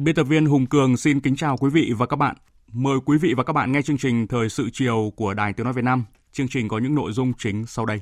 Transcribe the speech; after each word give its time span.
Biên 0.00 0.14
tập 0.14 0.24
viên 0.24 0.46
Hùng 0.46 0.66
Cường 0.66 0.96
xin 0.96 1.20
kính 1.20 1.36
chào 1.36 1.56
quý 1.56 1.70
vị 1.70 1.92
và 1.98 2.06
các 2.06 2.16
bạn. 2.16 2.36
Mời 2.72 2.98
quý 3.04 3.18
vị 3.18 3.34
và 3.36 3.44
các 3.44 3.52
bạn 3.52 3.72
nghe 3.72 3.82
chương 3.82 3.98
trình 3.98 4.26
Thời 4.26 4.48
sự 4.48 4.70
chiều 4.72 5.12
của 5.16 5.34
Đài 5.34 5.52
Tiếng 5.52 5.64
Nói 5.64 5.72
Việt 5.72 5.84
Nam. 5.84 6.04
Chương 6.32 6.48
trình 6.48 6.68
có 6.68 6.78
những 6.78 6.94
nội 6.94 7.12
dung 7.12 7.32
chính 7.38 7.66
sau 7.66 7.86
đây. 7.86 8.00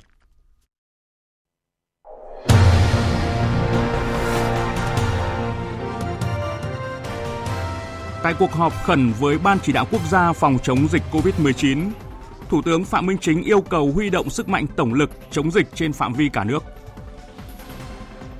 Tại 8.22 8.34
cuộc 8.38 8.52
họp 8.52 8.72
khẩn 8.84 9.12
với 9.20 9.38
Ban 9.38 9.58
chỉ 9.62 9.72
đạo 9.72 9.86
quốc 9.90 10.02
gia 10.10 10.32
phòng 10.32 10.58
chống 10.62 10.88
dịch 10.88 11.02
COVID-19, 11.12 11.90
Thủ 12.48 12.62
tướng 12.62 12.84
Phạm 12.84 13.06
Minh 13.06 13.18
Chính 13.20 13.42
yêu 13.42 13.60
cầu 13.60 13.92
huy 13.92 14.10
động 14.10 14.30
sức 14.30 14.48
mạnh 14.48 14.66
tổng 14.76 14.94
lực 14.94 15.10
chống 15.30 15.50
dịch 15.50 15.66
trên 15.74 15.92
phạm 15.92 16.12
vi 16.12 16.28
cả 16.28 16.44
nước. 16.44 16.64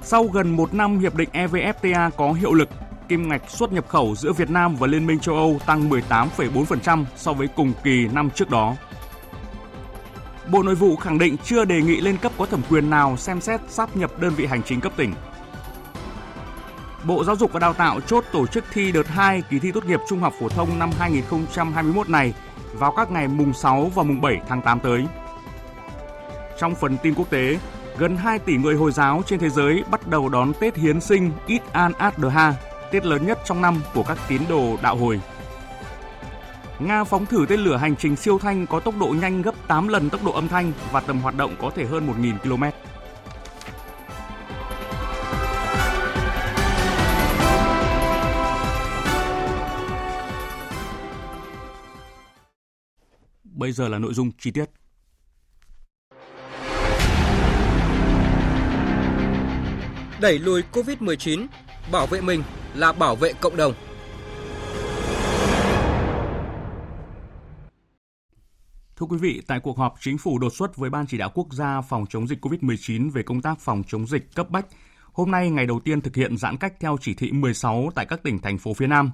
Sau 0.03 0.25
gần 0.25 0.56
một 0.56 0.75
năm 0.75 0.98
hiệp 0.98 1.14
định 1.14 1.28
EVFTA 1.33 2.11
có 2.11 2.33
hiệu 2.33 2.55
lực, 2.55 2.69
kim 3.09 3.29
ngạch 3.29 3.51
xuất 3.51 3.73
nhập 3.73 3.89
khẩu 3.89 4.15
giữa 4.15 4.33
Việt 4.33 4.51
Nam 4.51 4.77
và 4.77 4.87
Liên 4.87 5.07
minh 5.07 5.19
châu 5.19 5.35
Âu 5.35 5.59
tăng 5.67 5.91
18,4% 5.91 7.05
so 7.17 7.33
với 7.33 7.49
cùng 7.57 7.73
kỳ 7.85 8.09
năm 8.09 8.31
trước 8.31 8.51
đó. 8.51 8.75
Bộ 10.51 10.62
Nội 10.62 10.75
vụ 10.75 10.97
khẳng 10.97 11.19
định 11.19 11.37
chưa 11.45 11.65
đề 11.65 11.83
nghị 11.83 12.01
lên 12.01 12.17
cấp 12.17 12.33
có 12.39 12.47
thẩm 12.47 12.62
quyền 12.71 12.91
nào 12.91 13.17
xem 13.17 13.41
xét 13.41 13.61
sáp 13.69 13.97
nhập 13.97 14.19
đơn 14.21 14.34
vị 14.34 14.47
hành 14.47 14.62
chính 14.62 14.81
cấp 14.81 14.93
tỉnh. 14.97 15.12
Bộ 17.05 17.25
Giáo 17.25 17.37
dục 17.37 17.53
và 17.53 17.61
Đào 17.61 17.73
tạo 17.73 18.01
chốt 18.01 18.25
tổ 18.33 18.47
chức 18.47 18.65
thi 18.73 18.93
đợt 18.93 19.09
2 19.09 19.43
kỳ 19.51 19.59
thi 19.59 19.73
tốt 19.73 19.84
nghiệp 19.84 20.01
trung 20.09 20.21
học 20.21 20.33
phổ 20.41 20.49
thông 20.49 20.79
năm 20.79 20.91
2021 20.99 22.09
này 22.09 22.34
vào 22.73 22.93
các 22.93 23.11
ngày 23.11 23.29
mùng 23.29 23.53
6 23.53 23.91
và 23.95 24.03
mùng 24.03 24.21
7 24.21 24.41
tháng 24.49 24.62
8 24.62 24.81
tới. 24.81 25.07
Trong 26.59 26.75
phần 26.75 26.97
tin 27.03 27.15
quốc 27.15 27.31
tế, 27.31 27.59
gần 27.99 28.17
2 28.17 28.39
tỷ 28.39 28.57
người 28.57 28.75
Hồi 28.75 28.93
giáo 28.93 29.23
trên 29.27 29.39
thế 29.39 29.49
giới 29.49 29.84
bắt 29.91 30.07
đầu 30.07 30.29
đón 30.29 30.53
Tết 30.61 30.77
Hiến 30.77 31.01
sinh 31.01 31.33
Eid 31.47 31.62
al-Adha 31.73 32.53
tiết 32.91 33.06
lớn 33.06 33.27
nhất 33.27 33.39
trong 33.45 33.62
năm 33.62 33.81
của 33.95 34.03
các 34.03 34.19
tín 34.29 34.42
đồ 34.48 34.77
đạo 34.83 34.97
hồi. 34.97 35.20
Nga 36.79 37.05
phóng 37.05 37.27
thử 37.27 37.47
tên 37.48 37.61
lửa 37.61 37.77
hành 37.77 37.97
trình 37.97 38.17
siêu 38.17 38.39
thanh 38.39 38.67
có 38.67 38.81
tốc 38.81 38.95
độ 39.01 39.06
nhanh 39.20 39.43
gấp 39.43 39.55
8 39.69 39.89
lần 39.89 40.11
tốc 40.11 40.25
độ 40.25 40.33
âm 40.33 40.48
thanh 40.48 40.73
và 40.93 41.01
tầm 41.01 41.20
hoạt 41.20 41.37
động 41.37 41.56
có 41.61 41.70
thể 41.70 41.84
hơn 41.84 42.06
1.000 42.06 42.39
km. 42.39 42.65
Bây 53.44 53.72
giờ 53.72 53.89
là 53.89 53.99
nội 53.99 54.15
dung 54.15 54.31
chi 54.39 54.50
tiết. 54.50 54.65
Đẩy 60.21 60.39
lùi 60.39 60.62
COVID-19, 60.72 61.47
bảo 61.92 62.06
vệ 62.06 62.20
mình 62.20 62.42
là 62.74 62.92
bảo 62.92 63.16
vệ 63.16 63.32
cộng 63.32 63.56
đồng. 63.56 63.72
Thưa 68.97 69.06
quý 69.06 69.19
vị, 69.20 69.42
tại 69.47 69.60
cuộc 69.60 69.78
họp 69.78 69.94
chính 70.00 70.19
phủ 70.19 70.38
đột 70.38 70.52
xuất 70.54 70.76
với 70.76 70.91
Ban 70.91 71.06
chỉ 71.06 71.19
đạo 71.19 71.30
quốc 71.34 71.47
gia 71.52 71.80
phòng 71.80 72.06
chống 72.08 72.28
dịch 72.28 72.44
COVID-19 72.44 73.10
về 73.10 73.22
công 73.22 73.42
tác 73.42 73.60
phòng 73.60 73.82
chống 73.86 74.06
dịch 74.06 74.34
cấp 74.34 74.50
bách, 74.50 74.66
hôm 75.12 75.30
nay 75.30 75.50
ngày 75.50 75.66
đầu 75.66 75.80
tiên 75.80 76.00
thực 76.00 76.16
hiện 76.16 76.36
giãn 76.36 76.56
cách 76.56 76.74
theo 76.80 76.97
chỉ 77.00 77.14
thị 77.14 77.32
16 77.32 77.91
tại 77.94 78.06
các 78.06 78.22
tỉnh 78.22 78.38
thành 78.38 78.58
phố 78.58 78.74
phía 78.74 78.86
Nam. 78.86 79.10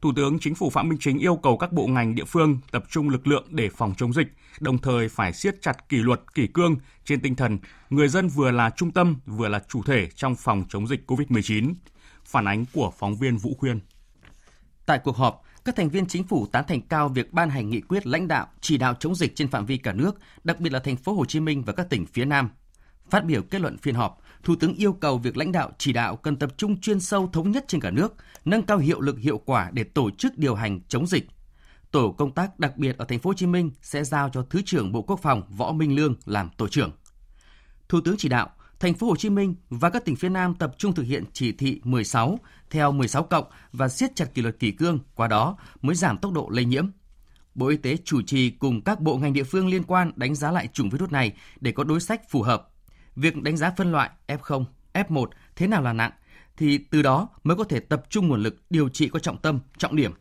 Thủ 0.00 0.12
tướng 0.16 0.38
Chính 0.38 0.54
phủ 0.54 0.70
Phạm 0.70 0.88
Minh 0.88 0.98
Chính 1.00 1.18
yêu 1.18 1.36
cầu 1.36 1.56
các 1.56 1.72
bộ 1.72 1.86
ngành 1.86 2.14
địa 2.14 2.24
phương 2.24 2.58
tập 2.70 2.84
trung 2.90 3.08
lực 3.08 3.26
lượng 3.26 3.44
để 3.50 3.68
phòng 3.68 3.94
chống 3.96 4.12
dịch, 4.12 4.26
đồng 4.60 4.78
thời 4.78 5.08
phải 5.08 5.32
siết 5.32 5.62
chặt 5.62 5.88
kỷ 5.88 5.96
luật, 5.96 6.34
kỷ 6.34 6.46
cương 6.46 6.76
trên 7.04 7.20
tinh 7.20 7.34
thần 7.34 7.58
người 7.90 8.08
dân 8.08 8.28
vừa 8.28 8.50
là 8.50 8.70
trung 8.70 8.90
tâm, 8.90 9.16
vừa 9.26 9.48
là 9.48 9.62
chủ 9.68 9.82
thể 9.82 10.08
trong 10.14 10.34
phòng 10.34 10.64
chống 10.68 10.86
dịch 10.86 11.10
COVID-19. 11.10 11.74
Phản 12.32 12.48
ánh 12.48 12.64
của 12.72 12.92
phóng 12.98 13.16
viên 13.16 13.36
Vũ 13.36 13.54
Khuyên. 13.58 13.80
Tại 14.86 14.98
cuộc 15.04 15.16
họp, 15.16 15.42
các 15.64 15.76
thành 15.76 15.88
viên 15.88 16.06
chính 16.06 16.24
phủ 16.24 16.46
tán 16.46 16.64
thành 16.68 16.80
cao 16.80 17.08
việc 17.08 17.32
ban 17.32 17.50
hành 17.50 17.70
nghị 17.70 17.80
quyết 17.80 18.06
lãnh 18.06 18.28
đạo 18.28 18.46
chỉ 18.60 18.78
đạo 18.78 18.94
chống 19.00 19.14
dịch 19.14 19.36
trên 19.36 19.48
phạm 19.48 19.66
vi 19.66 19.76
cả 19.76 19.92
nước, 19.92 20.18
đặc 20.44 20.60
biệt 20.60 20.72
là 20.72 20.78
thành 20.78 20.96
phố 20.96 21.12
Hồ 21.12 21.24
Chí 21.24 21.40
Minh 21.40 21.62
và 21.62 21.72
các 21.72 21.90
tỉnh 21.90 22.06
phía 22.06 22.24
Nam. 22.24 22.50
Phát 23.10 23.24
biểu 23.24 23.42
kết 23.42 23.60
luận 23.60 23.78
phiên 23.78 23.94
họp, 23.94 24.18
Thủ 24.42 24.54
tướng 24.60 24.74
yêu 24.74 24.92
cầu 24.92 25.18
việc 25.18 25.36
lãnh 25.36 25.52
đạo 25.52 25.70
chỉ 25.78 25.92
đạo 25.92 26.16
cần 26.16 26.36
tập 26.36 26.52
trung 26.56 26.80
chuyên 26.80 27.00
sâu 27.00 27.30
thống 27.32 27.50
nhất 27.50 27.64
trên 27.68 27.80
cả 27.80 27.90
nước, 27.90 28.14
nâng 28.44 28.62
cao 28.62 28.78
hiệu 28.78 29.00
lực 29.00 29.18
hiệu 29.18 29.38
quả 29.38 29.70
để 29.72 29.84
tổ 29.84 30.10
chức 30.10 30.38
điều 30.38 30.54
hành 30.54 30.80
chống 30.88 31.06
dịch. 31.06 31.26
Tổ 31.90 32.12
công 32.12 32.34
tác 32.34 32.58
đặc 32.58 32.76
biệt 32.76 32.98
ở 32.98 33.04
thành 33.04 33.18
phố 33.18 33.30
Hồ 33.30 33.34
Chí 33.34 33.46
Minh 33.46 33.70
sẽ 33.82 34.04
giao 34.04 34.28
cho 34.28 34.46
Thứ 34.50 34.62
trưởng 34.66 34.92
Bộ 34.92 35.02
Quốc 35.02 35.20
phòng 35.22 35.42
Võ 35.48 35.72
Minh 35.72 35.94
Lương 35.94 36.14
làm 36.24 36.50
tổ 36.56 36.68
trưởng. 36.68 36.90
Thủ 37.88 38.00
tướng 38.04 38.14
chỉ 38.18 38.28
đạo 38.28 38.50
thành 38.82 38.94
phố 38.94 39.06
Hồ 39.06 39.16
Chí 39.16 39.30
Minh 39.30 39.54
và 39.70 39.90
các 39.90 40.04
tỉnh 40.04 40.16
phía 40.16 40.28
Nam 40.28 40.54
tập 40.54 40.74
trung 40.78 40.94
thực 40.94 41.02
hiện 41.02 41.24
chỉ 41.32 41.52
thị 41.52 41.80
16 41.84 42.38
theo 42.70 42.92
16 42.92 43.22
cộng 43.22 43.44
và 43.72 43.88
siết 43.88 44.16
chặt 44.16 44.34
kỷ 44.34 44.42
luật 44.42 44.58
kỷ 44.58 44.70
cương, 44.70 44.98
qua 45.14 45.28
đó 45.28 45.56
mới 45.82 45.96
giảm 45.96 46.18
tốc 46.18 46.32
độ 46.32 46.48
lây 46.52 46.64
nhiễm. 46.64 46.86
Bộ 47.54 47.68
Y 47.68 47.76
tế 47.76 47.96
chủ 48.04 48.22
trì 48.22 48.50
cùng 48.50 48.80
các 48.80 49.00
bộ 49.00 49.16
ngành 49.16 49.32
địa 49.32 49.42
phương 49.42 49.68
liên 49.68 49.82
quan 49.82 50.12
đánh 50.16 50.34
giá 50.34 50.50
lại 50.50 50.68
chủng 50.72 50.90
virus 50.90 51.10
này 51.10 51.32
để 51.60 51.72
có 51.72 51.84
đối 51.84 52.00
sách 52.00 52.30
phù 52.30 52.42
hợp. 52.42 52.68
Việc 53.16 53.42
đánh 53.42 53.56
giá 53.56 53.72
phân 53.76 53.92
loại 53.92 54.10
F0, 54.26 54.64
F1 54.92 55.26
thế 55.56 55.66
nào 55.66 55.82
là 55.82 55.92
nặng 55.92 56.12
thì 56.56 56.78
từ 56.78 57.02
đó 57.02 57.28
mới 57.44 57.56
có 57.56 57.64
thể 57.64 57.80
tập 57.80 58.02
trung 58.10 58.28
nguồn 58.28 58.42
lực 58.42 58.56
điều 58.70 58.88
trị 58.88 59.08
có 59.08 59.18
trọng 59.18 59.38
tâm, 59.38 59.58
trọng 59.78 59.96
điểm. 59.96 60.12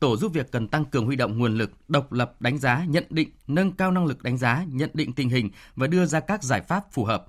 Tổ 0.00 0.16
giúp 0.16 0.32
việc 0.32 0.52
cần 0.52 0.68
tăng 0.68 0.84
cường 0.84 1.06
huy 1.06 1.16
động 1.16 1.38
nguồn 1.38 1.58
lực, 1.58 1.72
độc 1.88 2.12
lập 2.12 2.40
đánh 2.40 2.58
giá, 2.58 2.84
nhận 2.88 3.04
định, 3.10 3.30
nâng 3.46 3.72
cao 3.72 3.90
năng 3.90 4.06
lực 4.06 4.22
đánh 4.22 4.38
giá, 4.38 4.64
nhận 4.68 4.90
định 4.94 5.12
tình 5.12 5.28
hình 5.28 5.50
và 5.76 5.86
đưa 5.86 6.06
ra 6.06 6.20
các 6.20 6.42
giải 6.42 6.60
pháp 6.60 6.92
phù 6.92 7.04
hợp 7.04 7.26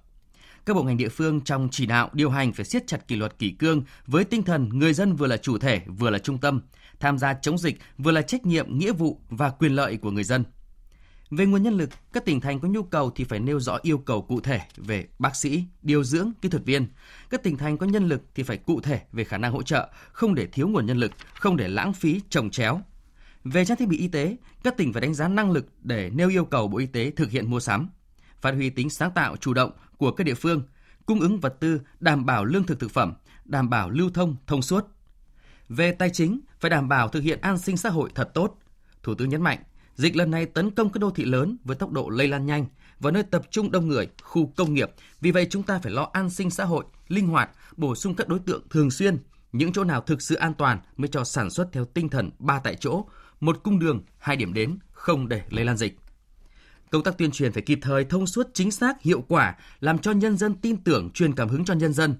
các 0.67 0.73
bộ 0.73 0.83
ngành 0.83 0.97
địa 0.97 1.09
phương 1.09 1.41
trong 1.41 1.67
chỉ 1.71 1.85
đạo 1.85 2.09
điều 2.13 2.29
hành 2.29 2.53
phải 2.53 2.65
siết 2.65 2.87
chặt 2.87 3.07
kỷ 3.07 3.15
luật 3.15 3.39
kỷ 3.39 3.51
cương 3.51 3.83
với 4.05 4.23
tinh 4.23 4.43
thần 4.43 4.69
người 4.69 4.93
dân 4.93 5.15
vừa 5.15 5.27
là 5.27 5.37
chủ 5.37 5.57
thể 5.57 5.81
vừa 5.87 6.09
là 6.09 6.19
trung 6.19 6.37
tâm, 6.37 6.61
tham 6.99 7.17
gia 7.17 7.33
chống 7.33 7.57
dịch 7.57 7.77
vừa 7.97 8.11
là 8.11 8.21
trách 8.21 8.45
nhiệm, 8.45 8.77
nghĩa 8.77 8.91
vụ 8.91 9.21
và 9.29 9.49
quyền 9.49 9.75
lợi 9.75 9.97
của 9.97 10.11
người 10.11 10.23
dân. 10.23 10.43
Về 11.31 11.45
nguồn 11.45 11.63
nhân 11.63 11.77
lực, 11.77 11.89
các 12.13 12.25
tỉnh 12.25 12.41
thành 12.41 12.59
có 12.59 12.67
nhu 12.67 12.83
cầu 12.83 13.11
thì 13.15 13.23
phải 13.23 13.39
nêu 13.39 13.59
rõ 13.59 13.79
yêu 13.81 13.97
cầu 13.97 14.21
cụ 14.21 14.41
thể 14.41 14.61
về 14.77 15.07
bác 15.19 15.35
sĩ, 15.35 15.63
điều 15.81 16.03
dưỡng, 16.03 16.31
kỹ 16.41 16.49
thuật 16.49 16.65
viên. 16.65 16.87
Các 17.29 17.43
tỉnh 17.43 17.57
thành 17.57 17.77
có 17.77 17.85
nhân 17.85 18.07
lực 18.07 18.21
thì 18.35 18.43
phải 18.43 18.57
cụ 18.57 18.81
thể 18.81 19.01
về 19.11 19.23
khả 19.23 19.37
năng 19.37 19.51
hỗ 19.51 19.63
trợ, 19.63 19.89
không 20.11 20.35
để 20.35 20.47
thiếu 20.47 20.67
nguồn 20.67 20.85
nhân 20.85 20.97
lực, 20.97 21.11
không 21.33 21.57
để 21.57 21.67
lãng 21.67 21.93
phí 21.93 22.21
trồng 22.29 22.49
chéo. 22.49 22.81
Về 23.43 23.65
trang 23.65 23.77
thiết 23.77 23.87
bị 23.87 23.97
y 23.97 24.07
tế, 24.07 24.37
các 24.63 24.77
tỉnh 24.77 24.93
phải 24.93 25.01
đánh 25.01 25.13
giá 25.13 25.27
năng 25.27 25.51
lực 25.51 25.67
để 25.81 26.09
nêu 26.09 26.29
yêu 26.29 26.45
cầu 26.45 26.67
Bộ 26.67 26.77
Y 26.77 26.85
tế 26.85 27.11
thực 27.11 27.31
hiện 27.31 27.49
mua 27.49 27.59
sắm 27.59 27.89
phát 28.41 28.53
huy 28.53 28.69
tính 28.69 28.89
sáng 28.89 29.11
tạo 29.11 29.37
chủ 29.37 29.53
động 29.53 29.71
của 29.97 30.11
các 30.11 30.23
địa 30.23 30.33
phương, 30.33 30.63
cung 31.05 31.19
ứng 31.19 31.39
vật 31.39 31.57
tư 31.59 31.81
đảm 31.99 32.25
bảo 32.25 32.45
lương 32.45 32.63
thực 32.63 32.79
thực 32.79 32.91
phẩm, 32.91 33.13
đảm 33.45 33.69
bảo 33.69 33.89
lưu 33.89 34.09
thông 34.13 34.35
thông 34.47 34.61
suốt. 34.61 34.85
Về 35.69 35.91
tài 35.91 36.09
chính, 36.09 36.39
phải 36.59 36.69
đảm 36.69 36.89
bảo 36.89 37.07
thực 37.07 37.23
hiện 37.23 37.41
an 37.41 37.57
sinh 37.57 37.77
xã 37.77 37.89
hội 37.89 38.09
thật 38.15 38.31
tốt. 38.33 38.59
Thủ 39.03 39.15
tướng 39.15 39.29
nhấn 39.29 39.41
mạnh, 39.41 39.59
dịch 39.95 40.15
lần 40.15 40.31
này 40.31 40.45
tấn 40.45 40.71
công 40.71 40.91
các 40.91 40.99
đô 40.99 41.09
thị 41.09 41.25
lớn 41.25 41.57
với 41.63 41.75
tốc 41.75 41.91
độ 41.91 42.09
lây 42.09 42.27
lan 42.27 42.45
nhanh 42.45 42.65
và 42.99 43.11
nơi 43.11 43.23
tập 43.23 43.41
trung 43.51 43.71
đông 43.71 43.87
người, 43.87 44.07
khu 44.23 44.53
công 44.57 44.73
nghiệp. 44.73 44.91
Vì 45.21 45.31
vậy 45.31 45.47
chúng 45.49 45.63
ta 45.63 45.79
phải 45.79 45.91
lo 45.91 46.09
an 46.13 46.29
sinh 46.29 46.49
xã 46.49 46.65
hội, 46.65 46.85
linh 47.07 47.27
hoạt, 47.27 47.49
bổ 47.77 47.95
sung 47.95 48.15
các 48.15 48.27
đối 48.27 48.39
tượng 48.39 48.69
thường 48.69 48.91
xuyên. 48.91 49.17
Những 49.51 49.73
chỗ 49.73 49.83
nào 49.83 50.01
thực 50.01 50.21
sự 50.21 50.35
an 50.35 50.53
toàn 50.53 50.79
mới 50.97 51.07
cho 51.07 51.23
sản 51.23 51.49
xuất 51.49 51.69
theo 51.71 51.85
tinh 51.85 52.09
thần 52.09 52.29
ba 52.39 52.59
tại 52.59 52.75
chỗ, 52.75 53.05
một 53.39 53.63
cung 53.63 53.79
đường, 53.79 54.03
hai 54.17 54.35
điểm 54.35 54.53
đến, 54.53 54.79
không 54.91 55.27
để 55.27 55.41
lây 55.49 55.65
lan 55.65 55.77
dịch. 55.77 55.99
Công 56.91 57.03
tác 57.03 57.17
tuyên 57.17 57.31
truyền 57.31 57.51
phải 57.51 57.61
kịp 57.61 57.79
thời, 57.81 58.05
thông 58.05 58.27
suốt, 58.27 58.47
chính 58.53 58.71
xác, 58.71 59.01
hiệu 59.01 59.23
quả, 59.27 59.55
làm 59.79 59.97
cho 59.97 60.11
nhân 60.11 60.37
dân 60.37 60.55
tin 60.55 60.83
tưởng, 60.83 61.09
truyền 61.13 61.35
cảm 61.35 61.49
hứng 61.49 61.65
cho 61.65 61.73
nhân 61.73 61.93
dân. 61.93 62.15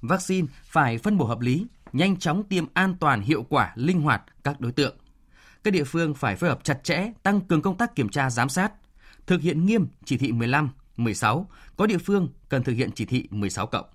Vaccine 0.00 0.48
phải 0.64 0.98
phân 0.98 1.18
bổ 1.18 1.26
hợp 1.26 1.40
lý, 1.40 1.66
nhanh 1.92 2.16
chóng 2.16 2.42
tiêm 2.44 2.64
an 2.74 2.94
toàn, 3.00 3.20
hiệu 3.20 3.42
quả, 3.48 3.72
linh 3.76 4.00
hoạt 4.00 4.22
các 4.44 4.60
đối 4.60 4.72
tượng. 4.72 4.96
Các 5.64 5.70
địa 5.70 5.84
phương 5.84 6.14
phải 6.14 6.36
phối 6.36 6.50
hợp 6.50 6.64
chặt 6.64 6.84
chẽ, 6.84 7.12
tăng 7.22 7.40
cường 7.40 7.62
công 7.62 7.76
tác 7.76 7.96
kiểm 7.96 8.08
tra 8.08 8.30
giám 8.30 8.48
sát, 8.48 8.72
thực 9.26 9.40
hiện 9.40 9.66
nghiêm 9.66 9.86
chỉ 10.04 10.16
thị 10.16 10.32
15, 10.32 10.70
16, 10.96 11.48
có 11.76 11.86
địa 11.86 11.98
phương 11.98 12.28
cần 12.48 12.62
thực 12.62 12.72
hiện 12.72 12.90
chỉ 12.94 13.04
thị 13.04 13.28
16 13.30 13.66
cộng. 13.66 13.86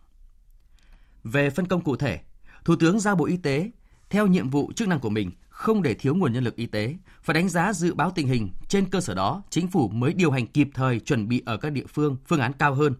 Về 1.24 1.50
phân 1.50 1.68
công 1.68 1.82
cụ 1.82 1.96
thể, 1.96 2.20
Thủ 2.66 2.76
tướng 2.76 3.00
giao 3.00 3.16
Bộ 3.16 3.26
Y 3.26 3.38
tế 3.38 3.72
theo 4.10 4.28
nhiệm 4.28 4.50
vụ 4.50 4.72
chức 4.76 4.88
năng 4.88 5.00
của 5.00 5.10
mình 5.10 5.32
không 5.60 5.82
để 5.82 5.94
thiếu 5.94 6.16
nguồn 6.16 6.34
nhân 6.34 6.44
lực 6.44 6.56
y 6.56 6.66
tế, 6.66 6.96
phải 7.24 7.34
đánh 7.34 7.50
giá 7.50 7.74
dự 7.74 7.94
báo 7.94 8.12
tình 8.12 8.28
hình, 8.28 8.50
trên 8.68 8.90
cơ 8.90 9.02
sở 9.02 9.14
đó 9.14 9.44
chính 9.50 9.68
phủ 9.68 9.90
mới 9.90 10.14
điều 10.14 10.32
hành 10.32 10.48
kịp 10.48 10.70
thời 10.74 11.00
chuẩn 11.00 11.28
bị 11.28 11.44
ở 11.46 11.58
các 11.58 11.72
địa 11.72 11.86
phương 11.88 12.18
phương 12.28 12.40
án 12.40 12.54
cao 12.54 12.74
hơn. 12.74 12.94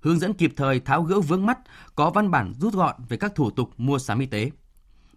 Hướng 0.00 0.18
dẫn 0.18 0.32
kịp 0.32 0.52
thời 0.56 0.80
tháo 0.80 1.02
gỡ 1.02 1.20
vướng 1.20 1.46
mắt, 1.46 1.58
có 1.94 2.10
văn 2.10 2.30
bản 2.30 2.52
rút 2.60 2.74
gọn 2.74 2.94
về 3.08 3.16
các 3.16 3.34
thủ 3.34 3.50
tục 3.50 3.70
mua 3.76 3.98
sắm 3.98 4.18
y 4.18 4.26
tế. 4.26 4.50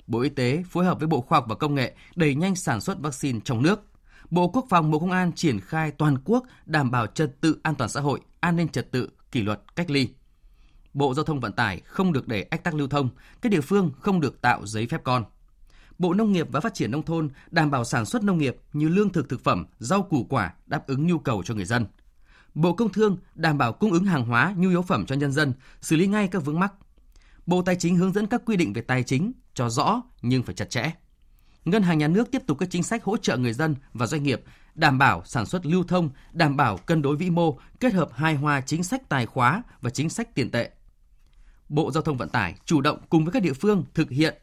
Bộ 0.08 0.20
Y 0.20 0.30
tế 0.30 0.64
phối 0.70 0.86
hợp 0.86 1.00
với 1.00 1.08
Bộ 1.08 1.22
Khoa 1.22 1.38
học 1.38 1.46
và 1.50 1.56
Công 1.56 1.76
nghệ 1.76 1.96
đẩy 2.16 2.36
nhanh 2.36 2.56
sản 2.56 2.82
xuất 2.82 3.00
vaccine 3.00 3.40
trong 3.46 3.64
nước. 3.64 3.82
Bộ 4.30 4.48
Quốc 4.48 4.66
phòng, 4.70 4.92
Bộ 4.92 5.00
Công 5.00 5.12
an 5.12 5.32
triển 5.32 5.60
khai 5.60 5.92
toàn 5.92 6.18
quốc 6.26 6.44
đảm 6.66 6.92
bảo 6.92 7.08
trật 7.08 7.42
tự 7.42 7.60
an 7.64 7.76
toàn 7.76 7.90
xã 7.90 8.02
hội, 8.02 8.20
an 8.40 8.56
ninh 8.56 8.68
trật 8.68 8.92
tự, 8.92 9.10
kỷ 9.32 9.42
luật, 9.42 9.62
cách 9.76 9.92
ly. 9.92 10.10
Bộ 10.94 11.14
Giao 11.14 11.26
thông 11.26 11.40
Vận 11.40 11.52
tải 11.52 11.80
không 11.80 12.14
được 12.14 12.28
để 12.28 12.42
ách 12.42 12.64
tắc 12.64 12.74
lưu 12.74 12.88
thông, 12.88 13.10
các 13.42 13.52
địa 13.52 13.62
phương 13.62 13.92
không 14.00 14.20
được 14.20 14.42
tạo 14.42 14.66
giấy 14.66 14.88
phép 14.88 15.02
con. 15.04 15.24
Bộ 16.00 16.14
Nông 16.14 16.32
nghiệp 16.32 16.48
và 16.52 16.60
Phát 16.60 16.74
triển 16.74 16.92
Nông 16.92 17.04
thôn 17.04 17.30
đảm 17.52 17.72
bảo 17.72 17.86
sản 17.86 18.06
xuất 18.06 18.24
nông 18.24 18.38
nghiệp 18.38 18.58
như 18.74 18.90
lương 18.90 19.10
thực 19.10 19.30
thực 19.30 19.44
phẩm, 19.44 19.66
rau 19.80 20.04
củ 20.04 20.24
quả 20.30 20.54
đáp 20.66 20.88
ứng 20.88 21.08
nhu 21.08 21.20
cầu 21.20 21.44
cho 21.44 21.54
người 21.54 21.66
dân. 21.66 21.86
Bộ 22.54 22.74
Công 22.74 22.92
Thương 22.92 23.18
đảm 23.36 23.58
bảo 23.58 23.74
cung 23.74 23.92
ứng 23.92 24.06
hàng 24.06 24.26
hóa, 24.26 24.54
nhu 24.58 24.70
yếu 24.70 24.82
phẩm 24.82 25.06
cho 25.06 25.16
nhân 25.16 25.32
dân, 25.32 25.54
xử 25.82 25.96
lý 25.96 26.08
ngay 26.08 26.28
các 26.28 26.46
vướng 26.46 26.60
mắc. 26.60 26.74
Bộ 27.46 27.62
Tài 27.62 27.76
chính 27.76 27.96
hướng 27.96 28.14
dẫn 28.14 28.28
các 28.28 28.42
quy 28.46 28.56
định 28.56 28.74
về 28.74 28.82
tài 28.82 29.04
chính 29.04 29.32
cho 29.54 29.70
rõ 29.70 30.02
nhưng 30.22 30.44
phải 30.44 30.56
chặt 30.56 30.70
chẽ. 30.70 30.92
Ngân 31.66 31.84
hàng 31.84 31.98
nhà 31.98 32.08
nước 32.08 32.32
tiếp 32.32 32.42
tục 32.48 32.58
các 32.60 32.70
chính 32.72 32.84
sách 32.84 33.04
hỗ 33.04 33.18
trợ 33.18 33.38
người 33.38 33.54
dân 33.54 33.76
và 33.94 34.08
doanh 34.08 34.24
nghiệp, 34.24 34.44
đảm 34.76 34.98
bảo 34.98 35.22
sản 35.26 35.46
xuất 35.46 35.66
lưu 35.66 35.84
thông, 35.84 36.10
đảm 36.34 36.58
bảo 36.58 36.78
cân 36.78 37.02
đối 37.02 37.16
vĩ 37.16 37.30
mô, 37.30 37.58
kết 37.80 37.94
hợp 37.94 38.10
hài 38.14 38.36
hòa 38.36 38.62
chính 38.62 38.84
sách 38.84 39.10
tài 39.10 39.26
khóa 39.26 39.64
và 39.82 39.90
chính 39.90 40.10
sách 40.10 40.36
tiền 40.36 40.52
tệ. 40.52 40.72
Bộ 41.70 41.92
Giao 41.92 42.04
thông 42.04 42.18
Vận 42.18 42.30
tải 42.30 42.56
chủ 42.66 42.82
động 42.82 43.00
cùng 43.10 43.26
với 43.26 43.32
các 43.32 43.44
địa 43.44 43.54
phương 43.54 43.86
thực 43.94 44.10
hiện 44.10 44.38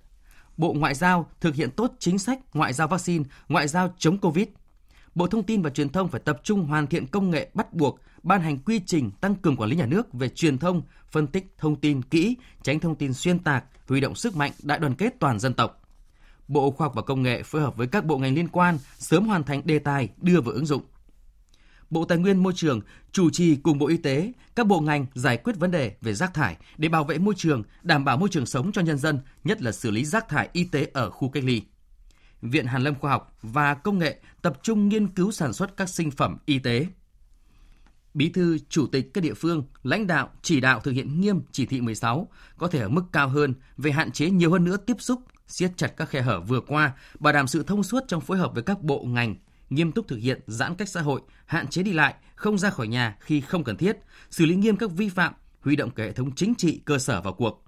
Bộ 0.56 0.72
Ngoại 0.72 0.94
giao 0.94 1.30
thực 1.40 1.54
hiện 1.54 1.70
tốt 1.70 1.92
chính 1.98 2.18
sách 2.18 2.38
ngoại 2.54 2.72
giao 2.72 2.88
vaccine, 2.88 3.24
ngoại 3.48 3.68
giao 3.68 3.94
chống 3.98 4.18
Covid. 4.18 4.46
Bộ 5.14 5.26
Thông 5.26 5.42
tin 5.42 5.62
và 5.62 5.70
Truyền 5.70 5.88
thông 5.88 6.08
phải 6.08 6.20
tập 6.24 6.40
trung 6.42 6.64
hoàn 6.66 6.86
thiện 6.86 7.06
công 7.06 7.30
nghệ 7.30 7.50
bắt 7.54 7.72
buộc, 7.72 8.00
ban 8.22 8.40
hành 8.40 8.58
quy 8.58 8.80
trình 8.86 9.10
tăng 9.10 9.34
cường 9.34 9.56
quản 9.56 9.70
lý 9.70 9.76
nhà 9.76 9.86
nước 9.86 10.12
về 10.12 10.28
truyền 10.28 10.58
thông, 10.58 10.82
phân 11.10 11.26
tích 11.26 11.54
thông 11.58 11.76
tin 11.76 12.02
kỹ, 12.02 12.36
tránh 12.62 12.80
thông 12.80 12.94
tin 12.94 13.12
xuyên 13.12 13.38
tạc, 13.38 13.64
huy 13.88 14.00
động 14.00 14.14
sức 14.14 14.36
mạnh 14.36 14.52
đại 14.62 14.78
đoàn 14.78 14.94
kết 14.94 15.14
toàn 15.20 15.38
dân 15.38 15.54
tộc. 15.54 15.80
Bộ 16.48 16.70
Khoa 16.70 16.84
học 16.84 16.94
và 16.94 17.02
Công 17.02 17.22
nghệ 17.22 17.42
phối 17.42 17.62
hợp 17.62 17.76
với 17.76 17.86
các 17.86 18.04
bộ 18.04 18.18
ngành 18.18 18.34
liên 18.34 18.48
quan 18.48 18.78
sớm 18.98 19.26
hoàn 19.26 19.44
thành 19.44 19.62
đề 19.64 19.78
tài 19.78 20.08
đưa 20.16 20.40
vào 20.40 20.54
ứng 20.54 20.66
dụng. 20.66 20.82
Bộ 21.94 22.04
Tài 22.04 22.18
nguyên 22.18 22.42
Môi 22.42 22.52
trường 22.56 22.80
chủ 23.12 23.30
trì 23.30 23.56
cùng 23.56 23.78
Bộ 23.78 23.86
Y 23.86 23.96
tế, 23.96 24.32
các 24.56 24.66
bộ 24.66 24.80
ngành 24.80 25.06
giải 25.14 25.36
quyết 25.36 25.56
vấn 25.56 25.70
đề 25.70 25.96
về 26.00 26.14
rác 26.14 26.34
thải 26.34 26.56
để 26.76 26.88
bảo 26.88 27.04
vệ 27.04 27.18
môi 27.18 27.34
trường, 27.36 27.62
đảm 27.82 28.04
bảo 28.04 28.16
môi 28.16 28.28
trường 28.28 28.46
sống 28.46 28.72
cho 28.72 28.82
nhân 28.82 28.98
dân, 28.98 29.18
nhất 29.44 29.62
là 29.62 29.72
xử 29.72 29.90
lý 29.90 30.04
rác 30.04 30.28
thải 30.28 30.48
y 30.52 30.64
tế 30.64 30.90
ở 30.92 31.10
khu 31.10 31.28
cách 31.28 31.44
ly. 31.44 31.62
Viện 32.42 32.66
Hàn 32.66 32.82
lâm 32.82 32.94
Khoa 32.94 33.10
học 33.10 33.36
và 33.42 33.74
Công 33.74 33.98
nghệ 33.98 34.20
tập 34.42 34.58
trung 34.62 34.88
nghiên 34.88 35.06
cứu 35.06 35.32
sản 35.32 35.52
xuất 35.52 35.76
các 35.76 35.88
sinh 35.88 36.10
phẩm 36.10 36.36
y 36.46 36.58
tế. 36.58 36.86
Bí 38.14 38.28
thư, 38.28 38.58
chủ 38.68 38.86
tịch 38.86 39.14
các 39.14 39.20
địa 39.20 39.34
phương, 39.34 39.64
lãnh 39.82 40.06
đạo 40.06 40.30
chỉ 40.42 40.60
đạo 40.60 40.80
thực 40.80 40.92
hiện 40.92 41.20
nghiêm 41.20 41.40
chỉ 41.52 41.66
thị 41.66 41.80
16, 41.80 42.28
có 42.58 42.68
thể 42.68 42.80
ở 42.80 42.88
mức 42.88 43.04
cao 43.12 43.28
hơn 43.28 43.54
về 43.76 43.90
hạn 43.90 44.12
chế 44.12 44.30
nhiều 44.30 44.52
hơn 44.52 44.64
nữa 44.64 44.76
tiếp 44.76 44.96
xúc, 44.98 45.20
siết 45.48 45.70
chặt 45.76 45.88
các 45.96 46.08
khe 46.08 46.22
hở 46.22 46.40
vừa 46.40 46.60
qua, 46.60 46.92
bảo 47.18 47.32
đảm 47.32 47.46
sự 47.46 47.62
thông 47.62 47.82
suốt 47.82 48.04
trong 48.08 48.20
phối 48.20 48.38
hợp 48.38 48.54
với 48.54 48.62
các 48.62 48.82
bộ 48.82 49.04
ngành, 49.04 49.34
nghiêm 49.74 49.92
túc 49.92 50.08
thực 50.08 50.16
hiện 50.16 50.40
giãn 50.46 50.74
cách 50.74 50.88
xã 50.88 51.00
hội, 51.00 51.20
hạn 51.46 51.66
chế 51.66 51.82
đi 51.82 51.92
lại, 51.92 52.14
không 52.34 52.58
ra 52.58 52.70
khỏi 52.70 52.88
nhà 52.88 53.16
khi 53.20 53.40
không 53.40 53.64
cần 53.64 53.76
thiết, 53.76 53.98
xử 54.30 54.46
lý 54.46 54.54
nghiêm 54.54 54.76
các 54.76 54.90
vi 54.90 55.08
phạm, 55.08 55.34
huy 55.60 55.76
động 55.76 55.90
cả 55.90 56.04
hệ 56.04 56.12
thống 56.12 56.34
chính 56.34 56.54
trị 56.54 56.80
cơ 56.84 56.98
sở 56.98 57.20
vào 57.20 57.32
cuộc. 57.32 57.64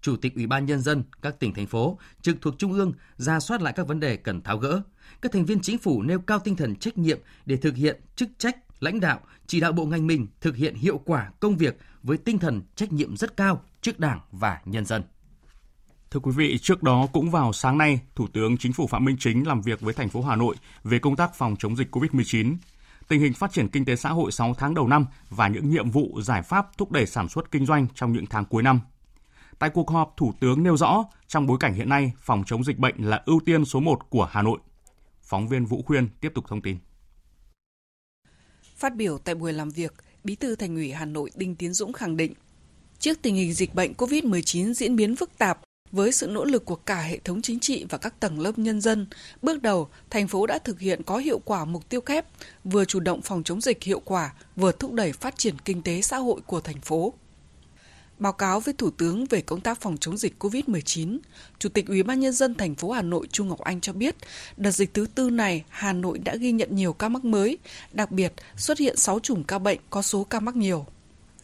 Chủ 0.00 0.16
tịch 0.16 0.34
Ủy 0.34 0.46
ban 0.46 0.66
nhân 0.66 0.80
dân 0.80 1.02
các 1.22 1.40
tỉnh 1.40 1.54
thành 1.54 1.66
phố 1.66 1.98
trực 2.22 2.36
thuộc 2.40 2.58
trung 2.58 2.72
ương 2.72 2.92
ra 3.16 3.40
soát 3.40 3.62
lại 3.62 3.72
các 3.76 3.86
vấn 3.86 4.00
đề 4.00 4.16
cần 4.16 4.42
tháo 4.42 4.58
gỡ. 4.58 4.82
Các 5.20 5.32
thành 5.32 5.44
viên 5.44 5.60
chính 5.60 5.78
phủ 5.78 6.02
nêu 6.02 6.18
cao 6.18 6.38
tinh 6.38 6.56
thần 6.56 6.76
trách 6.76 6.98
nhiệm 6.98 7.18
để 7.46 7.56
thực 7.56 7.76
hiện 7.76 8.00
chức 8.16 8.28
trách 8.38 8.56
lãnh 8.80 9.00
đạo, 9.00 9.20
chỉ 9.46 9.60
đạo 9.60 9.72
bộ 9.72 9.86
ngành 9.86 10.06
mình 10.06 10.26
thực 10.40 10.56
hiện 10.56 10.74
hiệu 10.74 10.98
quả 11.04 11.30
công 11.40 11.56
việc 11.56 11.78
với 12.02 12.18
tinh 12.18 12.38
thần 12.38 12.62
trách 12.74 12.92
nhiệm 12.92 13.16
rất 13.16 13.36
cao 13.36 13.64
trước 13.80 13.98
Đảng 13.98 14.20
và 14.32 14.60
nhân 14.64 14.84
dân. 14.84 15.02
Thưa 16.10 16.20
quý 16.20 16.32
vị, 16.36 16.58
trước 16.58 16.82
đó 16.82 17.06
cũng 17.12 17.30
vào 17.30 17.52
sáng 17.52 17.78
nay, 17.78 18.00
Thủ 18.14 18.26
tướng 18.32 18.56
Chính 18.56 18.72
phủ 18.72 18.86
Phạm 18.86 19.04
Minh 19.04 19.16
Chính 19.20 19.46
làm 19.46 19.62
việc 19.62 19.80
với 19.80 19.94
thành 19.94 20.08
phố 20.08 20.22
Hà 20.22 20.36
Nội 20.36 20.56
về 20.84 20.98
công 20.98 21.16
tác 21.16 21.34
phòng 21.34 21.56
chống 21.58 21.76
dịch 21.76 21.96
COVID-19, 21.96 22.56
tình 23.08 23.20
hình 23.20 23.32
phát 23.32 23.52
triển 23.52 23.68
kinh 23.68 23.84
tế 23.84 23.96
xã 23.96 24.10
hội 24.10 24.32
6 24.32 24.54
tháng 24.54 24.74
đầu 24.74 24.88
năm 24.88 25.06
và 25.30 25.48
những 25.48 25.70
nhiệm 25.70 25.90
vụ 25.90 26.20
giải 26.22 26.42
pháp 26.42 26.78
thúc 26.78 26.92
đẩy 26.92 27.06
sản 27.06 27.28
xuất 27.28 27.50
kinh 27.50 27.66
doanh 27.66 27.86
trong 27.94 28.12
những 28.12 28.26
tháng 28.26 28.44
cuối 28.44 28.62
năm. 28.62 28.80
Tại 29.58 29.70
cuộc 29.70 29.90
họp, 29.90 30.14
Thủ 30.16 30.34
tướng 30.40 30.62
nêu 30.62 30.76
rõ, 30.76 31.04
trong 31.26 31.46
bối 31.46 31.56
cảnh 31.60 31.74
hiện 31.74 31.88
nay, 31.88 32.12
phòng 32.20 32.42
chống 32.46 32.64
dịch 32.64 32.78
bệnh 32.78 32.94
là 32.98 33.22
ưu 33.26 33.40
tiên 33.46 33.64
số 33.64 33.80
1 33.80 34.10
của 34.10 34.28
Hà 34.30 34.42
Nội. 34.42 34.58
Phóng 35.22 35.48
viên 35.48 35.64
Vũ 35.64 35.82
Khuyên 35.82 36.08
tiếp 36.20 36.32
tục 36.34 36.44
thông 36.48 36.62
tin. 36.62 36.78
Phát 38.76 38.96
biểu 38.96 39.18
tại 39.18 39.34
buổi 39.34 39.52
làm 39.52 39.70
việc, 39.70 39.94
Bí 40.24 40.34
thư 40.34 40.56
Thành 40.56 40.74
ủy 40.74 40.92
Hà 40.92 41.04
Nội 41.04 41.30
Đinh 41.34 41.54
Tiến 41.54 41.72
Dũng 41.72 41.92
khẳng 41.92 42.16
định, 42.16 42.34
trước 42.98 43.18
tình 43.22 43.34
hình 43.34 43.52
dịch 43.52 43.74
bệnh 43.74 43.92
COVID-19 43.92 44.74
diễn 44.74 44.96
biến 44.96 45.16
phức 45.16 45.38
tạp, 45.38 45.60
với 45.92 46.12
sự 46.12 46.26
nỗ 46.26 46.44
lực 46.44 46.64
của 46.64 46.76
cả 46.76 47.00
hệ 47.00 47.18
thống 47.18 47.42
chính 47.42 47.60
trị 47.60 47.86
và 47.88 47.98
các 47.98 48.20
tầng 48.20 48.40
lớp 48.40 48.58
nhân 48.58 48.80
dân, 48.80 49.06
bước 49.42 49.62
đầu, 49.62 49.88
thành 50.10 50.28
phố 50.28 50.46
đã 50.46 50.58
thực 50.58 50.80
hiện 50.80 51.02
có 51.02 51.16
hiệu 51.18 51.40
quả 51.44 51.64
mục 51.64 51.88
tiêu 51.88 52.00
kép, 52.00 52.26
vừa 52.64 52.84
chủ 52.84 53.00
động 53.00 53.22
phòng 53.22 53.42
chống 53.42 53.60
dịch 53.60 53.82
hiệu 53.82 54.00
quả, 54.04 54.32
vừa 54.56 54.72
thúc 54.72 54.92
đẩy 54.92 55.12
phát 55.12 55.38
triển 55.38 55.54
kinh 55.64 55.82
tế 55.82 56.02
xã 56.02 56.16
hội 56.16 56.40
của 56.46 56.60
thành 56.60 56.80
phố. 56.80 57.12
Báo 58.18 58.32
cáo 58.32 58.60
với 58.60 58.74
Thủ 58.74 58.90
tướng 58.90 59.26
về 59.26 59.40
công 59.40 59.60
tác 59.60 59.80
phòng 59.80 59.96
chống 60.00 60.16
dịch 60.16 60.34
COVID-19, 60.38 61.18
Chủ 61.58 61.68
tịch 61.68 61.86
Ủy 61.86 62.02
ban 62.02 62.20
nhân 62.20 62.32
dân 62.32 62.54
thành 62.54 62.74
phố 62.74 62.90
Hà 62.90 63.02
Nội 63.02 63.26
Trung 63.32 63.48
Ngọc 63.48 63.60
Anh 63.60 63.80
cho 63.80 63.92
biết, 63.92 64.16
đợt 64.56 64.70
dịch 64.70 64.94
thứ 64.94 65.06
tư 65.14 65.30
này 65.30 65.64
Hà 65.68 65.92
Nội 65.92 66.18
đã 66.18 66.36
ghi 66.36 66.52
nhận 66.52 66.76
nhiều 66.76 66.92
ca 66.92 67.08
mắc 67.08 67.24
mới, 67.24 67.58
đặc 67.92 68.10
biệt 68.10 68.32
xuất 68.56 68.78
hiện 68.78 68.96
6 68.96 69.20
chùm 69.20 69.42
ca 69.42 69.58
bệnh 69.58 69.78
có 69.90 70.02
số 70.02 70.24
ca 70.24 70.40
mắc 70.40 70.56
nhiều 70.56 70.86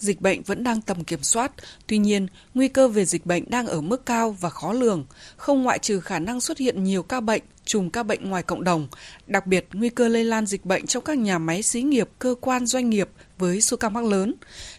dịch 0.05 0.21
bệnh 0.21 0.43
vẫn 0.43 0.65
đang 0.65 0.81
tầm 0.81 1.05
kiểm 1.05 1.23
soát, 1.23 1.53
tuy 1.87 1.99
nhiên, 1.99 2.27
nguy 2.55 2.69
cơ 2.69 2.89
về 2.89 3.05
dịch 3.05 3.27
bệnh 3.27 3.51
đang 3.51 3.67
ở 3.67 3.81
mức 3.81 4.07
cao 4.07 4.37
và 4.41 4.51
khó 4.51 4.73
lường, 4.73 5.05
không 5.37 5.63
ngoại 5.63 5.79
trừ 5.79 6.01
khả 6.01 6.19
năng 6.19 6.41
xuất 6.41 6.59
hiện 6.59 6.85
nhiều 6.85 7.03
ca 7.03 7.21
bệnh, 7.21 7.43
chùm 7.65 7.91
ca 7.91 8.03
bệnh 8.03 8.31
ngoài 8.31 8.43
cộng 8.43 8.65
đồng, 8.65 8.89
đặc 9.27 9.47
biệt 9.47 9.69
nguy 9.73 9.89
cơ 9.89 10.09
lây 10.09 10.25
lan 10.25 10.47
dịch 10.47 10.65
bệnh 10.65 10.87
trong 10.87 11.05
các 11.05 11.19
nhà 11.19 11.39
máy 11.39 11.63
xí 11.63 11.83
nghiệp, 11.83 12.09
cơ 12.19 12.35
quan 12.41 12.67
doanh 12.67 12.91
nghiệp 12.91 13.09
với 13.39 13.61
số 13.61 13.77
ca 13.77 13.89
mắc 13.89 14.05
lớn. 14.05 14.35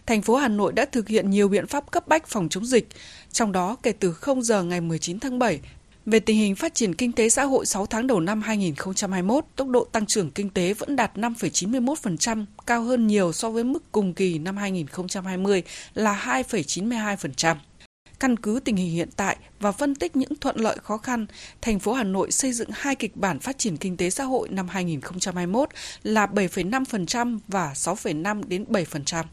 Thành 0.06 0.22
phố 0.22 0.36
Hà 0.36 0.48
Nội 0.48 0.72
đã 0.72 0.84
thực 0.84 1.08
hiện 1.08 1.30
nhiều 1.30 1.48
biện 1.48 1.66
pháp 1.66 1.90
cấp 1.90 2.08
bách 2.08 2.26
phòng 2.26 2.48
chống 2.48 2.66
dịch, 2.66 2.88
trong 3.32 3.52
đó 3.52 3.76
kể 3.82 3.92
từ 3.92 4.12
0 4.12 4.42
giờ 4.42 4.62
ngày 4.62 4.80
19 4.80 5.20
tháng 5.20 5.38
7, 5.38 5.60
về 6.06 6.20
tình 6.20 6.36
hình 6.36 6.54
phát 6.54 6.74
triển 6.74 6.94
kinh 6.94 7.12
tế 7.12 7.28
xã 7.28 7.44
hội 7.44 7.66
6 7.66 7.86
tháng 7.86 8.06
đầu 8.06 8.20
năm 8.20 8.42
2021, 8.42 9.44
tốc 9.56 9.68
độ 9.68 9.84
tăng 9.84 10.06
trưởng 10.06 10.30
kinh 10.30 10.50
tế 10.50 10.74
vẫn 10.74 10.96
đạt 10.96 11.16
5,91%, 11.16 12.44
cao 12.66 12.82
hơn 12.82 13.06
nhiều 13.06 13.32
so 13.32 13.50
với 13.50 13.64
mức 13.64 13.92
cùng 13.92 14.14
kỳ 14.14 14.38
năm 14.38 14.56
2020 14.56 15.62
là 15.94 16.42
2,92%. 16.48 17.56
Căn 18.20 18.36
cứ 18.36 18.60
tình 18.64 18.76
hình 18.76 18.90
hiện 18.90 19.08
tại 19.16 19.36
và 19.60 19.72
phân 19.72 19.94
tích 19.94 20.16
những 20.16 20.34
thuận 20.40 20.56
lợi 20.56 20.76
khó 20.82 20.98
khăn, 20.98 21.26
thành 21.60 21.78
phố 21.78 21.92
Hà 21.92 22.04
Nội 22.04 22.30
xây 22.30 22.52
dựng 22.52 22.68
hai 22.72 22.94
kịch 22.94 23.16
bản 23.16 23.40
phát 23.40 23.58
triển 23.58 23.76
kinh 23.76 23.96
tế 23.96 24.10
xã 24.10 24.24
hội 24.24 24.48
năm 24.48 24.68
2021 24.68 25.68
là 26.02 26.26
7,5% 26.26 27.38
và 27.48 27.72
6,5 27.74 28.42
đến 28.48 28.64
7%. 28.68 29.24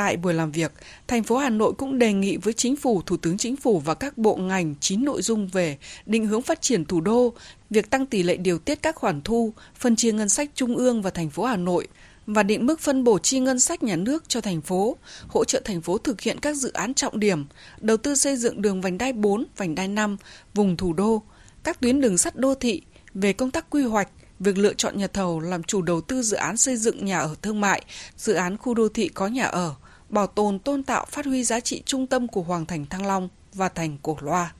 Tại 0.00 0.16
buổi 0.16 0.34
làm 0.34 0.52
việc, 0.52 0.72
thành 1.06 1.22
phố 1.22 1.36
Hà 1.36 1.50
Nội 1.50 1.72
cũng 1.78 1.98
đề 1.98 2.12
nghị 2.12 2.36
với 2.36 2.52
chính 2.52 2.76
phủ, 2.76 3.02
thủ 3.06 3.16
tướng 3.16 3.38
chính 3.38 3.56
phủ 3.56 3.78
và 3.78 3.94
các 3.94 4.18
bộ 4.18 4.36
ngành 4.36 4.74
chín 4.80 5.04
nội 5.04 5.22
dung 5.22 5.48
về 5.48 5.78
định 6.06 6.26
hướng 6.26 6.42
phát 6.42 6.62
triển 6.62 6.84
thủ 6.84 7.00
đô, 7.00 7.32
việc 7.70 7.90
tăng 7.90 8.06
tỷ 8.06 8.22
lệ 8.22 8.36
điều 8.36 8.58
tiết 8.58 8.82
các 8.82 8.96
khoản 8.96 9.22
thu, 9.22 9.52
phân 9.74 9.96
chia 9.96 10.12
ngân 10.12 10.28
sách 10.28 10.50
trung 10.54 10.76
ương 10.76 11.02
và 11.02 11.10
thành 11.10 11.30
phố 11.30 11.44
Hà 11.44 11.56
Nội 11.56 11.88
và 12.26 12.42
định 12.42 12.66
mức 12.66 12.80
phân 12.80 13.04
bổ 13.04 13.18
chi 13.18 13.40
ngân 13.40 13.60
sách 13.60 13.82
nhà 13.82 13.96
nước 13.96 14.28
cho 14.28 14.40
thành 14.40 14.60
phố, 14.60 14.96
hỗ 15.28 15.44
trợ 15.44 15.62
thành 15.64 15.80
phố 15.80 15.98
thực 15.98 16.20
hiện 16.20 16.40
các 16.40 16.56
dự 16.56 16.72
án 16.72 16.94
trọng 16.94 17.20
điểm, 17.20 17.46
đầu 17.80 17.96
tư 17.96 18.14
xây 18.14 18.36
dựng 18.36 18.62
đường 18.62 18.80
vành 18.80 18.98
đai 18.98 19.12
4, 19.12 19.44
vành 19.56 19.74
đai 19.74 19.88
5, 19.88 20.16
vùng 20.54 20.76
thủ 20.76 20.92
đô, 20.92 21.22
các 21.62 21.80
tuyến 21.80 22.00
đường 22.00 22.18
sắt 22.18 22.36
đô 22.36 22.54
thị, 22.54 22.82
về 23.14 23.32
công 23.32 23.50
tác 23.50 23.70
quy 23.70 23.82
hoạch, 23.82 24.08
việc 24.38 24.58
lựa 24.58 24.74
chọn 24.74 24.98
nhà 24.98 25.06
thầu 25.06 25.40
làm 25.40 25.62
chủ 25.62 25.82
đầu 25.82 26.00
tư 26.00 26.22
dự 26.22 26.36
án 26.36 26.56
xây 26.56 26.76
dựng 26.76 27.04
nhà 27.04 27.18
ở 27.18 27.34
thương 27.42 27.60
mại, 27.60 27.82
dự 28.16 28.32
án 28.32 28.56
khu 28.56 28.74
đô 28.74 28.88
thị 28.88 29.08
có 29.08 29.26
nhà 29.26 29.44
ở, 29.44 29.74
bảo 30.10 30.26
tồn 30.26 30.58
tôn 30.58 30.82
tạo 30.82 31.06
phát 31.08 31.26
huy 31.26 31.44
giá 31.44 31.60
trị 31.60 31.82
trung 31.86 32.06
tâm 32.06 32.28
của 32.28 32.42
Hoàng 32.42 32.66
thành 32.66 32.86
Thăng 32.86 33.06
Long 33.06 33.28
và 33.54 33.68
thành 33.68 33.96
Cổ 34.02 34.16
Loa. 34.20 34.52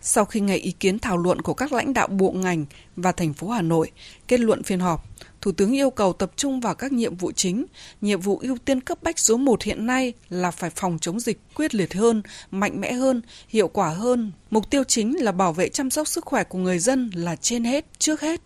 Sau 0.00 0.24
khi 0.24 0.40
nghe 0.40 0.56
ý 0.56 0.72
kiến 0.72 0.98
thảo 0.98 1.16
luận 1.16 1.42
của 1.42 1.54
các 1.54 1.72
lãnh 1.72 1.94
đạo 1.94 2.08
bộ 2.08 2.32
ngành 2.32 2.64
và 2.96 3.12
thành 3.12 3.32
phố 3.32 3.48
Hà 3.48 3.62
Nội, 3.62 3.90
kết 4.28 4.40
luận 4.40 4.62
phiên 4.62 4.80
họp, 4.80 5.04
Thủ 5.42 5.52
tướng 5.52 5.72
yêu 5.72 5.90
cầu 5.90 6.12
tập 6.12 6.30
trung 6.36 6.60
vào 6.60 6.74
các 6.74 6.92
nhiệm 6.92 7.16
vụ 7.16 7.32
chính. 7.32 7.64
Nhiệm 8.00 8.20
vụ 8.20 8.38
ưu 8.42 8.56
tiên 8.64 8.80
cấp 8.80 8.98
bách 9.02 9.18
số 9.18 9.36
1 9.36 9.62
hiện 9.62 9.86
nay 9.86 10.12
là 10.30 10.50
phải 10.50 10.70
phòng 10.70 10.98
chống 11.00 11.20
dịch 11.20 11.40
quyết 11.54 11.74
liệt 11.74 11.94
hơn, 11.94 12.22
mạnh 12.50 12.80
mẽ 12.80 12.92
hơn, 12.92 13.22
hiệu 13.48 13.68
quả 13.68 13.88
hơn. 13.88 14.32
Mục 14.50 14.70
tiêu 14.70 14.84
chính 14.84 15.24
là 15.24 15.32
bảo 15.32 15.52
vệ 15.52 15.68
chăm 15.68 15.90
sóc 15.90 16.08
sức 16.08 16.24
khỏe 16.24 16.44
của 16.44 16.58
người 16.58 16.78
dân 16.78 17.10
là 17.14 17.36
trên 17.36 17.64
hết, 17.64 17.84
trước 17.98 18.20
hết. 18.20 18.40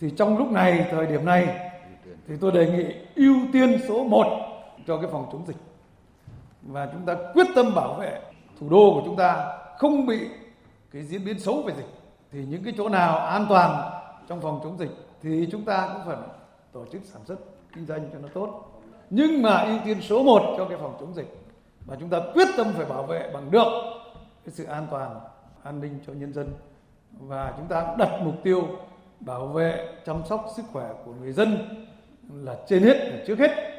Thì 0.00 0.08
trong 0.16 0.38
lúc 0.38 0.50
này, 0.50 0.86
thời 0.90 1.06
điểm 1.06 1.24
này, 1.24 1.46
thì 2.28 2.34
tôi 2.40 2.52
đề 2.52 2.70
nghị 2.70 2.84
ưu 3.14 3.36
tiên 3.52 3.80
số 3.88 4.04
1 4.04 4.24
cho 4.86 4.96
cái 4.96 5.10
phòng 5.12 5.28
chống 5.32 5.44
dịch 5.46 5.56
và 6.66 6.88
chúng 6.92 7.06
ta 7.06 7.16
quyết 7.34 7.46
tâm 7.54 7.74
bảo 7.74 7.94
vệ 7.94 8.20
thủ 8.60 8.68
đô 8.68 8.90
của 8.94 9.02
chúng 9.04 9.16
ta 9.16 9.58
không 9.78 10.06
bị 10.06 10.28
cái 10.92 11.02
diễn 11.02 11.24
biến 11.24 11.38
xấu 11.38 11.62
về 11.62 11.74
dịch. 11.76 11.88
Thì 12.32 12.44
những 12.44 12.64
cái 12.64 12.74
chỗ 12.76 12.88
nào 12.88 13.18
an 13.18 13.46
toàn 13.48 13.90
trong 14.28 14.40
phòng 14.40 14.60
chống 14.64 14.78
dịch 14.78 14.90
thì 15.22 15.48
chúng 15.52 15.64
ta 15.64 15.88
cũng 15.92 16.02
phải 16.06 16.16
tổ 16.72 16.84
chức 16.92 17.02
sản 17.04 17.22
xuất 17.24 17.36
kinh 17.74 17.86
doanh 17.86 18.08
cho 18.12 18.18
nó 18.18 18.28
tốt. 18.34 18.70
Nhưng 19.10 19.42
mà 19.42 19.58
ưu 19.58 19.78
tiên 19.84 20.00
số 20.00 20.22
1 20.22 20.54
cho 20.58 20.64
cái 20.64 20.78
phòng 20.78 20.96
chống 21.00 21.14
dịch 21.14 21.38
và 21.86 21.96
chúng 22.00 22.08
ta 22.08 22.18
quyết 22.34 22.48
tâm 22.56 22.66
phải 22.76 22.86
bảo 22.86 23.02
vệ 23.02 23.30
bằng 23.34 23.50
được 23.50 23.68
cái 24.44 24.52
sự 24.52 24.64
an 24.64 24.86
toàn, 24.90 25.20
an 25.62 25.80
ninh 25.80 25.98
cho 26.06 26.12
nhân 26.12 26.32
dân. 26.32 26.54
Và 27.20 27.54
chúng 27.56 27.66
ta 27.66 27.94
đặt 27.98 28.20
mục 28.22 28.34
tiêu 28.42 28.62
bảo 29.20 29.46
vệ, 29.46 29.88
chăm 30.06 30.22
sóc 30.28 30.46
sức 30.56 30.62
khỏe 30.72 30.88
của 31.04 31.12
người 31.20 31.32
dân 31.32 31.58
là 32.32 32.56
trên 32.68 32.82
hết 32.82 32.94
là 32.94 33.24
trước 33.26 33.38
hết. 33.38 33.73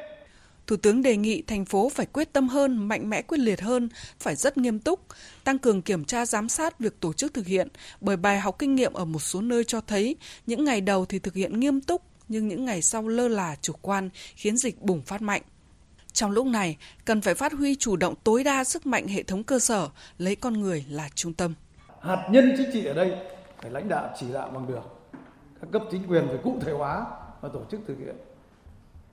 Thủ 0.66 0.76
tướng 0.76 1.02
đề 1.02 1.16
nghị 1.16 1.42
thành 1.42 1.64
phố 1.64 1.88
phải 1.88 2.06
quyết 2.06 2.32
tâm 2.32 2.48
hơn, 2.48 2.88
mạnh 2.88 3.10
mẽ 3.10 3.22
quyết 3.22 3.38
liệt 3.38 3.60
hơn, 3.60 3.88
phải 4.20 4.36
rất 4.36 4.58
nghiêm 4.58 4.78
túc, 4.78 5.00
tăng 5.44 5.58
cường 5.58 5.82
kiểm 5.82 6.04
tra 6.04 6.26
giám 6.26 6.48
sát 6.48 6.78
việc 6.78 7.00
tổ 7.00 7.12
chức 7.12 7.34
thực 7.34 7.46
hiện, 7.46 7.68
bởi 8.00 8.16
bài 8.16 8.40
học 8.40 8.56
kinh 8.58 8.74
nghiệm 8.74 8.92
ở 8.92 9.04
một 9.04 9.18
số 9.18 9.40
nơi 9.40 9.64
cho 9.64 9.80
thấy 9.80 10.16
những 10.46 10.64
ngày 10.64 10.80
đầu 10.80 11.06
thì 11.06 11.18
thực 11.18 11.34
hiện 11.34 11.60
nghiêm 11.60 11.80
túc, 11.80 12.02
nhưng 12.28 12.48
những 12.48 12.64
ngày 12.64 12.82
sau 12.82 13.08
lơ 13.08 13.28
là 13.28 13.56
chủ 13.62 13.72
quan 13.82 14.10
khiến 14.36 14.56
dịch 14.56 14.82
bùng 14.82 15.02
phát 15.02 15.22
mạnh. 15.22 15.42
Trong 16.12 16.30
lúc 16.30 16.46
này, 16.46 16.76
cần 17.04 17.20
phải 17.20 17.34
phát 17.34 17.52
huy 17.52 17.74
chủ 17.74 17.96
động 17.96 18.14
tối 18.24 18.44
đa 18.44 18.64
sức 18.64 18.86
mạnh 18.86 19.08
hệ 19.08 19.22
thống 19.22 19.44
cơ 19.44 19.58
sở, 19.58 19.88
lấy 20.18 20.36
con 20.36 20.60
người 20.60 20.84
là 20.88 21.08
trung 21.14 21.32
tâm. 21.32 21.54
Hạt 22.02 22.28
nhân 22.30 22.54
chính 22.56 22.70
trị 22.72 22.84
ở 22.84 22.94
đây 22.94 23.12
phải 23.62 23.70
lãnh 23.70 23.88
đạo 23.88 24.14
chỉ 24.20 24.26
đạo 24.32 24.50
bằng 24.54 24.66
được. 24.66 24.82
Các 25.60 25.68
cấp 25.72 25.82
chính 25.90 26.06
quyền 26.08 26.28
phải 26.28 26.38
cụ 26.44 26.58
thể 26.60 26.72
hóa 26.72 27.06
và 27.40 27.48
tổ 27.48 27.60
chức 27.70 27.80
thực 27.86 27.98
hiện 27.98 28.16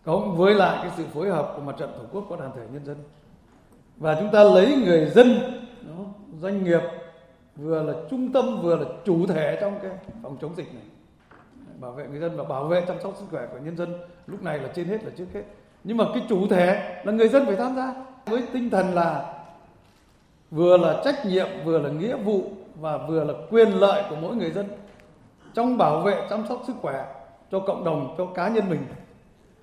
cộng 0.05 0.38
với 0.38 0.53
lại 0.53 0.79
cái 0.81 0.91
sự 0.98 1.05
phối 1.13 1.29
hợp 1.29 1.53
của 1.55 1.62
mặt 1.62 1.75
trận 1.79 1.91
tổ 1.98 2.03
quốc 2.12 2.25
và 2.29 2.38
đoàn 2.38 2.51
thể 2.55 2.62
nhân 2.74 2.86
dân. 2.86 2.98
Và 3.98 4.15
chúng 4.19 4.29
ta 4.31 4.43
lấy 4.43 4.75
người 4.86 5.05
dân 5.05 5.39
đó, 5.81 6.03
doanh 6.41 6.63
nghiệp 6.63 6.81
vừa 7.55 7.83
là 7.83 7.93
trung 8.10 8.31
tâm 8.33 8.62
vừa 8.62 8.75
là 8.75 8.86
chủ 9.05 9.25
thể 9.27 9.57
trong 9.62 9.79
cái 9.81 9.91
phòng 10.24 10.38
chống 10.41 10.55
dịch 10.55 10.74
này. 10.74 10.83
Bảo 11.79 11.91
vệ 11.91 12.07
người 12.07 12.19
dân 12.19 12.38
và 12.38 12.43
bảo 12.43 12.63
vệ 12.63 12.81
chăm 12.88 12.98
sóc 13.03 13.13
sức 13.19 13.25
khỏe 13.31 13.48
của 13.51 13.57
nhân 13.57 13.77
dân 13.77 13.93
lúc 14.27 14.43
này 14.43 14.60
là 14.60 14.69
trên 14.75 14.88
hết 14.88 15.03
là 15.03 15.12
trước 15.17 15.25
hết. 15.33 15.43
Nhưng 15.83 15.98
mà 15.98 16.05
cái 16.13 16.24
chủ 16.29 16.48
thể 16.48 17.01
là 17.03 17.12
người 17.12 17.27
dân 17.27 17.45
phải 17.45 17.55
tham 17.55 17.75
gia. 17.75 17.93
Với 18.25 18.43
tinh 18.53 18.69
thần 18.69 18.93
là 18.93 19.33
vừa 20.51 20.77
là 20.77 21.01
trách 21.05 21.25
nhiệm 21.25 21.48
vừa 21.65 21.79
là 21.79 21.89
nghĩa 21.89 22.15
vụ 22.15 22.43
và 22.79 22.98
vừa 22.98 23.24
là 23.24 23.33
quyền 23.50 23.69
lợi 23.69 24.03
của 24.10 24.15
mỗi 24.15 24.36
người 24.36 24.51
dân 24.51 24.65
trong 25.53 25.77
bảo 25.77 26.00
vệ 26.00 26.27
chăm 26.29 26.48
sóc 26.50 26.62
sức 26.67 26.74
khỏe 26.81 27.05
cho 27.51 27.60
cộng 27.60 27.83
đồng 27.83 28.15
cho 28.17 28.25
cá 28.25 28.48
nhân 28.48 28.69
mình 28.69 28.86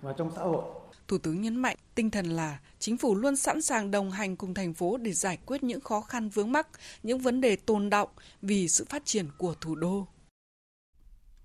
và 0.02 0.12
trong 0.18 0.30
xã 0.36 0.42
hội. 0.42 0.64
Thủ 1.08 1.18
tướng 1.18 1.40
nhấn 1.40 1.56
mạnh 1.56 1.76
tinh 1.94 2.10
thần 2.10 2.26
là 2.26 2.58
chính 2.78 2.96
phủ 2.96 3.14
luôn 3.14 3.36
sẵn 3.36 3.62
sàng 3.62 3.90
đồng 3.90 4.10
hành 4.10 4.36
cùng 4.36 4.54
thành 4.54 4.74
phố 4.74 4.96
để 4.96 5.12
giải 5.12 5.38
quyết 5.46 5.62
những 5.62 5.80
khó 5.80 6.00
khăn 6.00 6.28
vướng 6.28 6.52
mắc, 6.52 6.68
những 7.02 7.18
vấn 7.18 7.40
đề 7.40 7.56
tồn 7.56 7.90
động 7.90 8.08
vì 8.42 8.68
sự 8.68 8.86
phát 8.88 9.02
triển 9.04 9.26
của 9.38 9.54
thủ 9.60 9.74
đô. 9.74 10.06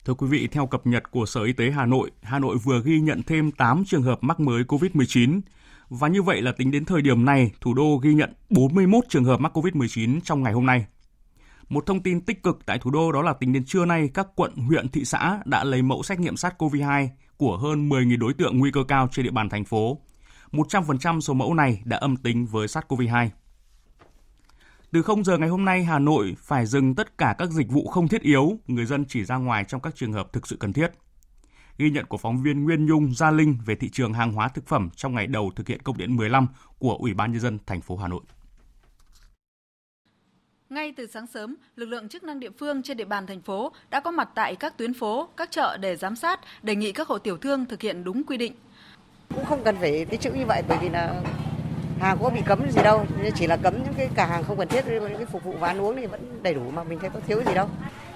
Thưa 0.05 0.13
quý 0.13 0.27
vị, 0.27 0.47
theo 0.51 0.67
cập 0.67 0.87
nhật 0.87 1.11
của 1.11 1.25
Sở 1.25 1.43
Y 1.43 1.53
tế 1.53 1.71
Hà 1.71 1.85
Nội, 1.85 2.11
Hà 2.21 2.39
Nội 2.39 2.57
vừa 2.63 2.81
ghi 2.85 2.99
nhận 2.99 3.23
thêm 3.23 3.51
8 3.51 3.83
trường 3.85 4.03
hợp 4.03 4.23
mắc 4.23 4.39
mới 4.39 4.63
COVID-19. 4.63 5.41
Và 5.89 6.07
như 6.07 6.21
vậy 6.21 6.41
là 6.41 6.51
tính 6.51 6.71
đến 6.71 6.85
thời 6.85 7.01
điểm 7.01 7.25
này, 7.25 7.51
thủ 7.61 7.73
đô 7.73 7.97
ghi 7.97 8.13
nhận 8.13 8.33
41 8.49 9.03
trường 9.09 9.23
hợp 9.23 9.39
mắc 9.39 9.57
COVID-19 9.57 10.19
trong 10.23 10.43
ngày 10.43 10.53
hôm 10.53 10.65
nay. 10.65 10.85
Một 11.69 11.85
thông 11.85 12.03
tin 12.03 12.21
tích 12.21 12.43
cực 12.43 12.65
tại 12.65 12.79
thủ 12.79 12.91
đô 12.91 13.11
đó 13.11 13.21
là 13.21 13.33
tính 13.33 13.53
đến 13.53 13.65
trưa 13.65 13.85
nay, 13.85 14.09
các 14.13 14.27
quận, 14.35 14.55
huyện, 14.55 14.89
thị 14.89 15.05
xã 15.05 15.39
đã 15.45 15.63
lấy 15.63 15.81
mẫu 15.81 16.03
xét 16.03 16.19
nghiệm 16.19 16.35
SARS-CoV-2 16.35 17.07
của 17.37 17.57
hơn 17.57 17.89
10.000 17.89 18.19
đối 18.19 18.33
tượng 18.33 18.59
nguy 18.59 18.71
cơ 18.71 18.83
cao 18.87 19.07
trên 19.11 19.25
địa 19.25 19.31
bàn 19.31 19.49
thành 19.49 19.65
phố. 19.65 19.97
100% 20.51 21.19
số 21.19 21.33
mẫu 21.33 21.53
này 21.53 21.81
đã 21.85 21.97
âm 21.97 22.17
tính 22.17 22.45
với 22.45 22.67
SARS-CoV-2. 22.67 23.29
Từ 24.91 25.01
0 25.01 25.23
giờ 25.23 25.37
ngày 25.37 25.49
hôm 25.49 25.65
nay, 25.65 25.83
Hà 25.83 25.99
Nội 25.99 26.35
phải 26.39 26.65
dừng 26.65 26.95
tất 26.95 27.17
cả 27.17 27.35
các 27.37 27.49
dịch 27.49 27.69
vụ 27.69 27.87
không 27.87 28.07
thiết 28.07 28.21
yếu, 28.21 28.57
người 28.67 28.85
dân 28.85 29.05
chỉ 29.07 29.25
ra 29.25 29.35
ngoài 29.35 29.65
trong 29.67 29.81
các 29.81 29.95
trường 29.95 30.13
hợp 30.13 30.33
thực 30.33 30.47
sự 30.47 30.57
cần 30.59 30.73
thiết. 30.73 30.91
Ghi 31.77 31.89
nhận 31.89 32.05
của 32.05 32.17
phóng 32.17 32.43
viên 32.43 32.63
Nguyên 32.63 32.85
Nhung 32.85 33.13
Gia 33.13 33.31
Linh 33.31 33.57
về 33.65 33.75
thị 33.75 33.89
trường 33.89 34.13
hàng 34.13 34.33
hóa 34.33 34.47
thực 34.47 34.67
phẩm 34.67 34.89
trong 34.95 35.15
ngày 35.15 35.27
đầu 35.27 35.51
thực 35.55 35.67
hiện 35.67 35.81
công 35.81 35.97
điện 35.97 36.15
15 36.15 36.47
của 36.79 36.95
Ủy 36.99 37.13
ban 37.13 37.31
nhân 37.31 37.41
dân 37.41 37.59
thành 37.65 37.81
phố 37.81 37.97
Hà 37.97 38.07
Nội. 38.07 38.21
Ngay 40.75 40.93
từ 40.97 41.07
sáng 41.07 41.27
sớm, 41.27 41.55
lực 41.75 41.85
lượng 41.85 42.09
chức 42.09 42.23
năng 42.23 42.39
địa 42.39 42.49
phương 42.49 42.83
trên 42.83 42.97
địa 42.97 43.05
bàn 43.05 43.27
thành 43.27 43.41
phố 43.41 43.71
đã 43.89 43.99
có 43.99 44.11
mặt 44.11 44.29
tại 44.35 44.55
các 44.55 44.77
tuyến 44.77 44.93
phố, 44.93 45.27
các 45.37 45.51
chợ 45.51 45.77
để 45.77 45.95
giám 45.95 46.15
sát, 46.15 46.39
đề 46.63 46.75
nghị 46.75 46.91
các 46.91 47.07
hộ 47.07 47.17
tiểu 47.17 47.37
thương 47.37 47.65
thực 47.65 47.81
hiện 47.81 48.03
đúng 48.03 48.23
quy 48.23 48.37
định. 48.37 48.53
Cũng 49.35 49.45
không 49.45 49.63
cần 49.63 49.75
phải 49.79 50.05
tích 50.05 50.21
trữ 50.21 50.31
như 50.31 50.45
vậy 50.45 50.63
bởi 50.67 50.77
vì 50.81 50.89
là 50.89 51.21
hàng 51.99 52.17
có 52.21 52.29
bị 52.29 52.41
cấm 52.45 52.71
gì 52.71 52.81
đâu, 52.83 53.05
chỉ 53.35 53.47
là 53.47 53.57
cấm 53.57 53.73
những 53.73 53.93
cái 53.97 54.09
cả 54.15 54.25
hàng 54.25 54.43
không 54.43 54.57
cần 54.57 54.67
thiết, 54.67 54.85
những 54.87 55.17
cái 55.17 55.25
phục 55.25 55.43
vụ 55.43 55.53
và 55.59 55.67
ăn 55.67 55.81
uống 55.81 55.95
thì 55.95 56.05
vẫn 56.05 56.43
đầy 56.43 56.53
đủ 56.53 56.71
mà 56.71 56.83
mình 56.83 56.99
thấy 56.99 57.09
có 57.09 57.19
thiếu 57.27 57.43
gì 57.45 57.53
đâu. 57.53 57.69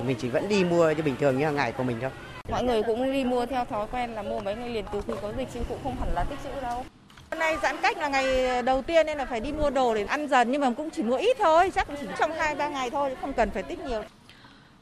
Mình 0.05 0.17
chỉ 0.19 0.29
vẫn 0.29 0.49
đi 0.49 0.63
mua 0.63 0.93
cho 0.93 1.03
bình 1.03 1.15
thường 1.19 1.37
như 1.37 1.45
hàng 1.45 1.55
ngày 1.55 1.71
của 1.71 1.83
mình 1.83 1.97
thôi. 2.01 2.11
Mọi 2.49 2.63
người 2.63 2.83
cũng 2.83 3.11
đi 3.11 3.23
mua 3.23 3.45
theo 3.45 3.65
thói 3.65 3.87
quen 3.91 4.11
là 4.11 4.21
mua 4.21 4.39
mấy 4.39 4.55
ngày 4.55 4.69
liền 4.69 4.85
từ 4.93 5.01
khi 5.07 5.13
có 5.21 5.33
dịch 5.37 5.47
chứ 5.53 5.59
cũng 5.69 5.79
không 5.83 5.95
hẳn 5.99 6.13
là 6.13 6.23
tích 6.23 6.39
trữ 6.43 6.61
đâu. 6.61 6.85
Hôm 7.31 7.39
nay 7.39 7.57
giãn 7.63 7.77
cách 7.81 7.97
là 7.97 8.07
ngày 8.07 8.61
đầu 8.63 8.81
tiên 8.81 9.05
nên 9.05 9.17
là 9.17 9.25
phải 9.25 9.39
đi 9.39 9.51
mua 9.51 9.69
đồ 9.69 9.95
để 9.95 10.03
ăn 10.03 10.27
dần 10.27 10.51
nhưng 10.51 10.61
mà 10.61 10.69
cũng 10.77 10.89
chỉ 10.89 11.03
mua 11.03 11.15
ít 11.15 11.37
thôi, 11.39 11.71
chắc 11.75 11.87
chỉ 12.01 12.07
trong 12.19 12.31
2 12.37 12.55
3 12.55 12.67
ngày 12.67 12.89
thôi, 12.89 13.15
không 13.21 13.33
cần 13.33 13.51
phải 13.51 13.63
tích 13.63 13.79
nhiều. 13.79 14.03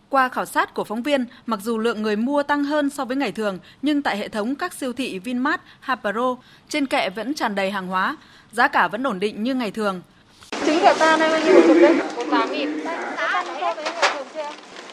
Qua 0.10 0.30
khảo 0.30 0.46
sát 0.46 0.74
của 0.74 0.84
phóng 0.84 1.04
viên, 1.04 1.26
mặc 1.46 1.60
dù 1.64 1.78
lượng 1.78 2.02
người 2.02 2.16
mua 2.16 2.44
tăng 2.44 2.64
hơn 2.64 2.90
so 2.90 3.06
với 3.06 3.18
ngày 3.18 3.32
thường, 3.32 3.60
nhưng 3.82 4.02
tại 4.02 4.18
hệ 4.18 4.28
thống 4.28 4.56
các 4.56 4.74
siêu 4.74 4.94
thị 4.94 5.20
Vinmart, 5.20 5.62
Hapro, 5.80 6.36
trên 6.70 6.86
kệ 6.86 7.10
vẫn 7.10 7.34
tràn 7.34 7.56
đầy 7.56 7.72
hàng 7.72 7.88
hóa, 7.88 8.18
giá 8.52 8.68
cả 8.68 8.88
vẫn 8.88 9.08
ổn 9.08 9.20
định 9.20 9.44
như 9.44 9.56
ngày 9.56 9.72
thường. 9.72 10.02
Trứng 10.66 10.80
gà 10.84 10.94
ta 10.94 11.18
này 11.18 11.30
bao 11.30 11.40
nhiêu 11.40 11.54
một 11.54 11.62
chục 11.68 11.78
đấy? 11.82 11.96
48 12.16 12.52
nghìn. 12.52 12.84
Giá 12.84 13.44
so 13.46 13.74
với 13.74 13.84
ngày 13.84 14.12
thường 14.14 14.28
chưa? 14.34 14.50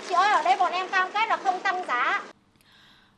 Chị 0.08 0.14
ơi, 0.14 0.32
ở 0.32 0.42
đây 0.42 0.56
bọn 0.56 0.73
em 0.73 0.88
cam 0.88 1.08
kết 1.12 1.28
là 1.28 1.37
không 1.37 1.61
tăng 1.61 1.84
giá. 1.88 2.23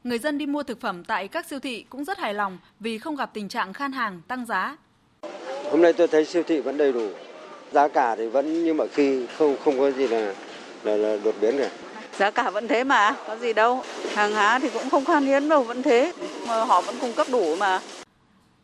Người 0.07 0.19
dân 0.19 0.39
đi 0.39 0.47
mua 0.47 0.63
thực 0.63 0.81
phẩm 0.81 1.05
tại 1.05 1.29
các 1.29 1.47
siêu 1.47 1.61
thị 1.61 1.85
cũng 1.89 2.05
rất 2.05 2.19
hài 2.19 2.35
lòng 2.35 2.59
vì 2.81 2.99
không 2.99 3.17
gặp 3.17 3.31
tình 3.33 3.49
trạng 3.49 3.73
khan 3.73 3.93
hàng 3.93 4.21
tăng 4.29 4.47
giá. 4.47 4.77
Hôm 5.71 5.83
nay 5.83 5.93
tôi 5.93 6.09
thấy 6.09 6.25
siêu 6.25 6.43
thị 6.43 6.61
vẫn 6.61 6.79
đầy 6.79 6.93
đủ, 6.93 7.09
giá 7.73 7.89
cả 7.89 8.17
thì 8.17 8.27
vẫn 8.27 8.65
như 8.65 8.75
mọi 8.75 8.89
khi 8.89 9.27
không 9.39 9.57
không 9.65 9.79
có 9.79 9.91
gì 9.91 10.07
là 10.09 10.35
là, 10.83 10.97
là 10.97 11.17
đột 11.25 11.35
biến 11.41 11.59
cả. 11.59 11.71
Giá 12.19 12.31
cả 12.31 12.51
vẫn 12.51 12.69
thế 12.69 12.85
mà, 12.85 13.17
có 13.27 13.37
gì 13.37 13.53
đâu. 13.53 13.83
Hàng 14.15 14.33
hóa 14.33 14.59
thì 14.59 14.71
cũng 14.71 14.91
không 14.91 15.05
khan 15.05 15.25
hiếm 15.25 15.49
đâu, 15.49 15.63
vẫn 15.63 15.83
thế. 15.83 16.13
Mà 16.49 16.65
họ 16.65 16.81
vẫn 16.81 16.95
cung 17.01 17.13
cấp 17.13 17.27
đủ 17.33 17.57
mà. 17.57 17.81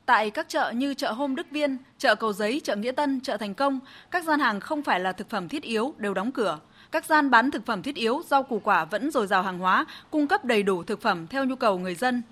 Tại 0.06 0.30
các 0.30 0.48
chợ 0.48 0.70
như 0.70 0.94
chợ 0.94 1.12
Hôm 1.12 1.36
Đức 1.36 1.46
Viên, 1.50 1.76
chợ 1.98 2.14
Cầu 2.14 2.32
Giấy, 2.32 2.60
chợ 2.64 2.76
Nghĩa 2.76 2.92
Tân, 2.92 3.20
chợ 3.20 3.36
Thành 3.36 3.54
Công, 3.54 3.80
các 4.10 4.24
gian 4.24 4.40
hàng 4.40 4.60
không 4.60 4.82
phải 4.82 5.00
là 5.00 5.12
thực 5.12 5.30
phẩm 5.30 5.48
thiết 5.48 5.62
yếu 5.62 5.94
đều 5.98 6.14
đóng 6.14 6.32
cửa. 6.32 6.58
Các 6.92 7.04
gian 7.04 7.30
bán 7.30 7.50
thực 7.50 7.66
phẩm 7.66 7.82
thiết 7.82 7.94
yếu, 7.94 8.22
rau 8.26 8.42
củ 8.42 8.60
quả 8.64 8.84
vẫn 8.84 9.10
dồi 9.10 9.26
dào 9.26 9.42
hàng 9.42 9.58
hóa, 9.58 9.86
cung 10.10 10.26
cấp 10.26 10.44
đầy 10.44 10.62
đủ 10.62 10.82
thực 10.82 11.00
phẩm 11.00 11.26
theo 11.26 11.44
nhu 11.44 11.56
cầu 11.56 11.78
người 11.78 11.94
dân. 11.94 12.22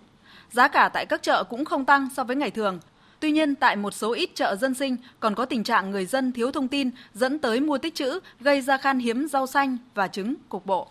Giá 0.50 0.68
cả 0.68 0.90
tại 0.94 1.06
các 1.06 1.22
chợ 1.22 1.44
cũng 1.44 1.64
không 1.64 1.84
tăng 1.84 2.08
so 2.16 2.24
với 2.24 2.36
ngày 2.36 2.50
thường. 2.50 2.80
Tuy 3.20 3.30
nhiên, 3.30 3.54
tại 3.54 3.76
một 3.76 3.94
số 3.94 4.12
ít 4.12 4.30
chợ 4.34 4.56
dân 4.56 4.74
sinh 4.74 4.96
còn 5.20 5.34
có 5.34 5.44
tình 5.44 5.64
trạng 5.64 5.90
người 5.90 6.06
dân 6.06 6.32
thiếu 6.32 6.50
thông 6.50 6.68
tin 6.68 6.90
dẫn 7.14 7.38
tới 7.38 7.60
mua 7.60 7.78
tích 7.78 7.94
trữ, 7.94 8.20
gây 8.40 8.62
ra 8.62 8.76
khan 8.76 8.98
hiếm 8.98 9.28
rau 9.28 9.46
xanh 9.46 9.76
và 9.94 10.08
trứng 10.08 10.34
cục 10.48 10.66
bộ. 10.66 10.88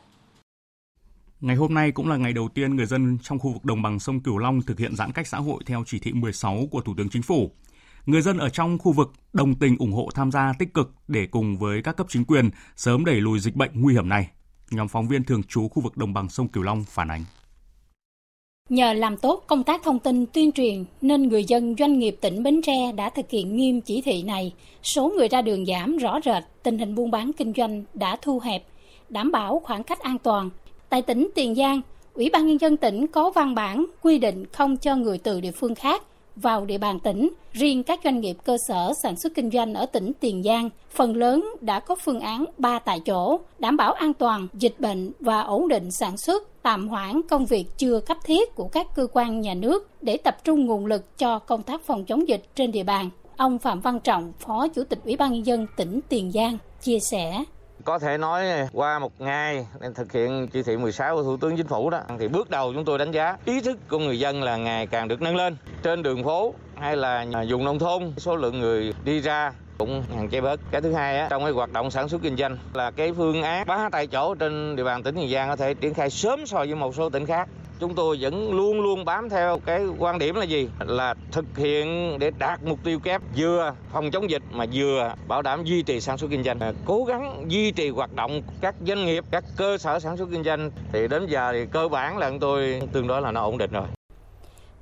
Ngày 1.42 1.56
hôm 1.56 1.74
nay 1.74 1.92
cũng 1.92 2.10
là 2.10 2.18
ngày 2.18 2.34
đầu 2.34 2.50
tiên 2.54 2.76
người 2.76 2.86
dân 2.86 3.18
trong 3.24 3.40
khu 3.40 3.54
vực 3.54 3.66
đồng 3.66 3.82
bằng 3.82 4.00
sông 4.00 4.20
Cửu 4.20 4.38
Long 4.38 4.62
thực 4.62 4.80
hiện 4.80 4.96
giãn 4.96 5.12
cách 5.12 5.28
xã 5.28 5.38
hội 5.38 5.64
theo 5.66 5.84
chỉ 5.86 6.00
thị 6.00 6.14
16 6.14 6.68
của 6.72 6.82
Thủ 6.82 6.94
tướng 6.98 7.10
Chính 7.10 7.22
phủ. 7.22 7.52
Người 8.06 8.22
dân 8.22 8.38
ở 8.38 8.50
trong 8.50 8.78
khu 8.78 8.92
vực 8.92 9.12
đồng 9.34 9.56
tình 9.56 9.76
ủng 9.80 9.94
hộ 9.94 10.10
tham 10.16 10.32
gia 10.32 10.54
tích 10.60 10.74
cực 10.74 10.92
để 11.08 11.28
cùng 11.32 11.58
với 11.58 11.82
các 11.84 11.98
cấp 11.98 12.08
chính 12.10 12.26
quyền 12.26 12.50
sớm 12.76 13.06
đẩy 13.06 13.16
lùi 13.16 13.40
dịch 13.40 13.56
bệnh 13.56 13.72
nguy 13.74 13.94
hiểm 13.94 14.10
này. 14.10 14.28
Nhóm 14.72 14.88
phóng 14.88 15.08
viên 15.08 15.24
thường 15.24 15.44
trú 15.44 15.68
khu 15.68 15.82
vực 15.82 15.98
đồng 15.98 16.14
bằng 16.14 16.30
sông 16.30 16.48
Cửu 16.48 16.64
Long 16.64 16.84
phản 16.84 17.08
ánh. 17.12 17.24
Nhờ 18.70 18.94
làm 18.94 19.18
tốt 19.18 19.44
công 19.48 19.64
tác 19.64 19.84
thông 19.84 20.00
tin 20.00 20.26
tuyên 20.26 20.52
truyền 20.52 20.86
nên 21.02 21.28
người 21.28 21.44
dân 21.44 21.76
doanh 21.80 22.00
nghiệp 22.00 22.18
tỉnh 22.22 22.44
Bến 22.44 22.62
Tre 22.62 22.92
đã 22.92 23.10
thực 23.10 23.30
hiện 23.30 23.56
nghiêm 23.56 23.82
chỉ 23.82 24.02
thị 24.02 24.24
này. 24.24 24.54
Số 24.84 25.14
người 25.18 25.28
ra 25.28 25.42
đường 25.42 25.66
giảm 25.66 25.98
rõ 25.98 26.20
rệt, 26.26 26.44
tình 26.64 26.78
hình 26.78 26.96
buôn 26.96 27.12
bán 27.12 27.32
kinh 27.34 27.54
doanh 27.58 27.84
đã 27.94 28.18
thu 28.22 28.40
hẹp, 28.40 28.64
đảm 29.10 29.32
bảo 29.32 29.62
khoảng 29.64 29.84
cách 29.84 30.00
an 30.00 30.18
toàn. 30.18 30.50
Tại 30.90 31.02
tỉnh 31.02 31.30
Tiền 31.36 31.56
Giang, 31.56 31.82
Ủy 32.14 32.30
ban 32.34 32.48
Nhân 32.48 32.58
dân 32.58 32.78
tỉnh 32.78 33.08
có 33.08 33.32
văn 33.32 33.56
bản 33.56 33.86
quy 34.02 34.20
định 34.20 34.46
không 34.46 34.78
cho 34.78 34.96
người 34.96 35.18
từ 35.18 35.42
địa 35.42 35.52
phương 35.52 35.76
khác 35.76 36.04
vào 36.42 36.66
địa 36.66 36.78
bàn 36.78 37.00
tỉnh. 37.00 37.30
Riêng 37.54 37.84
các 37.84 38.00
doanh 38.04 38.20
nghiệp 38.20 38.38
cơ 38.44 38.58
sở 38.68 38.92
sản 39.04 39.16
xuất 39.16 39.34
kinh 39.36 39.52
doanh 39.52 39.74
ở 39.74 39.86
tỉnh 39.86 40.12
Tiền 40.20 40.44
Giang, 40.44 40.70
phần 40.90 41.16
lớn 41.16 41.46
đã 41.62 41.80
có 41.80 41.96
phương 41.96 42.20
án 42.20 42.46
3 42.58 42.80
tại 42.80 43.00
chỗ, 43.00 43.40
đảm 43.60 43.78
bảo 43.78 43.94
an 43.94 44.14
toàn, 44.14 44.48
dịch 44.54 44.80
bệnh 44.80 45.12
và 45.20 45.42
ổn 45.42 45.68
định 45.68 45.92
sản 45.92 46.18
xuất, 46.18 46.62
tạm 46.62 46.88
hoãn 46.88 47.22
công 47.30 47.46
việc 47.46 47.66
chưa 47.78 48.00
cấp 48.00 48.18
thiết 48.24 48.56
của 48.56 48.68
các 48.68 48.88
cơ 48.96 49.08
quan 49.14 49.42
nhà 49.42 49.54
nước 49.54 49.90
để 50.02 50.18
tập 50.18 50.38
trung 50.44 50.66
nguồn 50.66 50.86
lực 50.86 51.18
cho 51.18 51.40
công 51.40 51.64
tác 51.64 51.82
phòng 51.82 52.06
chống 52.06 52.28
dịch 52.28 52.44
trên 52.56 52.72
địa 52.72 52.84
bàn. 52.84 53.10
Ông 53.38 53.60
Phạm 53.60 53.82
Văn 53.82 54.00
Trọng, 54.00 54.34
Phó 54.40 54.68
Chủ 54.68 54.84
tịch 54.84 55.00
Ủy 55.04 55.16
ban 55.16 55.34
Nhân 55.34 55.46
dân 55.46 55.68
tỉnh 55.78 56.00
Tiền 56.10 56.32
Giang, 56.32 56.58
chia 56.82 57.00
sẻ 57.00 57.44
có 57.90 58.00
thể 58.00 58.18
nói 58.18 58.46
qua 58.74 59.00
một 59.00 59.22
ngày 59.22 59.68
thực 59.96 60.12
hiện 60.12 60.48
chỉ 60.48 60.64
thị 60.64 60.78
16 60.78 61.16
của 61.16 61.24
Thủ 61.24 61.38
tướng 61.38 61.58
Chính 61.58 61.68
phủ 61.68 61.90
đó 61.90 62.02
thì 62.20 62.28
bước 62.28 62.50
đầu 62.50 62.74
chúng 62.74 62.86
tôi 62.86 62.98
đánh 62.98 63.12
giá 63.12 63.38
ý 63.46 63.62
thức 63.62 63.78
của 63.90 64.00
người 64.00 64.20
dân 64.20 64.44
là 64.44 64.58
ngày 64.58 64.88
càng 64.88 65.08
được 65.08 65.22
nâng 65.22 65.36
lên. 65.36 65.58
Trên 65.84 66.04
đường 66.04 66.24
phố 66.24 66.54
hay 66.76 66.98
là 66.98 67.26
vùng 67.50 67.64
nông 67.64 67.80
thôn 67.80 68.14
số 68.18 68.36
lượng 68.36 68.60
người 68.60 68.94
đi 69.06 69.20
ra 69.20 69.54
cũng 69.78 70.04
hạn 70.16 70.30
chế 70.30 70.42
bớt. 70.42 70.60
Cái 70.72 70.82
thứ 70.82 70.94
hai 70.94 71.20
á, 71.20 71.28
trong 71.30 71.44
cái 71.44 71.52
hoạt 71.52 71.72
động 71.72 71.92
sản 71.92 72.10
xuất 72.10 72.22
kinh 72.22 72.38
doanh 72.38 72.58
là 72.74 72.92
cái 72.92 73.14
phương 73.14 73.44
án 73.44 73.68
bán 73.68 73.92
tại 73.92 74.08
chỗ 74.08 74.36
trên 74.36 74.76
địa 74.76 74.84
bàn 74.84 75.04
tỉnh 75.04 75.16
Tiền 75.16 75.32
Giang 75.32 75.50
có 75.50 75.56
thể 75.56 75.74
triển 75.74 75.94
khai 75.94 76.10
sớm 76.10 76.46
so 76.46 76.58
với 76.58 76.76
một 76.76 76.96
số 76.96 77.10
tỉnh 77.10 77.26
khác 77.26 77.50
chúng 77.80 77.96
tôi 77.96 78.18
vẫn 78.22 78.54
luôn 78.54 78.82
luôn 78.82 79.06
bám 79.06 79.30
theo 79.30 79.60
cái 79.66 79.86
quan 80.00 80.20
điểm 80.20 80.36
là 80.36 80.44
gì? 80.44 80.70
Là 80.88 81.16
thực 81.32 81.58
hiện 81.58 82.18
để 82.20 82.32
đạt 82.40 82.64
mục 82.64 82.80
tiêu 82.84 83.00
kép 83.00 83.22
vừa 83.38 83.74
phòng 83.92 84.12
chống 84.12 84.30
dịch 84.30 84.44
mà 84.52 84.66
vừa 84.74 85.14
bảo 85.28 85.42
đảm 85.42 85.64
duy 85.64 85.82
trì 85.82 86.02
sản 86.02 86.18
xuất 86.18 86.28
kinh 86.32 86.44
doanh. 86.44 86.60
À, 86.60 86.74
cố 86.86 87.04
gắng 87.04 87.46
duy 87.48 87.72
trì 87.72 87.90
hoạt 87.90 88.16
động 88.16 88.42
các 88.62 88.76
doanh 88.88 89.06
nghiệp 89.06 89.24
các 89.32 89.44
cơ 89.58 89.78
sở 89.78 90.00
sản 90.00 90.18
xuất 90.18 90.30
kinh 90.32 90.44
doanh. 90.44 90.72
Thì 90.94 91.08
đến 91.08 91.28
giờ 91.28 91.50
thì 91.54 91.66
cơ 91.72 91.88
bản 91.88 92.18
là 92.18 92.30
chúng 92.30 92.40
tôi 92.40 92.82
tương 92.92 93.08
đối 93.08 93.22
là 93.22 93.32
nó 93.32 93.42
ổn 93.42 93.58
định 93.58 93.72
rồi. 93.72 93.88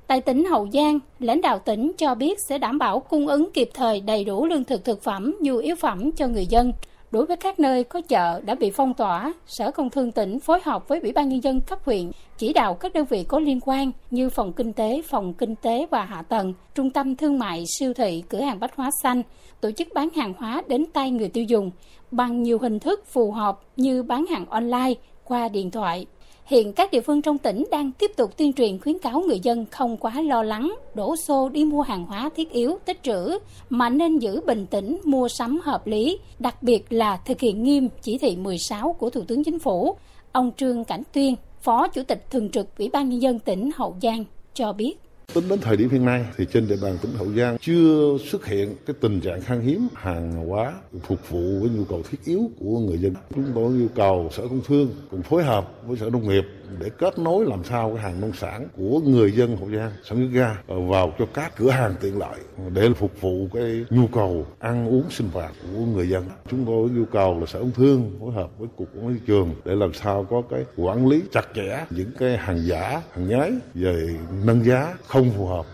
Tại 0.06 0.20
tỉnh 0.20 0.44
Hậu 0.44 0.68
Giang, 0.72 0.98
lãnh 1.18 1.42
đạo 1.42 1.58
tỉnh 1.58 1.92
cho 1.98 2.14
biết 2.14 2.40
sẽ 2.40 2.58
đảm 2.58 2.78
bảo 2.78 3.00
cung 3.00 3.26
ứng 3.26 3.52
kịp 3.54 3.70
thời 3.74 4.00
đầy 4.00 4.24
đủ 4.24 4.46
lương 4.46 4.64
thực 4.64 4.84
thực 4.84 5.02
phẩm, 5.02 5.36
nhu 5.40 5.56
yếu 5.56 5.76
phẩm 5.76 6.12
cho 6.12 6.26
người 6.26 6.46
dân. 6.46 6.72
Đối 7.10 7.26
với 7.26 7.36
các 7.36 7.60
nơi 7.60 7.84
có 7.84 8.00
chợ 8.00 8.40
đã 8.40 8.54
bị 8.54 8.70
phong 8.70 8.94
tỏa, 8.94 9.32
Sở 9.46 9.70
Công 9.70 9.90
Thương 9.90 10.12
tỉnh 10.12 10.40
phối 10.40 10.60
hợp 10.64 10.88
với 10.88 11.00
Ủy 11.00 11.12
ban 11.12 11.28
Nhân 11.28 11.42
dân 11.42 11.60
cấp 11.60 11.78
huyện 11.84 12.10
chỉ 12.38 12.52
đạo 12.52 12.74
các 12.74 12.92
đơn 12.92 13.04
vị 13.04 13.24
có 13.28 13.38
liên 13.38 13.60
quan 13.60 13.92
như 14.10 14.30
phòng 14.30 14.52
kinh 14.52 14.72
tế, 14.72 15.02
phòng 15.08 15.34
kinh 15.34 15.54
tế 15.54 15.86
và 15.90 16.04
hạ 16.04 16.22
tầng, 16.22 16.54
trung 16.74 16.90
tâm 16.90 17.16
thương 17.16 17.38
mại, 17.38 17.64
siêu 17.78 17.94
thị, 17.94 18.22
cửa 18.28 18.40
hàng 18.40 18.60
bách 18.60 18.76
hóa 18.76 18.90
xanh, 19.02 19.22
tổ 19.60 19.70
chức 19.70 19.88
bán 19.94 20.08
hàng 20.16 20.34
hóa 20.38 20.62
đến 20.68 20.84
tay 20.92 21.10
người 21.10 21.28
tiêu 21.28 21.44
dùng 21.44 21.70
bằng 22.10 22.42
nhiều 22.42 22.58
hình 22.58 22.78
thức 22.78 23.06
phù 23.06 23.32
hợp 23.32 23.60
như 23.76 24.02
bán 24.02 24.26
hàng 24.26 24.46
online, 24.46 24.94
qua 25.24 25.48
điện 25.48 25.70
thoại, 25.70 26.06
Hiện 26.48 26.72
các 26.72 26.90
địa 26.90 27.00
phương 27.00 27.22
trong 27.22 27.38
tỉnh 27.38 27.64
đang 27.70 27.92
tiếp 27.92 28.10
tục 28.16 28.36
tuyên 28.36 28.52
truyền 28.52 28.78
khuyến 28.80 28.98
cáo 28.98 29.20
người 29.20 29.40
dân 29.42 29.66
không 29.70 29.96
quá 29.96 30.20
lo 30.20 30.42
lắng, 30.42 30.74
đổ 30.94 31.16
xô 31.16 31.48
đi 31.48 31.64
mua 31.64 31.82
hàng 31.82 32.04
hóa 32.04 32.30
thiết 32.36 32.50
yếu, 32.50 32.78
tích 32.84 33.02
trữ, 33.02 33.38
mà 33.70 33.88
nên 33.88 34.18
giữ 34.18 34.40
bình 34.46 34.66
tĩnh 34.66 34.98
mua 35.04 35.28
sắm 35.28 35.60
hợp 35.64 35.86
lý, 35.86 36.18
đặc 36.38 36.62
biệt 36.62 36.92
là 36.92 37.16
thực 37.16 37.40
hiện 37.40 37.62
nghiêm 37.62 37.88
chỉ 38.02 38.18
thị 38.18 38.36
16 38.36 38.92
của 38.92 39.10
Thủ 39.10 39.22
tướng 39.28 39.44
Chính 39.44 39.58
phủ. 39.58 39.96
Ông 40.32 40.50
Trương 40.56 40.84
Cảnh 40.84 41.02
Tuyên, 41.12 41.34
Phó 41.60 41.88
Chủ 41.88 42.02
tịch 42.02 42.30
Thường 42.30 42.50
trực 42.50 42.78
Ủy 42.78 42.88
ban 42.92 43.08
Nhân 43.08 43.22
dân 43.22 43.38
tỉnh 43.38 43.70
Hậu 43.76 43.96
Giang 44.02 44.24
cho 44.54 44.72
biết. 44.72 44.94
Tính 45.34 45.48
đến 45.48 45.58
thời 45.60 45.76
điểm 45.76 45.88
hiện 45.88 46.04
nay 46.04 46.24
thì 46.36 46.46
trên 46.52 46.68
địa 46.68 46.76
bàn 46.82 46.98
tỉnh 47.02 47.12
Hậu 47.12 47.26
Giang 47.36 47.58
chưa 47.60 48.18
xuất 48.30 48.46
hiện 48.46 48.74
cái 48.86 48.96
tình 49.00 49.20
trạng 49.20 49.40
khan 49.40 49.60
hiếm 49.60 49.88
hàng 49.94 50.32
hóa 50.32 50.74
phục 51.02 51.30
vụ 51.30 51.60
với 51.60 51.70
nhu 51.70 51.84
cầu 51.84 52.02
thiết 52.10 52.18
yếu 52.24 52.50
của 52.60 52.78
người 52.78 52.98
dân. 52.98 53.14
Chúng 53.34 53.44
tôi 53.54 53.72
yêu 53.72 53.88
cầu 53.94 54.30
Sở 54.32 54.42
Công 54.42 54.60
Thương 54.66 54.90
cùng 55.10 55.22
phối 55.22 55.44
hợp 55.44 55.86
với 55.86 55.96
Sở 55.96 56.10
Nông 56.10 56.28
nghiệp 56.28 56.44
để 56.80 56.90
kết 56.98 57.18
nối 57.18 57.44
làm 57.46 57.64
sao 57.64 57.92
cái 57.94 58.02
hàng 58.02 58.20
nông 58.20 58.32
sản 58.32 58.68
của 58.76 59.00
người 59.00 59.32
dân 59.32 59.56
Hậu 59.56 59.70
Giang 59.70 59.90
sản 60.04 60.18
xuất 60.18 60.38
ra 60.38 60.58
vào 60.66 61.12
cho 61.18 61.26
các 61.34 61.56
cửa 61.56 61.70
hàng 61.70 61.94
tiện 62.00 62.18
lợi 62.18 62.38
để 62.74 62.88
phục 62.96 63.20
vụ 63.20 63.48
cái 63.54 63.84
nhu 63.90 64.06
cầu 64.06 64.46
ăn 64.58 64.88
uống 64.88 65.04
sinh 65.10 65.28
hoạt 65.32 65.52
của 65.62 65.80
người 65.80 66.08
dân. 66.08 66.24
Chúng 66.50 66.64
tôi 66.66 66.88
yêu 66.94 67.06
cầu 67.12 67.40
là 67.40 67.46
Sở 67.46 67.58
Công 67.58 67.70
Thương 67.70 68.16
phối 68.20 68.32
hợp 68.32 68.58
với 68.58 68.68
Cục 68.76 68.88
Quản 68.96 69.08
lý 69.08 69.14
thị 69.14 69.20
trường 69.26 69.54
để 69.64 69.74
làm 69.74 69.92
sao 69.92 70.26
có 70.30 70.42
cái 70.50 70.64
quản 70.76 71.06
lý 71.08 71.22
chặt 71.32 71.48
chẽ 71.54 71.86
những 71.90 72.10
cái 72.18 72.36
hàng 72.36 72.66
giả, 72.66 73.02
hàng 73.12 73.28
nhái 73.28 73.52
về 73.74 74.08
nâng 74.44 74.64
giá 74.64 74.94
không 75.06 75.17
không 75.18 75.30
phù 75.36 75.46
hợp. 75.46 75.66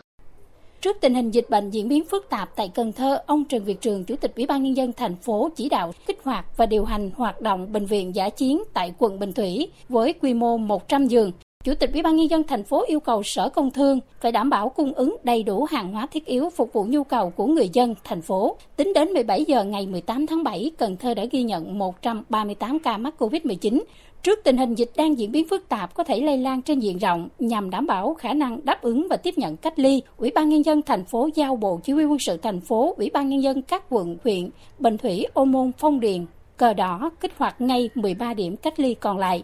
Trước 0.81 0.97
tình 1.01 1.15
hình 1.15 1.31
dịch 1.31 1.51
bệnh 1.51 1.71
diễn 1.71 1.89
biến 1.89 2.05
phức 2.05 2.27
tạp 2.31 2.57
tại 2.57 2.71
Cần 2.75 2.93
Thơ, 2.93 3.23
ông 3.27 3.45
Trần 3.45 3.65
Việt 3.65 3.81
Trường, 3.81 4.05
Chủ 4.05 4.17
tịch 4.17 4.33
Ủy 4.37 4.47
ban 4.47 4.63
nhân 4.63 4.77
dân 4.77 4.93
thành 4.93 5.17
phố 5.17 5.49
chỉ 5.57 5.69
đạo 5.69 5.93
kích 6.07 6.19
hoạt 6.25 6.57
và 6.57 6.67
điều 6.67 6.85
hành 6.85 7.11
hoạt 7.17 7.41
động 7.41 7.73
bệnh 7.73 7.87
viện 7.87 8.15
giả 8.15 8.29
chiến 8.29 8.63
tại 8.75 8.95
quận 8.99 9.19
Bình 9.19 9.33
Thủy 9.33 9.69
với 9.89 10.13
quy 10.13 10.35
mô 10.35 10.57
100 10.57 11.07
giường. 11.07 11.33
Chủ 11.65 11.75
tịch 11.75 11.93
Ủy 11.93 12.03
ban 12.03 12.17
nhân 12.17 12.31
dân 12.31 12.43
thành 12.43 12.65
phố 12.65 12.85
yêu 12.87 13.01
cầu 13.01 13.23
Sở 13.23 13.49
Công 13.49 13.71
Thương 13.71 14.01
phải 14.21 14.33
đảm 14.33 14.51
bảo 14.51 14.69
cung 14.69 14.93
ứng 14.95 15.17
đầy 15.25 15.43
đủ 15.43 15.65
hàng 15.65 15.93
hóa 15.93 16.07
thiết 16.07 16.27
yếu 16.27 16.51
phục 16.51 16.73
vụ 16.73 16.85
nhu 16.89 17.05
cầu 17.05 17.31
của 17.31 17.47
người 17.47 17.69
dân 17.73 17.95
thành 18.05 18.23
phố. 18.23 18.57
Tính 18.77 18.93
đến 18.95 19.09
17 19.09 19.45
giờ 19.45 19.65
ngày 19.65 19.87
18 19.87 20.27
tháng 20.27 20.45
7, 20.45 20.71
Cần 20.79 20.97
Thơ 20.97 21.15
đã 21.15 21.25
ghi 21.25 21.43
nhận 21.43 21.79
138 21.79 22.79
ca 22.79 22.97
mắc 22.99 23.15
COVID-19, 23.19 23.81
Trước 24.25 24.41
tình 24.45 24.57
hình 24.57 24.75
dịch 24.75 24.91
đang 24.97 25.19
diễn 25.19 25.33
biến 25.33 25.49
phức 25.49 25.69
tạp 25.69 25.95
có 25.95 26.05
thể 26.05 26.21
lây 26.21 26.39
lan 26.39 26.63
trên 26.63 26.81
diện 26.81 26.99
rộng 26.99 27.29
nhằm 27.39 27.71
đảm 27.71 27.87
bảo 27.87 28.15
khả 28.15 28.35
năng 28.35 28.65
đáp 28.65 28.83
ứng 28.83 29.07
và 29.11 29.17
tiếp 29.17 29.35
nhận 29.37 29.57
cách 29.57 29.79
ly, 29.79 30.03
Ủy 30.17 30.31
ban 30.35 30.49
nhân 30.49 30.65
dân 30.65 30.83
thành 30.83 31.05
phố 31.05 31.29
giao 31.35 31.57
Bộ 31.57 31.81
Chỉ 31.85 31.93
huy 31.93 32.05
quân 32.05 32.19
sự 32.19 32.37
thành 32.37 32.61
phố, 32.61 32.95
Ủy 32.97 33.11
ban 33.15 33.29
nhân 33.29 33.43
dân 33.43 33.63
các 33.63 33.83
quận, 33.89 34.17
huyện, 34.25 34.51
Bình 34.79 34.99
Thủy, 34.99 35.27
Ô 35.35 35.45
Môn, 35.45 35.73
Phong 35.79 36.01
Điền, 36.01 36.27
Cờ 36.57 36.75
Đỏ 36.75 37.11
kích 37.21 37.33
hoạt 37.37 37.61
ngay 37.61 37.91
13 37.95 38.35
điểm 38.35 38.57
cách 38.57 38.81
ly 38.81 38.95
còn 38.95 39.19
lại. 39.19 39.43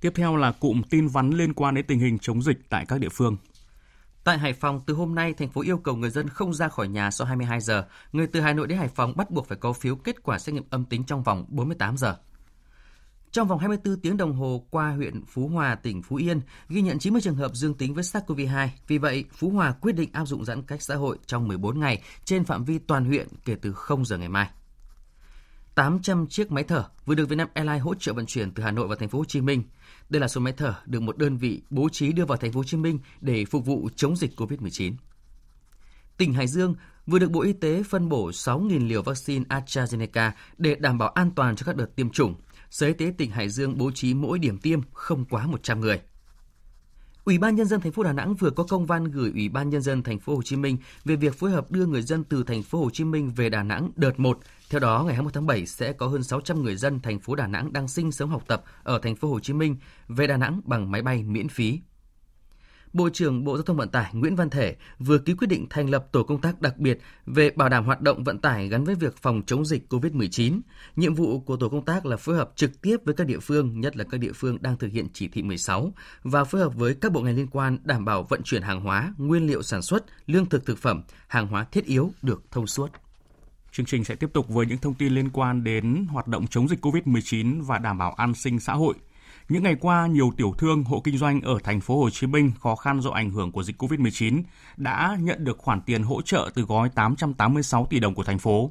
Tiếp 0.00 0.12
theo 0.14 0.36
là 0.36 0.52
cụm 0.52 0.82
tin 0.90 1.08
vắn 1.08 1.30
liên 1.30 1.54
quan 1.54 1.74
đến 1.74 1.84
tình 1.88 1.98
hình 1.98 2.18
chống 2.18 2.42
dịch 2.42 2.58
tại 2.68 2.84
các 2.88 3.00
địa 3.00 3.08
phương. 3.12 3.36
Tại 4.24 4.38
Hải 4.38 4.52
Phòng, 4.52 4.80
từ 4.86 4.94
hôm 4.94 5.14
nay, 5.14 5.34
thành 5.34 5.48
phố 5.48 5.62
yêu 5.62 5.78
cầu 5.78 5.96
người 5.96 6.10
dân 6.10 6.28
không 6.28 6.54
ra 6.54 6.68
khỏi 6.68 6.88
nhà 6.88 7.10
sau 7.10 7.26
22 7.26 7.60
giờ. 7.60 7.84
Người 8.12 8.26
từ 8.26 8.40
Hà 8.40 8.52
Nội 8.52 8.66
đến 8.66 8.78
Hải 8.78 8.88
Phòng 8.88 9.12
bắt 9.16 9.30
buộc 9.30 9.46
phải 9.48 9.58
có 9.60 9.72
phiếu 9.72 9.96
kết 9.96 10.22
quả 10.22 10.38
xét 10.38 10.54
nghiệm 10.54 10.64
âm 10.70 10.84
tính 10.84 11.04
trong 11.04 11.22
vòng 11.22 11.44
48 11.48 11.96
giờ. 11.96 12.16
Trong 13.32 13.48
vòng 13.48 13.58
24 13.58 14.00
tiếng 14.00 14.16
đồng 14.16 14.32
hồ 14.32 14.66
qua 14.70 14.90
huyện 14.90 15.24
Phú 15.24 15.48
Hòa, 15.48 15.74
tỉnh 15.74 16.02
Phú 16.02 16.16
Yên, 16.16 16.40
ghi 16.68 16.82
nhận 16.82 16.98
90 16.98 17.22
trường 17.22 17.34
hợp 17.34 17.54
dương 17.54 17.74
tính 17.74 17.94
với 17.94 18.04
SARS-CoV-2. 18.04 18.68
Vì 18.86 18.98
vậy, 18.98 19.24
Phú 19.32 19.50
Hòa 19.50 19.72
quyết 19.72 19.92
định 19.92 20.10
áp 20.12 20.24
dụng 20.24 20.44
giãn 20.44 20.62
cách 20.62 20.82
xã 20.82 20.94
hội 20.94 21.18
trong 21.26 21.48
14 21.48 21.80
ngày 21.80 22.02
trên 22.24 22.44
phạm 22.44 22.64
vi 22.64 22.78
toàn 22.78 23.04
huyện 23.04 23.28
kể 23.44 23.56
từ 23.62 23.72
0 23.72 24.04
giờ 24.04 24.18
ngày 24.18 24.28
mai. 24.28 24.48
800 25.74 26.26
chiếc 26.26 26.52
máy 26.52 26.64
thở 26.64 26.84
vừa 27.06 27.14
được 27.14 27.28
Vietnam 27.28 27.48
Airlines 27.54 27.82
hỗ 27.82 27.94
trợ 27.94 28.12
vận 28.12 28.26
chuyển 28.26 28.50
từ 28.50 28.62
Hà 28.62 28.70
Nội 28.70 28.88
vào 28.88 28.96
thành 28.96 29.08
phố 29.08 29.18
Hồ 29.18 29.24
Chí 29.24 29.40
Minh. 29.40 29.62
Đây 30.08 30.20
là 30.20 30.28
số 30.28 30.40
máy 30.40 30.52
thở 30.56 30.74
được 30.86 31.00
một 31.00 31.18
đơn 31.18 31.36
vị 31.36 31.62
bố 31.70 31.88
trí 31.88 32.12
đưa 32.12 32.24
vào 32.24 32.38
thành 32.38 32.52
phố 32.52 32.60
Hồ 32.60 32.64
Chí 32.64 32.76
Minh 32.76 32.98
để 33.20 33.44
phục 33.44 33.66
vụ 33.66 33.88
chống 33.96 34.16
dịch 34.16 34.40
COVID-19. 34.40 34.92
Tỉnh 36.16 36.32
Hải 36.32 36.46
Dương 36.46 36.74
vừa 37.06 37.18
được 37.18 37.30
Bộ 37.30 37.42
Y 37.42 37.52
tế 37.52 37.82
phân 37.82 38.08
bổ 38.08 38.30
6.000 38.30 38.88
liều 38.88 39.02
vaccine 39.02 39.44
AstraZeneca 39.48 40.30
để 40.58 40.74
đảm 40.74 40.98
bảo 40.98 41.08
an 41.08 41.30
toàn 41.36 41.56
cho 41.56 41.64
các 41.66 41.76
đợt 41.76 41.96
tiêm 41.96 42.10
chủng. 42.10 42.34
Sở 42.70 42.86
Y 42.86 42.92
tế 42.92 43.12
tỉnh 43.18 43.30
Hải 43.30 43.48
Dương 43.48 43.78
bố 43.78 43.90
trí 43.90 44.14
mỗi 44.14 44.38
điểm 44.38 44.58
tiêm 44.58 44.80
không 44.92 45.24
quá 45.24 45.46
100 45.46 45.80
người. 45.80 46.00
Ủy 47.24 47.38
ban 47.38 47.54
nhân 47.54 47.66
dân 47.66 47.80
thành 47.80 47.92
phố 47.92 48.02
Đà 48.02 48.12
Nẵng 48.12 48.34
vừa 48.34 48.50
có 48.50 48.64
công 48.64 48.86
văn 48.86 49.04
gửi 49.04 49.30
Ủy 49.30 49.48
ban 49.48 49.70
nhân 49.70 49.82
dân 49.82 50.02
thành 50.02 50.18
phố 50.18 50.36
Hồ 50.36 50.42
Chí 50.42 50.56
Minh 50.56 50.76
về 51.04 51.16
việc 51.16 51.34
phối 51.34 51.50
hợp 51.50 51.70
đưa 51.70 51.86
người 51.86 52.02
dân 52.02 52.24
từ 52.24 52.44
thành 52.44 52.62
phố 52.62 52.78
Hồ 52.78 52.90
Chí 52.90 53.04
Minh 53.04 53.32
về 53.36 53.48
Đà 53.48 53.62
Nẵng 53.62 53.90
đợt 53.96 54.20
1. 54.20 54.38
Theo 54.70 54.80
đó, 54.80 55.02
ngày 55.06 55.14
21 55.14 55.34
tháng 55.34 55.46
7 55.46 55.66
sẽ 55.66 55.92
có 55.92 56.06
hơn 56.06 56.22
600 56.22 56.62
người 56.62 56.76
dân 56.76 57.00
thành 57.00 57.20
phố 57.20 57.34
Đà 57.34 57.46
Nẵng 57.46 57.72
đang 57.72 57.88
sinh 57.88 58.12
sống 58.12 58.30
học 58.30 58.42
tập 58.46 58.64
ở 58.82 58.98
thành 58.98 59.16
phố 59.16 59.28
Hồ 59.28 59.40
Chí 59.40 59.52
Minh 59.52 59.76
về 60.08 60.26
Đà 60.26 60.36
Nẵng 60.36 60.60
bằng 60.64 60.90
máy 60.90 61.02
bay 61.02 61.22
miễn 61.22 61.48
phí. 61.48 61.80
Bộ 62.92 63.08
trưởng 63.12 63.44
Bộ 63.44 63.56
Giao 63.56 63.62
thông 63.62 63.76
Vận 63.76 63.88
tải 63.88 64.10
Nguyễn 64.12 64.36
Văn 64.36 64.50
Thể 64.50 64.76
vừa 64.98 65.18
ký 65.18 65.34
quyết 65.34 65.46
định 65.46 65.66
thành 65.70 65.90
lập 65.90 66.06
tổ 66.12 66.22
công 66.22 66.40
tác 66.40 66.60
đặc 66.60 66.78
biệt 66.78 66.98
về 67.26 67.50
bảo 67.50 67.68
đảm 67.68 67.84
hoạt 67.84 68.00
động 68.00 68.24
vận 68.24 68.38
tải 68.38 68.68
gắn 68.68 68.84
với 68.84 68.94
việc 68.94 69.16
phòng 69.16 69.42
chống 69.46 69.64
dịch 69.64 69.92
COVID-19. 69.92 70.60
Nhiệm 70.96 71.14
vụ 71.14 71.40
của 71.40 71.56
tổ 71.56 71.68
công 71.68 71.84
tác 71.84 72.06
là 72.06 72.16
phối 72.16 72.36
hợp 72.36 72.50
trực 72.56 72.82
tiếp 72.82 72.96
với 73.04 73.14
các 73.14 73.26
địa 73.26 73.38
phương, 73.38 73.80
nhất 73.80 73.96
là 73.96 74.04
các 74.10 74.18
địa 74.18 74.32
phương 74.32 74.58
đang 74.60 74.76
thực 74.76 74.92
hiện 74.92 75.06
chỉ 75.12 75.28
thị 75.28 75.42
16 75.42 75.92
và 76.22 76.44
phối 76.44 76.60
hợp 76.60 76.74
với 76.74 76.94
các 76.94 77.12
bộ 77.12 77.20
ngành 77.20 77.36
liên 77.36 77.46
quan 77.46 77.78
đảm 77.84 78.04
bảo 78.04 78.22
vận 78.22 78.42
chuyển 78.42 78.62
hàng 78.62 78.80
hóa, 78.80 79.14
nguyên 79.18 79.46
liệu 79.46 79.62
sản 79.62 79.82
xuất, 79.82 80.04
lương 80.26 80.46
thực 80.46 80.66
thực 80.66 80.78
phẩm, 80.78 81.02
hàng 81.28 81.46
hóa 81.46 81.64
thiết 81.64 81.84
yếu 81.84 82.12
được 82.22 82.42
thông 82.50 82.66
suốt. 82.66 82.90
Chương 83.72 83.86
trình 83.86 84.04
sẽ 84.04 84.14
tiếp 84.14 84.30
tục 84.32 84.48
với 84.48 84.66
những 84.66 84.78
thông 84.78 84.94
tin 84.94 85.14
liên 85.14 85.30
quan 85.30 85.64
đến 85.64 86.06
hoạt 86.10 86.26
động 86.26 86.46
chống 86.46 86.68
dịch 86.68 86.84
COVID-19 86.84 87.62
và 87.62 87.78
đảm 87.78 87.98
bảo 87.98 88.12
an 88.12 88.34
sinh 88.34 88.60
xã 88.60 88.72
hội 88.72 88.94
những 89.48 89.62
ngày 89.62 89.76
qua, 89.80 90.06
nhiều 90.06 90.32
tiểu 90.36 90.54
thương, 90.58 90.84
hộ 90.84 91.00
kinh 91.04 91.18
doanh 91.18 91.40
ở 91.40 91.58
thành 91.64 91.80
phố 91.80 92.00
Hồ 92.00 92.10
Chí 92.10 92.26
Minh 92.26 92.52
khó 92.60 92.76
khăn 92.76 93.00
do 93.00 93.10
ảnh 93.10 93.30
hưởng 93.30 93.52
của 93.52 93.62
dịch 93.62 93.82
Covid-19 93.82 94.42
đã 94.76 95.16
nhận 95.20 95.44
được 95.44 95.58
khoản 95.58 95.80
tiền 95.80 96.02
hỗ 96.02 96.22
trợ 96.22 96.50
từ 96.54 96.62
gói 96.62 96.88
886 96.88 97.86
tỷ 97.90 98.00
đồng 98.00 98.14
của 98.14 98.22
thành 98.22 98.38
phố. 98.38 98.70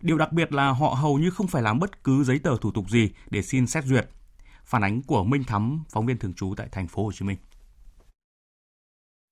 Điều 0.00 0.18
đặc 0.18 0.32
biệt 0.32 0.52
là 0.52 0.70
họ 0.70 0.88
hầu 0.88 1.18
như 1.18 1.30
không 1.30 1.46
phải 1.46 1.62
làm 1.62 1.78
bất 1.78 2.04
cứ 2.04 2.24
giấy 2.24 2.38
tờ 2.38 2.56
thủ 2.60 2.70
tục 2.70 2.90
gì 2.90 3.10
để 3.30 3.42
xin 3.42 3.66
xét 3.66 3.84
duyệt. 3.84 4.08
Phản 4.64 4.84
ánh 4.84 5.02
của 5.02 5.24
Minh 5.24 5.44
Thắm, 5.44 5.84
phóng 5.92 6.06
viên 6.06 6.18
thường 6.18 6.34
trú 6.34 6.54
tại 6.56 6.68
thành 6.72 6.88
phố 6.88 7.04
Hồ 7.04 7.12
Chí 7.12 7.24
Minh. 7.24 7.36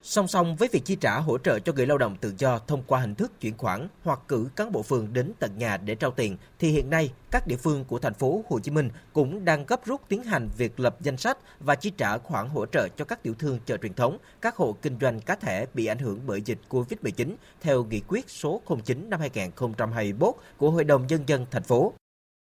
Song 0.04 0.28
song 0.28 0.56
với 0.56 0.68
việc 0.72 0.84
chi 0.84 0.96
trả 1.00 1.18
hỗ 1.18 1.38
trợ 1.38 1.58
cho 1.58 1.72
người 1.72 1.86
lao 1.86 1.98
động 1.98 2.16
tự 2.20 2.34
do 2.38 2.58
thông 2.58 2.82
qua 2.86 3.00
hình 3.00 3.14
thức 3.14 3.40
chuyển 3.40 3.56
khoản 3.56 3.88
hoặc 4.04 4.20
cử 4.28 4.48
cán 4.56 4.72
bộ 4.72 4.82
phường 4.82 5.12
đến 5.12 5.32
tận 5.38 5.58
nhà 5.58 5.76
để 5.76 5.94
trao 5.94 6.10
tiền, 6.10 6.36
thì 6.58 6.70
hiện 6.70 6.90
nay 6.90 7.12
các 7.30 7.46
địa 7.46 7.56
phương 7.56 7.84
của 7.84 7.98
thành 7.98 8.14
phố 8.14 8.44
Hồ 8.48 8.60
Chí 8.60 8.70
Minh 8.70 8.90
cũng 9.12 9.44
đang 9.44 9.66
gấp 9.66 9.84
rút 9.84 10.00
tiến 10.08 10.22
hành 10.22 10.48
việc 10.56 10.80
lập 10.80 10.96
danh 11.00 11.16
sách 11.16 11.38
và 11.60 11.74
chi 11.74 11.92
trả 11.96 12.18
khoản 12.18 12.48
hỗ 12.48 12.66
trợ 12.66 12.88
cho 12.96 13.04
các 13.04 13.22
tiểu 13.22 13.34
thương 13.34 13.58
chợ 13.66 13.76
truyền 13.76 13.94
thống, 13.94 14.18
các 14.40 14.56
hộ 14.56 14.76
kinh 14.82 14.98
doanh 15.00 15.20
cá 15.20 15.34
thể 15.34 15.66
bị 15.74 15.86
ảnh 15.86 15.98
hưởng 15.98 16.20
bởi 16.26 16.42
dịch 16.42 16.58
Covid-19 16.68 17.34
theo 17.60 17.84
nghị 17.84 18.00
quyết 18.08 18.30
số 18.30 18.62
09 18.84 19.10
năm 19.10 19.20
2021 19.20 20.34
của 20.56 20.70
Hội 20.70 20.84
đồng 20.84 21.06
nhân 21.06 21.22
dân 21.26 21.46
thành 21.50 21.62
phố. 21.62 21.92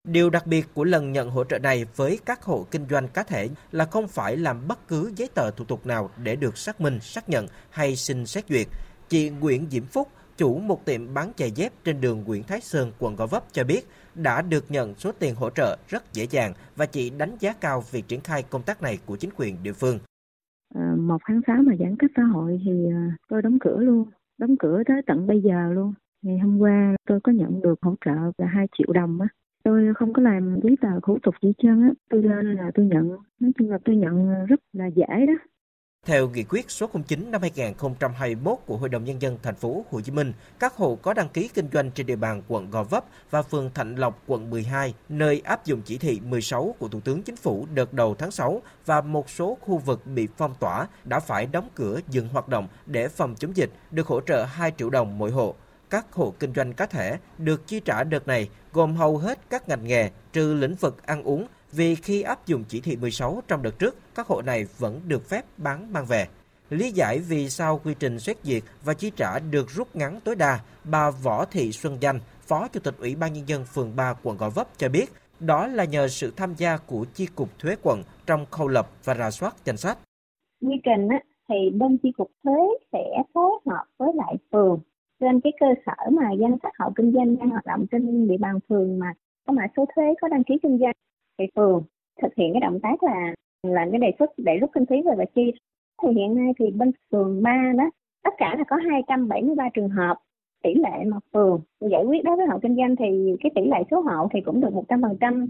Điều 0.09 0.31
đặc 0.31 0.47
biệt 0.47 0.67
của 0.75 0.85
lần 0.85 1.13
nhận 1.13 1.31
hỗ 1.31 1.45
trợ 1.45 1.59
này 1.59 1.85
với 1.97 2.19
các 2.27 2.43
hộ 2.43 2.67
kinh 2.71 2.87
doanh 2.91 3.09
cá 3.09 3.23
thể 3.23 3.49
là 3.73 3.85
không 3.85 4.09
phải 4.09 4.37
làm 4.37 4.69
bất 4.69 4.89
cứ 4.89 5.13
giấy 5.17 5.29
tờ 5.35 5.51
thủ 5.51 5.65
tục 5.65 5.87
nào 5.87 6.11
để 6.25 6.37
được 6.37 6.57
xác 6.57 6.81
minh, 6.81 7.01
xác 7.01 7.29
nhận 7.29 7.47
hay 7.71 7.97
xin 7.97 8.27
xét 8.27 8.45
duyệt. 8.49 8.67
Chị 9.09 9.31
Nguyễn 9.31 9.67
Diễm 9.71 9.85
Phúc, 9.85 10.09
chủ 10.37 10.59
một 10.59 10.85
tiệm 10.85 11.15
bán 11.15 11.33
giày 11.37 11.51
dép 11.51 11.73
trên 11.85 12.01
đường 12.01 12.25
Nguyễn 12.27 12.43
Thái 12.43 12.61
Sơn, 12.61 12.93
quận 12.99 13.17
Gò 13.17 13.27
Vấp 13.27 13.45
cho 13.53 13.65
biết 13.65 13.81
đã 14.15 14.43
được 14.43 14.65
nhận 14.69 14.95
số 14.95 15.13
tiền 15.19 15.35
hỗ 15.35 15.51
trợ 15.51 15.77
rất 15.89 16.13
dễ 16.13 16.27
dàng 16.31 16.53
và 16.77 16.87
chị 16.87 17.11
đánh 17.11 17.37
giá 17.41 17.53
cao 17.61 17.83
việc 17.91 18.09
triển 18.09 18.21
khai 18.21 18.43
công 18.51 18.63
tác 18.63 18.83
này 18.83 18.99
của 19.07 19.17
chính 19.17 19.31
quyền 19.37 19.63
địa 19.63 19.73
phương. 19.73 19.99
À, 20.75 20.95
một 20.99 21.19
tháng 21.29 21.41
6 21.47 21.57
mà 21.57 21.73
giãn 21.79 21.97
cách 21.99 22.11
xã 22.17 22.23
hội 22.23 22.61
thì 22.65 22.87
à, 22.93 23.17
tôi 23.29 23.43
đóng 23.43 23.59
cửa 23.61 23.77
luôn, 23.77 24.09
đóng 24.39 24.57
cửa 24.59 24.83
tới 24.87 24.97
tận 25.07 25.27
bây 25.27 25.41
giờ 25.41 25.73
luôn. 25.73 25.95
Ngày 26.23 26.39
hôm 26.39 26.59
qua 26.59 26.97
tôi 27.09 27.21
có 27.21 27.33
nhận 27.33 27.63
được 27.63 27.75
hỗ 27.83 27.95
trợ 28.05 28.15
là 28.39 28.47
2 28.47 28.67
triệu 28.79 28.93
đồng 28.93 29.21
á. 29.21 29.29
Tôi 29.65 29.95
không 29.97 30.13
có 30.13 30.23
làm 30.23 30.61
giấy 30.63 30.77
tờ 30.81 30.89
thủ 31.07 31.19
tục 31.23 31.35
gì 31.43 31.53
trơn 31.59 31.83
á. 31.83 31.89
Tôi 32.11 32.23
lên 32.23 32.55
là 32.55 32.71
tôi 32.75 32.87
nhận, 32.87 33.09
nói 33.41 33.53
chung 33.59 33.71
là 33.71 33.79
tôi 33.85 33.97
nhận 33.97 34.45
rất 34.47 34.61
là 34.73 34.87
dễ 34.87 35.27
đó. 35.27 35.35
Theo 36.07 36.29
nghị 36.29 36.45
quyết 36.45 36.71
số 36.71 36.87
09 37.07 37.31
năm 37.31 37.41
2021 37.41 38.59
của 38.67 38.77
Hội 38.77 38.89
đồng 38.89 39.05
nhân 39.05 39.23
dân 39.23 39.39
thành 39.43 39.55
phố 39.55 39.85
Hồ 39.91 40.01
Chí 40.01 40.13
Minh, 40.13 40.33
các 40.59 40.75
hộ 40.75 40.99
có 41.03 41.15
đăng 41.15 41.29
ký 41.29 41.49
kinh 41.55 41.69
doanh 41.73 41.91
trên 41.91 42.07
địa 42.07 42.17
bàn 42.17 42.43
quận 42.49 42.71
Gò 42.71 42.83
Vấp 42.83 43.05
và 43.31 43.43
phường 43.43 43.71
Thạnh 43.75 43.97
Lộc, 43.97 44.23
quận 44.27 44.51
12, 44.51 44.95
nơi 45.09 45.41
áp 45.45 45.65
dụng 45.65 45.81
chỉ 45.85 45.99
thị 45.99 46.21
16 46.25 46.75
của 46.79 46.89
Thủ 46.89 47.01
tướng 47.01 47.23
Chính 47.23 47.37
phủ 47.37 47.67
đợt 47.75 47.93
đầu 47.93 48.15
tháng 48.15 48.31
6 48.31 48.63
và 48.87 49.01
một 49.01 49.31
số 49.31 49.59
khu 49.61 49.79
vực 49.79 50.07
bị 50.15 50.29
phong 50.37 50.55
tỏa 50.61 50.87
đã 51.05 51.21
phải 51.21 51.47
đóng 51.53 51.69
cửa 51.75 52.01
dừng 52.09 52.29
hoạt 52.29 52.49
động 52.49 52.69
để 52.87 53.09
phòng 53.09 53.35
chống 53.39 53.57
dịch, 53.57 53.71
được 53.91 54.07
hỗ 54.07 54.21
trợ 54.21 54.45
2 54.45 54.73
triệu 54.77 54.91
đồng 54.91 55.19
mỗi 55.19 55.31
hộ. 55.31 55.55
Các 55.95 56.13
hộ 56.13 56.35
kinh 56.41 56.53
doanh 56.55 56.73
cá 56.73 56.87
thể 56.87 57.19
được 57.39 57.67
chi 57.67 57.81
trả 57.81 58.05
đợt 58.05 58.27
này 58.27 58.49
gồm 58.73 58.97
hầu 58.97 59.19
hết 59.19 59.39
các 59.51 59.69
ngành 59.69 59.87
nghề 59.87 60.11
trừ 60.33 60.55
lĩnh 60.55 60.75
vực 60.75 61.07
ăn 61.07 61.23
uống 61.23 61.47
vì 61.73 61.95
khi 61.95 62.23
áp 62.23 62.47
dụng 62.47 62.65
chỉ 62.69 62.81
thị 62.81 62.97
16 62.97 63.43
trong 63.49 63.63
đợt 63.63 63.79
trước, 63.79 63.97
các 64.15 64.27
hộ 64.27 64.43
này 64.43 64.67
vẫn 64.79 65.01
được 65.07 65.29
phép 65.29 65.45
bán 65.57 65.93
mang 65.93 66.05
về. 66.07 66.27
Lý 66.71 66.91
giải 66.91 67.19
vì 67.19 67.51
sao 67.51 67.81
quy 67.85 67.95
trình 67.99 68.19
xét 68.19 68.37
duyệt 68.43 68.63
và 68.85 68.95
chi 68.95 69.13
trả 69.17 69.39
được 69.39 69.71
rút 69.71 69.97
ngắn 69.97 70.21
tối 70.25 70.37
đa, 70.37 70.61
bà 70.85 71.11
Võ 71.11 71.45
Thị 71.45 71.73
Xuân 71.73 71.97
Danh, 72.01 72.21
Phó 72.41 72.69
Chủ 72.69 72.81
tịch 72.81 72.95
Ủy 72.99 73.15
ban 73.15 73.33
Nhân 73.33 73.49
dân 73.49 73.65
phường 73.65 73.97
3 73.97 74.15
quận 74.23 74.37
Gò 74.37 74.51
Vấp 74.51 74.69
cho 74.77 74.89
biết, 74.89 75.07
đó 75.41 75.67
là 75.67 75.85
nhờ 75.85 76.09
sự 76.09 76.33
tham 76.37 76.55
gia 76.57 76.77
của 76.77 77.07
Chi 77.15 77.27
cục 77.27 77.59
Thuế 77.59 77.77
quận 77.83 78.03
trong 78.27 78.47
khâu 78.51 78.69
lập 78.69 78.91
và 79.05 79.15
rà 79.15 79.31
soát 79.31 79.55
danh 79.65 79.77
sách. 79.77 79.99
Quy 80.61 80.75
trình 80.85 81.09
á, 81.11 81.19
thì 81.49 81.71
bên 81.79 81.99
Chi 82.03 82.13
cục 82.17 82.31
Thuế 82.45 82.61
sẽ 82.93 83.23
phối 83.35 83.51
hợp 83.67 83.85
với 83.99 84.09
lại 84.15 84.35
phường 84.53 84.81
trên 85.25 85.41
cái 85.41 85.53
cơ 85.61 85.67
sở 85.87 86.11
mà 86.11 86.33
danh 86.33 86.57
sách 86.63 86.73
hộ 86.79 86.91
kinh 86.97 87.13
doanh 87.13 87.39
đang 87.39 87.51
hoạt 87.51 87.67
động 87.67 87.87
trên 87.91 88.29
địa 88.29 88.37
bàn 88.41 88.59
phường 88.69 88.99
mà 88.99 89.13
có 89.47 89.53
mã 89.53 89.67
số 89.77 89.85
thuế 89.97 90.15
có 90.21 90.29
đăng 90.29 90.45
ký 90.45 90.59
kinh 90.63 90.79
doanh 90.79 90.95
thì 91.39 91.45
phường 91.57 91.83
thực 92.23 92.35
hiện 92.37 92.53
cái 92.53 92.61
động 92.61 92.81
tác 92.81 93.03
là 93.03 93.35
làm 93.63 93.91
cái 93.91 94.01
đề 94.01 94.13
xuất 94.19 94.31
để 94.37 94.59
rút 94.61 94.71
kinh 94.73 94.87
phí 94.87 94.97
về 95.03 95.15
và 95.19 95.25
chi 95.35 95.53
thì 96.03 96.09
hiện 96.09 96.35
nay 96.35 96.53
thì 96.59 96.71
bên 96.71 96.91
phường 97.13 97.43
3 97.43 97.73
đó, 97.79 97.91
tất 98.25 98.31
cả 98.39 98.55
là 98.59 98.65
có 98.69 98.77
273 98.91 99.69
trường 99.75 99.89
hợp 99.89 100.17
tỷ 100.63 100.75
lệ 100.75 101.05
mà 101.07 101.17
phường 101.33 101.61
giải 101.91 102.05
quyết 102.05 102.25
đối 102.25 102.37
với 102.37 102.47
hộ 102.47 102.59
kinh 102.63 102.77
doanh 102.77 102.97
thì 102.97 103.37
cái 103.41 103.53
tỷ 103.55 103.63
lệ 103.71 103.83
số 103.91 104.01
hộ 104.01 104.29
thì 104.33 104.41
cũng 104.41 104.61
được 104.61 104.73
100%. 104.89 105.47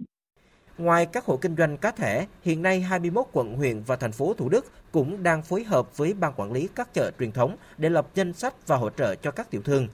Ngoài 0.79 1.07
các 1.07 1.25
hộ 1.25 1.37
kinh 1.37 1.57
doanh 1.57 1.77
cá 1.77 1.91
thể, 1.91 2.27
hiện 2.43 2.63
nay 2.63 2.81
21 2.81 3.27
quận, 3.33 3.57
huyện 3.57 3.83
và 3.83 3.97
thành 3.97 4.13
phố 4.13 4.35
Thủ 4.35 4.49
Đức 4.49 4.67
cũng 4.93 5.23
đang 5.23 5.43
phối 5.43 5.65
hợp 5.65 5.97
với 5.97 6.15
ban 6.15 6.33
quản 6.37 6.53
lý 6.53 6.69
các 6.75 6.95
chợ 6.95 7.11
truyền 7.19 7.33
thống 7.33 7.57
để 7.79 7.89
lập 7.89 8.07
danh 8.15 8.33
sách 8.33 8.55
và 8.67 8.77
hỗ 8.77 8.91
trợ 8.91 9.15
cho 9.15 9.31
các 9.31 9.51
tiểu 9.51 9.63
thương. 9.65 9.89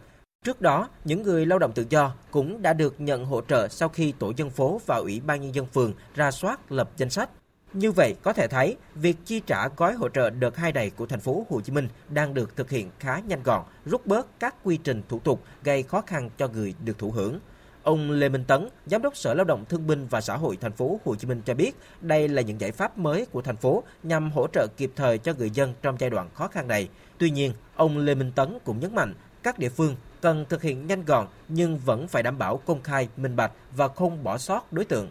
Trước 0.44 0.60
đó, 0.60 0.88
những 1.04 1.22
người 1.22 1.46
lao 1.46 1.58
động 1.58 1.72
tự 1.74 1.86
do 1.88 2.14
cũng 2.30 2.62
đã 2.62 2.72
được 2.72 3.00
nhận 3.00 3.24
hỗ 3.24 3.40
trợ 3.40 3.68
sau 3.68 3.88
khi 3.88 4.12
tổ 4.18 4.32
dân 4.36 4.50
phố 4.50 4.80
và 4.86 4.96
ủy 4.96 5.20
ban 5.26 5.40
nhân 5.40 5.54
dân 5.54 5.66
phường 5.66 5.92
ra 6.14 6.30
soát 6.30 6.72
lập 6.72 6.90
danh 6.96 7.10
sách. 7.10 7.30
Như 7.72 7.92
vậy 7.92 8.16
có 8.22 8.32
thể 8.32 8.48
thấy, 8.48 8.76
việc 8.94 9.16
chi 9.24 9.40
trả 9.46 9.68
gói 9.68 9.92
hỗ 9.92 10.08
trợ 10.08 10.30
đợt 10.30 10.56
hai 10.56 10.72
này 10.72 10.90
của 10.90 11.06
thành 11.06 11.20
phố 11.20 11.46
Hồ 11.50 11.60
Chí 11.60 11.72
Minh 11.72 11.88
đang 12.08 12.34
được 12.34 12.56
thực 12.56 12.70
hiện 12.70 12.90
khá 12.98 13.20
nhanh 13.26 13.42
gọn, 13.42 13.62
rút 13.84 14.06
bớt 14.06 14.40
các 14.40 14.54
quy 14.64 14.76
trình 14.76 15.02
thủ 15.08 15.18
tục 15.18 15.42
gây 15.64 15.82
khó 15.82 16.00
khăn 16.00 16.30
cho 16.38 16.48
người 16.48 16.74
được 16.84 16.98
thụ 16.98 17.10
hưởng. 17.10 17.38
Ông 17.82 18.10
Lê 18.10 18.28
Minh 18.28 18.44
Tấn, 18.48 18.60
Giám 18.86 19.02
đốc 19.02 19.16
Sở 19.16 19.34
Lao 19.34 19.44
động 19.44 19.64
Thương 19.68 19.86
binh 19.86 20.06
và 20.10 20.20
Xã 20.20 20.36
hội 20.36 20.56
thành 20.60 20.72
phố 20.72 21.00
Hồ 21.04 21.14
Chí 21.14 21.28
Minh 21.28 21.40
cho 21.44 21.54
biết, 21.54 21.72
đây 22.00 22.28
là 22.28 22.42
những 22.42 22.60
giải 22.60 22.72
pháp 22.72 22.98
mới 22.98 23.26
của 23.32 23.42
thành 23.42 23.56
phố 23.56 23.82
nhằm 24.02 24.30
hỗ 24.30 24.46
trợ 24.52 24.66
kịp 24.76 24.90
thời 24.96 25.18
cho 25.18 25.32
người 25.38 25.50
dân 25.50 25.72
trong 25.82 25.96
giai 25.98 26.10
đoạn 26.10 26.28
khó 26.34 26.48
khăn 26.48 26.68
này. 26.68 26.88
Tuy 27.18 27.30
nhiên, 27.30 27.52
ông 27.76 27.98
Lê 27.98 28.14
Minh 28.14 28.32
Tấn 28.36 28.48
cũng 28.64 28.80
nhấn 28.80 28.94
mạnh 28.94 29.14
các 29.42 29.58
địa 29.58 29.68
phương 29.68 29.94
cần 30.22 30.44
thực 30.48 30.62
hiện 30.62 30.86
nhanh 30.86 31.04
gọn 31.06 31.26
nhưng 31.48 31.78
vẫn 31.86 32.06
phải 32.08 32.22
đảm 32.22 32.38
bảo 32.38 32.56
công 32.66 32.82
khai, 32.84 33.08
minh 33.16 33.36
bạch 33.36 33.52
và 33.76 33.88
không 33.88 34.24
bỏ 34.24 34.38
sót 34.38 34.72
đối 34.72 34.84
tượng. 34.84 35.06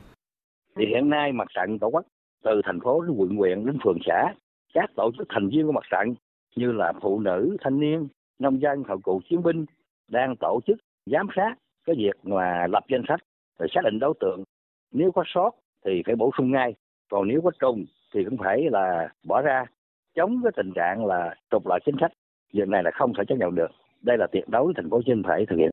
Thì 0.77 0.85
hiện 0.95 1.09
nay 1.09 1.31
mặt 1.31 1.47
trận 1.55 1.79
tổ 1.79 1.87
quốc 1.87 2.05
từ 2.43 2.61
thành 2.65 2.79
phố 2.83 3.01
đến 3.01 3.15
quận 3.17 3.35
huyện 3.35 3.65
đến 3.65 3.77
phường 3.83 3.97
xã, 4.05 4.33
các 4.73 4.89
tổ 4.95 5.11
chức 5.17 5.27
thành 5.29 5.49
viên 5.49 5.65
của 5.65 5.71
mặt 5.71 5.83
trận 5.91 6.15
như 6.55 6.71
là 6.71 6.93
phụ 7.01 7.19
nữ, 7.19 7.57
thanh 7.63 7.79
niên, 7.79 8.07
nông 8.39 8.61
dân, 8.61 8.83
hậu 8.87 8.97
cựu 8.97 9.21
chiến 9.29 9.43
binh 9.43 9.65
đang 10.07 10.35
tổ 10.39 10.59
chức 10.67 10.77
giám 11.05 11.27
sát 11.35 11.55
cái 11.89 11.95
việc 12.05 12.17
mà 12.23 12.67
lập 12.67 12.83
danh 12.91 13.03
sách 13.07 13.19
rồi 13.59 13.69
xác 13.75 13.81
định 13.83 13.99
đối 13.99 14.13
tượng. 14.19 14.43
Nếu 14.91 15.11
có 15.11 15.23
sót 15.33 15.51
thì 15.85 15.91
phải 16.05 16.15
bổ 16.15 16.31
sung 16.37 16.51
ngay 16.51 16.73
còn 17.11 17.27
nếu 17.27 17.41
có 17.43 17.51
trùng 17.59 17.85
thì 18.13 18.19
cũng 18.29 18.37
phải 18.37 18.57
là 18.71 19.09
bỏ 19.23 19.41
ra. 19.41 19.65
Chống 20.15 20.41
cái 20.43 20.51
tình 20.55 20.71
trạng 20.75 21.05
là 21.05 21.35
trục 21.51 21.67
lợi 21.67 21.79
chính 21.85 21.95
sách 22.01 22.11
việc 22.53 22.67
này 22.67 22.83
là 22.83 22.91
không 22.93 23.13
thể 23.17 23.23
chấp 23.27 23.35
nhận 23.35 23.55
được. 23.55 23.71
Đây 24.01 24.17
là 24.17 24.27
tuyệt 24.31 24.43
đối 24.47 24.73
thành 24.75 24.89
phố 24.89 24.97
Hồ 24.97 25.01
Chí 25.05 25.13
Minh 25.13 25.23
phải 25.27 25.45
thực 25.49 25.55
hiện. 25.55 25.69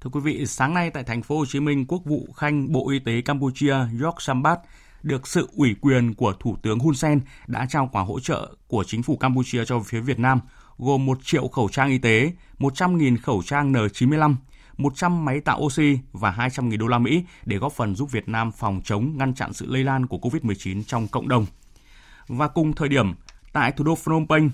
Thưa 0.00 0.10
quý 0.12 0.20
vị, 0.24 0.46
sáng 0.46 0.74
nay 0.74 0.90
tại 0.94 1.02
thành 1.06 1.22
phố 1.22 1.38
Hồ 1.38 1.44
Chí 1.46 1.60
Minh, 1.60 1.84
Quốc 1.88 2.02
vụ 2.04 2.32
Khanh 2.36 2.72
Bộ 2.72 2.90
Y 2.90 2.98
tế 2.98 3.12
Campuchia 3.24 3.74
York 4.02 4.20
Sambat 4.20 4.58
được 5.02 5.26
sự 5.26 5.48
ủy 5.56 5.76
quyền 5.80 6.14
của 6.14 6.32
Thủ 6.40 6.56
tướng 6.62 6.78
Hun 6.78 6.94
Sen 6.94 7.20
đã 7.48 7.66
trao 7.68 7.88
quà 7.92 8.02
hỗ 8.02 8.20
trợ 8.20 8.54
của 8.68 8.84
chính 8.86 9.02
phủ 9.02 9.16
Campuchia 9.16 9.64
cho 9.64 9.80
phía 9.84 10.00
Việt 10.00 10.18
Nam, 10.18 10.40
gồm 10.78 11.06
1 11.06 11.18
triệu 11.22 11.48
khẩu 11.48 11.68
trang 11.68 11.88
y 11.88 11.98
tế, 11.98 12.32
100.000 12.58 13.16
khẩu 13.22 13.42
trang 13.42 13.72
N95, 13.72 14.34
100 14.76 15.24
máy 15.24 15.40
tạo 15.40 15.60
oxy 15.60 15.98
và 16.12 16.30
200.000 16.30 16.78
đô 16.78 16.86
la 16.86 16.98
Mỹ 16.98 17.24
để 17.44 17.56
góp 17.56 17.72
phần 17.72 17.94
giúp 17.94 18.10
Việt 18.12 18.28
Nam 18.28 18.52
phòng 18.52 18.80
chống 18.84 19.12
ngăn 19.16 19.34
chặn 19.34 19.52
sự 19.52 19.66
lây 19.66 19.84
lan 19.84 20.06
của 20.06 20.18
COVID-19 20.18 20.82
trong 20.86 21.08
cộng 21.08 21.28
đồng. 21.28 21.46
Và 22.28 22.48
cùng 22.48 22.72
thời 22.72 22.88
điểm, 22.88 23.14
tại 23.52 23.72
thủ 23.72 23.84
đô 23.84 23.94
Phnom 23.94 24.26
Penh 24.28 24.50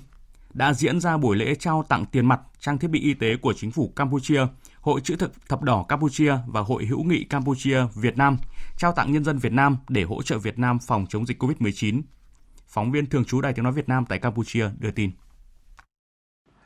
đã 0.55 0.73
diễn 0.73 1.01
ra 1.01 1.17
buổi 1.17 1.37
lễ 1.37 1.55
trao 1.55 1.83
tặng 1.89 2.07
tiền 2.07 2.27
mặt, 2.27 2.41
trang 2.61 2.79
thiết 2.79 2.89
bị 2.89 3.01
y 3.01 3.15
tế 3.15 3.37
của 3.37 3.53
chính 3.53 3.71
phủ 3.71 3.93
Campuchia, 3.97 4.47
Hội 4.81 5.01
chữ 5.01 5.17
thập 5.17 5.31
thập 5.49 5.63
đỏ 5.63 5.85
Campuchia 5.89 6.35
và 6.47 6.61
Hội 6.61 6.87
hữu 6.87 7.05
nghị 7.05 7.25
Campuchia 7.25 7.87
Việt 7.95 8.17
Nam 8.17 8.37
trao 8.77 8.93
tặng 8.93 9.13
nhân 9.13 9.25
dân 9.25 9.39
Việt 9.39 9.53
Nam 9.53 9.77
để 9.89 10.03
hỗ 10.03 10.23
trợ 10.23 10.39
Việt 10.39 10.59
Nam 10.59 10.79
phòng 10.79 11.07
chống 11.09 11.27
dịch 11.27 11.43
COVID-19. 11.43 12.03
Phóng 12.69 12.93
viên 12.93 13.07
thường 13.07 13.25
trú 13.25 13.41
Đài 13.41 13.53
Tiếng 13.53 13.65
nói 13.65 13.73
Việt 13.73 13.89
Nam 13.89 14.05
tại 14.07 14.19
Campuchia 14.19 14.71
đưa 14.79 14.91
tin. 14.91 15.11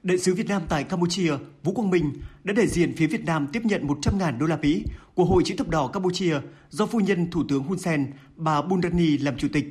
Đại 0.07 0.19
sứ 0.19 0.35
Việt 0.35 0.49
Nam 0.49 0.62
tại 0.69 0.85
Campuchia, 0.85 1.33
Vũ 1.62 1.73
Quang 1.73 1.90
Minh 1.90 2.12
đã 2.45 2.53
đại 2.53 2.66
diện 2.66 2.97
phía 2.97 3.07
Việt 3.07 3.25
Nam 3.25 3.47
tiếp 3.53 3.64
nhận 3.64 3.87
100.000 3.87 4.38
đô 4.38 4.47
la 4.47 4.57
Mỹ 4.57 4.85
của 5.14 5.25
Hội 5.25 5.42
chữ 5.45 5.55
thập 5.59 5.69
đỏ 5.69 5.87
Campuchia 5.87 6.40
do 6.71 6.87
phu 6.87 7.01
nhân 7.01 7.31
Thủ 7.31 7.45
tướng 7.49 7.62
Hun 7.62 7.79
Sen, 7.79 8.12
bà 8.37 8.62
Bundani 8.62 9.19
làm 9.19 9.37
chủ 9.37 9.49
tịch, 9.53 9.64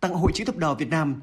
tặng 0.00 0.14
Hội 0.14 0.32
chữ 0.34 0.44
thập 0.44 0.56
đỏ 0.56 0.74
Việt 0.74 0.88
Nam. 0.88 1.14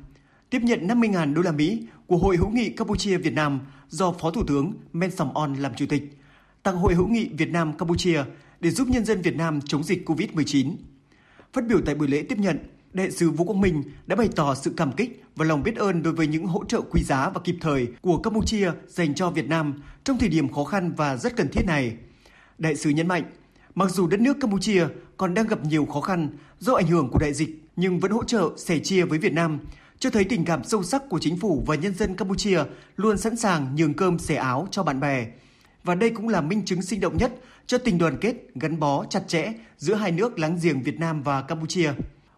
Tiếp 0.50 0.60
nhận 0.64 0.88
50.000 0.88 1.34
đô 1.34 1.42
la 1.42 1.52
Mỹ 1.52 1.88
của 2.08 2.18
Hội 2.18 2.38
hữu 2.38 2.50
nghị 2.50 2.70
Campuchia 2.70 3.18
Việt 3.18 3.34
Nam 3.34 3.60
do 3.90 4.12
Phó 4.12 4.32
Thủ 4.32 4.44
tướng 4.48 4.74
Men 4.94 5.12
Som 5.12 5.34
On 5.34 5.56
làm 5.56 5.76
chủ 5.76 5.86
tịch, 5.90 6.18
tặng 6.64 6.78
Hội 6.78 6.94
hữu 6.94 7.08
nghị 7.08 7.30
Việt 7.38 7.50
Nam 7.50 7.78
Campuchia 7.78 8.24
để 8.60 8.70
giúp 8.70 8.88
nhân 8.88 9.06
dân 9.06 9.22
Việt 9.22 9.36
Nam 9.36 9.62
chống 9.62 9.84
dịch 9.84 10.10
COVID-19. 10.10 10.76
Phát 11.54 11.68
biểu 11.68 11.82
tại 11.86 11.96
buổi 11.96 12.08
lễ 12.08 12.24
tiếp 12.30 12.38
nhận, 12.38 12.58
Đại 12.94 13.12
sứ 13.12 13.30
Vũ 13.30 13.46
Quang 13.46 13.62
Minh 13.62 13.84
đã 14.08 14.16
bày 14.16 14.30
tỏ 14.36 14.56
sự 14.56 14.74
cảm 14.78 14.92
kích 14.92 15.24
và 15.36 15.46
lòng 15.46 15.64
biết 15.64 15.76
ơn 15.76 16.04
đối 16.04 16.14
với 16.14 16.28
những 16.28 16.46
hỗ 16.46 16.66
trợ 16.66 16.82
quý 16.82 17.04
giá 17.04 17.30
và 17.30 17.42
kịp 17.44 17.56
thời 17.62 17.88
của 18.02 18.18
Campuchia 18.18 18.72
dành 18.88 19.16
cho 19.16 19.30
Việt 19.30 19.48
Nam 19.48 19.82
trong 20.04 20.18
thời 20.18 20.30
điểm 20.30 20.54
khó 20.54 20.64
khăn 20.64 20.94
và 20.98 21.16
rất 21.16 21.36
cần 21.36 21.48
thiết 21.52 21.66
này. 21.66 21.96
Đại 22.58 22.76
sứ 22.76 22.90
nhấn 22.90 23.08
mạnh, 23.08 23.24
mặc 23.76 23.92
dù 23.92 24.08
đất 24.08 24.20
nước 24.20 24.38
Campuchia 24.42 24.88
còn 25.18 25.34
đang 25.34 25.48
gặp 25.48 25.66
nhiều 25.66 25.86
khó 25.86 26.02
khăn 26.02 26.30
do 26.60 26.74
ảnh 26.74 26.88
hưởng 26.88 27.10
của 27.12 27.20
đại 27.20 27.34
dịch 27.34 27.64
nhưng 27.76 28.00
vẫn 28.00 28.12
hỗ 28.12 28.24
trợ 28.24 28.50
sẻ 28.58 28.80
chia 28.80 29.06
với 29.06 29.20
Việt 29.20 29.34
Nam, 29.34 29.60
cho 30.00 30.10
thấy 30.10 30.24
tình 30.24 30.46
cảm 30.46 30.64
sâu 30.64 30.84
sắc 30.84 31.02
của 31.10 31.20
chính 31.20 31.38
phủ 31.38 31.64
và 31.68 31.76
nhân 31.76 31.94
dân 31.94 32.16
Campuchia 32.16 32.64
luôn 32.96 33.18
sẵn 33.18 33.36
sàng 33.38 33.76
nhường 33.76 33.94
cơm 33.94 34.20
xẻ 34.20 34.36
áo 34.36 34.68
cho 34.72 34.84
bạn 34.84 35.00
bè. 35.00 35.28
Và 35.84 35.96
đây 35.96 36.10
cũng 36.10 36.30
là 36.30 36.42
minh 36.42 36.66
chứng 36.66 36.82
sinh 36.82 37.00
động 37.00 37.18
nhất 37.18 37.36
cho 37.68 37.78
tình 37.78 37.98
đoàn 37.98 38.18
kết 38.22 38.36
gắn 38.56 38.80
bó 38.80 39.06
chặt 39.10 39.22
chẽ 39.28 39.54
giữa 39.78 39.96
hai 39.96 40.12
nước 40.12 40.40
láng 40.40 40.60
giềng 40.64 40.82
Việt 40.82 41.00
Nam 41.00 41.22
và 41.24 41.42
Campuchia. 41.42 41.92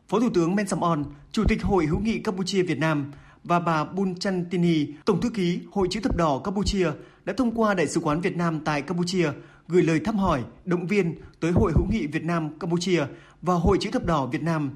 Phó 0.09 0.19
Thủ 0.19 0.29
tướng 0.33 0.55
Men 0.55 0.67
Sam 0.67 0.81
On, 0.81 1.03
Chủ 1.31 1.43
tịch 1.47 1.63
Hội 1.63 1.85
hữu 1.85 1.99
nghị 1.99 2.19
Campuchia 2.19 2.63
Việt 2.63 2.79
Nam 2.79 3.11
và 3.43 3.59
bà 3.59 3.83
Bun 3.83 4.15
Chantini, 4.15 4.87
Tổng 5.05 5.21
thư 5.21 5.29
ký 5.29 5.59
Hội 5.71 5.87
chữ 5.91 5.99
thập 6.03 6.15
đỏ 6.15 6.41
Campuchia 6.43 6.87
đã 7.25 7.33
thông 7.37 7.51
qua 7.51 7.73
Đại 7.73 7.87
sứ 7.87 7.99
quán 7.99 8.21
Việt 8.21 8.37
Nam 8.37 8.59
tại 8.65 8.81
Campuchia 8.81 9.31
gửi 9.67 9.83
lời 9.83 9.99
thăm 9.99 10.17
hỏi, 10.17 10.43
động 10.65 10.87
viên 10.87 11.15
tới 11.39 11.51
Hội 11.51 11.71
hữu 11.75 11.85
nghị 11.91 12.07
Việt 12.07 12.23
Nam 12.23 12.59
Campuchia 12.59 13.03
và 13.41 13.53
Hội 13.53 13.77
chữ 13.81 13.89
thập 13.91 14.05
đỏ 14.05 14.25
Việt 14.25 14.43
Nam, 14.43 14.71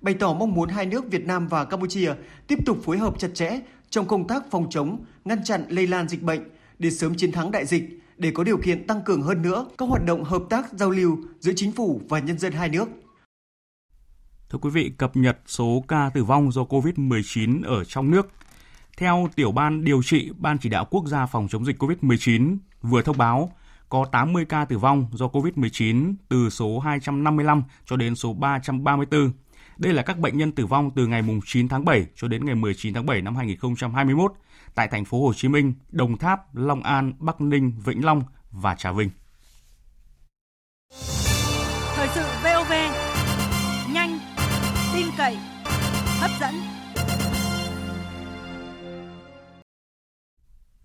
bày 0.00 0.14
tỏ 0.14 0.34
mong 0.34 0.54
muốn 0.54 0.68
hai 0.68 0.86
nước 0.86 1.10
Việt 1.10 1.26
Nam 1.26 1.48
và 1.48 1.64
Campuchia 1.64 2.12
tiếp 2.46 2.58
tục 2.66 2.78
phối 2.84 2.98
hợp 2.98 3.18
chặt 3.18 3.28
chẽ 3.34 3.60
trong 3.90 4.06
công 4.06 4.26
tác 4.26 4.50
phòng 4.50 4.66
chống, 4.70 5.04
ngăn 5.24 5.44
chặn 5.44 5.64
lây 5.68 5.86
lan 5.86 6.08
dịch 6.08 6.22
bệnh 6.22 6.40
để 6.78 6.90
sớm 6.90 7.14
chiến 7.14 7.32
thắng 7.32 7.50
đại 7.50 7.66
dịch, 7.66 8.00
để 8.18 8.30
có 8.30 8.44
điều 8.44 8.58
kiện 8.64 8.86
tăng 8.86 9.02
cường 9.02 9.22
hơn 9.22 9.42
nữa 9.42 9.66
các 9.78 9.88
hoạt 9.88 10.04
động 10.06 10.24
hợp 10.24 10.42
tác 10.50 10.72
giao 10.72 10.90
lưu 10.90 11.18
giữa 11.40 11.52
chính 11.56 11.72
phủ 11.72 12.00
và 12.08 12.18
nhân 12.18 12.38
dân 12.38 12.52
hai 12.52 12.68
nước. 12.68 12.88
Thưa 14.50 14.58
quý 14.58 14.70
vị, 14.70 14.92
cập 14.98 15.16
nhật 15.16 15.38
số 15.46 15.84
ca 15.88 16.10
tử 16.14 16.24
vong 16.24 16.52
do 16.52 16.62
COVID-19 16.62 17.64
ở 17.64 17.84
trong 17.84 18.10
nước. 18.10 18.28
Theo 18.98 19.28
tiểu 19.34 19.52
ban 19.52 19.84
điều 19.84 20.02
trị 20.02 20.30
Ban 20.38 20.58
chỉ 20.58 20.68
đạo 20.68 20.84
quốc 20.90 21.06
gia 21.06 21.26
phòng 21.26 21.48
chống 21.48 21.64
dịch 21.64 21.82
COVID-19 21.82 22.56
vừa 22.82 23.02
thông 23.02 23.18
báo, 23.18 23.52
có 23.88 24.06
80 24.12 24.44
ca 24.44 24.64
tử 24.64 24.78
vong 24.78 25.06
do 25.12 25.26
COVID-19 25.26 26.14
từ 26.28 26.50
số 26.50 26.78
255 26.78 27.62
cho 27.86 27.96
đến 27.96 28.14
số 28.14 28.32
334. 28.32 29.32
Đây 29.78 29.92
là 29.92 30.02
các 30.02 30.18
bệnh 30.18 30.38
nhân 30.38 30.52
tử 30.52 30.66
vong 30.66 30.90
từ 30.90 31.06
ngày 31.06 31.22
9 31.46 31.68
tháng 31.68 31.84
7 31.84 32.06
cho 32.16 32.28
đến 32.28 32.44
ngày 32.44 32.54
19 32.54 32.94
tháng 32.94 33.06
7 33.06 33.22
năm 33.22 33.36
2021 33.36 34.32
tại 34.74 34.88
thành 34.88 35.04
phố 35.04 35.26
Hồ 35.26 35.32
Chí 35.34 35.48
Minh, 35.48 35.72
Đồng 35.90 36.16
Tháp, 36.16 36.54
Long 36.56 36.82
An, 36.82 37.12
Bắc 37.18 37.40
Ninh, 37.40 37.72
Vĩnh 37.84 38.04
Long 38.04 38.22
và 38.50 38.74
Trà 38.74 38.92
Vinh. 38.92 39.10
Hấp 46.28 46.40
dẫn. 46.40 46.54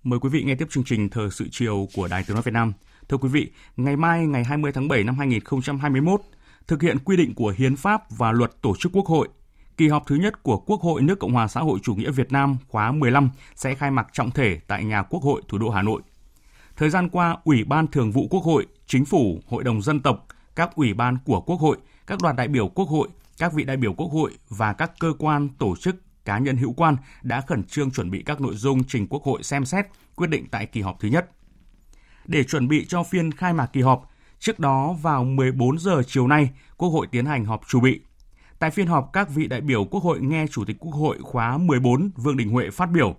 Mời 0.04 0.20
quý 0.20 0.30
vị 0.30 0.44
nghe 0.44 0.56
tiếp 0.56 0.68
chương 0.70 0.84
trình 0.84 1.10
Thời 1.10 1.32
sự 1.32 1.48
chiều 1.52 1.88
của 1.94 2.08
Đài 2.08 2.24
Tiếng 2.28 2.34
Nói 2.34 2.44
Việt 2.46 2.52
Nam. 2.54 2.74
Thưa 3.10 3.18
quý 3.18 3.30
vị, 3.30 3.52
ngày 3.78 3.96
mai 3.96 4.28
ngày 4.28 4.44
20 4.44 4.72
tháng 4.72 4.88
7 4.88 5.04
năm 5.04 5.16
2021, 5.18 6.22
thực 6.68 6.82
hiện 6.82 6.98
quy 7.06 7.18
định 7.18 7.36
của 7.36 7.54
Hiến 7.58 7.76
pháp 7.76 8.04
và 8.10 8.32
Luật 8.32 8.62
Tổ 8.62 8.76
chức 8.80 8.92
Quốc 8.96 9.06
hội, 9.06 9.28
kỳ 9.78 9.88
họp 9.88 10.04
thứ 10.08 10.16
nhất 10.16 10.44
của 10.44 10.58
Quốc 10.58 10.82
hội 10.82 11.02
nước 11.02 11.20
Cộng 11.20 11.34
hòa 11.34 11.48
xã 11.48 11.60
hội 11.60 11.80
chủ 11.84 11.96
nghĩa 11.96 12.12
Việt 12.12 12.32
Nam 12.32 12.58
khóa 12.68 12.92
15 12.92 13.30
sẽ 13.56 13.76
khai 13.76 13.92
mạc 13.92 14.08
trọng 14.14 14.32
thể 14.32 14.60
tại 14.68 14.84
nhà 14.84 15.04
Quốc 15.04 15.24
hội 15.24 15.42
thủ 15.48 15.58
đô 15.58 15.70
Hà 15.70 15.82
Nội. 15.82 16.02
Thời 16.76 16.90
gian 16.90 17.10
qua, 17.10 17.38
Ủy 17.44 17.64
ban 17.64 17.88
Thường 17.88 18.12
vụ 18.12 18.28
Quốc 18.30 18.44
hội, 18.44 18.66
Chính 18.88 19.06
phủ, 19.06 19.40
Hội 19.48 19.64
đồng 19.64 19.82
dân 19.82 20.00
tộc, 20.00 20.28
các 20.56 20.76
ủy 20.76 20.94
ban 20.94 21.18
của 21.26 21.42
Quốc 21.42 21.56
hội, 21.56 21.78
các 22.08 22.22
đoàn 22.22 22.36
đại 22.36 22.48
biểu 22.48 22.68
Quốc 22.68 22.90
hội, 22.90 23.08
các 23.38 23.54
vị 23.54 23.63
đại 23.63 23.78
biểu 23.78 23.93
Quốc 23.93 24.08
hội 24.08 24.32
và 24.50 24.74
các 24.74 24.91
cơ 25.00 25.13
quan, 25.19 25.50
tổ 25.50 25.76
chức, 25.76 25.96
cá 26.26 26.38
nhân 26.38 26.58
hữu 26.58 26.74
quan 26.74 26.98
đã 27.22 27.41
khẩn 27.41 27.63
trương 27.63 27.91
chuẩn 27.91 28.12
bị 28.12 28.24
các 28.26 28.41
nội 28.41 28.56
dung 28.56 28.84
trình 28.84 29.08
Quốc 29.08 29.24
hội 29.24 29.43
xem 29.43 29.65
xét, 29.65 29.86
quyết 30.15 30.28
định 30.28 30.48
tại 30.52 30.65
kỳ 30.65 30.82
họp 30.82 31.00
thứ 31.00 31.08
nhất. 31.08 31.30
Để 32.26 32.43
chuẩn 32.43 32.67
bị 32.67 32.86
cho 32.86 33.04
phiên 33.04 33.32
khai 33.32 33.54
mạc 33.54 33.65
kỳ 33.65 33.82
họp, 33.82 34.10
trước 34.39 34.60
đó 34.60 34.96
vào 35.02 35.24
14 35.24 35.80
giờ 35.80 36.02
chiều 36.08 36.28
nay, 36.28 36.50
Quốc 36.78 36.89
hội 36.89 37.08
tiến 37.12 37.26
hành 37.26 37.46
họp 37.46 37.62
chủ 37.67 37.80
bị. 37.80 38.02
Tại 38.60 38.72
phiên 38.72 38.88
họp, 38.88 39.10
các 39.13 39.30
vị 39.30 39.48
đại 39.48 39.62
biểu 39.62 39.86
Quốc 39.86 40.04
hội 40.04 40.22
nghe 40.22 40.46
Chủ 40.52 40.65
tịch 40.65 40.76
Quốc 40.80 40.91
hội 40.91 41.17
khóa 41.22 41.58
14 41.58 42.12
Vương 42.15 42.38
Đình 42.38 42.50
Huệ 42.50 42.69
phát 42.69 42.91
biểu, 42.91 43.15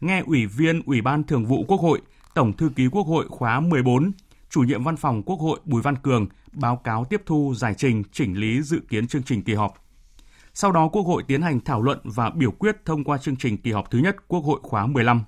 nghe 0.00 0.22
Ủy 0.26 0.46
viên 0.46 0.82
Ủy 0.86 1.00
ban 1.00 1.24
Thường 1.24 1.46
vụ 1.46 1.64
Quốc 1.68 1.80
hội, 1.80 2.00
Tổng 2.34 2.52
thư 2.52 2.70
ký 2.76 2.88
Quốc 2.92 3.06
hội 3.06 3.26
khóa 3.28 3.60
14, 3.60 4.12
Chủ 4.50 4.60
nhiệm 4.60 4.84
Văn 4.84 4.96
phòng 4.96 5.22
Quốc 5.22 5.40
hội 5.40 5.60
Bùi 5.64 5.82
Văn 5.82 5.96
Cường 5.96 6.26
báo 6.56 6.76
cáo 6.76 7.04
tiếp 7.04 7.22
thu 7.26 7.54
giải 7.56 7.74
trình 7.74 8.02
chỉnh 8.12 8.38
lý 8.38 8.62
dự 8.62 8.80
kiến 8.88 9.08
chương 9.08 9.22
trình 9.22 9.42
kỳ 9.42 9.54
họp. 9.54 9.74
Sau 10.54 10.72
đó 10.72 10.88
Quốc 10.88 11.02
hội 11.02 11.22
tiến 11.26 11.42
hành 11.42 11.60
thảo 11.60 11.82
luận 11.82 11.98
và 12.04 12.30
biểu 12.30 12.50
quyết 12.50 12.76
thông 12.84 13.04
qua 13.04 13.18
chương 13.18 13.36
trình 13.36 13.56
kỳ 13.56 13.72
họp 13.72 13.90
thứ 13.90 13.98
nhất 13.98 14.16
Quốc 14.28 14.40
hội 14.40 14.60
khóa 14.62 14.86
15. 14.86 15.24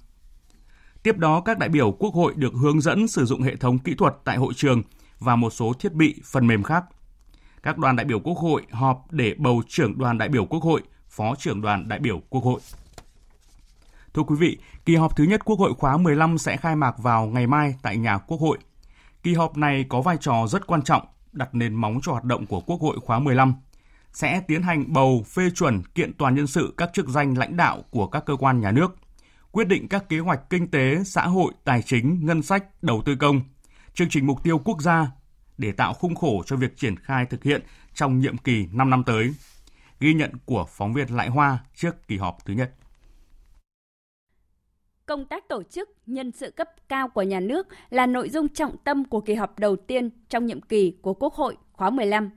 Tiếp 1.03 1.19
đó 1.19 1.41
các 1.41 1.59
đại 1.59 1.69
biểu 1.69 1.93
Quốc 1.93 2.15
hội 2.15 2.35
được 2.37 2.53
hướng 2.55 2.81
dẫn 2.81 3.09
sử 3.09 3.25
dụng 3.25 3.43
hệ 3.43 3.57
thống 3.57 3.79
kỹ 3.79 3.95
thuật 3.95 4.15
tại 4.25 4.37
hội 4.37 4.55
trường 4.57 4.83
và 5.19 5.37
một 5.37 5.51
số 5.51 5.73
thiết 5.73 5.93
bị 5.93 6.23
phần 6.25 6.47
mềm 6.47 6.63
khác. 6.63 6.85
Các 7.63 7.79
đoàn 7.79 7.97
đại 7.97 8.07
biểu 8.07 8.21
Quốc 8.21 8.39
hội 8.39 8.63
họp 8.71 9.13
để 9.13 9.35
bầu 9.39 9.63
trưởng 9.69 9.99
đoàn 9.99 10.19
đại 10.19 10.29
biểu 10.29 10.45
Quốc 10.45 10.63
hội, 10.63 10.83
phó 11.09 11.35
trưởng 11.35 11.61
đoàn 11.61 11.89
đại 11.89 11.99
biểu 11.99 12.21
Quốc 12.29 12.45
hội. 12.45 12.61
Thưa 14.15 14.23
quý 14.23 14.37
vị, 14.39 14.59
kỳ 14.85 14.97
họp 14.97 15.17
thứ 15.17 15.25
nhất 15.25 15.45
Quốc 15.45 15.59
hội 15.59 15.75
khóa 15.75 15.97
15 15.97 16.39
sẽ 16.39 16.57
khai 16.57 16.77
mạc 16.77 16.99
vào 16.99 17.27
ngày 17.27 17.47
mai 17.47 17.75
tại 17.83 17.97
nhà 17.97 18.19
Quốc 18.19 18.41
hội. 18.41 18.59
Kỳ 19.23 19.35
họp 19.35 19.57
này 19.57 19.85
có 19.89 20.01
vai 20.01 20.17
trò 20.21 20.47
rất 20.47 20.67
quan 20.67 20.83
trọng, 20.83 21.07
đặt 21.33 21.55
nền 21.55 21.75
móng 21.75 22.01
cho 22.03 22.13
hoạt 22.13 22.25
động 22.25 22.47
của 22.47 22.61
Quốc 22.61 22.81
hội 22.81 22.97
khóa 23.01 23.19
15 23.19 23.55
sẽ 24.13 24.41
tiến 24.49 24.63
hành 24.63 24.93
bầu 24.93 25.25
phê 25.27 25.51
chuẩn 25.55 25.83
kiện 25.83 26.13
toàn 26.13 26.35
nhân 26.35 26.47
sự 26.47 26.75
các 26.77 26.91
chức 26.93 27.09
danh 27.09 27.39
lãnh 27.39 27.57
đạo 27.57 27.83
của 27.91 28.07
các 28.07 28.25
cơ 28.27 28.37
quan 28.37 28.61
nhà 28.61 28.71
nước, 28.71 28.97
quyết 29.51 29.69
định 29.69 29.89
các 29.89 30.09
kế 30.09 30.19
hoạch 30.19 30.51
kinh 30.51 30.71
tế, 30.71 31.05
xã 31.05 31.23
hội, 31.23 31.53
tài 31.65 31.83
chính, 31.83 32.27
ngân 32.27 32.43
sách, 32.43 32.65
đầu 32.83 33.03
tư 33.05 33.17
công, 33.17 33.41
chương 33.95 34.09
trình 34.11 34.27
mục 34.27 34.43
tiêu 34.45 34.59
quốc 34.59 34.83
gia 34.83 35.07
để 35.59 35.73
tạo 35.73 35.95
khung 35.95 36.15
khổ 36.15 36.43
cho 36.47 36.57
việc 36.57 36.77
triển 36.77 36.97
khai 36.97 37.27
thực 37.27 37.45
hiện 37.45 37.63
trong 37.95 38.19
nhiệm 38.19 38.39
kỳ 38.39 38.67
5 38.73 38.91
năm 38.91 39.05
tới. 39.05 39.35
Ghi 40.01 40.15
nhận 40.15 40.31
của 40.45 40.67
phóng 40.69 40.95
viên 40.95 41.17
Lại 41.17 41.29
Hoa 41.29 41.59
trước 41.75 42.09
kỳ 42.09 42.17
họp 42.17 42.37
thứ 42.45 42.55
nhất. 42.55 42.75
Công 45.09 45.25
tác 45.25 45.49
tổ 45.49 45.63
chức 45.63 45.91
nhân 46.07 46.33
sự 46.33 46.51
cấp 46.51 46.69
cao 46.89 47.09
của 47.09 47.23
nhà 47.23 47.41
nước 47.41 47.67
là 47.91 48.07
nội 48.07 48.29
dung 48.29 48.49
trọng 48.49 48.77
tâm 48.85 49.05
của 49.05 49.21
kỳ 49.21 49.35
họp 49.35 49.59
đầu 49.59 49.77
tiên 49.77 50.11
trong 50.29 50.47
nhiệm 50.47 50.61
kỳ 50.61 50.91
của 51.03 51.15
Quốc 51.15 51.35
hội 51.35 51.57
khóa 51.73 51.91
15 51.91 52.31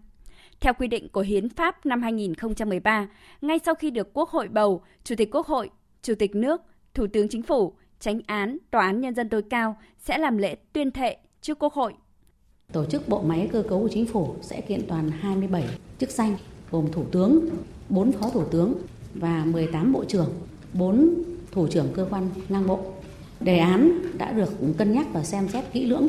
theo 0.59 0.73
quy 0.73 0.87
định 0.87 1.09
của 1.09 1.21
Hiến 1.21 1.49
pháp 1.49 1.85
năm 1.85 2.01
2013, 2.01 3.07
ngay 3.41 3.59
sau 3.65 3.75
khi 3.75 3.91
được 3.91 4.13
Quốc 4.13 4.29
hội 4.29 4.47
bầu, 4.47 4.81
Chủ 5.03 5.15
tịch 5.15 5.29
Quốc 5.31 5.47
hội, 5.47 5.69
Chủ 6.01 6.15
tịch 6.15 6.35
nước, 6.35 6.61
Thủ 6.93 7.07
tướng 7.13 7.29
Chính 7.29 7.41
phủ, 7.41 7.73
Tránh 7.99 8.21
án, 8.25 8.57
Tòa 8.71 8.85
án 8.85 9.01
Nhân 9.01 9.15
dân 9.15 9.29
tối 9.29 9.41
cao 9.49 9.77
sẽ 9.99 10.17
làm 10.17 10.37
lễ 10.37 10.55
tuyên 10.73 10.91
thệ 10.91 11.17
trước 11.41 11.59
Quốc 11.59 11.73
hội. 11.73 11.93
Tổ 12.73 12.85
chức 12.85 13.09
bộ 13.09 13.21
máy 13.21 13.49
cơ 13.51 13.63
cấu 13.69 13.79
của 13.79 13.89
chính 13.91 14.05
phủ 14.05 14.35
sẽ 14.41 14.61
kiện 14.61 14.87
toàn 14.87 15.11
27 15.11 15.63
chức 15.99 16.09
danh 16.09 16.37
gồm 16.71 16.91
Thủ 16.91 17.05
tướng, 17.11 17.49
4 17.89 18.11
Phó 18.11 18.29
Thủ 18.29 18.45
tướng 18.45 18.73
và 19.13 19.45
18 19.45 19.93
Bộ 19.93 20.05
trưởng, 20.05 20.29
4 20.73 21.23
Thủ 21.51 21.67
trưởng 21.67 21.87
cơ 21.93 22.07
quan 22.09 22.29
ngang 22.49 22.67
bộ. 22.67 22.79
Đề 23.39 23.57
án 23.57 24.01
đã 24.17 24.31
được 24.31 24.49
cân 24.77 24.93
nhắc 24.93 25.05
và 25.13 25.23
xem 25.23 25.47
xét 25.47 25.65
kỹ 25.73 25.85
lưỡng 25.85 26.07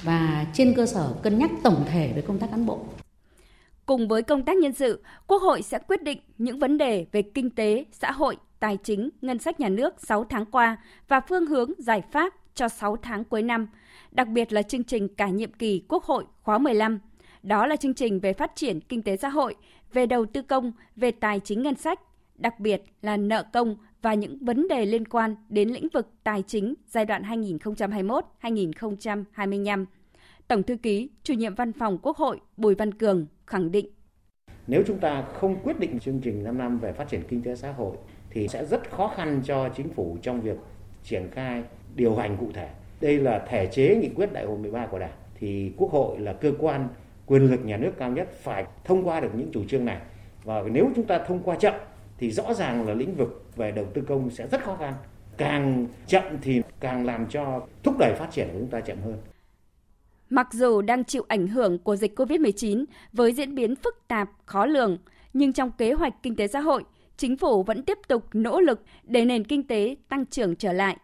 và 0.02 0.46
trên 0.54 0.74
cơ 0.74 0.86
sở 0.86 1.14
cân 1.22 1.38
nhắc 1.38 1.50
tổng 1.62 1.84
thể 1.90 2.12
về 2.16 2.22
công 2.22 2.38
tác 2.38 2.50
cán 2.50 2.66
bộ. 2.66 2.78
Cùng 3.86 4.08
với 4.08 4.22
công 4.22 4.42
tác 4.42 4.56
nhân 4.56 4.72
sự, 4.72 5.02
Quốc 5.26 5.42
hội 5.42 5.62
sẽ 5.62 5.78
quyết 5.78 6.02
định 6.02 6.18
những 6.38 6.58
vấn 6.58 6.78
đề 6.78 7.06
về 7.12 7.22
kinh 7.22 7.50
tế, 7.50 7.84
xã 7.92 8.12
hội, 8.12 8.36
tài 8.60 8.78
chính, 8.84 9.10
ngân 9.20 9.38
sách 9.38 9.60
nhà 9.60 9.68
nước 9.68 9.94
6 9.98 10.24
tháng 10.24 10.44
qua 10.44 10.76
và 11.08 11.20
phương 11.20 11.46
hướng 11.46 11.70
giải 11.78 12.02
pháp 12.12 12.34
cho 12.54 12.68
6 12.68 12.96
tháng 12.96 13.24
cuối 13.24 13.42
năm, 13.42 13.66
đặc 14.12 14.28
biệt 14.28 14.52
là 14.52 14.62
chương 14.62 14.84
trình 14.84 15.08
cả 15.08 15.28
nhiệm 15.28 15.52
kỳ 15.52 15.82
Quốc 15.88 16.04
hội 16.04 16.24
khóa 16.42 16.58
15. 16.58 16.98
Đó 17.42 17.66
là 17.66 17.76
chương 17.76 17.94
trình 17.94 18.20
về 18.20 18.32
phát 18.32 18.52
triển 18.54 18.80
kinh 18.80 19.02
tế 19.02 19.16
xã 19.16 19.28
hội, 19.28 19.54
về 19.92 20.06
đầu 20.06 20.26
tư 20.26 20.42
công, 20.42 20.72
về 20.96 21.10
tài 21.10 21.40
chính 21.40 21.62
ngân 21.62 21.74
sách, 21.74 22.00
đặc 22.34 22.60
biệt 22.60 22.82
là 23.02 23.16
nợ 23.16 23.44
công 23.52 23.76
và 24.02 24.14
những 24.14 24.38
vấn 24.38 24.68
đề 24.68 24.86
liên 24.86 25.08
quan 25.08 25.36
đến 25.48 25.68
lĩnh 25.68 25.88
vực 25.94 26.10
tài 26.24 26.42
chính 26.46 26.74
giai 26.88 27.04
đoạn 27.04 27.22
2021-2025. 28.42 29.84
Tổng 30.48 30.62
thư 30.62 30.76
ký, 30.76 31.10
chủ 31.22 31.34
nhiệm 31.34 31.54
văn 31.54 31.72
phòng 31.72 31.98
Quốc 32.02 32.16
hội 32.16 32.40
Bùi 32.56 32.74
Văn 32.74 32.94
Cường 32.94 33.26
khẳng 33.46 33.70
định. 33.70 33.90
Nếu 34.66 34.82
chúng 34.86 34.98
ta 34.98 35.22
không 35.22 35.56
quyết 35.62 35.78
định 35.78 35.98
chương 36.00 36.20
trình 36.20 36.44
5 36.44 36.58
năm 36.58 36.78
về 36.78 36.92
phát 36.92 37.08
triển 37.08 37.22
kinh 37.28 37.42
tế 37.42 37.56
xã 37.56 37.72
hội 37.72 37.96
thì 38.30 38.48
sẽ 38.48 38.64
rất 38.64 38.90
khó 38.90 39.12
khăn 39.16 39.42
cho 39.44 39.68
chính 39.76 39.88
phủ 39.88 40.18
trong 40.22 40.40
việc 40.40 40.56
triển 41.04 41.28
khai 41.32 41.62
điều 41.94 42.16
hành 42.16 42.36
cụ 42.40 42.50
thể. 42.54 42.68
Đây 43.00 43.18
là 43.18 43.46
thể 43.48 43.66
chế 43.66 43.96
nghị 43.96 44.08
quyết 44.08 44.32
đại 44.32 44.44
hội 44.44 44.58
13 44.58 44.86
của 44.86 44.98
Đảng 44.98 45.12
thì 45.34 45.72
Quốc 45.76 45.90
hội 45.90 46.18
là 46.18 46.32
cơ 46.32 46.52
quan 46.58 46.88
quyền 47.26 47.50
lực 47.50 47.64
nhà 47.64 47.76
nước 47.76 47.90
cao 47.98 48.10
nhất 48.10 48.28
phải 48.42 48.64
thông 48.84 49.08
qua 49.08 49.20
được 49.20 49.30
những 49.34 49.50
chủ 49.52 49.64
trương 49.68 49.84
này. 49.84 49.98
Và 50.44 50.62
nếu 50.72 50.90
chúng 50.96 51.06
ta 51.06 51.18
thông 51.18 51.42
qua 51.42 51.56
chậm 51.56 51.74
thì 52.18 52.30
rõ 52.30 52.54
ràng 52.54 52.86
là 52.86 52.94
lĩnh 52.94 53.14
vực 53.14 53.44
về 53.56 53.72
đầu 53.72 53.86
tư 53.94 54.02
công 54.08 54.30
sẽ 54.30 54.46
rất 54.46 54.64
khó 54.64 54.76
khăn. 54.76 54.94
Càng 55.36 55.86
chậm 56.06 56.22
thì 56.42 56.62
càng 56.80 57.06
làm 57.06 57.26
cho 57.26 57.66
thúc 57.82 57.98
đẩy 57.98 58.14
phát 58.14 58.28
triển 58.30 58.48
của 58.52 58.58
chúng 58.58 58.70
ta 58.70 58.80
chậm 58.80 58.98
hơn. 59.04 59.16
Mặc 60.30 60.48
dù 60.52 60.82
đang 60.82 61.04
chịu 61.04 61.24
ảnh 61.28 61.46
hưởng 61.46 61.78
của 61.78 61.96
dịch 61.96 62.20
COVID-19 62.20 62.84
với 63.12 63.32
diễn 63.32 63.54
biến 63.54 63.74
phức 63.76 64.08
tạp, 64.08 64.30
khó 64.46 64.66
lường, 64.66 64.98
nhưng 65.32 65.52
trong 65.52 65.70
kế 65.78 65.92
hoạch 65.92 66.14
kinh 66.22 66.36
tế 66.36 66.46
xã 66.48 66.60
hội, 66.60 66.84
chính 67.16 67.36
phủ 67.36 67.62
vẫn 67.62 67.82
tiếp 67.82 67.98
tục 68.08 68.24
nỗ 68.32 68.60
lực 68.60 68.82
để 69.04 69.24
nền 69.24 69.44
kinh 69.44 69.66
tế 69.66 69.96
tăng 70.08 70.26
trưởng 70.26 70.56
trở 70.56 70.72
lại. 70.72 70.96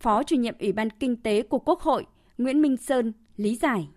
Phó 0.00 0.22
chủ 0.22 0.36
nhiệm 0.36 0.54
Ủy 0.60 0.72
ban 0.72 0.90
Kinh 0.90 1.16
tế 1.16 1.42
của 1.42 1.58
Quốc 1.58 1.80
hội 1.80 2.06
Nguyễn 2.38 2.62
Minh 2.62 2.76
Sơn 2.76 3.12
lý 3.36 3.56
giải. 3.56 3.88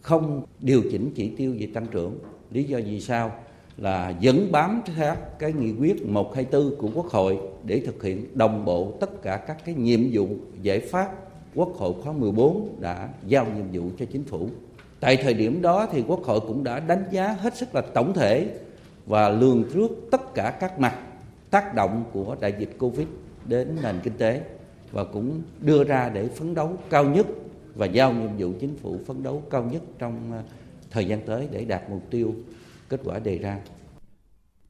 Không 0.00 0.42
điều 0.60 0.82
chỉnh 0.90 1.10
chỉ 1.14 1.28
tiêu 1.36 1.56
về 1.60 1.68
tăng 1.74 1.86
trưởng. 1.86 2.18
Lý 2.50 2.64
do 2.64 2.78
gì 2.78 3.00
sao? 3.00 3.32
là 3.76 4.12
vẫn 4.22 4.52
bám 4.52 4.82
theo 4.96 5.14
cái 5.38 5.52
nghị 5.52 5.72
quyết 5.72 6.06
124 6.06 6.76
của 6.76 6.90
Quốc 6.94 7.06
hội 7.06 7.38
để 7.64 7.82
thực 7.86 8.02
hiện 8.02 8.26
đồng 8.34 8.64
bộ 8.64 8.92
tất 9.00 9.22
cả 9.22 9.36
các 9.36 9.56
cái 9.64 9.74
nhiệm 9.74 10.00
vụ, 10.12 10.28
giải 10.62 10.80
pháp 10.80 11.10
Quốc 11.54 11.68
hội 11.76 11.92
khóa 12.02 12.12
14 12.12 12.76
đã 12.80 13.08
giao 13.26 13.46
nhiệm 13.56 13.66
vụ 13.72 13.90
cho 13.98 14.04
chính 14.12 14.24
phủ. 14.24 14.48
Tại 15.00 15.16
thời 15.16 15.34
điểm 15.34 15.62
đó 15.62 15.86
thì 15.92 16.04
Quốc 16.06 16.22
hội 16.24 16.40
cũng 16.40 16.64
đã 16.64 16.80
đánh 16.80 17.04
giá 17.10 17.36
hết 17.40 17.56
sức 17.56 17.74
là 17.74 17.80
tổng 17.80 18.12
thể 18.14 18.46
và 19.06 19.28
lường 19.28 19.64
trước 19.74 19.90
tất 20.10 20.34
cả 20.34 20.56
các 20.60 20.78
mặt 20.78 20.94
tác 21.50 21.74
động 21.74 22.04
của 22.12 22.36
đại 22.40 22.54
dịch 22.58 22.76
Covid 22.78 23.06
đến 23.46 23.76
nền 23.82 24.00
kinh 24.02 24.16
tế 24.18 24.42
và 24.96 25.04
cũng 25.04 25.42
đưa 25.60 25.84
ra 25.84 26.08
để 26.08 26.28
phấn 26.28 26.54
đấu 26.54 26.78
cao 26.90 27.04
nhất 27.04 27.26
và 27.74 27.86
giao 27.86 28.12
nhiệm 28.12 28.30
vụ 28.38 28.58
chính 28.60 28.76
phủ 28.76 28.98
phấn 29.06 29.22
đấu 29.22 29.42
cao 29.50 29.64
nhất 29.72 29.82
trong 29.98 30.32
ờ, 30.32 30.42
thời 30.90 31.04
gian 31.04 31.20
tới 31.26 31.48
để 31.52 31.64
đạt 31.64 31.82
mục 31.90 32.10
tiêu 32.10 32.34
kết 32.88 33.00
quả 33.04 33.18
đề 33.18 33.38
ra. 33.38 33.58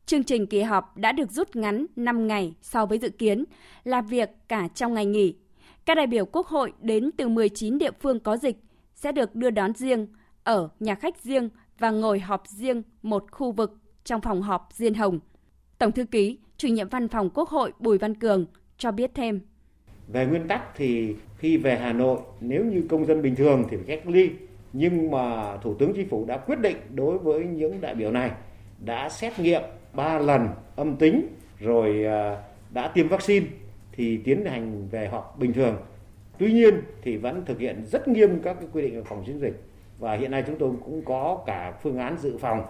Chương 0.07 0.25
trình 0.25 0.47
kỳ 0.47 0.63
họp 0.63 0.97
đã 0.97 1.13
được 1.13 1.31
rút 1.31 1.57
ngắn 1.57 1.87
5 1.97 2.27
ngày 2.27 2.55
so 2.63 2.87
với 2.87 2.99
dự 2.99 3.09
kiến, 3.09 3.45
làm 3.85 4.07
việc 4.07 4.31
cả 4.49 4.69
trong 4.75 4.95
ngày 4.95 5.07
nghỉ. 5.07 5.35
Các 5.85 5.95
đại 5.95 6.07
biểu 6.07 6.25
Quốc 6.25 6.47
hội 6.47 6.73
đến 6.81 7.11
từ 7.17 7.29
19 7.29 7.79
địa 7.79 7.91
phương 8.01 8.21
có 8.21 8.37
dịch 8.37 8.57
sẽ 8.95 9.13
được 9.13 9.35
đưa 9.35 9.51
đón 9.51 9.75
riêng, 9.75 10.07
ở 10.45 10.69
nhà 10.81 10.95
khách 10.95 11.23
riêng 11.23 11.49
và 11.79 11.91
ngồi 11.91 12.21
họp 12.21 12.49
riêng 12.49 12.83
một 13.03 13.25
khu 13.31 13.53
vực 13.53 13.79
trong 14.05 14.21
phòng 14.21 14.43
họp 14.43 14.69
riêng 14.73 14.95
hồng. 14.95 15.19
Tổng 15.79 15.93
thư 15.93 16.05
ký, 16.05 16.39
chủ 16.57 16.69
nhiệm 16.69 16.89
văn 16.89 17.09
phòng 17.09 17.31
Quốc 17.35 17.49
hội 17.49 17.73
Bùi 17.79 17.99
Văn 17.99 18.15
Cường 18.15 18.47
cho 18.79 18.91
biết 18.93 19.11
thêm. 19.15 19.41
Về 20.09 20.27
nguyên 20.27 20.49
tắc 20.49 20.63
thì 20.77 21.15
khi 21.39 21.57
về 21.57 21.77
Hà 21.77 21.93
Nội, 21.93 22.19
nếu 22.41 22.65
như 22.65 22.85
công 22.89 23.07
dân 23.07 23.23
bình 23.23 23.35
thường 23.35 23.65
thì 23.71 23.77
phải 23.77 23.97
cách 23.97 24.09
ly. 24.09 24.31
Nhưng 24.73 25.11
mà 25.11 25.57
Thủ 25.57 25.75
tướng 25.75 25.93
Chính 25.95 26.09
phủ 26.09 26.25
đã 26.25 26.37
quyết 26.37 26.61
định 26.61 26.77
đối 26.95 27.19
với 27.19 27.45
những 27.45 27.81
đại 27.81 27.95
biểu 27.95 28.11
này 28.11 28.31
đã 28.85 29.09
xét 29.09 29.39
nghiệm 29.39 29.63
3 29.93 30.19
lần 30.19 30.49
âm 30.77 30.97
tính 30.97 31.27
rồi 31.59 32.05
à, 32.05 32.43
đã 32.71 32.89
tiêm 32.89 33.09
vaccine 33.09 33.47
thì 33.93 34.17
tiến 34.25 34.45
hành 34.45 34.89
về 34.89 35.09
họp 35.09 35.39
bình 35.39 35.53
thường. 35.53 35.77
Tuy 36.39 36.53
nhiên 36.53 36.75
thì 37.03 37.17
vẫn 37.17 37.45
thực 37.45 37.59
hiện 37.59 37.85
rất 37.87 38.09
nghiêm 38.09 38.41
các 38.43 38.57
cái 38.61 38.69
quy 38.73 38.83
định 38.83 38.97
về 38.97 39.03
phòng 39.03 39.25
chống 39.27 39.41
dịch. 39.41 39.63
Và 39.99 40.17
hiện 40.17 40.31
nay 40.31 40.45
chúng 40.47 40.59
tôi 40.59 40.71
cũng 40.85 41.03
có 41.05 41.43
cả 41.47 41.73
phương 41.83 41.99
án 41.99 42.19
dự 42.19 42.39
phòng. 42.39 42.63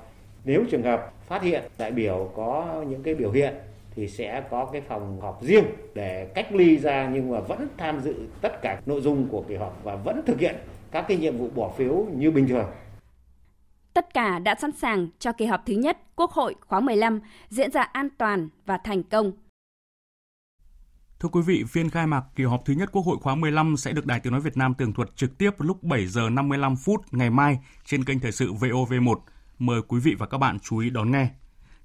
Nếu 0.44 0.64
trường 0.70 0.83
hợp 0.83 1.12
phát 1.27 1.42
hiện 1.42 1.62
đại 1.79 1.90
biểu 1.90 2.31
có 2.35 2.85
những 2.88 3.03
cái 3.03 3.14
biểu 3.14 3.31
hiện 3.31 3.55
thì 3.97 4.09
sẽ 4.09 4.45
có 4.51 4.69
cái 4.73 4.83
phòng 4.89 5.21
họp 5.21 5.43
riêng 5.43 5.65
để 5.95 6.31
cách 6.35 6.53
ly 6.53 6.79
ra 6.79 7.11
nhưng 7.13 7.31
mà 7.31 7.41
vẫn 7.41 7.69
tham 7.79 8.01
dự 8.01 8.15
tất 8.41 8.63
cả 8.63 8.81
nội 8.87 9.01
dung 9.01 9.29
của 9.29 9.45
kỳ 9.49 9.55
họp 9.55 9.81
và 9.85 9.97
vẫn 9.97 10.23
thực 10.27 10.41
hiện 10.41 10.57
các 10.91 11.05
cái 11.09 11.17
nhiệm 11.17 11.39
vụ 11.39 11.51
bỏ 11.55 11.73
phiếu 11.79 12.07
như 12.15 12.31
bình 12.31 12.49
thường. 12.49 12.67
Tất 13.95 14.15
cả 14.15 14.39
đã 14.39 14.55
sẵn 14.61 14.73
sàng 14.73 15.09
cho 15.19 15.33
kỳ 15.33 15.47
họp 15.47 15.67
thứ 15.67 15.75
nhất 15.75 15.99
Quốc 16.17 16.31
hội 16.31 16.55
khóa 16.61 16.81
15 16.81 17.21
diễn 17.49 17.71
ra 17.71 17.83
an 17.83 18.09
toàn 18.19 18.49
và 18.67 18.79
thành 18.85 19.03
công. 19.03 19.33
Thưa 21.21 21.29
quý 21.29 21.41
vị, 21.47 21.65
phiên 21.69 21.91
khai 21.91 22.07
mạc 22.07 22.25
kỳ 22.35 22.45
họp 22.45 22.65
thứ 22.65 22.75
nhất 22.75 22.89
Quốc 22.93 23.03
hội 23.03 23.17
khóa 23.21 23.35
15 23.35 23.77
sẽ 23.77 23.93
được 23.93 24.07
Đài 24.07 24.21
Tiếng 24.21 24.33
Nói 24.33 24.41
Việt 24.41 24.57
Nam 24.57 24.75
tường 24.75 24.93
thuật 24.93 25.17
trực 25.17 25.39
tiếp 25.39 25.51
lúc 25.59 25.83
7 25.83 26.07
giờ 26.07 26.29
55 26.31 26.77
phút 26.77 27.01
ngày 27.11 27.31
mai 27.31 27.59
trên 27.85 28.05
kênh 28.05 28.21
Thời 28.21 28.33
sự 28.33 28.53
VOV1. 28.53 29.17
Mời 29.59 29.83
quý 29.89 30.01
vị 30.01 30.15
và 30.19 30.27
các 30.27 30.39
bạn 30.39 30.59
chú 30.59 30.79
ý 30.79 30.91
đón 30.91 31.11
nghe. 31.11 31.29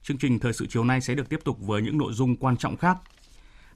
Chương 0.04 0.18
trình 0.18 0.40
Thời 0.40 0.54
sự 0.54 0.66
chiều 0.70 0.84
nay 0.84 1.02
sẽ 1.02 1.16
được 1.16 1.30
tiếp 1.30 1.40
tục 1.44 1.58
với 1.62 1.82
những 1.82 1.98
nội 1.98 2.14
dung 2.14 2.36
quan 2.36 2.58
trọng 2.58 2.78
khác. 2.78 2.98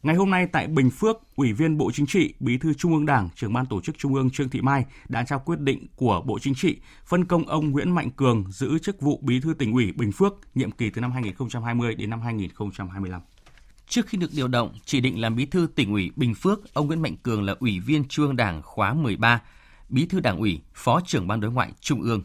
Ngày 0.04 0.16
hôm 0.16 0.30
nay 0.30 0.48
tại 0.52 0.68
Bình 0.68 0.90
Phước, 0.90 1.18
Ủy 1.36 1.54
viên 1.54 1.78
Bộ 1.78 1.92
Chính 1.92 2.06
trị, 2.06 2.34
Bí 2.40 2.58
thư 2.58 2.74
Trung 2.74 2.94
ương 2.94 3.06
Đảng, 3.06 3.30
trưởng 3.36 3.54
ban 3.54 3.66
tổ 3.66 3.82
chức 3.82 3.98
Trung 3.98 4.16
ương 4.16 4.30
Trương 4.30 4.50
Thị 4.50 4.62
Mai 4.62 4.86
đã 5.10 5.24
trao 5.24 5.40
quyết 5.40 5.60
định 5.60 5.88
của 5.96 6.22
Bộ 6.26 6.40
Chính 6.40 6.56
trị 6.56 6.78
phân 7.06 7.26
công 7.26 7.48
ông 7.48 7.72
Nguyễn 7.72 7.96
Mạnh 7.96 8.12
Cường 8.12 8.52
giữ 8.52 8.80
chức 8.80 9.02
vụ 9.02 9.20
Bí 9.24 9.40
thư 9.40 9.54
tỉnh 9.54 9.74
ủy 9.74 9.92
Bình 9.92 10.12
Phước 10.12 10.34
nhiệm 10.56 10.72
kỳ 10.72 10.90
từ 10.90 11.02
năm 11.02 11.12
2020 11.12 11.96
đến 11.96 12.10
năm 12.10 12.22
2025. 12.22 13.22
Trước 13.88 14.08
khi 14.08 14.18
được 14.18 14.32
điều 14.36 14.48
động, 14.48 14.74
chỉ 14.86 15.02
định 15.02 15.22
làm 15.22 15.36
bí 15.36 15.46
thư 15.46 15.68
tỉnh 15.76 15.92
ủy 15.92 16.12
Bình 16.16 16.36
Phước, 16.36 16.74
ông 16.74 16.88
Nguyễn 16.88 17.02
Mạnh 17.02 17.16
Cường 17.24 17.44
là 17.44 17.56
ủy 17.60 17.80
viên 17.80 18.08
Trung 18.08 18.26
ương 18.26 18.36
Đảng 18.36 18.62
khóa 18.62 18.94
13, 18.94 19.42
bí 19.90 20.06
thư 20.06 20.20
Đảng 20.20 20.38
ủy, 20.38 20.62
phó 20.74 21.00
trưởng 21.06 21.28
ban 21.28 21.40
đối 21.40 21.52
ngoại 21.52 21.72
Trung 21.80 22.02
ương. 22.02 22.24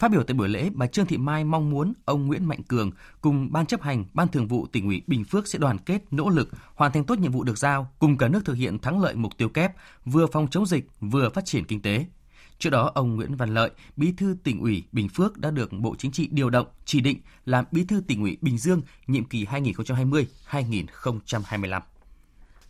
Phát 0.00 0.10
biểu 0.10 0.22
tại 0.22 0.34
buổi 0.34 0.48
lễ, 0.48 0.70
bà 0.74 0.86
Trương 0.86 1.06
Thị 1.06 1.18
Mai 1.18 1.44
mong 1.44 1.70
muốn 1.70 1.92
ông 2.04 2.26
Nguyễn 2.26 2.44
Mạnh 2.44 2.62
Cường 2.62 2.90
cùng 3.20 3.52
Ban 3.52 3.66
chấp 3.66 3.82
hành, 3.82 4.04
Ban 4.14 4.28
thường 4.28 4.46
vụ 4.46 4.66
tỉnh 4.66 4.86
ủy 4.86 5.02
Bình 5.06 5.24
Phước 5.24 5.46
sẽ 5.46 5.58
đoàn 5.58 5.78
kết, 5.78 6.02
nỗ 6.10 6.28
lực, 6.28 6.48
hoàn 6.74 6.92
thành 6.92 7.04
tốt 7.04 7.18
nhiệm 7.18 7.32
vụ 7.32 7.44
được 7.44 7.58
giao, 7.58 7.92
cùng 7.98 8.18
cả 8.18 8.28
nước 8.28 8.44
thực 8.44 8.54
hiện 8.54 8.78
thắng 8.78 9.02
lợi 9.02 9.14
mục 9.14 9.36
tiêu 9.36 9.48
kép, 9.48 9.72
vừa 10.04 10.26
phòng 10.26 10.48
chống 10.50 10.66
dịch, 10.66 10.88
vừa 11.00 11.30
phát 11.30 11.44
triển 11.44 11.64
kinh 11.64 11.82
tế. 11.82 12.06
Trước 12.58 12.70
đó, 12.70 12.90
ông 12.94 13.16
Nguyễn 13.16 13.36
Văn 13.36 13.54
Lợi, 13.54 13.70
Bí 13.96 14.12
thư 14.16 14.36
tỉnh 14.44 14.60
ủy 14.60 14.84
Bình 14.92 15.08
Phước 15.08 15.38
đã 15.38 15.50
được 15.50 15.72
Bộ 15.72 15.94
Chính 15.98 16.12
trị 16.12 16.28
điều 16.30 16.50
động, 16.50 16.66
chỉ 16.84 17.00
định 17.00 17.18
làm 17.44 17.64
Bí 17.70 17.84
thư 17.84 18.02
tỉnh 18.06 18.22
ủy 18.22 18.36
Bình 18.40 18.58
Dương 18.58 18.82
nhiệm 19.06 19.24
kỳ 19.24 19.44
2020-2025. 19.44 21.80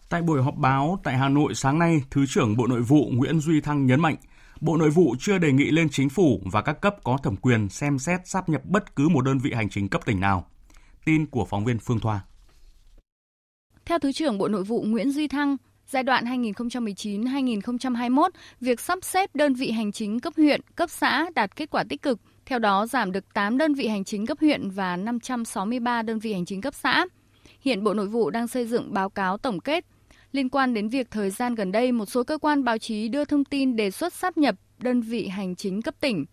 Tại 0.08 0.22
buổi 0.22 0.42
họp 0.42 0.56
báo 0.56 1.00
tại 1.04 1.18
Hà 1.18 1.28
Nội 1.28 1.54
sáng 1.54 1.78
nay, 1.78 2.02
Thứ 2.10 2.26
trưởng 2.26 2.56
Bộ 2.56 2.66
Nội 2.66 2.82
vụ 2.82 3.10
Nguyễn 3.12 3.40
Duy 3.40 3.60
Thăng 3.60 3.86
nhấn 3.86 4.00
mạnh, 4.00 4.16
Bộ 4.60 4.76
Nội 4.76 4.90
vụ 4.90 5.14
chưa 5.18 5.38
đề 5.38 5.52
nghị 5.52 5.70
lên 5.70 5.88
chính 5.90 6.08
phủ 6.08 6.40
và 6.52 6.62
các 6.62 6.80
cấp 6.80 6.96
có 7.04 7.18
thẩm 7.22 7.36
quyền 7.36 7.68
xem 7.68 7.98
xét 7.98 8.20
sáp 8.24 8.48
nhập 8.48 8.62
bất 8.64 8.96
cứ 8.96 9.08
một 9.08 9.24
đơn 9.24 9.38
vị 9.38 9.52
hành 9.52 9.70
chính 9.70 9.88
cấp 9.88 10.06
tỉnh 10.06 10.20
nào. 10.20 10.46
Tin 11.04 11.26
của 11.26 11.44
phóng 11.44 11.64
viên 11.64 11.78
Phương 11.78 12.00
Thoa. 12.00 12.20
Theo 13.84 13.98
Thứ 13.98 14.12
trưởng 14.12 14.38
Bộ 14.38 14.48
Nội 14.48 14.64
vụ 14.64 14.82
Nguyễn 14.82 15.10
Duy 15.10 15.28
Thăng, 15.28 15.56
giai 15.86 16.02
đoạn 16.02 16.24
2019-2021, 16.24 18.30
việc 18.60 18.80
sắp 18.80 18.98
xếp 19.02 19.30
đơn 19.34 19.54
vị 19.54 19.70
hành 19.70 19.92
chính 19.92 20.20
cấp 20.20 20.32
huyện, 20.36 20.60
cấp 20.74 20.90
xã 20.90 21.26
đạt 21.34 21.56
kết 21.56 21.70
quả 21.70 21.84
tích 21.88 22.02
cực, 22.02 22.20
theo 22.46 22.58
đó 22.58 22.86
giảm 22.86 23.12
được 23.12 23.34
8 23.34 23.58
đơn 23.58 23.74
vị 23.74 23.88
hành 23.88 24.04
chính 24.04 24.26
cấp 24.26 24.38
huyện 24.40 24.70
và 24.70 24.96
563 24.96 26.02
đơn 26.02 26.18
vị 26.18 26.32
hành 26.32 26.44
chính 26.44 26.60
cấp 26.60 26.74
xã. 26.74 27.06
Hiện 27.60 27.84
Bộ 27.84 27.94
Nội 27.94 28.06
vụ 28.06 28.30
đang 28.30 28.48
xây 28.48 28.66
dựng 28.66 28.94
báo 28.94 29.10
cáo 29.10 29.38
tổng 29.38 29.60
kết 29.60 29.84
liên 30.32 30.48
quan 30.48 30.74
đến 30.74 30.88
việc 30.88 31.10
thời 31.10 31.30
gian 31.30 31.54
gần 31.54 31.72
đây 31.72 31.92
một 31.92 32.06
số 32.06 32.24
cơ 32.24 32.38
quan 32.38 32.64
báo 32.64 32.78
chí 32.78 33.08
đưa 33.08 33.24
thông 33.24 33.44
tin 33.44 33.76
đề 33.76 33.90
xuất 33.90 34.12
sáp 34.12 34.36
nhập 34.36 34.54
đơn 34.78 35.00
vị 35.00 35.28
hành 35.28 35.56
chính 35.56 35.82
cấp 35.82 35.94
tỉnh. 36.00 36.24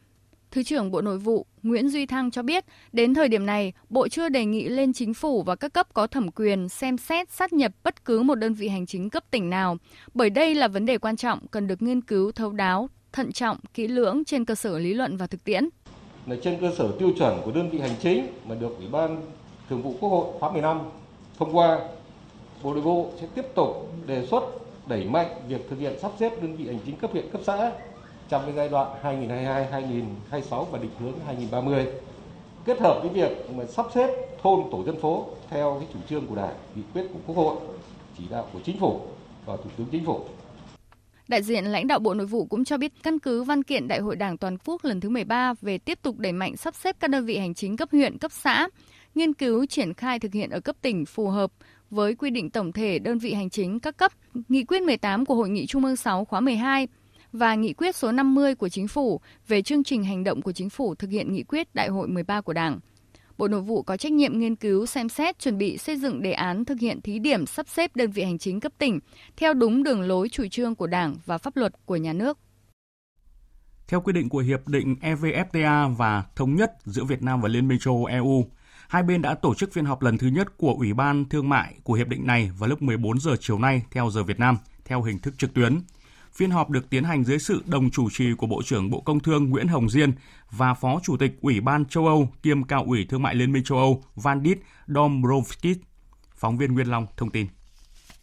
Thứ 0.51 0.63
trưởng 0.63 0.91
Bộ 0.91 1.01
Nội 1.01 1.17
vụ 1.17 1.45
Nguyễn 1.63 1.89
Duy 1.89 2.05
Thăng 2.05 2.31
cho 2.31 2.43
biết, 2.43 2.65
đến 2.91 3.13
thời 3.13 3.27
điểm 3.27 3.45
này, 3.45 3.73
Bộ 3.89 4.07
chưa 4.07 4.29
đề 4.29 4.45
nghị 4.45 4.69
lên 4.69 4.93
chính 4.93 5.13
phủ 5.13 5.43
và 5.43 5.55
các 5.55 5.73
cấp 5.73 5.88
có 5.93 6.07
thẩm 6.07 6.31
quyền 6.31 6.69
xem 6.69 6.97
xét 6.97 7.31
sát 7.31 7.53
nhập 7.53 7.71
bất 7.83 8.05
cứ 8.05 8.21
một 8.21 8.36
đơn 8.36 8.53
vị 8.53 8.67
hành 8.67 8.86
chính 8.86 9.10
cấp 9.10 9.23
tỉnh 9.31 9.49
nào, 9.49 9.77
bởi 10.13 10.29
đây 10.29 10.55
là 10.55 10.67
vấn 10.67 10.86
đề 10.86 10.97
quan 10.97 11.15
trọng 11.15 11.47
cần 11.47 11.67
được 11.67 11.81
nghiên 11.81 12.01
cứu 12.01 12.31
thấu 12.31 12.51
đáo, 12.51 12.89
thận 13.12 13.31
trọng, 13.31 13.57
kỹ 13.73 13.88
lưỡng 13.88 14.25
trên 14.25 14.45
cơ 14.45 14.55
sở 14.55 14.79
lý 14.79 14.93
luận 14.93 15.17
và 15.17 15.27
thực 15.27 15.43
tiễn. 15.43 15.69
Là 16.25 16.36
trên 16.43 16.62
cơ 16.62 16.71
sở 16.77 16.91
tiêu 16.99 17.12
chuẩn 17.19 17.41
của 17.45 17.51
đơn 17.51 17.69
vị 17.69 17.79
hành 17.79 17.95
chính 18.01 18.27
mà 18.45 18.55
được 18.55 18.77
Ủy 18.77 18.88
ban 18.91 19.21
Thường 19.69 19.81
vụ 19.81 19.95
Quốc 19.99 20.10
hội 20.10 20.39
khóa 20.39 20.51
15 20.51 20.79
thông 21.38 21.55
qua 21.55 21.79
Bộ 22.63 22.73
Nội 22.73 22.81
vụ 22.81 23.11
sẽ 23.21 23.27
tiếp 23.35 23.45
tục 23.55 23.91
đề 24.07 24.25
xuất 24.25 24.43
đẩy 24.87 25.03
mạnh 25.03 25.27
việc 25.47 25.69
thực 25.69 25.79
hiện 25.79 25.99
sắp 26.01 26.11
xếp 26.19 26.41
đơn 26.41 26.55
vị 26.55 26.67
hành 26.67 26.79
chính 26.85 26.95
cấp 26.95 27.11
huyện 27.11 27.29
cấp 27.31 27.41
xã 27.43 27.71
trong 28.29 28.41
cái 28.45 28.53
giai 28.55 28.69
đoạn 28.69 28.87
2022-2026 29.03 30.63
và 30.63 30.79
định 30.79 30.91
hướng 30.99 31.13
2030 31.25 31.87
kết 32.65 32.79
hợp 32.79 32.99
với 33.01 33.09
việc 33.09 33.49
mà 33.55 33.65
sắp 33.65 33.85
xếp 33.95 34.09
thôn 34.41 34.63
tổ 34.71 34.83
dân 34.85 35.01
phố 35.01 35.27
theo 35.49 35.77
cái 35.79 35.89
chủ 35.93 35.99
trương 36.09 36.27
của 36.27 36.35
Đảng, 36.35 36.55
nghị 36.75 36.81
quyết 36.93 37.03
của 37.13 37.19
Quốc 37.27 37.35
hội, 37.35 37.57
chỉ 38.17 38.23
đạo 38.29 38.47
của 38.53 38.59
Chính 38.65 38.79
phủ 38.79 39.01
và 39.45 39.57
Thủ 39.57 39.69
tướng 39.77 39.87
Chính 39.91 40.05
phủ. 40.05 40.25
Đại 41.27 41.41
diện 41.41 41.65
lãnh 41.65 41.87
đạo 41.87 41.99
Bộ 41.99 42.13
Nội 42.13 42.27
vụ 42.27 42.45
cũng 42.45 42.65
cho 42.65 42.77
biết 42.77 42.91
căn 43.03 43.19
cứ 43.19 43.43
văn 43.43 43.63
kiện 43.63 43.87
Đại 43.87 43.99
hội 43.99 44.15
Đảng 44.15 44.37
toàn 44.37 44.57
quốc 44.65 44.85
lần 44.85 45.01
thứ 45.01 45.09
13 45.09 45.53
về 45.61 45.77
tiếp 45.77 45.99
tục 46.01 46.17
đẩy 46.17 46.31
mạnh 46.31 46.57
sắp 46.57 46.75
xếp 46.75 46.95
các 46.99 47.09
đơn 47.09 47.25
vị 47.25 47.37
hành 47.37 47.53
chính 47.53 47.77
cấp 47.77 47.89
huyện, 47.91 48.17
cấp 48.17 48.31
xã, 48.31 48.67
nghiên 49.15 49.33
cứu 49.33 49.65
triển 49.65 49.93
khai 49.93 50.19
thực 50.19 50.33
hiện 50.33 50.49
ở 50.49 50.59
cấp 50.59 50.75
tỉnh 50.81 51.05
phù 51.05 51.29
hợp 51.29 51.51
với 51.89 52.15
quy 52.15 52.30
định 52.30 52.50
tổng 52.50 52.71
thể 52.71 53.00
đơn 53.00 53.17
vị 53.17 53.34
hành 53.34 53.50
chính 53.50 53.80
các 53.80 53.97
cấp, 53.97 54.12
nghị 54.50 54.63
quyết 54.63 54.82
18 54.82 55.26
của 55.26 55.36
Hội 55.36 55.50
nghị 55.50 55.65
Trung 55.65 55.86
ương 55.86 55.95
6 55.95 56.26
khóa 56.26 56.39
12 56.39 56.88
và 57.32 57.56
nghị 57.56 57.73
quyết 57.73 57.95
số 57.95 58.12
50 58.12 58.56
của 58.56 58.69
Chính 58.69 58.88
phủ 58.88 59.21
về 59.47 59.62
chương 59.62 59.84
trình 59.84 60.04
hành 60.04 60.23
động 60.23 60.41
của 60.41 60.52
Chính 60.52 60.69
phủ 60.69 60.95
thực 60.95 61.10
hiện 61.10 61.34
nghị 61.34 61.43
quyết 61.43 61.76
Đại 61.76 61.88
hội 61.88 62.08
13 62.08 62.41
của 62.41 62.54
Đảng. 62.54 62.80
Bộ 63.38 63.47
Nội 63.47 63.62
vụ 63.62 63.82
có 63.82 63.97
trách 63.97 64.12
nhiệm 64.12 64.39
nghiên 64.39 64.56
cứu, 64.56 64.86
xem 64.86 65.10
xét, 65.10 65.39
chuẩn 65.39 65.58
bị 65.58 65.78
xây 65.78 65.97
dựng 65.97 66.21
đề 66.21 66.32
án 66.32 66.65
thực 66.65 66.80
hiện 66.80 67.02
thí 67.02 67.19
điểm 67.19 67.45
sắp 67.45 67.67
xếp 67.69 67.95
đơn 67.95 68.12
vị 68.12 68.23
hành 68.23 68.38
chính 68.38 68.60
cấp 68.60 68.71
tỉnh 68.78 69.00
theo 69.38 69.54
đúng 69.54 69.84
đường 69.84 70.02
lối 70.02 70.30
chủ 70.30 70.47
trương 70.52 70.76
của 70.76 70.88
Đảng 70.88 71.15
và 71.26 71.38
pháp 71.38 71.58
luật 71.58 71.73
của 71.86 71.95
nhà 71.95 72.13
nước. 72.13 72.38
Theo 73.88 74.02
quy 74.02 74.13
định 74.13 74.30
của 74.30 74.39
Hiệp 74.39 74.67
định 74.67 74.95
EVFTA 75.02 75.95
và 75.95 76.23
thống 76.36 76.56
nhất 76.56 76.71
giữa 76.86 77.04
Việt 77.04 77.23
Nam 77.23 77.41
và 77.41 77.50
Liên 77.50 77.67
minh 77.67 77.80
châu 77.80 77.93
Âu 77.95 78.06
EU, 78.06 78.45
Hai 78.88 79.04
bên 79.04 79.21
đã 79.21 79.36
tổ 79.36 79.56
chức 79.56 79.73
phiên 79.73 79.86
họp 79.86 80.02
lần 80.02 80.17
thứ 80.17 80.28
nhất 80.28 80.58
của 80.58 80.76
Ủy 80.78 80.93
ban 80.93 81.26
Thương 81.30 81.50
mại 81.50 81.76
của 81.84 81.93
hiệp 81.93 82.08
định 82.08 82.28
này 82.28 82.52
vào 82.58 82.69
lúc 82.69 82.82
14 82.82 83.19
giờ 83.19 83.36
chiều 83.39 83.60
nay 83.60 83.84
theo 83.91 84.10
giờ 84.10 84.23
Việt 84.23 84.39
Nam, 84.39 84.58
theo 84.86 85.04
hình 85.04 85.19
thức 85.19 85.38
trực 85.38 85.54
tuyến. 85.54 85.80
Phiên 86.34 86.52
họp 86.52 86.69
được 86.69 86.89
tiến 86.89 87.04
hành 87.04 87.23
dưới 87.23 87.39
sự 87.39 87.63
đồng 87.65 87.89
chủ 87.89 88.10
trì 88.10 88.34
của 88.38 88.47
Bộ 88.47 88.62
trưởng 88.65 88.89
Bộ 88.89 89.02
Công 89.02 89.19
Thương 89.19 89.50
Nguyễn 89.50 89.67
Hồng 89.67 89.89
Diên 89.89 90.12
và 90.52 90.73
Phó 90.73 91.00
Chủ 91.04 91.17
tịch 91.17 91.38
Ủy 91.41 91.62
ban 91.62 91.86
châu 91.86 92.08
Âu 92.08 92.30
kiêm 92.43 92.63
Cao 92.63 92.84
ủy 92.88 93.06
Thương 93.06 93.23
mại 93.23 93.36
Liên 93.36 93.52
minh 93.52 93.63
châu 93.63 93.78
Âu 93.78 94.04
Vandit 94.15 94.60
Dombrovskis. 94.88 95.78
Phóng 96.36 96.58
viên 96.58 96.73
Nguyên 96.73 96.91
Long 96.91 97.08
thông 97.17 97.30
tin. 97.30 97.47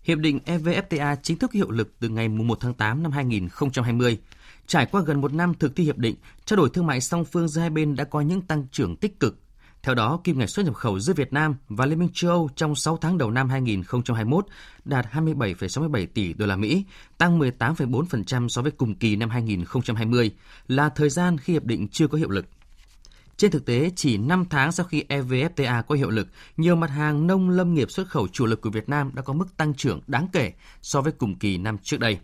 Hiệp 0.03 0.18
định 0.18 0.40
EVFTA 0.46 1.16
chính 1.22 1.38
thức 1.38 1.53
hiệu 1.53 1.70
lực 1.70 1.94
từ 2.00 2.09
ngày 2.09 2.29
1 2.29 2.59
tháng 2.61 2.74
8 2.74 3.03
năm 3.03 3.12
2020. 3.12 4.18
Trải 4.66 4.87
qua 4.87 5.03
gần 5.07 5.20
một 5.20 5.33
năm 5.33 5.55
thực 5.55 5.77
thi 5.77 5.85
hiệp 5.85 5.98
định, 5.98 6.16
trao 6.44 6.57
đổi 6.57 6.70
thương 6.70 6.87
mại 6.87 7.00
song 7.00 7.24
phương 7.24 7.48
giữa 7.48 7.61
hai 7.61 7.70
bên 7.70 7.96
đã 7.96 8.05
có 8.05 8.20
những 8.20 8.42
tăng 8.42 8.66
trưởng 8.72 8.96
tích 8.96 9.20
cực 9.20 9.43
theo 9.84 9.94
đó, 9.94 10.20
kim 10.24 10.38
ngạch 10.38 10.50
xuất 10.50 10.66
nhập 10.66 10.74
khẩu 10.74 11.00
giữa 11.00 11.12
Việt 11.12 11.32
Nam 11.32 11.56
và 11.68 11.86
Liên 11.86 11.98
minh 11.98 12.08
châu 12.14 12.30
Âu 12.30 12.48
trong 12.56 12.74
6 12.74 12.96
tháng 12.96 13.18
đầu 13.18 13.30
năm 13.30 13.48
2021 13.48 14.46
đạt 14.84 15.06
27,67 15.12 16.06
tỷ 16.14 16.32
đô 16.32 16.46
la 16.46 16.56
Mỹ, 16.56 16.84
tăng 17.18 17.38
18,4% 17.38 18.48
so 18.48 18.62
với 18.62 18.70
cùng 18.70 18.94
kỳ 18.94 19.16
năm 19.16 19.30
2020, 19.30 20.30
là 20.68 20.88
thời 20.88 21.10
gian 21.10 21.38
khi 21.38 21.52
hiệp 21.52 21.64
định 21.64 21.88
chưa 21.88 22.06
có 22.06 22.18
hiệu 22.18 22.30
lực. 22.30 22.46
Trên 23.37 23.50
thực 23.50 23.66
tế, 23.66 23.90
chỉ 23.96 24.16
5 24.16 24.44
tháng 24.50 24.72
sau 24.72 24.87
khi 24.87 25.04
EVFTA 25.08 25.82
có 25.82 25.94
hiệu 25.94 26.10
lực, 26.10 26.28
nhiều 26.56 26.76
mặt 26.76 26.90
hàng 26.90 27.26
nông 27.26 27.50
lâm 27.50 27.74
nghiệp 27.74 27.90
xuất 27.90 28.08
khẩu 28.08 28.28
chủ 28.28 28.46
lực 28.46 28.60
của 28.60 28.70
Việt 28.70 28.88
Nam 28.88 29.10
đã 29.14 29.22
có 29.22 29.32
mức 29.32 29.56
tăng 29.56 29.74
trưởng 29.74 30.00
đáng 30.06 30.28
kể 30.32 30.52
so 30.82 31.00
với 31.00 31.12
cùng 31.12 31.38
kỳ 31.38 31.58
năm 31.58 31.78
trước 31.78 32.00
đây. 32.00 32.18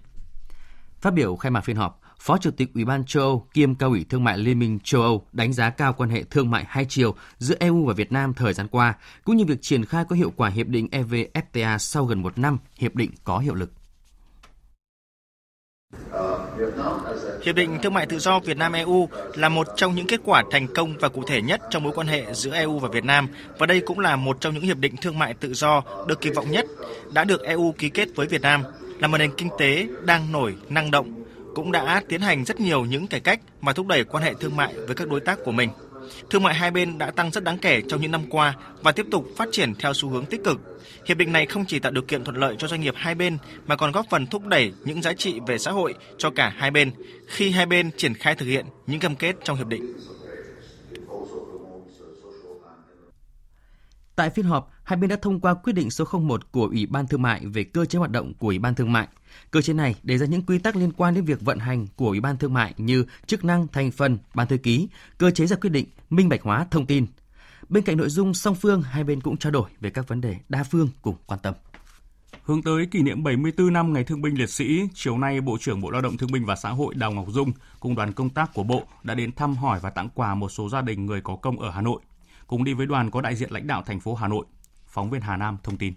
Phát 1.01 1.15
biểu 1.15 1.37
khai 1.37 1.51
mạc 1.51 1.61
phiên 1.61 1.77
họp, 1.77 2.00
Phó 2.21 2.39
Chủ 2.39 2.51
tịch 2.51 2.69
Ủy 2.75 2.85
ban 2.85 3.05
châu 3.05 3.23
Âu 3.23 3.47
kiêm 3.55 3.75
cao 3.75 3.89
ủy 3.89 4.05
thương 4.09 4.25
mại 4.25 4.39
Liên 4.39 4.59
minh 4.59 4.79
châu 4.85 5.03
Âu 5.03 5.27
đánh 5.33 5.53
giá 5.53 5.71
cao 5.71 5.93
quan 5.93 6.11
hệ 6.11 6.23
thương 6.23 6.51
mại 6.51 6.65
hai 6.69 6.87
chiều 6.89 7.15
giữa 7.39 7.55
EU 7.61 7.85
và 7.85 7.95
Việt 7.95 8.13
Nam 8.13 8.35
thời 8.35 8.53
gian 8.53 8.69
qua, 8.69 8.95
cũng 9.25 9.37
như 9.37 9.45
việc 9.45 9.63
triển 9.63 9.85
khai 9.85 10.05
có 10.09 10.17
hiệu 10.17 10.33
quả 10.37 10.49
hiệp 10.49 10.67
định 10.67 10.89
EVFTA 10.93 11.79
sau 11.79 12.05
gần 12.05 12.23
một 12.23 12.39
năm 12.39 12.59
hiệp 12.79 12.95
định 12.95 13.11
có 13.25 13.39
hiệu 13.39 13.55
lực. 13.55 13.73
Hiệp 17.43 17.57
định 17.57 17.79
Thương 17.83 17.95
mại 17.95 18.07
Tự 18.07 18.19
do 18.19 18.41
Việt 18.41 18.57
Nam 18.57 18.73
EU 18.73 19.09
là 19.35 19.49
một 19.49 19.67
trong 19.77 19.95
những 19.95 20.07
kết 20.07 20.21
quả 20.25 20.45
thành 20.51 20.67
công 20.75 20.99
và 21.01 21.09
cụ 21.09 21.23
thể 21.27 21.43
nhất 21.43 21.61
trong 21.71 21.83
mối 21.83 21.93
quan 21.97 22.07
hệ 22.07 22.35
giữa 22.35 22.55
EU 22.55 22.79
và 22.79 22.89
Việt 22.89 23.05
Nam 23.05 23.29
và 23.59 23.67
đây 23.67 23.81
cũng 23.81 23.99
là 23.99 24.17
một 24.17 24.41
trong 24.41 24.55
những 24.55 24.63
hiệp 24.63 24.79
định 24.79 24.97
thương 24.97 25.19
mại 25.19 25.35
tự 25.35 25.55
do 25.55 25.83
được 26.09 26.21
kỳ 26.21 26.31
vọng 26.31 26.51
nhất 26.51 26.67
đã 27.13 27.25
được 27.25 27.43
EU 27.43 27.73
ký 27.79 27.89
kết 27.89 28.09
với 28.15 28.27
Việt 28.27 28.43
Nam 28.43 28.63
là 28.99 29.09
một 29.09 29.19
nền 29.19 29.31
kinh 29.37 29.49
tế 29.59 29.87
đang 30.05 30.33
nổi 30.33 30.57
năng 30.69 30.91
động 30.91 31.20
cũng 31.55 31.73
đã 31.73 32.03
tiến 32.09 32.21
hành 32.21 32.45
rất 32.45 32.61
nhiều 32.61 32.85
những 32.85 33.07
cải 33.07 33.21
cách 33.21 33.41
mà 33.61 33.73
thúc 33.73 33.87
đẩy 33.87 34.05
quan 34.05 34.25
hệ 34.25 34.35
thương 34.35 34.57
mại 34.57 34.75
với 34.75 34.95
các 34.95 35.09
đối 35.09 35.21
tác 35.21 35.39
của 35.45 35.53
mình. 35.53 35.71
Thương 36.31 36.43
mại 36.43 36.55
hai 36.55 36.71
bên 36.71 36.99
đã 36.99 37.11
tăng 37.11 37.31
rất 37.31 37.45
đáng 37.45 37.59
kể 37.59 37.83
trong 37.89 38.01
những 38.01 38.11
năm 38.11 38.23
qua 38.31 38.57
và 38.83 38.93
tiếp 38.93 39.07
tục 39.11 39.27
phát 39.37 39.49
triển 39.53 39.75
theo 39.75 39.95
xu 39.95 40.09
hướng 40.09 40.27
tích 40.27 40.45
cực. 40.45 40.61
Hiệp 41.07 41.17
định 41.17 41.33
này 41.33 41.47
không 41.47 41.65
chỉ 41.67 41.79
tạo 41.79 41.93
điều 41.93 42.03
kiện 42.03 42.25
thuận 42.25 42.37
lợi 42.37 42.55
cho 42.59 42.69
doanh 42.69 42.81
nghiệp 42.81 42.95
hai 42.97 43.15
bên 43.15 43.39
mà 43.67 43.77
còn 43.77 43.93
góp 43.93 44.07
phần 44.11 44.27
thúc 44.27 44.47
đẩy 44.47 44.73
những 44.85 45.03
giá 45.03 45.13
trị 45.13 45.41
về 45.47 45.59
xã 45.59 45.71
hội 45.71 45.95
cho 46.19 46.31
cả 46.31 46.53
hai 46.57 46.71
bên 46.71 46.91
khi 47.27 47.51
hai 47.51 47.67
bên 47.67 47.91
triển 47.97 48.15
khai 48.15 48.35
thực 48.35 48.47
hiện 48.47 48.67
những 48.87 49.01
cam 49.01 49.17
kết 49.17 49.37
trong 49.45 49.57
hiệp 49.57 49.67
định. 49.67 49.95
Tại 54.17 54.31
phiên 54.31 54.47
họp, 54.47 54.71
hai 54.85 54.97
bên 54.97 55.11
đã 55.11 55.17
thông 55.23 55.41
qua 55.41 55.55
quyết 55.55 55.73
định 55.73 55.91
số 55.91 56.05
01 56.13 56.53
của 56.53 56.67
Ủy 56.67 56.87
ban 56.87 57.07
Thương 57.07 57.23
mại 57.23 57.47
về 57.47 57.65
cơ 57.65 57.85
chế 57.85 57.99
hoạt 57.99 58.11
động 58.11 58.35
của 58.35 58.47
Ủy 58.47 58.59
ban 58.59 58.75
Thương 58.75 58.93
mại. 58.93 59.09
Cơ 59.51 59.63
chế 59.63 59.73
này 59.73 59.95
đề 60.03 60.19
ra 60.19 60.27
những 60.27 60.43
quy 60.43 60.59
tắc 60.59 60.77
liên 60.77 60.93
quan 60.93 61.15
đến 61.15 61.25
việc 61.25 61.41
vận 61.41 61.59
hành 61.59 61.87
của 61.97 62.07
Ủy 62.07 62.21
ban 62.21 62.37
Thương 62.37 62.55
mại 62.55 62.75
như 62.77 63.05
chức 63.27 63.45
năng, 63.45 63.69
thành 63.69 63.91
phần, 63.91 64.19
ban 64.35 64.47
thư 64.47 64.57
ký, 64.57 64.89
cơ 65.19 65.31
chế 65.31 65.47
ra 65.47 65.57
quyết 65.57 65.71
định, 65.71 65.87
minh 66.11 66.29
bạch 66.29 66.43
hóa 66.43 66.67
thông 66.71 66.87
tin. 66.87 67.07
Bên 67.69 67.85
cạnh 67.85 67.97
nội 67.97 68.09
dung 68.09 68.35
song 68.35 68.55
phương, 68.55 68.83
hai 68.83 69.05
bên 69.05 69.21
cũng 69.21 69.37
trao 69.37 69.53
đổi 69.53 69.71
về 69.81 69.91
các 69.91 70.09
vấn 70.09 70.21
đề 70.21 70.37
đa 70.49 70.65
phương 70.65 70.89
cùng 71.03 71.17
quan 71.27 71.41
tâm. 71.41 71.55
Hướng 72.43 72.63
tới 72.63 72.87
kỷ 72.87 73.03
niệm 73.03 73.23
74 73.23 73.73
năm 73.73 73.93
Ngày 73.93 74.05
Thương 74.05 74.23
binh 74.23 74.39
Liệt 74.39 74.51
sĩ, 74.51 74.81
chiều 74.95 75.19
nay 75.19 75.41
Bộ 75.41 75.59
trưởng 75.61 75.81
Bộ 75.81 75.91
Lao 75.91 76.03
động 76.03 76.17
Thương 76.17 76.33
binh 76.33 76.45
và 76.45 76.57
Xã 76.57 76.71
hội 76.71 76.95
Đào 76.95 77.13
Ngọc 77.13 77.27
Dung 77.29 77.53
cùng 77.81 77.95
đoàn 77.95 78.13
công 78.13 78.31
tác 78.31 78.55
của 78.55 78.63
Bộ 78.63 78.83
đã 79.03 79.15
đến 79.15 79.33
thăm 79.33 79.57
hỏi 79.57 79.79
và 79.83 79.91
tặng 79.91 80.09
quà 80.15 80.35
một 80.35 80.49
số 80.49 80.69
gia 80.69 80.81
đình 80.81 81.07
người 81.07 81.21
có 81.21 81.37
công 81.37 81.61
ở 81.61 81.71
Hà 81.71 81.81
Nội. 81.81 82.01
Cùng 82.47 82.65
đi 82.65 82.73
với 82.73 82.87
đoàn 82.87 83.11
có 83.11 83.21
đại 83.21 83.37
diện 83.37 83.51
lãnh 83.51 83.67
đạo 83.67 83.83
thành 83.87 84.01
phố 84.01 84.15
Hà 84.15 84.29
Nội. 84.29 84.47
Phóng 84.87 85.11
viên 85.11 85.21
Hà 85.21 85.37
Nam 85.37 85.57
thông 85.63 85.77
tin. 85.77 85.95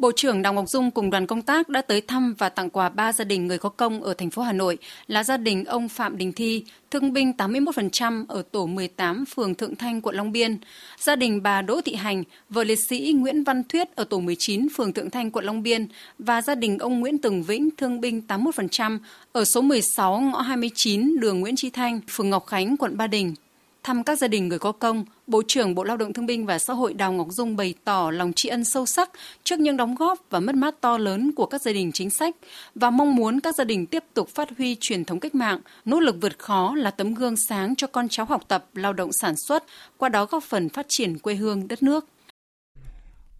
Bộ 0.00 0.12
trưởng 0.16 0.42
Đào 0.42 0.52
Ngọc 0.52 0.68
Dung 0.68 0.90
cùng 0.90 1.10
đoàn 1.10 1.26
công 1.26 1.42
tác 1.42 1.68
đã 1.68 1.82
tới 1.82 2.00
thăm 2.00 2.34
và 2.38 2.48
tặng 2.48 2.70
quà 2.70 2.88
ba 2.88 3.12
gia 3.12 3.24
đình 3.24 3.46
người 3.46 3.58
có 3.58 3.68
công 3.68 4.02
ở 4.02 4.14
thành 4.14 4.30
phố 4.30 4.42
Hà 4.42 4.52
Nội 4.52 4.78
là 5.06 5.24
gia 5.24 5.36
đình 5.36 5.64
ông 5.64 5.88
Phạm 5.88 6.18
Đình 6.18 6.32
Thi, 6.32 6.64
thương 6.90 7.12
binh 7.12 7.32
81% 7.38 8.24
ở 8.28 8.42
tổ 8.52 8.66
18 8.66 9.24
phường 9.24 9.54
Thượng 9.54 9.76
Thanh, 9.76 10.00
quận 10.00 10.14
Long 10.14 10.32
Biên, 10.32 10.58
gia 10.98 11.16
đình 11.16 11.42
bà 11.42 11.62
Đỗ 11.62 11.80
Thị 11.80 11.94
Hành, 11.94 12.24
vợ 12.48 12.64
liệt 12.64 12.78
sĩ 12.88 13.14
Nguyễn 13.16 13.44
Văn 13.44 13.62
Thuyết 13.64 13.96
ở 13.96 14.04
tổ 14.04 14.20
19 14.20 14.68
phường 14.76 14.92
Thượng 14.92 15.10
Thanh, 15.10 15.30
quận 15.30 15.44
Long 15.44 15.62
Biên 15.62 15.86
và 16.18 16.42
gia 16.42 16.54
đình 16.54 16.78
ông 16.78 17.00
Nguyễn 17.00 17.18
Tường 17.18 17.42
Vĩnh, 17.42 17.68
thương 17.76 18.00
binh 18.00 18.22
81% 18.28 18.98
ở 19.32 19.44
số 19.44 19.60
16 19.60 20.20
ngõ 20.20 20.40
29 20.40 21.20
đường 21.20 21.40
Nguyễn 21.40 21.56
Tri 21.56 21.70
Thanh, 21.70 22.00
phường 22.08 22.30
Ngọc 22.30 22.46
Khánh, 22.46 22.76
quận 22.76 22.96
Ba 22.96 23.06
Đình. 23.06 23.34
Thăm 23.82 24.04
các 24.04 24.18
gia 24.18 24.28
đình 24.28 24.48
người 24.48 24.58
có 24.58 24.72
công, 24.72 25.04
Bộ 25.26 25.42
trưởng 25.48 25.74
Bộ 25.74 25.84
Lao 25.84 25.96
động 25.96 26.12
Thương 26.12 26.26
binh 26.26 26.46
và 26.46 26.58
Xã 26.58 26.72
hội 26.74 26.94
Đào 26.94 27.12
Ngọc 27.12 27.26
Dung 27.30 27.56
bày 27.56 27.74
tỏ 27.84 28.10
lòng 28.10 28.32
tri 28.36 28.48
ân 28.48 28.64
sâu 28.64 28.86
sắc 28.86 29.10
trước 29.44 29.60
những 29.60 29.76
đóng 29.76 29.94
góp 29.94 30.18
và 30.30 30.40
mất 30.40 30.54
mát 30.54 30.80
to 30.80 30.98
lớn 30.98 31.32
của 31.36 31.46
các 31.46 31.62
gia 31.62 31.72
đình 31.72 31.92
chính 31.92 32.10
sách 32.10 32.36
và 32.74 32.90
mong 32.90 33.16
muốn 33.16 33.40
các 33.40 33.54
gia 33.54 33.64
đình 33.64 33.86
tiếp 33.86 34.04
tục 34.14 34.28
phát 34.28 34.48
huy 34.58 34.76
truyền 34.80 35.04
thống 35.04 35.20
cách 35.20 35.34
mạng, 35.34 35.60
nỗ 35.84 36.00
lực 36.00 36.16
vượt 36.20 36.38
khó 36.38 36.74
là 36.74 36.90
tấm 36.90 37.14
gương 37.14 37.34
sáng 37.48 37.76
cho 37.76 37.86
con 37.86 38.08
cháu 38.08 38.26
học 38.26 38.42
tập, 38.48 38.64
lao 38.74 38.92
động 38.92 39.10
sản 39.20 39.34
xuất, 39.36 39.64
qua 39.96 40.08
đó 40.08 40.26
góp 40.26 40.42
phần 40.42 40.68
phát 40.68 40.86
triển 40.88 41.18
quê 41.18 41.34
hương 41.34 41.68
đất 41.68 41.82
nước. 41.82 42.06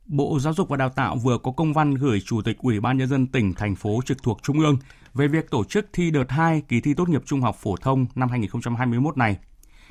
Bộ 0.07 0.39
Giáo 0.41 0.55
dục 0.55 0.69
và 0.69 0.77
Đào 0.77 0.89
tạo 0.89 1.17
vừa 1.17 1.39
có 1.39 1.53
công 1.53 1.73
văn 1.73 1.95
gửi 1.95 2.21
Chủ 2.27 2.43
tịch 2.43 2.59
Ủy 2.59 2.81
ban 2.81 2.99
Nhân 2.99 3.09
dân 3.09 3.27
tỉnh, 3.27 3.55
thành 3.55 3.77
phố 3.77 4.01
trực 4.05 4.23
thuộc 4.23 4.43
Trung 4.43 4.61
ương 4.61 4.77
về 5.15 5.29
việc 5.29 5.51
tổ 5.51 5.65
chức 5.65 5.87
thi 5.93 6.11
đợt 6.11 6.25
2 6.29 6.63
kỳ 6.69 6.81
thi 6.81 6.95
tốt 6.95 7.09
nghiệp 7.09 7.23
trung 7.27 7.41
học 7.41 7.57
phổ 7.57 7.77
thông 7.77 8.07
năm 8.15 8.29
2021 8.29 9.17
này 9.17 9.37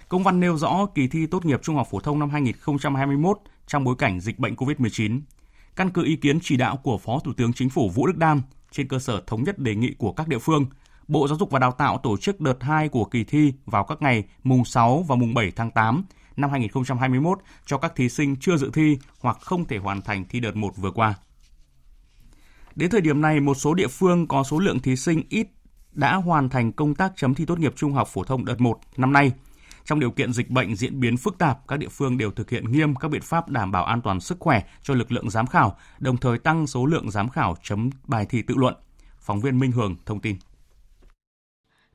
Công 0.10 0.24
văn 0.24 0.40
nêu 0.40 0.58
rõ 0.58 0.86
kỳ 0.96 1.08
thi 1.08 1.26
tốt 1.26 1.46
nghiệp 1.46 1.60
trung 1.64 1.76
học 1.76 1.88
phổ 1.92 2.00
thông 2.00 2.20
năm 2.20 2.30
2021 2.30 3.38
trong 3.68 3.84
bối 3.84 3.96
cảnh 3.98 4.20
dịch 4.20 4.40
bệnh 4.40 4.56
COVID-19. 4.56 5.22
Căn 5.76 5.90
cứ 5.90 6.04
ý 6.04 6.16
kiến 6.16 6.40
chỉ 6.42 6.58
đạo 6.58 6.78
của 6.78 6.98
Phó 6.98 7.20
Thủ 7.20 7.34
tướng 7.38 7.54
Chính 7.54 7.70
phủ 7.70 7.90
Vũ 7.90 8.08
Đức 8.08 8.18
Đam 8.18 8.42
trên 8.72 8.88
cơ 8.88 9.00
sở 9.00 9.22
thống 9.28 9.44
nhất 9.44 9.60
đề 9.60 9.76
nghị 9.76 9.94
của 9.98 10.12
các 10.12 10.28
địa 10.28 10.40
phương, 10.40 10.66
Bộ 11.08 11.28
Giáo 11.28 11.38
dục 11.38 11.52
và 11.52 11.60
Đào 11.60 11.72
tạo 11.72 11.98
tổ 11.98 12.18
chức 12.18 12.42
đợt 12.42 12.64
2 12.64 12.90
của 12.90 13.06
kỳ 13.06 13.24
thi 13.24 13.54
vào 13.66 13.84
các 13.84 14.02
ngày 14.02 14.24
mùng 14.44 14.66
6 14.66 15.06
và 15.08 15.16
mùng 15.16 15.34
7 15.34 15.52
tháng 15.56 15.72
8 15.72 16.04
năm 16.36 16.50
2021 16.50 17.40
cho 17.66 17.78
các 17.78 17.96
thí 17.96 18.10
sinh 18.10 18.36
chưa 18.40 18.58
dự 18.58 18.72
thi 18.74 18.98
hoặc 19.20 19.38
không 19.42 19.66
thể 19.66 19.78
hoàn 19.78 20.02
thành 20.02 20.26
thi 20.30 20.40
đợt 20.40 20.56
1 20.56 20.78
vừa 20.78 20.92
qua. 20.92 21.14
Đến 22.76 22.90
thời 22.90 23.02
điểm 23.02 23.22
này, 23.22 23.40
một 23.40 23.56
số 23.56 23.74
địa 23.74 23.88
phương 23.88 24.28
có 24.28 24.44
số 24.44 24.60
lượng 24.60 24.80
thí 24.80 24.96
sinh 24.96 25.24
ít 25.30 25.48
đã 25.92 26.16
hoàn 26.16 26.50
thành 26.50 26.72
công 26.72 26.96
tác 26.96 27.14
chấm 27.16 27.36
thi 27.36 27.46
tốt 27.46 27.60
nghiệp 27.60 27.74
trung 27.76 27.94
học 27.94 28.08
phổ 28.08 28.24
thông 28.24 28.46
đợt 28.46 28.62
1 28.62 28.80
năm 28.98 29.14
nay– 29.14 29.32
trong 29.90 30.00
điều 30.00 30.12
kiện 30.12 30.34
dịch 30.34 30.50
bệnh 30.50 30.76
diễn 30.76 31.00
biến 31.00 31.18
phức 31.18 31.38
tạp, 31.38 31.68
các 31.68 31.80
địa 31.80 31.88
phương 31.88 32.18
đều 32.18 32.32
thực 32.32 32.50
hiện 32.50 32.72
nghiêm 32.72 32.96
các 32.96 33.12
biện 33.12 33.22
pháp 33.22 33.50
đảm 33.50 33.72
bảo 33.72 33.86
an 33.86 34.02
toàn 34.02 34.20
sức 34.20 34.38
khỏe 34.40 34.64
cho 34.84 34.94
lực 34.94 35.12
lượng 35.12 35.30
giám 35.30 35.48
khảo, 35.48 35.78
đồng 36.00 36.18
thời 36.18 36.38
tăng 36.38 36.68
số 36.68 36.86
lượng 36.86 37.12
giám 37.12 37.30
khảo 37.30 37.56
chấm 37.64 37.90
bài 38.08 38.26
thi 38.30 38.42
tự 38.42 38.56
luận. 38.58 38.76
Phóng 39.20 39.40
viên 39.42 39.60
Minh 39.60 39.72
Hường 39.72 39.96
thông 40.06 40.20
tin. 40.20 40.36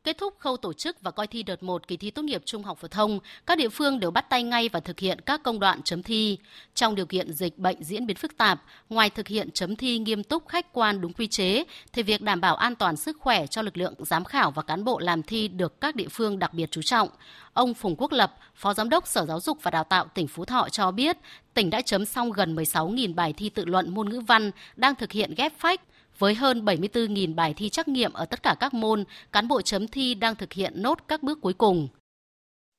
Kết 0.05 0.19
thúc 0.19 0.35
khâu 0.39 0.57
tổ 0.57 0.73
chức 0.73 1.03
và 1.03 1.11
coi 1.11 1.27
thi 1.27 1.43
đợt 1.43 1.63
1 1.63 1.89
kỳ 1.89 1.97
thi 1.97 2.11
tốt 2.11 2.23
nghiệp 2.23 2.43
trung 2.45 2.63
học 2.63 2.79
phổ 2.81 2.89
thông, 2.89 3.19
các 3.47 3.59
địa 3.59 3.69
phương 3.69 4.01
đều 4.01 4.11
bắt 4.11 4.31
tay 4.31 4.43
ngay 4.43 4.69
và 4.69 4.81
thực 4.81 5.01
hiện 5.01 5.21
các 5.21 5.43
công 5.43 5.61
đoạn 5.61 5.83
chấm 5.83 6.03
thi. 6.03 6.39
Trong 6.75 6.95
điều 6.95 7.07
kiện 7.07 7.33
dịch 7.33 7.59
bệnh 7.59 7.85
diễn 7.85 8.07
biến 8.07 8.17
phức 8.17 8.37
tạp, 8.37 8.63
ngoài 8.89 9.11
thực 9.11 9.29
hiện 9.29 9.51
chấm 9.51 9.77
thi 9.77 9.99
nghiêm 9.99 10.25
túc 10.25 10.49
khách 10.49 10.73
quan 10.73 11.01
đúng 11.01 11.13
quy 11.13 11.27
chế, 11.27 11.65
thì 11.93 12.03
việc 12.03 12.23
đảm 12.23 12.41
bảo 12.41 12.57
an 12.57 12.75
toàn 12.75 12.97
sức 12.97 13.17
khỏe 13.21 13.47
cho 13.47 13.63
lực 13.63 13.77
lượng 13.77 13.95
giám 13.99 14.25
khảo 14.25 14.51
và 14.51 14.63
cán 14.63 14.85
bộ 14.85 14.99
làm 14.99 15.23
thi 15.23 15.49
được 15.49 15.81
các 15.81 15.97
địa 15.97 16.09
phương 16.11 16.39
đặc 16.39 16.55
biệt 16.55 16.71
chú 16.71 16.83
trọng. 16.83 17.09
Ông 17.53 17.75
Phùng 17.75 17.97
Quốc 17.97 18.13
Lập, 18.13 18.35
Phó 18.55 18.75
Giám 18.75 18.89
đốc 18.89 19.07
Sở 19.07 19.27
Giáo 19.27 19.41
dục 19.41 19.59
và 19.63 19.71
Đào 19.71 19.85
tạo 19.85 20.07
tỉnh 20.15 20.29
Phú 20.29 20.45
Thọ 20.45 20.69
cho 20.69 20.91
biết, 20.91 21.17
tỉnh 21.55 21.71
đã 21.71 21.81
chấm 21.81 22.05
xong 22.05 22.33
gần 22.33 22.57
16.000 22.57 23.15
bài 23.15 23.33
thi 23.33 23.49
tự 23.49 23.65
luận 23.65 23.95
môn 23.95 24.09
ngữ 24.09 24.21
văn, 24.21 24.51
đang 24.77 24.95
thực 24.95 25.13
hiện 25.13 25.35
ghép 25.37 25.53
phách, 25.59 25.81
với 26.19 26.35
hơn 26.35 26.65
74.000 26.65 27.35
bài 27.35 27.55
thi 27.57 27.69
trắc 27.69 27.89
nghiệm 27.89 28.13
ở 28.13 28.25
tất 28.31 28.43
cả 28.43 28.55
các 28.61 28.75
môn, 28.75 29.05
cán 29.33 29.49
bộ 29.49 29.63
chấm 29.63 29.87
thi 29.93 30.15
đang 30.15 30.35
thực 30.39 30.53
hiện 30.53 30.73
nốt 30.77 30.99
các 31.09 31.23
bước 31.23 31.39
cuối 31.41 31.55
cùng. 31.59 31.89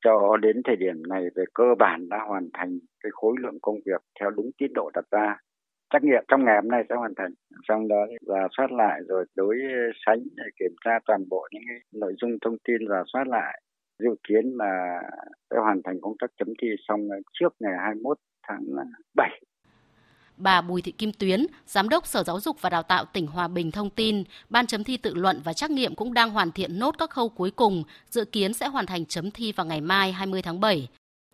Cho 0.04 0.38
đến 0.42 0.62
thời 0.66 0.76
điểm 0.76 1.04
này 1.10 1.24
về 1.36 1.44
cơ 1.54 1.64
bản 1.80 2.10
đã 2.10 2.18
hoàn 2.28 2.50
thành 2.54 2.80
cái 3.04 3.10
khối 3.14 3.36
lượng 3.42 3.58
công 3.62 3.76
việc 3.86 4.02
theo 4.20 4.30
đúng 4.30 4.52
tiến 4.58 4.74
độ 4.74 4.92
đặt 4.94 5.06
ra. 5.12 5.38
Trắc 5.94 6.04
nghiệm 6.04 6.24
trong 6.28 6.46
ngày 6.46 6.56
hôm 6.62 6.72
nay 6.72 6.84
sẽ 6.90 6.96
hoàn 6.96 7.14
thành. 7.18 7.32
Trong 7.68 7.88
đó 7.88 8.06
giả 8.22 8.48
soát 8.58 8.72
lại 8.72 9.00
rồi 9.08 9.26
đối 9.36 9.56
sánh 10.06 10.20
để 10.36 10.44
kiểm 10.60 10.76
tra 10.86 10.92
toàn 11.06 11.30
bộ 11.30 11.48
những 11.52 11.64
cái 11.68 11.78
nội 11.94 12.14
dung 12.22 12.32
thông 12.42 12.58
tin 12.68 12.78
giả 12.90 13.04
soát 13.14 13.28
lại. 13.28 13.62
Dự 14.00 14.16
kiến 14.28 14.46
là 14.58 15.02
sẽ 15.52 15.58
hoàn 15.58 15.82
thành 15.84 16.02
công 16.02 16.16
tác 16.20 16.28
chấm 16.38 16.48
thi 16.62 16.68
xong 16.88 17.08
trước 17.34 17.54
ngày 17.60 17.74
21 17.84 18.18
tháng 18.48 18.64
7 19.16 19.42
Bà 20.38 20.62
Bùi 20.62 20.82
Thị 20.82 20.92
Kim 20.92 21.12
Tuyến, 21.14 21.46
Giám 21.68 21.90
đốc 21.90 22.08
Sở 22.08 22.24
Giáo 22.24 22.40
dục 22.40 22.62
và 22.62 22.70
Đào 22.70 22.84
tạo 22.84 23.06
tỉnh 23.06 23.28
Hòa 23.28 23.48
Bình 23.48 23.72
thông 23.72 23.90
tin, 23.90 24.24
ban 24.50 24.68
chấm 24.68 24.84
thi 24.84 24.98
tự 24.98 25.14
luận 25.14 25.42
và 25.44 25.54
trắc 25.54 25.72
nghiệm 25.72 25.96
cũng 25.96 26.14
đang 26.14 26.30
hoàn 26.30 26.52
thiện 26.52 26.80
nốt 26.80 26.96
các 26.98 27.10
khâu 27.10 27.30
cuối 27.30 27.52
cùng, 27.52 27.84
dự 28.10 28.26
kiến 28.26 28.54
sẽ 28.54 28.68
hoàn 28.68 28.86
thành 28.86 29.06
chấm 29.06 29.32
thi 29.32 29.52
vào 29.52 29.66
ngày 29.66 29.82
mai 29.82 30.12
20 30.12 30.42
tháng 30.42 30.60
7 30.60 30.88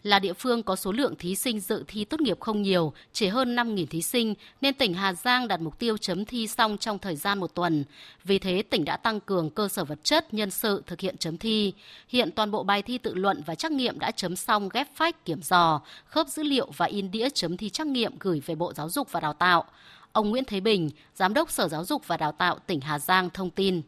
là 0.04 0.20
địa 0.20 0.34
phương 0.34 0.64
có 0.64 0.76
số 0.76 0.92
lượng 0.92 1.16
thí 1.20 1.36
sinh 1.36 1.60
dự 1.60 1.84
thi 1.88 2.06
tốt 2.06 2.22
nghiệp 2.22 2.40
không 2.40 2.62
nhiều, 2.62 2.94
chỉ 3.12 3.28
hơn 3.28 3.56
5.000 3.56 3.86
thí 3.86 4.02
sinh, 4.02 4.34
nên 4.62 4.74
tỉnh 4.74 4.94
Hà 4.94 5.14
Giang 5.14 5.48
đặt 5.48 5.62
mục 5.62 5.80
tiêu 5.80 5.98
chấm 5.98 6.26
thi 6.26 6.48
xong 6.48 6.78
trong 6.78 7.00
thời 7.00 7.16
gian 7.16 7.40
một 7.40 7.56
tuần. 7.56 7.84
Vì 8.24 8.40
thế, 8.40 8.64
tỉnh 8.70 8.86
đã 8.86 8.98
tăng 8.98 9.20
cường 9.20 9.50
cơ 9.50 9.68
sở 9.68 9.84
vật 9.84 10.00
chất, 10.04 10.34
nhân 10.34 10.52
sự 10.52 10.84
thực 10.88 11.00
hiện 11.00 11.18
chấm 11.18 11.38
thi. 11.38 11.74
Hiện 12.08 12.32
toàn 12.32 12.52
bộ 12.52 12.64
bài 12.64 12.82
thi 12.82 12.98
tự 12.98 13.14
luận 13.14 13.42
và 13.46 13.56
trắc 13.56 13.72
nghiệm 13.72 14.00
đã 14.00 14.12
chấm 14.12 14.36
xong 14.36 14.70
ghép 14.74 14.88
phách, 14.96 15.26
kiểm 15.26 15.42
dò, 15.42 15.82
khớp 16.06 16.28
dữ 16.28 16.44
liệu 16.44 16.72
và 16.78 16.86
in 16.86 17.12
đĩa 17.12 17.30
chấm 17.30 17.58
thi 17.58 17.70
trắc 17.70 17.88
nghiệm 17.88 18.14
gửi 18.20 18.42
về 18.46 18.56
Bộ 18.56 18.74
Giáo 18.74 18.90
dục 18.90 19.12
và 19.12 19.20
Đào 19.20 19.34
tạo. 19.34 19.66
Ông 20.12 20.30
Nguyễn 20.30 20.44
Thế 20.48 20.60
Bình, 20.60 20.90
Giám 21.14 21.34
đốc 21.34 21.52
Sở 21.52 21.68
Giáo 21.68 21.84
dục 21.84 22.08
và 22.08 22.18
Đào 22.18 22.32
tạo 22.32 22.60
tỉnh 22.68 22.82
Hà 22.82 23.00
Giang 23.00 23.30
thông 23.30 23.50
tin. 23.50 23.82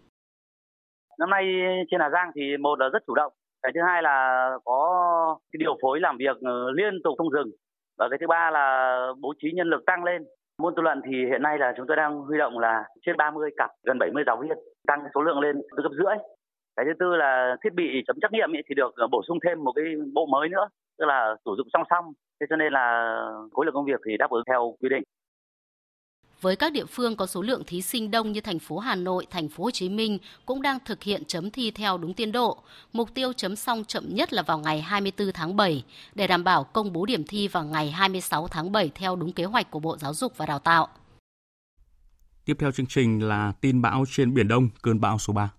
Năm 1.20 1.30
nay 1.30 1.44
trên 1.92 2.00
Hà 2.00 2.10
Giang 2.10 2.32
thì 2.36 2.42
một 2.60 2.80
là 2.80 2.86
rất 2.94 3.00
chủ 3.08 3.16
động, 3.16 3.34
cái 3.64 3.72
thứ 3.76 3.82
hai 3.88 4.04
là 4.04 4.50
có 4.66 4.80
cái 5.52 5.58
điều 5.60 5.78
phối 5.82 6.00
làm 6.00 6.18
việc 6.18 6.38
ờ, 6.42 6.72
liên 6.72 6.94
tục 7.04 7.16
không 7.18 7.32
dừng. 7.32 7.52
Và 7.98 8.08
cái 8.10 8.18
thứ 8.22 8.28
ba 8.28 8.52
là 8.52 8.98
bố 9.22 9.34
trí 9.42 9.52
nhân 9.52 9.70
lực 9.70 9.86
tăng 9.86 10.04
lên. 10.04 10.24
Môn 10.62 10.74
tư 10.76 10.82
luận 10.82 11.02
thì 11.06 11.26
hiện 11.26 11.42
nay 11.42 11.58
là 11.58 11.74
chúng 11.78 11.88
tôi 11.88 11.98
đang 11.98 12.20
huy 12.20 12.38
động 12.38 12.60
là 12.60 12.84
trên 13.06 13.18
30 13.18 13.50
cặp, 13.58 13.70
gần 13.84 14.00
70 14.00 14.24
giáo 14.28 14.38
viên, 14.38 14.58
tăng 14.88 15.00
số 15.16 15.22
lượng 15.22 15.40
lên 15.40 15.62
từ 15.78 15.84
gấp 15.84 15.90
rưỡi. 15.92 16.16
Cái 16.76 16.86
thứ 16.86 16.92
tư 17.00 17.16
là 17.16 17.56
thiết 17.64 17.74
bị 17.74 18.04
chấm 18.08 18.16
trắc 18.22 18.32
nghiệm 18.32 18.50
thì 18.54 18.76
được 18.76 18.96
ờ, 18.96 19.08
bổ 19.08 19.22
sung 19.28 19.38
thêm 19.46 19.64
một 19.64 19.72
cái 19.76 19.86
bộ 20.14 20.26
mới 20.26 20.50
nữa, 20.50 20.68
tức 21.00 21.06
là 21.06 21.36
sử 21.46 21.52
dụng 21.58 21.68
song 21.74 21.84
song. 21.90 22.06
Thế 22.40 22.48
cho 22.50 22.56
nên 22.56 22.74
là 22.74 23.16
khối 23.52 23.66
lượng 23.66 23.76
công 23.76 23.86
việc 23.86 24.00
thì 24.08 24.18
đáp 24.18 24.30
ứng 24.30 24.44
theo 24.48 24.76
quy 24.82 24.90
định 24.90 25.04
với 26.44 26.56
các 26.56 26.74
địa 26.74 26.86
phương 26.86 27.16
có 27.16 27.26
số 27.26 27.42
lượng 27.42 27.64
thí 27.68 27.82
sinh 27.82 28.12
đông 28.12 28.32
như 28.32 28.42
thành 28.42 28.60
phố 28.60 28.80
Hà 28.80 28.96
Nội, 28.96 29.28
thành 29.30 29.50
phố 29.50 29.64
Hồ 29.64 29.72
Chí 29.72 29.90
Minh 29.90 30.18
cũng 30.46 30.62
đang 30.62 30.78
thực 30.86 31.04
hiện 31.04 31.26
chấm 31.26 31.52
thi 31.52 31.72
theo 31.72 31.98
đúng 31.98 32.14
tiến 32.14 32.32
độ. 32.32 32.58
Mục 32.94 33.14
tiêu 33.14 33.34
chấm 33.34 33.56
xong 33.56 33.84
chậm 33.86 34.16
nhất 34.16 34.34
là 34.34 34.42
vào 34.42 34.60
ngày 34.60 34.82
24 34.82 35.32
tháng 35.34 35.56
7 35.56 35.84
để 36.16 36.28
đảm 36.28 36.44
bảo 36.44 36.64
công 36.64 36.94
bố 36.94 37.06
điểm 37.06 37.24
thi 37.24 37.48
vào 37.48 37.64
ngày 37.64 37.92
26 37.92 38.48
tháng 38.48 38.72
7 38.72 38.92
theo 38.96 39.16
đúng 39.16 39.32
kế 39.32 39.46
hoạch 39.46 39.72
của 39.72 39.80
Bộ 39.80 39.98
Giáo 39.98 40.14
dục 40.14 40.38
và 40.38 40.46
Đào 40.46 40.60
tạo. 40.60 40.88
Tiếp 42.46 42.58
theo 42.60 42.72
chương 42.72 42.86
trình 42.86 43.28
là 43.28 43.54
tin 43.62 43.82
bão 43.82 44.04
trên 44.12 44.34
Biển 44.34 44.48
Đông, 44.48 44.70
cơn 44.82 45.02
bão 45.02 45.20
số 45.20 45.34
3. 45.34 45.52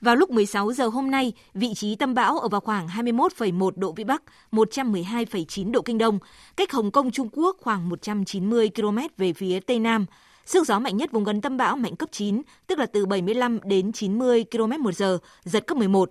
Vào 0.00 0.16
lúc 0.16 0.30
16 0.30 0.72
giờ 0.72 0.88
hôm 0.88 1.10
nay, 1.10 1.32
vị 1.54 1.74
trí 1.74 1.94
tâm 1.94 2.14
bão 2.14 2.38
ở 2.38 2.48
vào 2.48 2.60
khoảng 2.60 2.86
21,1 2.86 3.70
độ 3.76 3.92
Vĩ 3.92 4.04
Bắc, 4.04 4.22
112,9 4.52 5.70
độ 5.70 5.82
Kinh 5.82 5.98
Đông, 5.98 6.18
cách 6.56 6.72
Hồng 6.72 6.90
Kông 6.90 7.10
Trung 7.10 7.28
Quốc 7.32 7.56
khoảng 7.60 7.88
190 7.88 8.70
km 8.76 8.98
về 9.16 9.32
phía 9.32 9.60
Tây 9.60 9.78
Nam. 9.78 10.06
Sức 10.46 10.66
gió 10.66 10.78
mạnh 10.78 10.96
nhất 10.96 11.12
vùng 11.12 11.24
gần 11.24 11.40
tâm 11.40 11.56
bão 11.56 11.76
mạnh 11.76 11.96
cấp 11.96 12.08
9, 12.12 12.42
tức 12.66 12.78
là 12.78 12.86
từ 12.86 13.06
75 13.06 13.58
đến 13.64 13.92
90 13.92 14.44
km 14.50 14.82
một 14.82 14.94
giờ, 14.94 15.18
giật 15.44 15.66
cấp 15.66 15.78
11. 15.78 16.10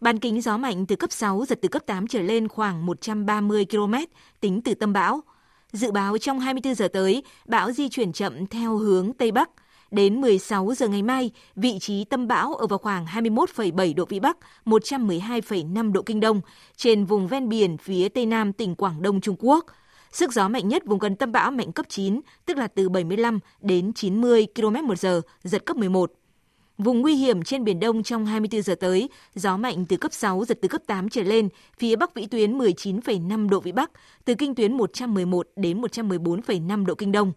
Bán 0.00 0.18
kính 0.18 0.40
gió 0.40 0.56
mạnh 0.56 0.86
từ 0.86 0.96
cấp 0.96 1.12
6, 1.12 1.44
giật 1.48 1.58
từ 1.62 1.68
cấp 1.68 1.82
8 1.86 2.06
trở 2.06 2.22
lên 2.22 2.48
khoảng 2.48 2.86
130 2.86 3.66
km, 3.70 3.94
tính 4.40 4.60
từ 4.64 4.74
tâm 4.74 4.92
bão. 4.92 5.20
Dự 5.72 5.92
báo 5.92 6.18
trong 6.18 6.40
24 6.40 6.74
giờ 6.74 6.88
tới, 6.88 7.22
bão 7.46 7.72
di 7.72 7.88
chuyển 7.88 8.12
chậm 8.12 8.46
theo 8.46 8.76
hướng 8.76 9.12
Tây 9.12 9.32
Bắc. 9.32 9.50
Đến 9.92 10.20
16 10.20 10.74
giờ 10.76 10.88
ngày 10.88 11.02
mai, 11.02 11.30
vị 11.56 11.78
trí 11.80 12.04
tâm 12.04 12.28
bão 12.28 12.54
ở 12.54 12.66
vào 12.66 12.78
khoảng 12.78 13.06
21,7 13.06 13.94
độ 13.94 14.04
Vĩ 14.04 14.20
Bắc, 14.20 14.36
112,5 14.64 15.92
độ 15.92 16.02
Kinh 16.02 16.20
Đông, 16.20 16.40
trên 16.76 17.04
vùng 17.04 17.28
ven 17.28 17.48
biển 17.48 17.76
phía 17.76 18.08
Tây 18.08 18.26
Nam 18.26 18.52
tỉnh 18.52 18.74
Quảng 18.74 19.02
Đông 19.02 19.20
Trung 19.20 19.36
Quốc. 19.38 19.66
Sức 20.12 20.32
gió 20.32 20.48
mạnh 20.48 20.68
nhất 20.68 20.82
vùng 20.86 20.98
gần 20.98 21.16
tâm 21.16 21.32
bão 21.32 21.50
mạnh 21.50 21.72
cấp 21.72 21.86
9, 21.88 22.20
tức 22.46 22.56
là 22.56 22.66
từ 22.66 22.88
75 22.88 23.38
đến 23.60 23.92
90 23.92 24.46
km 24.54 24.86
một 24.86 24.98
giờ, 24.98 25.20
giật 25.42 25.66
cấp 25.66 25.76
11. 25.76 26.12
Vùng 26.78 27.00
nguy 27.00 27.14
hiểm 27.14 27.42
trên 27.42 27.64
Biển 27.64 27.80
Đông 27.80 28.02
trong 28.02 28.26
24 28.26 28.62
giờ 28.62 28.74
tới, 28.74 29.08
gió 29.34 29.56
mạnh 29.56 29.84
từ 29.88 29.96
cấp 29.96 30.12
6, 30.12 30.44
giật 30.44 30.58
từ 30.62 30.68
cấp 30.68 30.82
8 30.86 31.08
trở 31.08 31.22
lên, 31.22 31.48
phía 31.78 31.96
Bắc 31.96 32.14
vĩ 32.14 32.26
tuyến 32.26 32.58
19,5 32.58 33.48
độ 33.48 33.60
Vĩ 33.60 33.72
Bắc, 33.72 33.90
từ 34.24 34.34
kinh 34.34 34.54
tuyến 34.54 34.76
111 34.76 35.48
đến 35.56 35.80
114,5 35.80 36.86
độ 36.86 36.94
Kinh 36.94 37.12
Đông. 37.12 37.32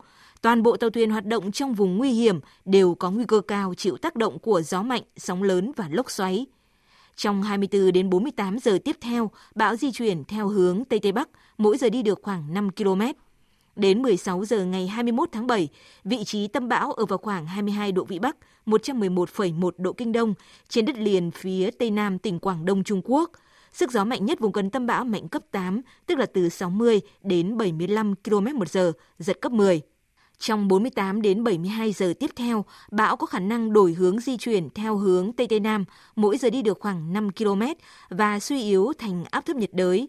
Toàn 0.46 0.64
bộ 0.64 0.78
tàu 0.78 0.90
thuyền 0.90 1.10
hoạt 1.10 1.26
động 1.26 1.52
trong 1.52 1.74
vùng 1.74 1.98
nguy 1.98 2.12
hiểm 2.12 2.40
đều 2.66 2.96
có 2.96 3.12
nguy 3.12 3.26
cơ 3.28 3.42
cao 3.42 3.74
chịu 3.74 3.98
tác 3.98 4.16
động 4.16 4.40
của 4.40 4.62
gió 4.62 4.82
mạnh, 4.84 5.02
sóng 5.18 5.44
lớn 5.44 5.72
và 5.76 5.88
lốc 5.92 6.12
xoáy. 6.12 6.46
Trong 7.16 7.44
24 7.44 7.92
đến 7.92 8.10
48 8.10 8.60
giờ 8.60 8.78
tiếp 8.86 8.98
theo, 9.02 9.32
bão 9.56 9.76
di 9.76 9.92
chuyển 9.92 10.24
theo 10.24 10.48
hướng 10.48 10.86
Tây 10.86 11.00
Tây 11.00 11.12
Bắc, 11.12 11.30
mỗi 11.58 11.78
giờ 11.78 11.90
đi 11.90 12.02
được 12.02 12.20
khoảng 12.24 12.54
5 12.54 12.70
km. 12.72 13.02
Đến 13.76 14.02
16 14.02 14.46
giờ 14.46 14.66
ngày 14.66 14.88
21 14.88 15.30
tháng 15.32 15.48
7, 15.48 15.68
vị 16.04 16.24
trí 16.24 16.48
tâm 16.48 16.70
bão 16.70 16.92
ở 16.92 17.06
vào 17.06 17.18
khoảng 17.18 17.46
22 17.46 17.92
độ 17.92 18.04
Vĩ 18.04 18.20
Bắc, 18.20 18.38
111,1 18.66 19.72
độ 19.78 19.94
Kinh 19.94 20.12
Đông, 20.12 20.34
trên 20.70 20.86
đất 20.86 20.98
liền 20.98 21.32
phía 21.32 21.72
Tây 21.72 21.92
Nam 21.92 22.20
tỉnh 22.20 22.40
Quảng 22.40 22.66
Đông 22.66 22.84
Trung 22.84 23.02
Quốc. 23.04 23.32
Sức 23.74 23.92
gió 23.92 24.04
mạnh 24.04 24.26
nhất 24.26 24.40
vùng 24.40 24.52
gần 24.52 24.70
tâm 24.70 24.86
bão 24.86 25.04
mạnh 25.04 25.28
cấp 25.28 25.42
8, 25.52 25.82
tức 26.06 26.18
là 26.18 26.26
từ 26.26 26.50
60 26.50 27.02
đến 27.24 27.58
75 27.58 28.16
km 28.16 28.60
một 28.60 28.70
giờ, 28.70 28.92
giật 29.20 29.42
cấp 29.42 29.52
10. 29.52 29.82
Trong 30.40 30.68
48 30.68 31.22
đến 31.22 31.44
72 31.44 31.92
giờ 31.92 32.14
tiếp 32.20 32.32
theo, 32.36 32.66
bão 32.92 33.16
có 33.18 33.26
khả 33.28 33.40
năng 33.40 33.74
đổi 33.74 33.94
hướng 33.94 34.20
di 34.20 34.38
chuyển 34.38 34.70
theo 34.70 34.98
hướng 34.98 35.34
Tây 35.34 35.48
Tây 35.48 35.60
Nam, 35.60 35.86
mỗi 36.16 36.38
giờ 36.38 36.50
đi 36.50 36.62
được 36.62 36.80
khoảng 36.80 37.14
5 37.14 37.32
km 37.32 37.62
và 38.10 38.40
suy 38.40 38.62
yếu 38.62 38.94
thành 38.98 39.26
áp 39.32 39.46
thấp 39.46 39.56
nhiệt 39.56 39.74
đới. 39.74 40.08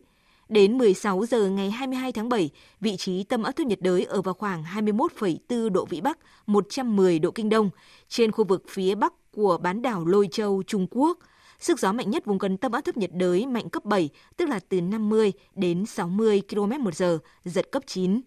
Đến 0.49 0.79
16 0.79 1.27
giờ 1.27 1.49
ngày 1.49 1.71
22 1.71 2.13
tháng 2.13 2.29
7, 2.29 2.51
vị 2.81 2.97
trí 2.97 3.25
tâm 3.25 3.43
áp 3.43 3.53
thấp 3.53 3.67
nhiệt 3.67 3.81
đới 3.81 4.05
ở 4.05 4.23
vào 4.23 4.35
khoảng 4.35 4.65
21,4 4.65 5.69
độ 5.69 5.85
Vĩ 5.85 6.01
Bắc, 6.01 6.19
110 6.47 7.19
độ 7.19 7.31
Kinh 7.31 7.49
Đông, 7.49 7.71
trên 8.09 8.33
khu 8.33 8.45
vực 8.45 8.65
phía 8.69 8.95
Bắc 8.95 9.13
của 9.33 9.59
bán 9.59 9.83
đảo 9.83 10.05
Lôi 10.05 10.29
Châu, 10.33 10.63
Trung 10.67 10.87
Quốc. 10.91 11.19
Sức 11.61 11.81
gió 11.81 11.93
mạnh 11.93 12.11
nhất 12.11 12.25
vùng 12.25 12.39
gần 12.39 12.57
tâm 12.57 12.73
áp 12.73 12.81
thấp 12.81 12.97
nhiệt 12.97 13.11
đới 13.13 13.47
mạnh 13.47 13.69
cấp 13.69 13.85
7, 13.85 14.09
tức 14.37 14.49
là 14.49 14.61
từ 14.69 14.81
50 14.81 15.33
đến 15.55 15.87
60 15.87 16.43
km 16.51 16.85
một 16.85 16.95
giờ, 16.95 17.19
giật 17.45 17.73
cấp 17.73 17.83
9. 17.87 18.21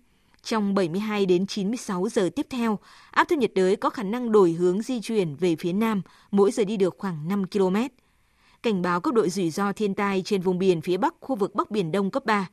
Trong 0.44 0.74
72 0.74 1.26
đến 1.26 1.46
96 1.48 2.10
giờ 2.10 2.30
tiếp 2.36 2.48
theo, 2.50 2.80
áp 3.12 3.24
thấp 3.30 3.40
nhiệt 3.40 3.52
đới 3.56 3.76
có 3.76 3.90
khả 3.90 4.04
năng 4.04 4.32
đổi 4.32 4.52
hướng 4.52 4.82
di 4.82 5.02
chuyển 5.02 5.36
về 5.36 5.56
phía 5.56 5.74
Nam, 5.74 6.02
mỗi 6.32 6.52
giờ 6.52 6.64
đi 6.64 6.78
được 6.78 6.96
khoảng 6.98 7.28
5 7.28 7.48
km 7.48 7.76
cảnh 8.64 8.82
báo 8.82 9.02
cấp 9.02 9.14
độ 9.14 9.28
rủi 9.28 9.50
ro 9.50 9.74
thiên 9.74 9.94
tai 9.94 10.22
trên 10.26 10.42
vùng 10.42 10.58
biển 10.60 10.82
phía 10.82 10.98
Bắc 10.98 11.14
khu 11.20 11.36
vực 11.36 11.56
Bắc 11.56 11.72
Biển 11.72 11.92
Đông 11.92 12.12
cấp 12.12 12.26
3. 12.26 12.48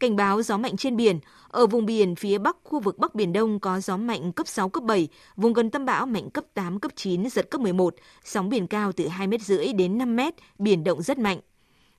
Cảnh 0.00 0.16
báo 0.16 0.42
gió 0.42 0.56
mạnh 0.56 0.76
trên 0.76 0.96
biển, 0.96 1.20
ở 1.48 1.66
vùng 1.66 1.86
biển 1.86 2.14
phía 2.14 2.38
Bắc 2.38 2.56
khu 2.64 2.80
vực 2.80 2.98
Bắc 2.98 3.14
Biển 3.14 3.32
Đông 3.32 3.60
có 3.60 3.80
gió 3.80 3.96
mạnh 3.96 4.32
cấp 4.32 4.48
6, 4.48 4.68
cấp 4.68 4.84
7, 4.84 5.08
vùng 5.36 5.52
gần 5.52 5.70
tâm 5.70 5.84
bão 5.84 6.06
mạnh 6.06 6.30
cấp 6.30 6.44
8, 6.54 6.80
cấp 6.80 6.92
9, 6.96 7.30
giật 7.30 7.50
cấp 7.50 7.60
11, 7.60 7.94
sóng 8.24 8.48
biển 8.48 8.66
cao 8.66 8.92
từ 8.92 9.08
2 9.08 9.26
mét 9.26 9.42
rưỡi 9.42 9.72
đến 9.72 9.98
5 9.98 10.16
mét, 10.16 10.34
biển 10.58 10.84
động 10.84 11.02
rất 11.02 11.18
mạnh. 11.18 11.40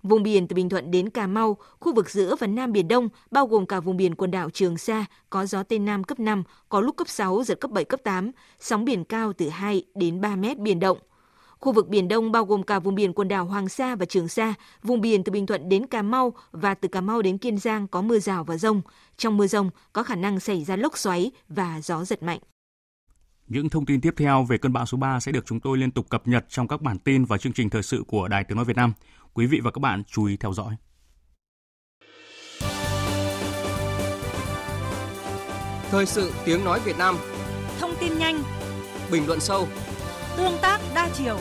Vùng 0.03 0.23
biển 0.23 0.47
từ 0.47 0.53
Bình 0.53 0.69
Thuận 0.69 0.91
đến 0.91 1.09
Cà 1.09 1.27
Mau, 1.27 1.57
khu 1.79 1.93
vực 1.93 2.09
giữa 2.09 2.35
và 2.39 2.47
Nam 2.47 2.71
Biển 2.71 2.87
Đông, 2.87 3.09
bao 3.31 3.47
gồm 3.47 3.65
cả 3.65 3.79
vùng 3.79 3.97
biển 3.97 4.15
quần 4.15 4.31
đảo 4.31 4.49
Trường 4.49 4.77
Sa, 4.77 5.05
có 5.29 5.45
gió 5.45 5.63
Tây 5.63 5.79
Nam 5.79 6.03
cấp 6.03 6.19
5, 6.19 6.43
có 6.69 6.81
lúc 6.81 6.95
cấp 6.95 7.09
6, 7.09 7.43
giật 7.43 7.59
cấp 7.59 7.71
7, 7.71 7.85
cấp 7.85 7.99
8, 8.03 8.31
sóng 8.59 8.85
biển 8.85 9.03
cao 9.03 9.33
từ 9.33 9.49
2 9.49 9.83
đến 9.95 10.21
3 10.21 10.35
mét 10.35 10.59
biển 10.59 10.79
động. 10.79 10.97
Khu 11.59 11.71
vực 11.71 11.87
Biển 11.87 12.07
Đông 12.07 12.31
bao 12.31 12.45
gồm 12.45 12.63
cả 12.63 12.79
vùng 12.79 12.95
biển 12.95 13.13
quần 13.13 13.27
đảo 13.27 13.45
Hoàng 13.45 13.69
Sa 13.69 13.95
và 13.95 14.05
Trường 14.05 14.27
Sa, 14.27 14.53
vùng 14.83 15.01
biển 15.01 15.23
từ 15.23 15.31
Bình 15.31 15.45
Thuận 15.45 15.69
đến 15.69 15.87
Cà 15.87 16.01
Mau 16.01 16.33
và 16.51 16.73
từ 16.73 16.87
Cà 16.87 17.01
Mau 17.01 17.21
đến 17.21 17.37
Kiên 17.37 17.57
Giang 17.57 17.87
có 17.87 18.01
mưa 18.01 18.19
rào 18.19 18.43
và 18.43 18.57
rông. 18.57 18.81
Trong 19.17 19.37
mưa 19.37 19.47
rông 19.47 19.69
có 19.93 20.03
khả 20.03 20.15
năng 20.15 20.39
xảy 20.39 20.63
ra 20.63 20.75
lốc 20.75 20.97
xoáy 20.97 21.31
và 21.49 21.81
gió 21.83 22.03
giật 22.03 22.23
mạnh. 22.23 22.39
Những 23.47 23.69
thông 23.69 23.85
tin 23.85 24.01
tiếp 24.01 24.13
theo 24.17 24.43
về 24.43 24.57
cơn 24.57 24.73
bão 24.73 24.85
số 24.85 24.97
3 24.97 25.19
sẽ 25.19 25.31
được 25.31 25.45
chúng 25.45 25.59
tôi 25.59 25.77
liên 25.77 25.91
tục 25.91 26.09
cập 26.09 26.27
nhật 26.27 26.45
trong 26.49 26.67
các 26.67 26.81
bản 26.81 26.99
tin 26.99 27.25
và 27.25 27.37
chương 27.37 27.53
trình 27.53 27.69
thời 27.69 27.83
sự 27.83 28.03
của 28.07 28.27
Đài 28.27 28.43
Tiếng 28.43 28.55
Nói 28.55 28.65
Việt 28.65 28.77
Nam. 28.77 28.93
Quý 29.33 29.45
vị 29.45 29.59
và 29.63 29.71
các 29.71 29.79
bạn 29.79 30.03
chú 30.03 30.25
ý 30.25 30.37
theo 30.37 30.53
dõi. 30.53 30.75
Thời 35.89 36.05
sự 36.05 36.33
Tiếng 36.45 36.63
Nói 36.65 36.79
Việt 36.85 36.97
Nam 36.97 37.15
Thông 37.79 37.91
tin 37.99 38.17
nhanh 38.17 38.43
Bình 39.11 39.27
luận 39.27 39.39
sâu 39.39 39.67
Tương 40.37 40.57
tác 40.61 40.79
đa 40.95 41.09
chiều 41.13 41.39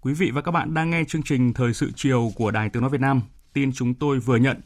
Quý 0.00 0.12
vị 0.12 0.30
và 0.34 0.40
các 0.40 0.50
bạn 0.52 0.74
đang 0.74 0.90
nghe 0.90 1.04
chương 1.08 1.22
trình 1.22 1.52
Thời 1.52 1.74
sự 1.74 1.90
chiều 1.96 2.32
của 2.34 2.50
Đài 2.50 2.68
Tiếng 2.68 2.80
Nói 2.82 2.90
Việt 2.90 3.00
Nam. 3.00 3.22
Tin 3.52 3.72
chúng 3.72 3.94
tôi 3.94 4.18
vừa 4.18 4.36
nhận. 4.36 4.60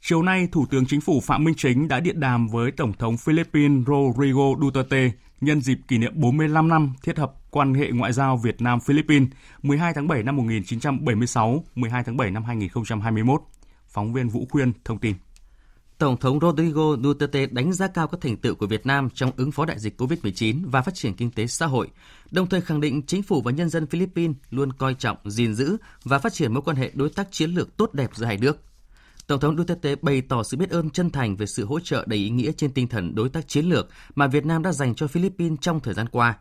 Chiều 0.00 0.22
nay, 0.22 0.48
Thủ 0.52 0.66
tướng 0.70 0.86
Chính 0.86 1.00
phủ 1.00 1.20
Phạm 1.20 1.44
Minh 1.44 1.54
Chính 1.54 1.88
đã 1.88 2.00
điện 2.00 2.20
đàm 2.20 2.48
với 2.48 2.70
Tổng 2.70 2.92
thống 2.92 3.16
Philippines 3.16 3.86
Rodrigo 3.86 4.44
Duterte 4.60 5.10
nhân 5.44 5.60
dịp 5.60 5.78
kỷ 5.88 5.98
niệm 5.98 6.12
45 6.14 6.68
năm 6.68 6.92
thiết 7.02 7.18
lập 7.18 7.32
quan 7.50 7.74
hệ 7.74 7.90
ngoại 7.90 8.12
giao 8.12 8.36
Việt 8.36 8.60
Nam-Philippines 8.60 9.28
12 9.62 9.94
tháng 9.94 10.08
7 10.08 10.22
năm 10.22 10.36
1976, 10.36 11.64
12 11.74 12.04
tháng 12.04 12.16
7 12.16 12.30
năm 12.30 12.44
2021. 12.44 13.40
Phóng 13.88 14.12
viên 14.12 14.28
Vũ 14.28 14.46
Khuyên 14.50 14.72
thông 14.84 14.98
tin. 14.98 15.14
Tổng 15.98 16.16
thống 16.16 16.40
Rodrigo 16.40 16.96
Duterte 17.02 17.46
đánh 17.46 17.72
giá 17.72 17.88
cao 17.88 18.08
các 18.08 18.20
thành 18.20 18.36
tựu 18.36 18.54
của 18.54 18.66
Việt 18.66 18.86
Nam 18.86 19.08
trong 19.14 19.30
ứng 19.36 19.52
phó 19.52 19.64
đại 19.64 19.78
dịch 19.78 20.00
COVID-19 20.00 20.70
và 20.70 20.82
phát 20.82 20.94
triển 20.94 21.14
kinh 21.14 21.30
tế 21.30 21.46
xã 21.46 21.66
hội, 21.66 21.88
đồng 22.30 22.48
thời 22.48 22.60
khẳng 22.60 22.80
định 22.80 23.02
chính 23.06 23.22
phủ 23.22 23.42
và 23.42 23.52
nhân 23.52 23.68
dân 23.68 23.86
Philippines 23.86 24.36
luôn 24.50 24.72
coi 24.72 24.94
trọng, 24.94 25.16
gìn 25.24 25.54
giữ 25.54 25.76
và 26.04 26.18
phát 26.18 26.32
triển 26.32 26.52
mối 26.52 26.62
quan 26.62 26.76
hệ 26.76 26.90
đối 26.94 27.10
tác 27.10 27.28
chiến 27.30 27.50
lược 27.50 27.76
tốt 27.76 27.94
đẹp 27.94 28.10
giữa 28.14 28.26
hai 28.26 28.36
nước. 28.36 28.60
Tổng 29.26 29.40
thống 29.40 29.56
Duterte 29.56 29.94
bày 30.02 30.20
tỏ 30.20 30.42
sự 30.42 30.56
biết 30.56 30.70
ơn 30.70 30.90
chân 30.90 31.10
thành 31.10 31.36
về 31.36 31.46
sự 31.46 31.64
hỗ 31.64 31.80
trợ 31.80 32.04
đầy 32.06 32.18
ý 32.18 32.30
nghĩa 32.30 32.52
trên 32.52 32.72
tinh 32.72 32.88
thần 32.88 33.14
đối 33.14 33.28
tác 33.28 33.48
chiến 33.48 33.66
lược 33.66 33.88
mà 34.14 34.26
Việt 34.26 34.46
Nam 34.46 34.62
đã 34.62 34.72
dành 34.72 34.94
cho 34.94 35.06
Philippines 35.06 35.58
trong 35.60 35.80
thời 35.80 35.94
gian 35.94 36.08
qua. 36.08 36.38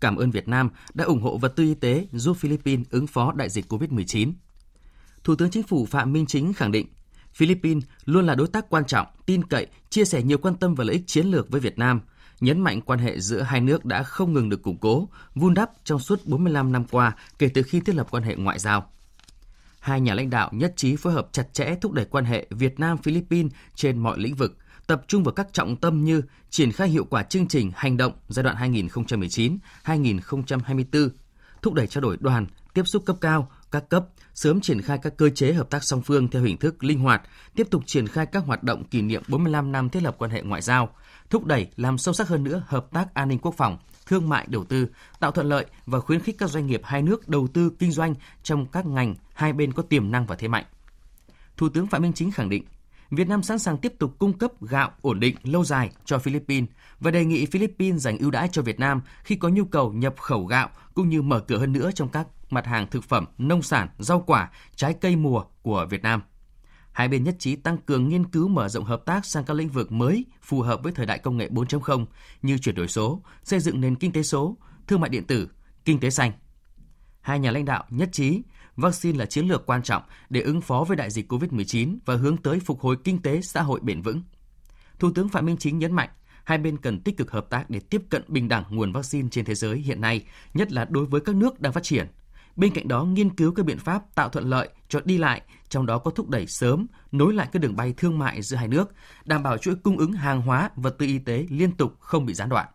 Cảm 0.00 0.16
ơn 0.16 0.30
Việt 0.30 0.48
Nam 0.48 0.70
đã 0.94 1.04
ủng 1.04 1.22
hộ 1.22 1.38
vật 1.38 1.56
tư 1.56 1.64
y 1.64 1.74
tế 1.74 2.06
giúp 2.12 2.36
Philippines 2.36 2.86
ứng 2.90 3.06
phó 3.06 3.32
đại 3.32 3.48
dịch 3.50 3.72
COVID-19. 3.72 4.32
Thủ 5.24 5.34
tướng 5.34 5.50
Chính 5.50 5.62
phủ 5.62 5.86
Phạm 5.86 6.12
Minh 6.12 6.26
Chính 6.26 6.52
khẳng 6.52 6.72
định 6.72 6.86
Philippines 7.34 7.84
luôn 8.04 8.26
là 8.26 8.34
đối 8.34 8.48
tác 8.48 8.70
quan 8.70 8.84
trọng, 8.84 9.06
tin 9.26 9.44
cậy, 9.44 9.66
chia 9.90 10.04
sẻ 10.04 10.22
nhiều 10.22 10.38
quan 10.38 10.54
tâm 10.54 10.74
và 10.74 10.84
lợi 10.84 10.94
ích 10.94 11.06
chiến 11.06 11.26
lược 11.26 11.50
với 11.50 11.60
Việt 11.60 11.78
Nam, 11.78 12.00
nhấn 12.40 12.60
mạnh 12.60 12.80
quan 12.80 12.98
hệ 12.98 13.20
giữa 13.20 13.42
hai 13.42 13.60
nước 13.60 13.84
đã 13.84 14.02
không 14.02 14.32
ngừng 14.32 14.48
được 14.48 14.62
củng 14.62 14.78
cố, 14.78 15.08
vun 15.34 15.54
đắp 15.54 15.70
trong 15.84 15.98
suốt 15.98 16.26
45 16.26 16.72
năm 16.72 16.84
qua 16.90 17.16
kể 17.38 17.48
từ 17.54 17.62
khi 17.62 17.80
thiết 17.80 17.94
lập 17.94 18.06
quan 18.10 18.22
hệ 18.22 18.36
ngoại 18.36 18.58
giao. 18.58 18.90
Hai 19.82 20.00
nhà 20.00 20.14
lãnh 20.14 20.30
đạo 20.30 20.50
nhất 20.52 20.72
trí 20.76 20.96
phối 20.96 21.12
hợp 21.12 21.28
chặt 21.32 21.52
chẽ 21.52 21.74
thúc 21.80 21.92
đẩy 21.92 22.04
quan 22.04 22.24
hệ 22.24 22.46
Việt 22.50 22.80
Nam-Philippines 22.80 23.52
trên 23.74 23.98
mọi 23.98 24.18
lĩnh 24.18 24.34
vực, 24.34 24.56
tập 24.86 25.02
trung 25.08 25.24
vào 25.24 25.32
các 25.32 25.52
trọng 25.52 25.76
tâm 25.76 26.04
như 26.04 26.22
triển 26.50 26.72
khai 26.72 26.88
hiệu 26.88 27.04
quả 27.04 27.22
chương 27.22 27.48
trình 27.48 27.70
hành 27.74 27.96
động 27.96 28.12
giai 28.28 28.42
đoạn 28.42 28.72
2019-2024, 29.84 31.08
thúc 31.62 31.74
đẩy 31.74 31.86
trao 31.86 32.00
đổi 32.00 32.16
đoàn, 32.20 32.46
tiếp 32.74 32.82
xúc 32.86 33.02
cấp 33.06 33.16
cao, 33.20 33.50
các 33.70 33.88
cấp, 33.88 34.04
sớm 34.34 34.60
triển 34.60 34.82
khai 34.82 34.98
các 35.02 35.16
cơ 35.16 35.28
chế 35.28 35.52
hợp 35.52 35.70
tác 35.70 35.84
song 35.84 36.02
phương 36.02 36.28
theo 36.28 36.42
hình 36.42 36.56
thức 36.56 36.84
linh 36.84 36.98
hoạt, 36.98 37.22
tiếp 37.54 37.66
tục 37.70 37.82
triển 37.86 38.06
khai 38.06 38.26
các 38.26 38.44
hoạt 38.44 38.62
động 38.62 38.84
kỷ 38.84 39.02
niệm 39.02 39.22
45 39.28 39.72
năm 39.72 39.88
thiết 39.88 40.02
lập 40.02 40.14
quan 40.18 40.30
hệ 40.30 40.42
ngoại 40.42 40.62
giao, 40.62 40.94
thúc 41.30 41.44
đẩy 41.44 41.66
làm 41.76 41.98
sâu 41.98 42.14
sắc 42.14 42.28
hơn 42.28 42.44
nữa 42.44 42.62
hợp 42.66 42.86
tác 42.92 43.14
an 43.14 43.28
ninh 43.28 43.38
quốc 43.38 43.54
phòng, 43.56 43.78
thương 44.06 44.28
mại 44.28 44.46
đầu 44.48 44.64
tư, 44.64 44.86
tạo 45.20 45.30
thuận 45.30 45.48
lợi 45.48 45.66
và 45.86 46.00
khuyến 46.00 46.20
khích 46.20 46.38
các 46.38 46.50
doanh 46.50 46.66
nghiệp 46.66 46.80
hai 46.84 47.02
nước 47.02 47.28
đầu 47.28 47.48
tư 47.48 47.70
kinh 47.78 47.92
doanh 47.92 48.14
trong 48.42 48.66
các 48.66 48.86
ngành 48.86 49.14
hai 49.34 49.52
bên 49.52 49.72
có 49.72 49.82
tiềm 49.82 50.10
năng 50.10 50.26
và 50.26 50.36
thế 50.36 50.48
mạnh. 50.48 50.64
Thủ 51.56 51.68
tướng 51.68 51.86
Phạm 51.86 52.02
Minh 52.02 52.12
Chính 52.12 52.30
khẳng 52.30 52.48
định, 52.48 52.64
Việt 53.10 53.28
Nam 53.28 53.42
sẵn 53.42 53.58
sàng 53.58 53.78
tiếp 53.78 53.92
tục 53.98 54.14
cung 54.18 54.32
cấp 54.32 54.62
gạo 54.62 54.90
ổn 55.02 55.20
định 55.20 55.36
lâu 55.42 55.64
dài 55.64 55.90
cho 56.04 56.18
Philippines 56.18 56.70
và 57.00 57.10
đề 57.10 57.24
nghị 57.24 57.46
Philippines 57.46 58.02
dành 58.02 58.18
ưu 58.18 58.30
đãi 58.30 58.48
cho 58.52 58.62
Việt 58.62 58.80
Nam 58.80 59.00
khi 59.24 59.36
có 59.36 59.48
nhu 59.48 59.64
cầu 59.64 59.92
nhập 59.92 60.14
khẩu 60.18 60.44
gạo 60.44 60.68
cũng 60.94 61.08
như 61.08 61.22
mở 61.22 61.40
cửa 61.40 61.58
hơn 61.58 61.72
nữa 61.72 61.90
trong 61.94 62.08
các 62.08 62.26
mặt 62.50 62.66
hàng 62.66 62.86
thực 62.86 63.04
phẩm, 63.04 63.24
nông 63.38 63.62
sản, 63.62 63.88
rau 63.98 64.20
quả, 64.20 64.50
trái 64.76 64.94
cây 64.94 65.16
mùa 65.16 65.44
của 65.62 65.86
Việt 65.90 66.02
Nam. 66.02 66.22
Hai 66.92 67.08
bên 67.08 67.24
nhất 67.24 67.36
trí 67.38 67.56
tăng 67.56 67.78
cường 67.78 68.08
nghiên 68.08 68.24
cứu 68.24 68.48
mở 68.48 68.68
rộng 68.68 68.84
hợp 68.84 69.02
tác 69.06 69.26
sang 69.26 69.44
các 69.44 69.54
lĩnh 69.54 69.68
vực 69.68 69.92
mới 69.92 70.24
phù 70.42 70.60
hợp 70.60 70.82
với 70.82 70.92
thời 70.92 71.06
đại 71.06 71.18
công 71.18 71.36
nghệ 71.36 71.48
4.0 71.48 72.06
như 72.42 72.58
chuyển 72.58 72.74
đổi 72.74 72.88
số, 72.88 73.22
xây 73.44 73.60
dựng 73.60 73.80
nền 73.80 73.94
kinh 73.94 74.12
tế 74.12 74.22
số, 74.22 74.56
thương 74.86 75.00
mại 75.00 75.10
điện 75.10 75.26
tử, 75.26 75.48
kinh 75.84 76.00
tế 76.00 76.10
xanh. 76.10 76.32
Hai 77.20 77.38
nhà 77.38 77.50
lãnh 77.50 77.64
đạo 77.64 77.84
nhất 77.90 78.08
trí 78.12 78.42
vaccine 78.76 79.18
là 79.18 79.26
chiến 79.26 79.48
lược 79.48 79.66
quan 79.66 79.82
trọng 79.82 80.02
để 80.30 80.40
ứng 80.40 80.60
phó 80.60 80.84
với 80.88 80.96
đại 80.96 81.10
dịch 81.10 81.32
COVID-19 81.32 81.98
và 82.04 82.16
hướng 82.16 82.36
tới 82.36 82.60
phục 82.60 82.80
hồi 82.80 82.96
kinh 83.04 83.22
tế 83.22 83.40
xã 83.40 83.62
hội 83.62 83.80
bền 83.82 84.02
vững. 84.02 84.22
Thủ 84.98 85.10
tướng 85.14 85.28
Phạm 85.28 85.46
Minh 85.46 85.56
Chính 85.56 85.78
nhấn 85.78 85.92
mạnh, 85.92 86.08
hai 86.44 86.58
bên 86.58 86.76
cần 86.76 87.00
tích 87.00 87.16
cực 87.16 87.30
hợp 87.30 87.50
tác 87.50 87.70
để 87.70 87.80
tiếp 87.80 88.02
cận 88.10 88.22
bình 88.28 88.48
đẳng 88.48 88.64
nguồn 88.70 88.92
vaccine 88.92 89.28
trên 89.30 89.44
thế 89.44 89.54
giới 89.54 89.78
hiện 89.78 90.00
nay, 90.00 90.24
nhất 90.54 90.72
là 90.72 90.84
đối 90.84 91.06
với 91.06 91.20
các 91.20 91.36
nước 91.36 91.60
đang 91.60 91.72
phát 91.72 91.82
triển. 91.82 92.06
Bên 92.56 92.74
cạnh 92.74 92.88
đó, 92.88 93.04
nghiên 93.04 93.34
cứu 93.34 93.52
các 93.52 93.66
biện 93.66 93.78
pháp 93.78 94.14
tạo 94.14 94.28
thuận 94.28 94.50
lợi 94.50 94.68
cho 94.88 95.00
đi 95.04 95.18
lại, 95.18 95.42
trong 95.68 95.86
đó 95.86 95.98
có 95.98 96.10
thúc 96.10 96.28
đẩy 96.28 96.46
sớm, 96.46 96.86
nối 97.12 97.34
lại 97.34 97.48
các 97.52 97.62
đường 97.62 97.76
bay 97.76 97.94
thương 97.96 98.18
mại 98.18 98.42
giữa 98.42 98.56
hai 98.56 98.68
nước, 98.68 98.92
đảm 99.24 99.42
bảo 99.42 99.58
chuỗi 99.58 99.74
cung 99.74 99.98
ứng 99.98 100.12
hàng 100.12 100.42
hóa, 100.42 100.70
vật 100.76 100.94
tư 100.98 101.06
y 101.06 101.18
tế 101.18 101.46
liên 101.50 101.72
tục 101.72 102.00
không 102.00 102.26
bị 102.26 102.34
gián 102.34 102.48
đoạn. 102.48 102.68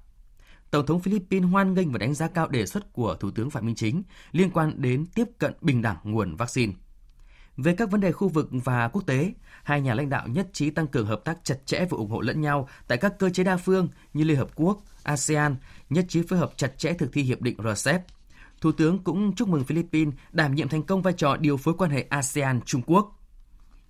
Tổng 0.72 0.86
thống 0.86 1.00
Philippines 1.00 1.52
hoan 1.52 1.74
nghênh 1.74 1.92
và 1.92 1.98
đánh 1.98 2.14
giá 2.14 2.28
cao 2.28 2.48
đề 2.48 2.66
xuất 2.66 2.94
của 2.94 3.16
Thủ 3.16 3.32
tướng 3.32 3.50
Phạm 3.50 3.66
Minh 3.66 3.76
Chính 3.76 4.04
liên 4.32 4.50
quan 4.50 4.82
đến 4.82 5.06
tiếp 5.16 5.28
cận 5.38 5.54
bình 5.62 5.82
đẳng 5.82 5.98
nguồn 6.04 6.36
vaccine. 6.36 6.74
Về 7.58 7.76
các 7.76 7.92
vấn 7.92 8.02
đề 8.02 8.12
khu 8.12 8.30
vực 8.30 8.50
và 8.52 8.88
quốc 8.88 9.02
tế, 9.06 9.34
hai 9.64 9.82
nhà 9.82 9.94
lãnh 9.94 10.10
đạo 10.10 10.28
nhất 10.28 10.48
trí 10.54 10.70
tăng 10.70 10.88
cường 10.88 11.08
hợp 11.08 11.22
tác 11.26 11.38
chặt 11.44 11.66
chẽ 11.66 11.80
và 11.80 11.98
ủng 11.98 12.10
hộ 12.10 12.22
lẫn 12.22 12.42
nhau 12.42 12.68
tại 12.88 12.98
các 12.98 13.20
cơ 13.20 13.30
chế 13.30 13.44
đa 13.44 13.58
phương 13.58 13.88
như 14.14 14.24
Liên 14.24 14.38
Hợp 14.38 14.50
Quốc, 14.56 14.84
ASEAN, 15.04 15.56
nhất 15.90 16.06
trí 16.10 16.22
phối 16.22 16.40
hợp 16.40 16.52
chặt 16.56 16.78
chẽ 16.78 16.94
thực 16.94 17.14
thi 17.14 17.22
hiệp 17.22 17.42
định 17.42 17.58
RCEP. 17.64 18.02
Thủ 18.62 18.72
tướng 18.72 19.04
cũng 19.04 19.36
chúc 19.36 19.48
mừng 19.48 19.64
Philippines 19.64 20.14
đảm 20.32 20.56
nhiệm 20.56 20.70
thành 20.70 20.84
công 20.84 21.02
vai 21.02 21.14
trò 21.14 21.38
điều 21.38 21.58
phối 21.58 21.74
quan 21.78 21.92
hệ 21.92 22.06
ASEAN-Trung 22.10 22.82
Quốc. 22.86 23.20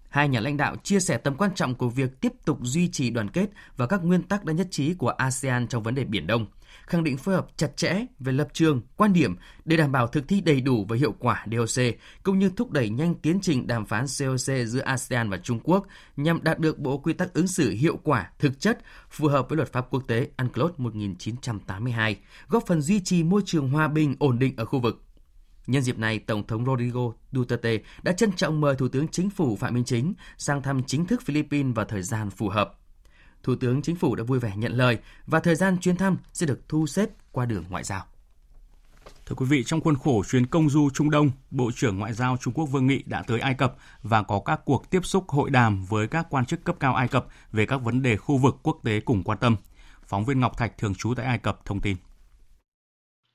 Hai 0.10 0.30
nhà 0.30 0.40
lãnh 0.40 0.58
đạo 0.58 0.76
chia 0.84 1.00
sẻ 1.00 1.18
tầm 1.18 1.36
quan 1.36 1.56
trọng 1.56 1.76
của 1.76 1.90
việc 1.90 2.22
tiếp 2.22 2.34
tục 2.46 2.60
duy 2.62 2.88
trì 2.88 3.10
đoàn 3.10 3.30
kết 3.30 3.50
và 3.78 3.88
các 3.88 4.04
nguyên 4.04 4.24
tắc 4.24 4.46
đã 4.46 4.54
nhất 4.54 4.68
trí 4.72 4.94
của 4.94 5.10
ASEAN 5.10 5.68
trong 5.68 5.84
vấn 5.84 5.96
đề 5.96 6.04
Biển 6.04 6.28
Đông– 6.28 6.46
khẳng 6.88 7.04
định 7.04 7.18
phối 7.18 7.36
hợp 7.36 7.48
chặt 7.58 7.78
chẽ 7.78 8.06
về 8.20 8.34
lập 8.34 8.48
trường, 8.54 8.82
quan 8.98 9.14
điểm 9.14 9.36
để 9.66 9.78
đảm 9.78 9.92
bảo 9.92 10.08
thực 10.08 10.28
thi 10.28 10.42
đầy 10.42 10.62
đủ 10.62 10.86
và 10.90 10.98
hiệu 10.98 11.14
quả 11.20 11.46
DOC, 11.52 11.84
cũng 12.24 12.40
như 12.40 12.52
thúc 12.56 12.72
đẩy 12.72 12.90
nhanh 12.90 13.16
tiến 13.16 13.40
trình 13.42 13.68
đàm 13.68 13.86
phán 13.86 14.06
COC 14.20 14.68
giữa 14.68 14.82
ASEAN 14.82 15.30
và 15.30 15.38
Trung 15.38 15.60
Quốc 15.64 15.88
nhằm 16.18 16.44
đạt 16.44 16.60
được 16.60 16.80
bộ 16.80 16.98
quy 16.98 17.14
tắc 17.14 17.34
ứng 17.34 17.48
xử 17.48 17.70
hiệu 17.70 18.00
quả, 18.04 18.32
thực 18.40 18.60
chất, 18.60 18.80
phù 19.10 19.28
hợp 19.28 19.50
với 19.50 19.58
luật 19.58 19.74
pháp 19.74 19.88
quốc 19.90 20.04
tế 20.08 20.28
UNCLOS 20.38 20.72
1982, 20.78 22.18
góp 22.48 22.64
phần 22.68 22.82
duy 22.82 23.00
trì 23.00 23.24
môi 23.24 23.42
trường 23.46 23.70
hòa 23.70 23.88
bình, 23.88 24.16
ổn 24.20 24.40
định 24.40 24.54
ở 24.58 24.66
khu 24.66 24.80
vực. 24.80 25.04
Nhân 25.68 25.82
dịp 25.82 25.98
này, 25.98 26.20
Tổng 26.20 26.48
thống 26.48 26.66
Rodrigo 26.66 27.12
Duterte 27.32 27.78
đã 28.04 28.12
trân 28.12 28.32
trọng 28.32 28.62
mời 28.62 28.76
Thủ 28.76 28.88
tướng 28.88 29.08
Chính 29.08 29.30
phủ 29.30 29.56
Phạm 29.56 29.74
Minh 29.74 29.84
Chính 29.86 30.14
sang 30.38 30.62
thăm 30.62 30.84
chính 30.84 31.06
thức 31.06 31.22
Philippines 31.26 31.76
vào 31.76 31.86
thời 31.86 32.02
gian 32.02 32.30
phù 32.30 32.50
hợp. 32.50 32.74
Thủ 33.44 33.56
tướng 33.56 33.82
Chính 33.82 33.96
phủ 33.96 34.16
đã 34.16 34.24
vui 34.24 34.40
vẻ 34.40 34.54
nhận 34.56 34.72
lời 34.72 34.98
và 35.26 35.40
thời 35.40 35.56
gian 35.56 35.78
chuyến 35.80 35.96
thăm 35.96 36.18
sẽ 36.34 36.46
được 36.46 36.70
thu 36.70 36.88
xếp 36.88 37.10
qua 37.32 37.46
đường 37.46 37.66
ngoại 37.70 37.84
giao. 37.84 38.06
Thưa 39.26 39.36
quý 39.36 39.46
vị, 39.46 39.64
trong 39.64 39.82
khuôn 39.82 39.96
khổ 39.96 40.24
chuyến 40.28 40.46
công 40.46 40.70
du 40.70 40.90
Trung 40.94 41.10
Đông, 41.10 41.32
Bộ 41.52 41.72
trưởng 41.76 42.00
Ngoại 42.00 42.14
giao 42.14 42.38
Trung 42.38 42.54
Quốc 42.54 42.66
Vương 42.66 42.88
Nghị 42.88 43.04
đã 43.06 43.24
tới 43.28 43.40
Ai 43.40 43.54
Cập 43.54 43.76
và 44.02 44.24
có 44.24 44.40
các 44.40 44.62
cuộc 44.66 44.90
tiếp 44.90 45.06
xúc 45.06 45.30
hội 45.30 45.50
đàm 45.50 45.86
với 45.86 46.08
các 46.08 46.28
quan 46.30 46.46
chức 46.46 46.64
cấp 46.64 46.76
cao 46.80 46.96
Ai 46.96 47.08
Cập 47.08 47.28
về 47.52 47.66
các 47.66 47.78
vấn 47.78 48.02
đề 48.02 48.18
khu 48.18 48.38
vực 48.38 48.56
quốc 48.64 48.80
tế 48.84 49.00
cùng 49.00 49.24
quan 49.24 49.38
tâm. 49.38 49.56
Phóng 50.06 50.26
viên 50.26 50.40
Ngọc 50.40 50.58
Thạch 50.58 50.78
thường 50.78 50.96
trú 50.96 51.14
tại 51.16 51.26
Ai 51.26 51.38
Cập 51.38 51.66
thông 51.66 51.82
tin. 51.82 51.98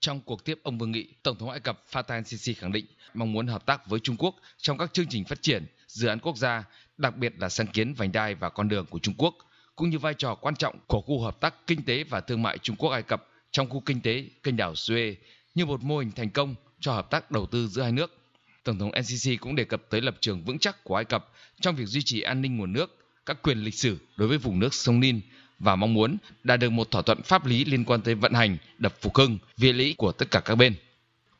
Trong 0.00 0.20
cuộc 0.20 0.44
tiếp 0.44 0.60
ông 0.62 0.78
Vương 0.78 0.92
Nghị, 0.92 1.14
Tổng 1.22 1.38
thống 1.38 1.50
Ai 1.50 1.60
Cập 1.60 1.80
Fattah 1.92 2.22
al-Sisi 2.22 2.54
khẳng 2.58 2.72
định 2.72 2.86
mong 3.14 3.32
muốn 3.32 3.46
hợp 3.46 3.66
tác 3.66 3.86
với 3.86 4.00
Trung 4.00 4.16
Quốc 4.16 4.34
trong 4.56 4.78
các 4.78 4.92
chương 4.92 5.06
trình 5.08 5.24
phát 5.24 5.42
triển, 5.42 5.66
dự 5.86 6.08
án 6.08 6.18
quốc 6.18 6.36
gia, 6.36 6.64
đặc 6.96 7.16
biệt 7.16 7.32
là 7.38 7.48
sáng 7.48 7.66
kiến 7.66 7.94
vành 7.94 8.12
đai 8.12 8.34
và 8.34 8.48
con 8.48 8.68
đường 8.68 8.86
của 8.86 8.98
Trung 8.98 9.14
Quốc– 9.18 9.34
cũng 9.76 9.90
như 9.90 9.98
vai 9.98 10.14
trò 10.14 10.34
quan 10.34 10.56
trọng 10.56 10.78
của 10.86 11.00
khu 11.00 11.20
hợp 11.20 11.40
tác 11.40 11.54
kinh 11.66 11.82
tế 11.82 12.04
và 12.04 12.20
thương 12.20 12.42
mại 12.42 12.58
Trung 12.58 12.76
Quốc 12.76 12.90
Ai 12.90 13.02
Cập 13.02 13.28
trong 13.50 13.68
khu 13.68 13.80
kinh 13.86 14.00
tế 14.00 14.24
kênh 14.42 14.56
đảo 14.56 14.72
Suez 14.72 15.14
như 15.54 15.66
một 15.66 15.82
mô 15.82 15.98
hình 15.98 16.12
thành 16.12 16.30
công 16.30 16.54
cho 16.80 16.92
hợp 16.92 17.10
tác 17.10 17.30
đầu 17.30 17.46
tư 17.46 17.68
giữa 17.68 17.82
hai 17.82 17.92
nước. 17.92 18.18
Tổng 18.64 18.78
thống 18.78 18.90
NCC 19.00 19.40
cũng 19.40 19.56
đề 19.56 19.64
cập 19.64 19.82
tới 19.90 20.00
lập 20.00 20.16
trường 20.20 20.44
vững 20.44 20.58
chắc 20.58 20.84
của 20.84 20.96
Ai 20.96 21.04
Cập 21.04 21.28
trong 21.60 21.76
việc 21.76 21.86
duy 21.86 22.02
trì 22.02 22.20
an 22.20 22.42
ninh 22.42 22.56
nguồn 22.56 22.72
nước, 22.72 22.98
các 23.26 23.42
quyền 23.42 23.58
lịch 23.58 23.74
sử 23.74 23.98
đối 24.16 24.28
với 24.28 24.38
vùng 24.38 24.58
nước 24.58 24.74
sông 24.74 25.00
Nin 25.00 25.20
và 25.58 25.76
mong 25.76 25.94
muốn 25.94 26.16
đạt 26.44 26.60
được 26.60 26.70
một 26.70 26.90
thỏa 26.90 27.02
thuận 27.02 27.22
pháp 27.22 27.46
lý 27.46 27.64
liên 27.64 27.84
quan 27.84 28.00
tới 28.00 28.14
vận 28.14 28.32
hành 28.32 28.56
đập 28.78 28.94
Phục 29.00 29.16
Hưng, 29.16 29.38
viện 29.56 29.76
lý 29.76 29.94
của 29.94 30.12
tất 30.12 30.30
cả 30.30 30.40
các 30.40 30.54
bên. 30.54 30.74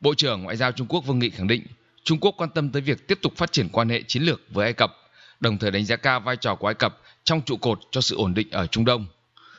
Bộ 0.01 0.15
trưởng 0.15 0.43
Ngoại 0.43 0.57
giao 0.57 0.73
Trung 0.73 0.87
Quốc 0.87 1.01
Vương 1.01 1.19
Nghị 1.19 1.31
khẳng 1.31 1.47
định 1.47 1.63
Trung 2.05 2.19
Quốc 2.21 2.35
quan 2.39 2.51
tâm 2.51 2.71
tới 2.71 2.83
việc 2.83 3.09
tiếp 3.09 3.19
tục 3.23 3.33
phát 3.37 3.53
triển 3.53 3.69
quan 3.69 3.89
hệ 3.89 4.03
chiến 4.03 4.23
lược 4.23 4.41
với 4.49 4.67
Ai 4.67 4.73
Cập, 4.73 4.97
đồng 5.43 5.59
thời 5.59 5.71
đánh 5.71 5.85
giá 5.85 5.97
cao 5.97 6.21
vai 6.21 6.37
trò 6.37 6.55
của 6.55 6.67
Ai 6.67 6.75
Cập 6.75 6.99
trong 7.25 7.43
trụ 7.43 7.57
cột 7.57 7.79
cho 7.91 8.01
sự 8.01 8.17
ổn 8.17 8.35
định 8.35 8.51
ở 8.51 8.67
Trung 8.67 8.85
Đông. 8.85 9.07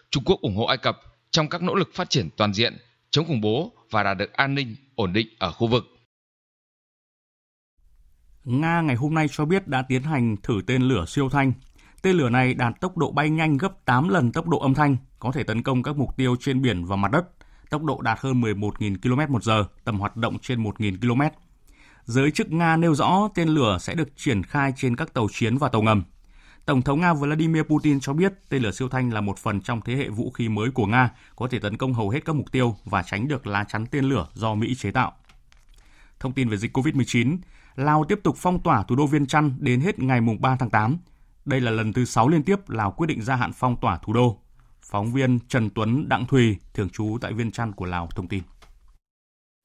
Trung 0.09 0.23
Quốc 0.25 0.41
ủng 0.41 0.55
hộ 0.55 0.65
Ai 0.65 0.77
Cập 0.77 0.99
trong 1.31 1.49
các 1.49 1.61
nỗ 1.61 1.75
lực 1.75 1.89
phát 1.93 2.09
triển 2.09 2.29
toàn 2.37 2.53
diện, 2.53 2.77
chống 3.09 3.25
khủng 3.27 3.41
bố 3.41 3.71
và 3.91 4.03
đạt 4.03 4.17
được 4.17 4.33
an 4.33 4.55
ninh, 4.55 4.75
ổn 4.95 5.13
định 5.13 5.27
ở 5.39 5.51
khu 5.51 5.67
vực. 5.67 5.85
Nga 8.43 8.81
ngày 8.81 8.95
hôm 8.95 9.13
nay 9.13 9.27
cho 9.31 9.45
biết 9.45 9.67
đã 9.67 9.81
tiến 9.81 10.03
hành 10.03 10.37
thử 10.43 10.61
tên 10.67 10.81
lửa 10.81 11.05
siêu 11.07 11.29
thanh. 11.29 11.53
Tên 12.01 12.15
lửa 12.15 12.29
này 12.29 12.53
đạt 12.53 12.73
tốc 12.81 12.97
độ 12.97 13.11
bay 13.11 13.29
nhanh 13.29 13.57
gấp 13.57 13.85
8 13.85 14.09
lần 14.09 14.31
tốc 14.31 14.47
độ 14.47 14.59
âm 14.59 14.73
thanh, 14.73 14.97
có 15.19 15.31
thể 15.31 15.43
tấn 15.43 15.63
công 15.63 15.83
các 15.83 15.95
mục 15.95 16.17
tiêu 16.17 16.35
trên 16.39 16.61
biển 16.61 16.85
và 16.85 16.95
mặt 16.95 17.11
đất. 17.11 17.25
Tốc 17.69 17.83
độ 17.83 18.01
đạt 18.01 18.19
hơn 18.19 18.41
11.000 18.41 18.97
km 19.01 19.33
một 19.33 19.43
giờ, 19.43 19.65
tầm 19.83 19.99
hoạt 19.99 20.15
động 20.17 20.39
trên 20.39 20.63
1.000 20.63 20.97
km. 20.99 21.21
Giới 22.05 22.31
chức 22.31 22.51
Nga 22.51 22.77
nêu 22.77 22.95
rõ 22.95 23.29
tên 23.35 23.47
lửa 23.47 23.77
sẽ 23.81 23.95
được 23.95 24.17
triển 24.17 24.43
khai 24.43 24.73
trên 24.75 24.95
các 24.95 25.13
tàu 25.13 25.27
chiến 25.31 25.57
và 25.57 25.69
tàu 25.69 25.81
ngầm. 25.81 26.03
Tổng 26.65 26.81
thống 26.81 27.01
Nga 27.01 27.13
Vladimir 27.13 27.63
Putin 27.63 27.99
cho 27.99 28.13
biết 28.13 28.33
tên 28.49 28.63
lửa 28.63 28.71
siêu 28.71 28.89
thanh 28.89 29.13
là 29.13 29.21
một 29.21 29.37
phần 29.37 29.61
trong 29.61 29.81
thế 29.81 29.95
hệ 29.95 30.09
vũ 30.09 30.31
khí 30.31 30.49
mới 30.49 30.71
của 30.71 30.85
Nga, 30.85 31.11
có 31.35 31.47
thể 31.47 31.59
tấn 31.59 31.77
công 31.77 31.93
hầu 31.93 32.09
hết 32.09 32.25
các 32.25 32.35
mục 32.35 32.51
tiêu 32.51 32.75
và 32.85 33.03
tránh 33.03 33.27
được 33.27 33.47
lá 33.47 33.63
chắn 33.63 33.85
tên 33.85 34.05
lửa 34.05 34.27
do 34.33 34.55
Mỹ 34.55 34.75
chế 34.75 34.91
tạo. 34.91 35.13
Thông 36.19 36.33
tin 36.33 36.49
về 36.49 36.57
dịch 36.57 36.77
COVID-19, 36.77 37.37
Lào 37.75 38.05
tiếp 38.09 38.19
tục 38.23 38.35
phong 38.37 38.63
tỏa 38.63 38.83
thủ 38.83 38.95
đô 38.95 39.07
Viên 39.07 39.25
Chăn 39.25 39.53
đến 39.59 39.81
hết 39.81 39.99
ngày 39.99 40.21
3 40.39 40.55
tháng 40.55 40.69
8. 40.69 40.97
Đây 41.45 41.61
là 41.61 41.71
lần 41.71 41.93
thứ 41.93 42.05
6 42.05 42.29
liên 42.29 42.43
tiếp 42.43 42.69
Lào 42.69 42.91
quyết 42.91 43.07
định 43.07 43.21
gia 43.21 43.35
hạn 43.35 43.51
phong 43.53 43.75
tỏa 43.81 43.97
thủ 43.97 44.13
đô. 44.13 44.39
Phóng 44.81 45.13
viên 45.13 45.39
Trần 45.47 45.69
Tuấn 45.69 46.09
Đặng 46.09 46.25
Thùy, 46.25 46.57
thường 46.73 46.89
trú 46.89 47.17
tại 47.21 47.33
Viên 47.33 47.51
Chăn 47.51 47.71
của 47.71 47.85
Lào 47.85 48.07
thông 48.07 48.27
tin. 48.27 48.43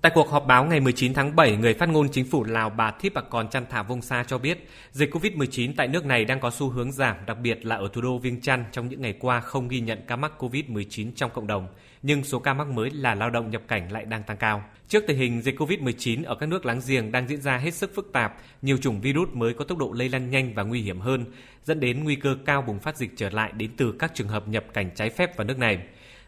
Tại 0.03 0.12
cuộc 0.14 0.30
họp 0.30 0.46
báo 0.46 0.64
ngày 0.64 0.80
19 0.80 1.14
tháng 1.14 1.36
7, 1.36 1.57
người 1.57 1.74
phát 1.74 1.88
ngôn 1.88 2.09
chính 2.09 2.24
phủ 2.24 2.44
Lào 2.44 2.70
bà 2.70 2.90
Thip 2.90 3.14
Bạc 3.14 3.24
Còn 3.30 3.49
Chăn 3.49 3.64
Thả 3.70 3.82
Vông 3.82 4.03
Sa 4.03 4.24
cho 4.24 4.38
biết, 4.38 4.68
dịch 4.92 5.14
COVID-19 5.14 5.72
tại 5.76 5.88
nước 5.88 6.05
này 6.05 6.24
đang 6.24 6.40
có 6.40 6.51
xu 6.51 6.68
hướng 6.68 6.92
giảm, 6.92 7.16
đặc 7.26 7.38
biệt 7.42 7.66
là 7.66 7.76
ở 7.76 7.88
thủ 7.92 8.01
đô 8.01 8.18
Viêng 8.18 8.40
Chăn 8.40 8.64
trong 8.72 8.88
những 8.88 9.01
ngày 9.03 9.14
qua 9.20 9.40
không 9.40 9.68
ghi 9.68 9.80
nhận 9.80 9.99
ca 10.07 10.16
mắc 10.16 10.32
COVID-19 10.38 11.11
trong 11.16 11.30
cộng 11.34 11.46
đồng, 11.46 11.66
nhưng 12.03 12.24
số 12.24 12.38
ca 12.38 12.55
mắc 12.55 12.68
mới 12.68 12.90
là 12.90 13.14
lao 13.14 13.30
động 13.30 13.51
nhập 13.51 13.62
cảnh 13.68 13.92
lại 13.92 14.05
đang 14.05 14.22
tăng 14.22 14.36
cao. 14.36 14.64
Trước 14.88 15.05
tình 15.07 15.16
hình 15.16 15.42
dịch 15.42 15.61
COVID-19 15.61 16.24
ở 16.24 16.34
các 16.34 16.49
nước 16.49 16.66
láng 16.66 16.80
giềng 16.86 17.12
đang 17.12 17.28
diễn 17.28 17.40
ra 17.40 17.57
hết 17.57 17.74
sức 17.74 17.94
phức 17.94 18.12
tạp, 18.12 18.36
nhiều 18.62 18.76
chủng 18.76 19.01
virus 19.01 19.28
mới 19.32 19.55
có 19.55 19.64
tốc 19.64 19.78
độ 19.78 19.92
lây 19.92 20.09
lan 20.09 20.30
nhanh 20.30 20.55
và 20.55 20.62
nguy 20.62 20.80
hiểm 20.80 21.01
hơn, 21.01 21.24
dẫn 21.64 21.80
đến 21.80 22.05
nguy 22.05 22.14
cơ 22.14 22.36
cao 22.44 22.62
bùng 22.62 22.78
phát 22.78 22.96
dịch 22.96 23.11
trở 23.16 23.30
lại 23.30 23.53
đến 23.57 23.70
từ 23.76 23.94
các 23.99 24.14
trường 24.14 24.28
hợp 24.28 24.49
nhập 24.49 24.64
cảnh 24.74 24.90
trái 24.94 25.11
phép 25.11 25.36
vào 25.36 25.46
nước 25.46 25.59
này. 25.59 25.78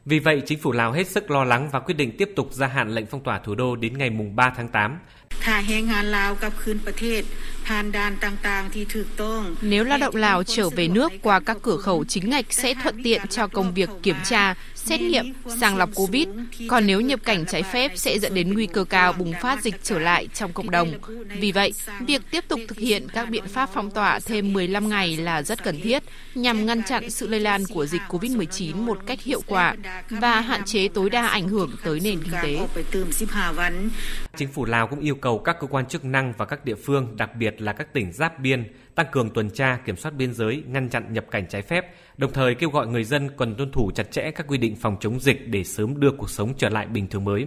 Vì 0.05 0.19
vậy, 0.19 0.43
chính 0.47 0.59
phủ 0.59 0.73
Lào 0.73 0.93
hết 0.93 1.09
sức 1.09 1.31
lo 1.31 1.45
lắng 1.45 1.69
và 1.73 1.81
quyết 1.81 1.95
định 1.95 2.17
tiếp 2.19 2.31
tục 2.37 2.49
gia 2.53 2.67
hạn 2.67 2.95
lệnh 2.95 3.07
phong 3.07 3.23
tỏa 3.23 3.39
thủ 3.39 3.55
đô 3.55 3.77
đến 3.77 3.99
ngày 3.99 4.11
3 4.11 4.53
tháng 4.57 4.69
8. 4.69 4.99
Nếu 9.63 9.85
lao 9.85 9.99
động 9.99 10.17
Lào 10.17 10.43
trở 10.45 10.69
về 10.71 10.89
nước 10.89 11.13
qua 11.23 11.41
các 11.41 11.57
cửa 11.63 11.77
khẩu 11.77 12.05
chính 12.05 12.31
ngạch 12.31 12.53
sẽ 12.53 12.75
thuận 12.83 13.03
tiện 13.03 13.29
cho 13.29 13.47
công 13.47 13.75
việc 13.75 13.91
kiểm 14.03 14.17
tra, 14.25 14.55
xét 14.85 15.01
nghiệm, 15.01 15.33
sàng 15.61 15.77
lọc 15.77 15.91
COVID. 15.95 16.29
Còn 16.69 16.87
nếu 16.87 17.01
nhập 17.01 17.21
cảnh 17.25 17.45
trái 17.47 17.63
phép 17.63 17.93
sẽ 17.95 18.19
dẫn 18.19 18.35
đến 18.35 18.55
nguy 18.55 18.67
cơ 18.67 18.85
cao 18.85 19.13
bùng 19.13 19.33
phát 19.43 19.63
dịch 19.63 19.75
trở 19.83 19.99
lại 19.99 20.29
trong 20.35 20.53
cộng 20.53 20.71
đồng. 20.71 20.93
Vì 21.41 21.53
vậy, 21.53 21.73
việc 22.07 22.23
tiếp 22.31 22.45
tục 22.49 22.61
thực 22.69 22.79
hiện 22.79 23.09
các 23.13 23.31
biện 23.31 23.45
pháp 23.47 23.71
phong 23.75 23.91
tỏa 23.91 24.21
thêm 24.21 24.53
15 24.53 24.89
ngày 24.89 25.17
là 25.17 25.43
rất 25.43 25.65
cần 25.65 25.81
thiết 25.81 26.03
nhằm 26.35 26.67
ngăn 26.67 26.83
chặn 26.83 27.11
sự 27.11 27.29
lây 27.29 27.41
lan 27.41 27.65
của 27.75 27.87
dịch 27.87 28.03
COVID-19 28.09 28.77
một 28.77 28.99
cách 29.07 29.23
hiệu 29.23 29.43
quả 29.47 29.75
và 30.11 30.41
hạn 30.41 30.63
chế 30.65 30.89
tối 30.89 31.11
đa 31.11 31.27
ảnh 31.27 31.49
hưởng 31.49 31.71
tới 31.85 32.01
nền 32.01 32.21
kinh 32.23 32.35
tế. 32.43 32.59
Chính 34.37 34.49
phủ 34.49 34.65
Lào 34.65 34.87
cũng 34.87 35.01
yêu 35.01 35.15
cầu 35.15 35.39
các 35.39 35.57
cơ 35.61 35.67
quan 35.67 35.87
chức 35.87 36.05
năng 36.05 36.33
và 36.39 36.45
các 36.45 36.65
địa 36.65 36.75
phương, 36.75 37.17
đặc 37.17 37.31
biệt 37.37 37.61
là 37.61 37.73
các 37.73 37.93
tỉnh 37.93 38.13
giáp 38.13 38.41
biên, 38.41 38.65
tăng 38.95 39.07
cường 39.13 39.31
tuần 39.31 39.51
tra, 39.51 39.79
kiểm 39.87 39.97
soát 39.97 40.15
biên 40.17 40.35
giới, 40.35 40.65
ngăn 40.67 40.89
chặn 40.89 41.13
nhập 41.13 41.25
cảnh 41.31 41.47
trái 41.49 41.63
phép, 41.63 41.95
đồng 42.17 42.33
thời 42.33 42.55
kêu 42.55 42.71
gọi 42.71 42.87
người 42.87 43.05
dân 43.05 43.31
cần 43.37 43.55
tuân 43.55 43.73
thủ 43.73 43.91
chặt 43.95 44.11
chẽ 44.11 44.31
các 44.31 44.47
quy 44.49 44.59
định 44.59 44.77
phòng 44.77 44.97
chống 45.01 45.21
dịch 45.21 45.49
để 45.49 45.65
sớm 45.65 46.01
đưa 46.01 46.11
cuộc 46.11 46.31
sống 46.31 46.55
trở 46.59 46.69
lại 46.69 46.87
bình 46.87 47.07
thường 47.09 47.25
mới. 47.25 47.47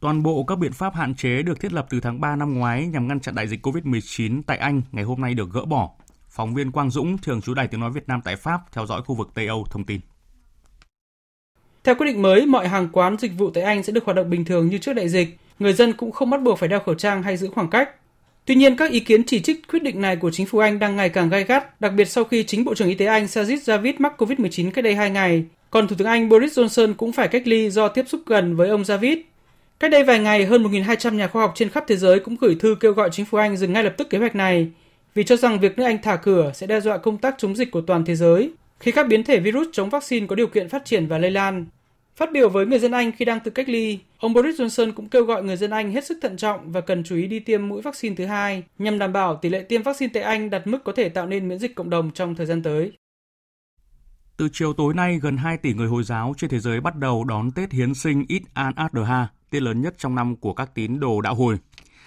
Toàn 0.00 0.22
bộ 0.22 0.44
các 0.44 0.58
biện 0.58 0.72
pháp 0.72 0.94
hạn 0.94 1.14
chế 1.14 1.42
được 1.42 1.60
thiết 1.60 1.72
lập 1.72 1.86
từ 1.90 2.00
tháng 2.00 2.20
3 2.20 2.36
năm 2.36 2.54
ngoái 2.54 2.86
nhằm 2.86 3.08
ngăn 3.08 3.20
chặn 3.20 3.34
đại 3.34 3.48
dịch 3.48 3.66
COVID-19 3.66 4.42
tại 4.46 4.58
Anh 4.58 4.82
ngày 4.92 5.04
hôm 5.04 5.20
nay 5.20 5.34
được 5.34 5.48
gỡ 5.52 5.64
bỏ. 5.64 5.90
Phóng 6.28 6.54
viên 6.54 6.72
Quang 6.72 6.90
Dũng, 6.90 7.18
thường 7.18 7.40
trú 7.40 7.54
Đài 7.54 7.68
Tiếng 7.68 7.80
Nói 7.80 7.90
Việt 7.90 8.08
Nam 8.08 8.20
tại 8.24 8.36
Pháp, 8.36 8.60
theo 8.72 8.86
dõi 8.86 9.02
khu 9.02 9.14
vực 9.14 9.28
Tây 9.34 9.46
Âu 9.46 9.64
thông 9.70 9.84
tin. 9.84 10.00
Theo 11.84 11.94
quyết 11.94 12.06
định 12.06 12.22
mới, 12.22 12.46
mọi 12.46 12.68
hàng 12.68 12.88
quán 12.92 13.16
dịch 13.18 13.32
vụ 13.38 13.50
tại 13.50 13.64
Anh 13.64 13.82
sẽ 13.82 13.92
được 13.92 14.04
hoạt 14.04 14.16
động 14.16 14.30
bình 14.30 14.44
thường 14.44 14.68
như 14.68 14.78
trước 14.78 14.92
đại 14.92 15.08
dịch. 15.08 15.38
Người 15.58 15.72
dân 15.72 15.92
cũng 15.92 16.12
không 16.12 16.30
bắt 16.30 16.42
buộc 16.42 16.58
phải 16.58 16.68
đeo 16.68 16.80
khẩu 16.80 16.94
trang 16.94 17.22
hay 17.22 17.36
giữ 17.36 17.50
khoảng 17.54 17.70
cách. 17.70 17.90
Tuy 18.46 18.54
nhiên, 18.54 18.76
các 18.76 18.90
ý 18.90 19.00
kiến 19.00 19.24
chỉ 19.24 19.40
trích 19.40 19.68
quyết 19.68 19.82
định 19.82 20.00
này 20.00 20.16
của 20.16 20.30
chính 20.30 20.46
phủ 20.46 20.58
Anh 20.58 20.78
đang 20.78 20.96
ngày 20.96 21.08
càng 21.08 21.28
gay 21.28 21.44
gắt, 21.44 21.80
đặc 21.80 21.92
biệt 21.96 22.04
sau 22.04 22.24
khi 22.24 22.42
chính 22.42 22.64
Bộ 22.64 22.74
trưởng 22.74 22.88
Y 22.88 22.94
tế 22.94 23.06
Anh 23.06 23.24
Sajid 23.24 23.56
Javid 23.56 23.92
mắc 23.98 24.22
COVID-19 24.22 24.70
cách 24.70 24.84
đây 24.84 24.94
2 24.94 25.10
ngày. 25.10 25.44
Còn 25.70 25.88
Thủ 25.88 25.96
tướng 25.98 26.08
Anh 26.08 26.28
Boris 26.28 26.58
Johnson 26.58 26.94
cũng 26.94 27.12
phải 27.12 27.28
cách 27.28 27.46
ly 27.46 27.70
do 27.70 27.88
tiếp 27.88 28.04
xúc 28.08 28.20
gần 28.26 28.56
với 28.56 28.68
ông 28.68 28.82
Javid. 28.82 29.16
Cách 29.80 29.90
đây 29.90 30.04
vài 30.04 30.18
ngày, 30.18 30.44
hơn 30.44 30.62
1.200 30.62 31.14
nhà 31.14 31.28
khoa 31.28 31.42
học 31.42 31.52
trên 31.54 31.68
khắp 31.68 31.84
thế 31.88 31.96
giới 31.96 32.20
cũng 32.20 32.36
gửi 32.40 32.56
thư 32.60 32.76
kêu 32.80 32.92
gọi 32.92 33.08
chính 33.12 33.26
phủ 33.26 33.38
Anh 33.38 33.56
dừng 33.56 33.72
ngay 33.72 33.84
lập 33.84 33.94
tức 33.96 34.10
kế 34.10 34.18
hoạch 34.18 34.34
này, 34.34 34.68
vì 35.14 35.24
cho 35.24 35.36
rằng 35.36 35.60
việc 35.60 35.78
nước 35.78 35.84
Anh 35.84 35.98
thả 36.02 36.16
cửa 36.16 36.52
sẽ 36.54 36.66
đe 36.66 36.80
dọa 36.80 36.98
công 36.98 37.18
tác 37.18 37.34
chống 37.38 37.56
dịch 37.56 37.70
của 37.70 37.80
toàn 37.80 38.04
thế 38.04 38.14
giới 38.14 38.50
khi 38.80 38.90
các 38.90 39.06
biến 39.06 39.24
thể 39.24 39.40
virus 39.40 39.68
chống 39.72 39.90
vaccine 39.90 40.26
có 40.26 40.36
điều 40.36 40.46
kiện 40.46 40.68
phát 40.68 40.84
triển 40.84 41.06
và 41.06 41.18
lây 41.18 41.30
lan. 41.30 41.66
Phát 42.16 42.32
biểu 42.32 42.48
với 42.48 42.66
người 42.66 42.78
dân 42.78 42.92
Anh 42.92 43.12
khi 43.12 43.24
đang 43.24 43.40
tự 43.40 43.50
cách 43.50 43.68
ly, 43.68 43.98
ông 44.18 44.32
Boris 44.32 44.60
Johnson 44.60 44.92
cũng 44.92 45.08
kêu 45.08 45.24
gọi 45.24 45.42
người 45.42 45.56
dân 45.56 45.70
Anh 45.70 45.92
hết 45.92 46.04
sức 46.04 46.18
thận 46.22 46.36
trọng 46.36 46.72
và 46.72 46.80
cần 46.80 47.04
chú 47.04 47.16
ý 47.16 47.26
đi 47.26 47.40
tiêm 47.40 47.68
mũi 47.68 47.82
vaccine 47.82 48.14
thứ 48.14 48.26
hai 48.26 48.62
nhằm 48.78 48.98
đảm 48.98 49.12
bảo 49.12 49.36
tỷ 49.36 49.48
lệ 49.48 49.62
tiêm 49.62 49.82
vaccine 49.82 50.10
tại 50.14 50.22
Anh 50.22 50.50
đạt 50.50 50.66
mức 50.66 50.84
có 50.84 50.92
thể 50.92 51.08
tạo 51.08 51.26
nên 51.26 51.48
miễn 51.48 51.58
dịch 51.58 51.74
cộng 51.74 51.90
đồng 51.90 52.10
trong 52.10 52.34
thời 52.34 52.46
gian 52.46 52.62
tới. 52.62 52.92
Từ 54.36 54.48
chiều 54.52 54.72
tối 54.72 54.94
nay, 54.94 55.18
gần 55.22 55.36
2 55.36 55.56
tỷ 55.56 55.74
người 55.74 55.88
Hồi 55.88 56.04
giáo 56.04 56.34
trên 56.36 56.50
thế 56.50 56.58
giới 56.58 56.80
bắt 56.80 56.96
đầu 56.96 57.24
đón 57.24 57.50
Tết 57.50 57.72
Hiến 57.72 57.94
sinh 57.94 58.24
Eid 58.28 58.42
al-Adha, 58.54 59.26
Tết 59.50 59.62
lớn 59.62 59.82
nhất 59.82 59.94
trong 59.98 60.14
năm 60.14 60.36
của 60.36 60.54
các 60.54 60.74
tín 60.74 61.00
đồ 61.00 61.20
đạo 61.20 61.34
hồi. 61.34 61.58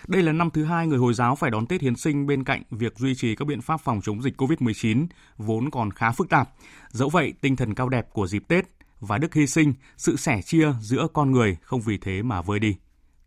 Đây 0.07 0.23
là 0.23 0.31
năm 0.31 0.49
thứ 0.53 0.63
hai 0.63 0.87
người 0.87 0.97
Hồi 0.97 1.13
giáo 1.13 1.35
phải 1.35 1.51
đón 1.51 1.65
Tết 1.65 1.81
Hiến 1.81 1.95
sinh 1.95 2.27
bên 2.27 2.43
cạnh 2.43 2.63
việc 2.71 2.97
duy 2.97 3.15
trì 3.15 3.35
các 3.35 3.45
biện 3.45 3.61
pháp 3.61 3.81
phòng 3.81 4.01
chống 4.03 4.21
dịch 4.21 4.41
COVID-19 4.41 5.07
vốn 5.37 5.71
còn 5.71 5.91
khá 5.91 6.11
phức 6.11 6.29
tạp. 6.29 6.49
Dẫu 6.89 7.09
vậy, 7.09 7.33
tinh 7.41 7.55
thần 7.55 7.75
cao 7.75 7.89
đẹp 7.89 8.07
của 8.13 8.27
dịp 8.27 8.43
Tết 8.47 8.65
và 8.99 9.17
đức 9.17 9.33
hy 9.33 9.47
sinh, 9.47 9.73
sự 9.97 10.15
sẻ 10.17 10.41
chia 10.45 10.73
giữa 10.81 11.07
con 11.13 11.31
người 11.31 11.57
không 11.61 11.81
vì 11.81 11.97
thế 11.97 12.21
mà 12.21 12.41
vơi 12.41 12.59
đi. 12.59 12.75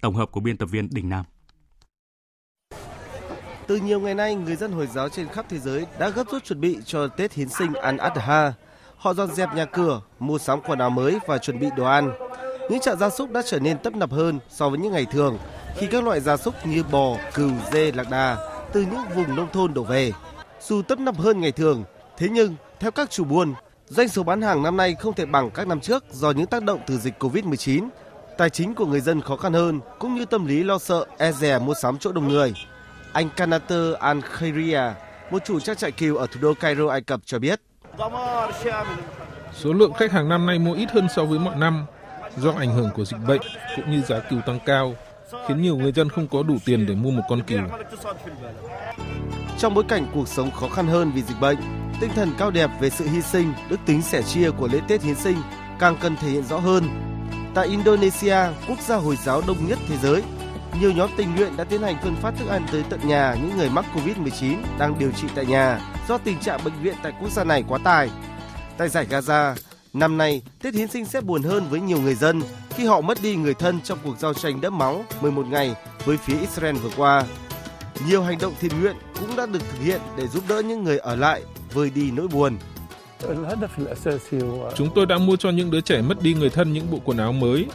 Tổng 0.00 0.14
hợp 0.14 0.30
của 0.32 0.40
biên 0.40 0.56
tập 0.56 0.66
viên 0.66 0.88
Đình 0.90 1.08
Nam. 1.08 1.24
Từ 3.66 3.76
nhiều 3.76 4.00
ngày 4.00 4.14
nay, 4.14 4.34
người 4.34 4.56
dân 4.56 4.72
Hồi 4.72 4.86
giáo 4.86 5.08
trên 5.08 5.28
khắp 5.28 5.46
thế 5.48 5.58
giới 5.58 5.86
đã 5.98 6.08
gấp 6.08 6.24
rút 6.30 6.44
chuẩn 6.44 6.60
bị 6.60 6.78
cho 6.84 7.08
Tết 7.08 7.32
Hiến 7.32 7.48
sinh 7.48 7.74
An 7.74 7.96
Adha. 7.96 8.52
Họ 8.96 9.14
dọn 9.14 9.34
dẹp 9.34 9.54
nhà 9.54 9.64
cửa, 9.64 10.02
mua 10.18 10.38
sắm 10.38 10.60
quần 10.60 10.78
áo 10.78 10.90
mới 10.90 11.18
và 11.26 11.38
chuẩn 11.38 11.58
bị 11.58 11.66
đồ 11.76 11.84
ăn. 11.84 12.12
Những 12.70 12.80
chợ 12.80 12.96
gia 12.96 13.10
súc 13.10 13.30
đã 13.30 13.42
trở 13.46 13.58
nên 13.58 13.78
tấp 13.78 13.96
nập 13.96 14.10
hơn 14.10 14.38
so 14.48 14.68
với 14.68 14.78
những 14.78 14.92
ngày 14.92 15.06
thường 15.12 15.38
khi 15.76 15.86
các 15.86 16.04
loại 16.04 16.20
gia 16.20 16.36
súc 16.36 16.66
như 16.66 16.82
bò, 16.82 17.16
cừu, 17.34 17.50
dê, 17.72 17.92
lạc 17.92 18.10
đà 18.10 18.36
từ 18.72 18.80
những 18.80 19.00
vùng 19.14 19.36
nông 19.36 19.52
thôn 19.52 19.74
đổ 19.74 19.82
về. 19.84 20.12
Dù 20.60 20.82
tấp 20.82 20.98
nập 20.98 21.16
hơn 21.18 21.40
ngày 21.40 21.52
thường, 21.52 21.84
thế 22.16 22.28
nhưng 22.28 22.54
theo 22.80 22.90
các 22.90 23.10
chủ 23.10 23.24
buôn, 23.24 23.54
doanh 23.96 24.08
số 24.08 24.22
bán 24.22 24.42
hàng 24.42 24.62
năm 24.62 24.76
nay 24.76 24.94
không 24.94 25.14
thể 25.14 25.26
bằng 25.26 25.50
các 25.50 25.66
năm 25.66 25.80
trước 25.80 26.04
do 26.12 26.30
những 26.30 26.46
tác 26.46 26.62
động 26.62 26.80
từ 26.86 26.98
dịch 26.98 27.14
Covid-19. 27.22 27.88
Tài 28.38 28.50
chính 28.50 28.74
của 28.74 28.86
người 28.86 29.00
dân 29.00 29.20
khó 29.20 29.36
khăn 29.36 29.52
hơn 29.52 29.80
cũng 29.98 30.14
như 30.14 30.24
tâm 30.24 30.46
lý 30.46 30.64
lo 30.64 30.78
sợ 30.78 31.06
e 31.18 31.32
dè 31.32 31.58
mua 31.58 31.74
sắm 31.74 31.98
chỗ 31.98 32.12
đông 32.12 32.28
người. 32.28 32.54
Anh 33.12 33.28
Kanater 33.36 33.94
Al 34.00 34.20
Khairia, 34.20 34.80
một 35.30 35.44
chủ 35.44 35.60
trang 35.60 35.76
trại 35.76 35.92
cừu 35.92 36.16
ở 36.16 36.26
thủ 36.26 36.40
đô 36.42 36.54
Cairo, 36.54 36.88
Ai 36.88 37.00
Cập 37.00 37.20
cho 37.24 37.38
biết. 37.38 37.60
Số 39.52 39.72
lượng 39.72 39.92
khách 39.92 40.12
hàng 40.12 40.28
năm 40.28 40.46
nay 40.46 40.58
mua 40.58 40.74
ít 40.74 40.90
hơn 40.90 41.06
so 41.16 41.24
với 41.24 41.38
mọi 41.38 41.56
năm 41.56 41.86
do 42.36 42.52
ảnh 42.58 42.74
hưởng 42.74 42.90
của 42.94 43.04
dịch 43.04 43.20
bệnh 43.28 43.40
cũng 43.76 43.90
như 43.90 44.02
giá 44.02 44.18
cừu 44.18 44.40
tăng 44.46 44.58
cao, 44.66 44.94
khiến 45.48 45.62
nhiều 45.62 45.76
người 45.76 45.92
dân 45.92 46.08
không 46.08 46.28
có 46.28 46.42
đủ 46.42 46.56
tiền 46.64 46.86
để 46.86 46.94
mua 46.94 47.10
một 47.10 47.22
con 47.28 47.42
cừu. 47.42 47.60
Trong 49.62 49.74
bối 49.74 49.84
cảnh 49.88 50.06
cuộc 50.14 50.28
sống 50.28 50.50
khó 50.50 50.68
khăn 50.68 50.86
hơn 50.86 51.12
vì 51.14 51.22
dịch 51.22 51.40
bệnh, 51.40 51.56
tinh 52.00 52.10
thần 52.14 52.32
cao 52.38 52.50
đẹp 52.50 52.70
về 52.80 52.90
sự 52.90 53.08
hy 53.08 53.22
sinh, 53.22 53.52
đức 53.68 53.80
tính 53.86 54.02
sẻ 54.02 54.22
chia 54.22 54.50
của 54.50 54.68
lễ 54.72 54.80
Tết 54.88 55.02
hiến 55.02 55.14
sinh 55.14 55.36
càng 55.78 55.96
cần 56.00 56.16
thể 56.16 56.28
hiện 56.28 56.42
rõ 56.44 56.58
hơn. 56.58 56.88
Tại 57.54 57.66
Indonesia, 57.66 58.36
quốc 58.68 58.80
gia 58.80 58.96
Hồi 58.96 59.16
giáo 59.16 59.42
đông 59.46 59.56
nhất 59.68 59.78
thế 59.88 59.96
giới, 60.02 60.22
nhiều 60.80 60.92
nhóm 60.92 61.10
tình 61.16 61.34
nguyện 61.36 61.56
đã 61.56 61.64
tiến 61.64 61.82
hành 61.82 61.96
phân 62.02 62.16
phát 62.16 62.34
thức 62.38 62.48
ăn 62.48 62.66
tới 62.72 62.84
tận 62.90 63.00
nhà 63.08 63.36
những 63.42 63.56
người 63.56 63.70
mắc 63.70 63.84
Covid-19 63.94 64.56
đang 64.78 64.98
điều 64.98 65.10
trị 65.12 65.28
tại 65.34 65.46
nhà 65.46 65.80
do 66.08 66.18
tình 66.18 66.38
trạng 66.38 66.64
bệnh 66.64 66.82
viện 66.82 66.94
tại 67.02 67.12
quốc 67.20 67.30
gia 67.30 67.44
này 67.44 67.64
quá 67.68 67.78
tải. 67.84 68.10
Tại 68.76 68.88
giải 68.88 69.06
Gaza, 69.10 69.54
năm 69.92 70.18
nay 70.18 70.42
Tết 70.62 70.74
Hiến 70.74 70.88
sinh 70.88 71.04
sẽ 71.04 71.20
buồn 71.20 71.42
hơn 71.42 71.66
với 71.70 71.80
nhiều 71.80 72.00
người 72.00 72.14
dân 72.14 72.42
khi 72.70 72.86
họ 72.86 73.00
mất 73.00 73.18
đi 73.22 73.36
người 73.36 73.54
thân 73.54 73.80
trong 73.80 73.98
cuộc 74.04 74.18
giao 74.18 74.34
tranh 74.34 74.60
đẫm 74.60 74.78
máu 74.78 75.04
11 75.20 75.46
ngày 75.46 75.74
với 76.04 76.16
phía 76.16 76.38
Israel 76.38 76.76
vừa 76.76 76.90
qua. 76.96 77.24
Nhiều 78.06 78.22
hành 78.22 78.38
động 78.38 78.54
thiện 78.60 78.80
nguyện 78.80 78.96
cũng 79.20 79.36
đã 79.36 79.46
được 79.46 79.58
thực 79.70 79.84
hiện 79.84 80.00
để 80.16 80.28
giúp 80.28 80.44
đỡ 80.48 80.62
những 80.62 80.84
người 80.84 80.98
ở 80.98 81.16
lại 81.16 81.42
vơi 81.72 81.90
đi 81.90 82.10
nỗi 82.10 82.28
buồn. 82.28 82.58
Chúng 84.74 84.88
tôi 84.94 85.06
đã 85.06 85.18
mua 85.18 85.36
cho 85.36 85.50
những 85.50 85.70
đứa 85.70 85.80
trẻ 85.80 86.02
mất 86.02 86.22
đi 86.22 86.34
người 86.34 86.50
thân 86.50 86.72
những 86.72 86.90
bộ 86.90 86.98
quần 87.04 87.18
áo 87.18 87.32
mới, 87.32 87.66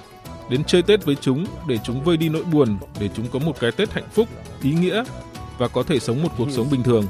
đến 0.50 0.64
chơi 0.64 0.82
Tết 0.82 1.06
với 1.06 1.16
chúng 1.16 1.46
để 1.68 1.78
chúng 1.84 2.04
vơi 2.04 2.18
đi 2.18 2.30
nỗi 2.30 2.44
buồn, 2.44 2.78
để 3.00 3.10
chúng 3.16 3.28
có 3.32 3.40
một 3.40 3.60
cái 3.60 3.72
Tết 3.72 3.92
hạnh 3.92 4.10
phúc, 4.12 4.28
ý 4.62 4.72
nghĩa 4.72 5.04
và 5.58 5.68
có 5.68 5.84
thể 5.84 6.00
sống 6.00 6.24
một 6.24 6.30
cuộc 6.38 6.48
sống 6.52 6.68
bình 6.72 6.84
thường. 6.84 7.06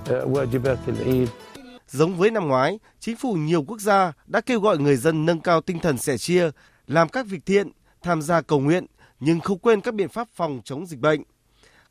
Giống 1.88 2.16
với 2.16 2.32
năm 2.32 2.48
ngoái, 2.48 2.80
chính 3.00 3.16
phủ 3.16 3.34
nhiều 3.34 3.64
quốc 3.64 3.82
gia 3.82 4.14
đã 4.28 4.42
kêu 4.42 4.60
gọi 4.60 4.78
người 4.78 4.96
dân 4.96 5.26
nâng 5.26 5.42
cao 5.42 5.62
tinh 5.62 5.80
thần 5.80 5.98
sẻ 5.98 6.18
chia, 6.18 6.50
làm 6.88 7.10
các 7.10 7.26
việc 7.28 7.46
thiện, 7.46 7.72
tham 8.02 8.22
gia 8.22 8.42
cầu 8.42 8.60
nguyện, 8.60 8.86
nhưng 9.20 9.40
không 9.40 9.60
quên 9.60 9.82
các 9.82 9.94
biện 9.94 10.10
pháp 10.10 10.28
phòng 10.36 10.62
chống 10.64 10.86
dịch 10.86 11.00
bệnh. 11.00 11.24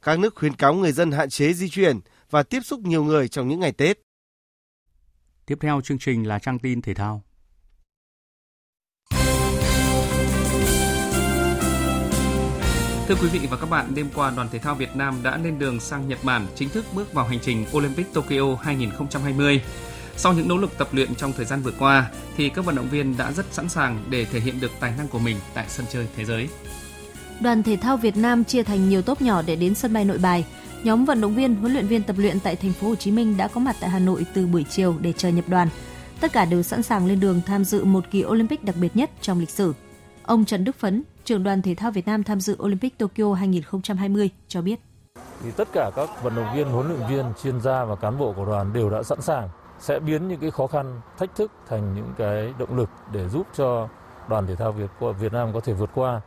Các 0.07 0.18
nước 0.18 0.34
khuyến 0.34 0.57
cáo 0.57 0.74
người 0.74 0.92
dân 0.92 1.11
hạn 1.11 1.30
chế 1.30 1.52
di 1.52 1.68
chuyển 1.68 2.00
và 2.30 2.42
tiếp 2.42 2.61
xúc 2.64 2.80
nhiều 2.80 3.04
người 3.04 3.28
trong 3.28 3.48
những 3.48 3.61
ngày 3.61 3.72
Tết. 3.72 3.98
Tiếp 5.46 5.59
theo 5.61 5.80
chương 5.80 5.98
trình 5.98 6.28
là 6.28 6.38
trang 6.38 6.59
tin 6.59 6.82
thể 6.82 6.94
thao. 6.94 7.22
Thưa 13.09 13.14
quý 13.22 13.28
vị 13.32 13.40
và 13.50 13.57
các 13.57 13.70
bạn, 13.70 13.94
đêm 13.94 14.09
qua 14.14 14.32
đoàn 14.36 14.48
thể 14.52 14.59
thao 14.59 14.74
Việt 14.74 14.96
Nam 14.96 15.20
đã 15.22 15.36
lên 15.36 15.59
đường 15.59 15.80
sang 15.80 16.09
Nhật 16.09 16.18
Bản 16.24 16.46
chính 16.54 16.68
thức 16.68 16.84
bước 16.94 17.12
vào 17.12 17.26
hành 17.26 17.38
trình 17.42 17.66
Olympic 17.76 18.07
Tokyo 18.12 18.57
2020. 18.62 19.62
Sau 20.16 20.32
những 20.32 20.48
nỗ 20.48 20.57
lực 20.57 20.70
tập 20.78 20.88
luyện 20.92 21.14
trong 21.14 21.32
thời 21.32 21.44
gian 21.44 21.62
vừa 21.62 21.72
qua, 21.78 22.11
thì 22.36 22.48
các 22.48 22.64
vận 22.64 22.76
động 22.76 22.88
viên 22.88 23.16
đã 23.16 23.32
rất 23.32 23.46
sẵn 23.50 23.68
sàng 23.68 24.04
để 24.11 24.24
thể 24.24 24.40
hiện 24.40 24.61
được 24.61 24.70
tài 24.80 24.94
năng 24.98 25.09
của 25.09 25.18
mình 25.18 25.36
tại 25.54 25.66
sân 25.68 25.86
chơi 25.92 26.09
thế 26.16 26.24
giới. 26.24 26.48
Đoàn 27.41 27.62
thể 27.62 27.76
thao 27.76 27.97
Việt 27.97 28.16
Nam 28.16 28.45
chia 28.45 28.62
thành 28.62 28.89
nhiều 28.89 29.03
tốp 29.03 29.22
nhỏ 29.22 29.43
để 29.47 29.57
đến 29.57 29.74
sân 29.74 29.93
bay 29.93 30.05
Nội 30.05 30.18
Bài. 30.18 30.47
Nhóm 30.84 31.05
vận 31.05 31.20
động 31.20 31.34
viên, 31.34 31.55
huấn 31.55 31.72
luyện 31.72 31.87
viên 31.87 32.03
tập 32.03 32.16
luyện 32.18 32.41
tại 32.41 32.57
thành 32.57 32.72
phố 32.72 32.89
Hồ 32.89 32.95
Chí 32.95 33.11
Minh 33.11 33.37
đã 33.37 33.49
có 33.49 33.61
mặt 33.61 33.76
tại 33.80 33.91
Hà 33.91 33.99
Nội 33.99 34.26
từ 34.34 34.47
buổi 34.47 34.64
chiều 34.70 34.95
để 35.01 35.12
chờ 35.12 35.28
nhập 35.28 35.45
đoàn. 35.49 35.68
Tất 36.20 36.32
cả 36.32 36.45
đều 36.45 36.62
sẵn 36.62 36.82
sàng 36.82 37.07
lên 37.07 37.20
đường 37.20 37.41
tham 37.47 37.64
dự 37.64 37.84
một 37.84 38.05
kỳ 38.11 38.24
Olympic 38.24 38.64
đặc 38.64 38.76
biệt 38.80 38.97
nhất 38.97 39.11
trong 39.20 39.41
lịch 39.41 39.51
sử. 39.51 39.74
Ông 40.22 40.45
Trần 40.45 40.64
Đức 40.64 40.76
Phấn, 40.76 41.03
trưởng 41.24 41.43
đoàn 41.43 41.62
thể 41.62 41.74
thao 41.74 41.91
Việt 41.91 42.07
Nam 42.07 42.24
tham 42.24 42.41
dự 42.41 42.57
Olympic 42.62 42.99
Tokyo 42.99 43.34
2020 43.34 44.30
cho 44.49 44.62
biết. 44.62 44.80
Thì 45.43 45.51
tất 45.57 45.68
cả 45.72 45.91
các 45.97 46.22
vận 46.22 46.37
động 46.37 46.57
viên, 46.57 46.68
huấn 46.68 46.89
luyện 46.89 47.01
viên, 47.09 47.24
chuyên 47.43 47.61
gia 47.61 47.84
và 47.84 47.97
cán 47.97 48.18
bộ 48.18 48.32
của 48.37 48.45
đoàn 48.45 48.72
đều 48.72 48.91
đã 48.91 49.03
sẵn 49.03 49.22
sàng 49.22 49.49
sẽ 49.80 49.99
biến 49.99 50.28
những 50.28 50.41
cái 50.41 50.51
khó 50.51 50.66
khăn, 50.66 51.01
thách 51.18 51.34
thức 51.37 51.51
thành 51.68 51.95
những 51.95 52.12
cái 52.18 52.55
động 52.59 52.76
lực 52.76 52.91
để 53.12 53.28
giúp 53.28 53.47
cho 53.57 53.89
đoàn 54.28 54.47
thể 54.47 54.57
thao 54.57 54.72
Việt 54.72 54.91
Việt 55.20 55.32
Nam 55.32 55.51
có 55.55 55.61
thể 55.61 55.72
vượt 55.72 55.91
qua. 55.95 56.20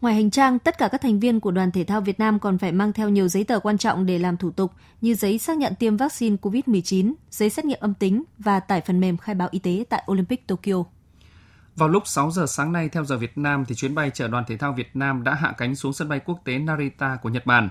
Ngoài 0.00 0.14
hành 0.14 0.30
trang, 0.30 0.58
tất 0.58 0.78
cả 0.78 0.88
các 0.88 1.00
thành 1.00 1.20
viên 1.20 1.40
của 1.40 1.50
đoàn 1.50 1.70
thể 1.70 1.84
thao 1.84 2.00
Việt 2.00 2.18
Nam 2.20 2.38
còn 2.38 2.58
phải 2.58 2.72
mang 2.72 2.92
theo 2.92 3.08
nhiều 3.08 3.28
giấy 3.28 3.44
tờ 3.44 3.60
quan 3.60 3.78
trọng 3.78 4.06
để 4.06 4.18
làm 4.18 4.36
thủ 4.36 4.50
tục 4.50 4.72
như 5.00 5.14
giấy 5.14 5.38
xác 5.38 5.56
nhận 5.56 5.74
tiêm 5.74 5.96
vaccine 5.96 6.36
COVID-19, 6.42 7.12
giấy 7.30 7.50
xét 7.50 7.64
nghiệm 7.64 7.78
âm 7.80 7.94
tính 7.94 8.22
và 8.38 8.60
tải 8.60 8.80
phần 8.80 9.00
mềm 9.00 9.16
khai 9.16 9.34
báo 9.34 9.48
y 9.50 9.58
tế 9.58 9.84
tại 9.88 10.02
Olympic 10.12 10.46
Tokyo. 10.46 10.84
Vào 11.76 11.88
lúc 11.88 12.02
6 12.06 12.30
giờ 12.30 12.46
sáng 12.46 12.72
nay 12.72 12.88
theo 12.88 13.04
giờ 13.04 13.16
Việt 13.16 13.38
Nam 13.38 13.64
thì 13.64 13.74
chuyến 13.74 13.94
bay 13.94 14.10
chở 14.14 14.28
đoàn 14.28 14.44
thể 14.48 14.56
thao 14.56 14.72
Việt 14.72 14.96
Nam 14.96 15.24
đã 15.24 15.34
hạ 15.34 15.52
cánh 15.58 15.76
xuống 15.76 15.92
sân 15.92 16.08
bay 16.08 16.20
quốc 16.24 16.40
tế 16.44 16.58
Narita 16.58 17.16
của 17.22 17.28
Nhật 17.28 17.46
Bản. 17.46 17.68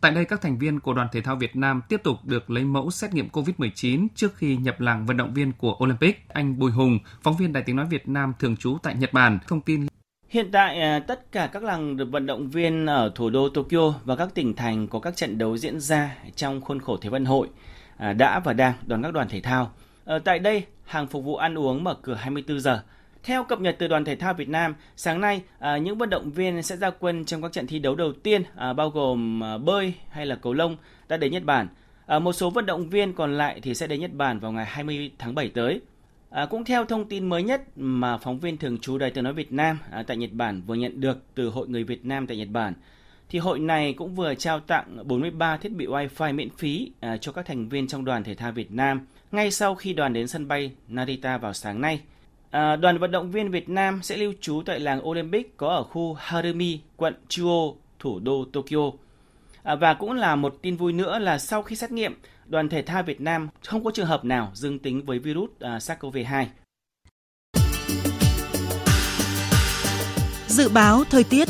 Tại 0.00 0.12
đây 0.12 0.24
các 0.24 0.40
thành 0.40 0.58
viên 0.58 0.80
của 0.80 0.94
đoàn 0.94 1.08
thể 1.12 1.20
thao 1.20 1.36
Việt 1.36 1.56
Nam 1.56 1.80
tiếp 1.88 2.00
tục 2.04 2.16
được 2.24 2.50
lấy 2.50 2.64
mẫu 2.64 2.90
xét 2.90 3.14
nghiệm 3.14 3.28
COVID-19 3.28 4.06
trước 4.14 4.36
khi 4.36 4.56
nhập 4.56 4.80
làng 4.80 5.06
vận 5.06 5.16
động 5.16 5.34
viên 5.34 5.52
của 5.52 5.76
Olympic. 5.84 6.28
Anh 6.28 6.58
Bùi 6.58 6.70
Hùng, 6.70 6.98
phóng 7.22 7.36
viên 7.36 7.52
Đài 7.52 7.62
Tiếng 7.62 7.76
nói 7.76 7.86
Việt 7.86 8.08
Nam 8.08 8.32
thường 8.38 8.56
trú 8.56 8.78
tại 8.82 8.94
Nhật 8.94 9.12
Bản, 9.12 9.38
thông 9.48 9.60
tin 9.60 9.86
Hiện 10.32 10.50
tại, 10.50 10.80
à, 10.80 10.98
tất 10.98 11.32
cả 11.32 11.46
các 11.52 11.62
làng 11.62 11.96
vận 12.10 12.26
động 12.26 12.48
viên 12.50 12.86
ở 12.86 13.12
thủ 13.14 13.30
đô 13.30 13.48
Tokyo 13.48 13.94
và 14.04 14.16
các 14.16 14.28
tỉnh 14.34 14.56
thành 14.56 14.88
có 14.88 14.98
các 15.00 15.16
trận 15.16 15.38
đấu 15.38 15.56
diễn 15.56 15.80
ra 15.80 16.16
trong 16.36 16.60
khuôn 16.60 16.80
khổ 16.80 16.96
Thế 16.96 17.10
vận 17.10 17.24
hội 17.24 17.48
à, 17.96 18.12
đã 18.12 18.40
và 18.40 18.52
đang 18.52 18.74
đón 18.86 19.02
các 19.02 19.12
đoàn 19.12 19.28
thể 19.28 19.40
thao. 19.40 19.72
Ở 20.04 20.18
tại 20.18 20.38
đây, 20.38 20.64
hàng 20.84 21.06
phục 21.06 21.24
vụ 21.24 21.36
ăn 21.36 21.58
uống 21.58 21.84
mở 21.84 21.94
cửa 22.02 22.14
24 22.14 22.60
giờ. 22.60 22.82
Theo 23.22 23.44
cập 23.44 23.60
nhật 23.60 23.76
từ 23.78 23.88
đoàn 23.88 24.04
thể 24.04 24.16
thao 24.16 24.34
Việt 24.34 24.48
Nam, 24.48 24.74
sáng 24.96 25.20
nay 25.20 25.42
à, 25.58 25.76
những 25.76 25.98
vận 25.98 26.10
động 26.10 26.30
viên 26.30 26.62
sẽ 26.62 26.76
ra 26.76 26.90
quân 26.90 27.24
trong 27.24 27.42
các 27.42 27.52
trận 27.52 27.66
thi 27.66 27.78
đấu 27.78 27.94
đầu 27.94 28.12
tiên 28.12 28.42
bao 28.76 28.90
gồm 28.90 29.42
bơi 29.64 29.94
hay 30.10 30.26
là 30.26 30.34
cầu 30.34 30.54
lông 30.54 30.76
đã 31.08 31.16
đến 31.16 31.32
Nhật 31.32 31.44
Bản. 31.44 31.68
một 32.20 32.32
số 32.32 32.50
vận 32.50 32.66
động 32.66 32.88
viên 32.88 33.12
còn 33.12 33.38
lại 33.38 33.60
thì 33.62 33.74
sẽ 33.74 33.86
đến 33.86 34.00
Nhật 34.00 34.12
Bản 34.12 34.38
vào 34.38 34.52
ngày 34.52 34.64
20 34.64 35.10
tháng 35.18 35.34
7 35.34 35.48
tới. 35.48 35.80
À, 36.32 36.46
cũng 36.46 36.64
theo 36.64 36.84
thông 36.84 37.08
tin 37.08 37.28
mới 37.28 37.42
nhất 37.42 37.62
mà 37.76 38.18
phóng 38.18 38.38
viên 38.38 38.58
thường 38.58 38.78
trú 38.78 38.98
Đài 38.98 39.10
tiếng 39.10 39.24
nói 39.24 39.32
Việt 39.32 39.52
Nam 39.52 39.78
à, 39.90 40.02
tại 40.06 40.16
Nhật 40.16 40.30
Bản 40.32 40.62
vừa 40.66 40.74
nhận 40.74 41.00
được 41.00 41.18
từ 41.34 41.48
Hội 41.48 41.68
người 41.68 41.84
Việt 41.84 42.04
Nam 42.04 42.26
tại 42.26 42.36
Nhật 42.36 42.48
Bản, 42.48 42.74
thì 43.28 43.38
hội 43.38 43.58
này 43.58 43.92
cũng 43.92 44.14
vừa 44.14 44.34
trao 44.34 44.60
tặng 44.60 45.08
43 45.08 45.56
thiết 45.56 45.72
bị 45.72 45.86
Wi-Fi 45.86 46.34
miễn 46.34 46.50
phí 46.50 46.92
à, 47.00 47.16
cho 47.16 47.32
các 47.32 47.46
thành 47.46 47.68
viên 47.68 47.86
trong 47.86 48.04
đoàn 48.04 48.24
thể 48.24 48.34
thao 48.34 48.52
Việt 48.52 48.72
Nam 48.72 49.06
ngay 49.32 49.50
sau 49.50 49.74
khi 49.74 49.92
đoàn 49.92 50.12
đến 50.12 50.28
sân 50.28 50.48
bay 50.48 50.72
Narita 50.88 51.38
vào 51.38 51.52
sáng 51.52 51.80
nay. 51.80 52.00
À, 52.50 52.76
đoàn 52.76 52.98
vận 52.98 53.10
động 53.10 53.30
viên 53.30 53.50
Việt 53.50 53.68
Nam 53.68 54.02
sẽ 54.02 54.16
lưu 54.16 54.32
trú 54.40 54.62
tại 54.66 54.80
làng 54.80 55.08
Olympic 55.08 55.56
có 55.56 55.68
ở 55.68 55.84
khu 55.84 56.14
Harumi, 56.14 56.80
quận 56.96 57.14
Chuo, 57.28 57.74
thủ 57.98 58.20
đô 58.20 58.44
Tokyo. 58.52 58.90
À, 59.62 59.74
và 59.74 59.94
cũng 59.94 60.12
là 60.12 60.36
một 60.36 60.58
tin 60.62 60.76
vui 60.76 60.92
nữa 60.92 61.18
là 61.18 61.38
sau 61.38 61.62
khi 61.62 61.76
xét 61.76 61.92
nghiệm, 61.92 62.14
đoàn 62.52 62.68
thể 62.68 62.82
thao 62.82 63.02
Việt 63.02 63.20
Nam 63.20 63.48
không 63.64 63.84
có 63.84 63.90
trường 63.94 64.06
hợp 64.06 64.24
nào 64.24 64.50
dương 64.54 64.78
tính 64.78 65.04
với 65.06 65.18
virus 65.18 65.50
à, 65.60 65.78
SARS-CoV-2. 65.78 66.46
Dự 70.46 70.68
báo 70.68 71.04
thời 71.10 71.24
tiết 71.24 71.48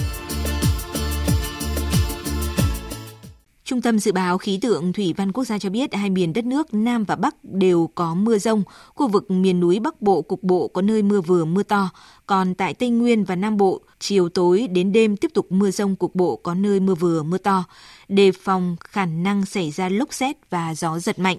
Trung 3.65 3.83
tâm 3.83 3.99
Dự 3.99 4.13
báo 4.13 4.39
Khí 4.39 4.59
tượng 4.63 4.93
Thủy 4.93 5.15
văn 5.17 5.33
Quốc 5.33 5.45
gia 5.45 5.59
cho 5.59 5.71
biết 5.71 5.95
hai 5.95 6.11
miền 6.11 6.33
đất 6.33 6.45
nước 6.45 6.75
Nam 6.75 7.05
và 7.05 7.17
Bắc 7.17 7.37
đều 7.45 7.91
có 7.95 8.15
mưa 8.15 8.39
rông. 8.39 8.63
Khu 8.95 9.09
vực 9.09 9.31
miền 9.31 9.61
núi 9.61 9.81
Bắc 9.81 10.03
Bộ 10.03 10.23
cục 10.23 10.43
bộ 10.43 10.69
có 10.69 10.83
nơi 10.83 11.03
mưa 11.03 11.21
vừa 11.21 11.45
mưa 11.45 11.63
to. 11.63 11.91
Còn 12.27 12.55
tại 12.55 12.75
Tây 12.75 12.91
Nguyên 12.91 13.25
và 13.25 13.37
Nam 13.37 13.57
Bộ, 13.57 13.81
chiều 13.99 14.29
tối 14.29 14.69
đến 14.69 14.93
đêm 14.93 15.17
tiếp 15.17 15.31
tục 15.35 15.47
mưa 15.53 15.71
rông 15.71 15.97
cục 15.97 16.15
bộ 16.15 16.37
có 16.37 16.55
nơi 16.55 16.81
mưa 16.81 16.95
vừa 16.95 17.23
mưa 17.23 17.39
to. 17.39 17.65
Đề 18.13 18.33
phòng 18.33 18.77
khả 18.81 19.07
năng 19.07 19.47
xảy 19.47 19.71
ra 19.71 19.89
lốc 19.89 20.15
xét 20.15 20.37
và 20.51 20.75
gió 20.75 20.99
giật 20.99 21.19
mạnh. 21.19 21.39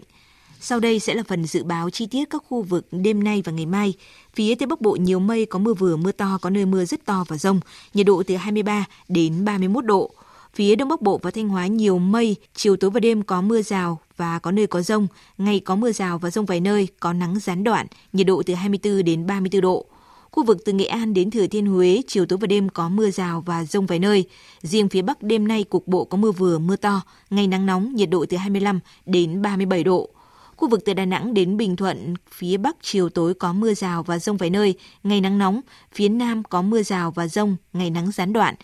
Sau 0.59 0.79
đây 0.79 0.99
sẽ 0.99 1.13
là 1.13 1.23
phần 1.27 1.45
dự 1.45 1.63
báo 1.63 1.89
chi 1.89 2.07
tiết 2.07 2.29
các 2.29 2.43
khu 2.49 2.61
vực 2.61 2.87
đêm 2.91 3.23
nay 3.23 3.41
và 3.45 3.51
ngày 3.51 3.65
mai. 3.65 3.93
Phía 4.33 4.55
Tây 4.55 4.67
Bắc 4.67 4.81
Bộ 4.81 4.95
nhiều 4.95 5.19
mây 5.19 5.45
có 5.45 5.59
mưa 5.59 5.73
vừa 5.73 5.95
mưa 5.95 6.11
to, 6.11 6.37
có 6.41 6.49
nơi 6.49 6.65
mưa 6.65 6.85
rất 6.85 7.05
to 7.05 7.25
và 7.27 7.37
rông, 7.37 7.59
nhiệt 7.93 8.05
độ 8.05 8.23
từ 8.27 8.35
23 8.35 8.85
đến 9.07 9.45
31 9.45 9.85
độ. 9.85 10.11
Phía 10.53 10.75
Đông 10.75 10.89
Bắc 10.89 11.01
Bộ 11.01 11.19
và 11.23 11.31
Thanh 11.31 11.49
Hóa 11.49 11.67
nhiều 11.67 11.99
mây, 11.99 12.35
chiều 12.55 12.75
tối 12.77 12.89
và 12.89 12.99
đêm 12.99 13.23
có 13.23 13.41
mưa 13.41 13.61
rào 13.61 13.99
và 14.17 14.39
có 14.39 14.51
nơi 14.51 14.67
có 14.67 14.81
rông, 14.81 15.07
ngày 15.37 15.59
có 15.59 15.75
mưa 15.75 15.91
rào 15.91 16.17
và 16.17 16.29
rông 16.29 16.45
vài 16.45 16.59
nơi, 16.59 16.87
có 16.99 17.13
nắng 17.13 17.39
gián 17.39 17.63
đoạn, 17.63 17.87
nhiệt 18.13 18.27
độ 18.27 18.43
từ 18.45 18.53
24 18.53 19.03
đến 19.03 19.27
34 19.27 19.61
độ. 19.61 19.85
Khu 20.33 20.43
vực 20.43 20.57
từ 20.65 20.73
Nghệ 20.73 20.85
An 20.85 21.13
đến 21.13 21.31
Thừa 21.31 21.47
Thiên 21.47 21.65
Huế, 21.65 22.01
chiều 22.07 22.25
tối 22.25 22.39
và 22.41 22.47
đêm 22.47 22.69
có 22.69 22.89
mưa 22.89 23.09
rào 23.09 23.43
và 23.45 23.63
rông 23.63 23.85
vài 23.85 23.99
nơi. 23.99 24.25
Riêng 24.61 24.89
phía 24.89 25.01
Bắc 25.01 25.23
đêm 25.23 25.47
nay 25.47 25.63
cục 25.63 25.87
bộ 25.87 26.05
có 26.05 26.17
mưa 26.17 26.31
vừa, 26.31 26.59
mưa 26.59 26.75
to, 26.75 27.01
ngày 27.29 27.47
nắng 27.47 27.65
nóng, 27.65 27.95
nhiệt 27.95 28.09
độ 28.09 28.25
từ 28.29 28.37
25 28.37 28.79
đến 29.05 29.41
37 29.41 29.83
độ. 29.83 30.09
Khu 30.55 30.69
vực 30.69 30.85
từ 30.85 30.93
Đà 30.93 31.05
Nẵng 31.05 31.33
đến 31.33 31.57
Bình 31.57 31.75
Thuận, 31.75 32.13
phía 32.31 32.57
Bắc 32.57 32.75
chiều 32.81 33.09
tối 33.09 33.33
có 33.33 33.53
mưa 33.53 33.73
rào 33.73 34.03
và 34.03 34.19
rông 34.19 34.37
vài 34.37 34.49
nơi, 34.49 34.75
ngày 35.03 35.21
nắng 35.21 35.37
nóng, 35.37 35.61
phía 35.93 36.09
Nam 36.09 36.43
có 36.43 36.61
mưa 36.61 36.83
rào 36.83 37.11
và 37.11 37.27
rông, 37.27 37.55
ngày 37.73 37.89
nắng 37.89 38.11
gián 38.11 38.33
đoạn. 38.33 38.55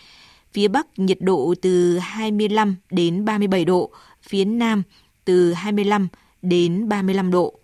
Phía 0.54 0.68
Bắc 0.68 0.88
nhiệt 0.98 1.22
độ 1.22 1.54
từ 1.62 1.98
25 1.98 2.76
đến 2.92 3.26
37 3.26 3.66
độ, 3.66 3.92
phía 4.22 4.46
Nam 4.46 4.84
từ 5.26 5.54
25 5.54 6.08
đến 6.42 6.90
35 6.90 7.32
độ. 7.32 7.60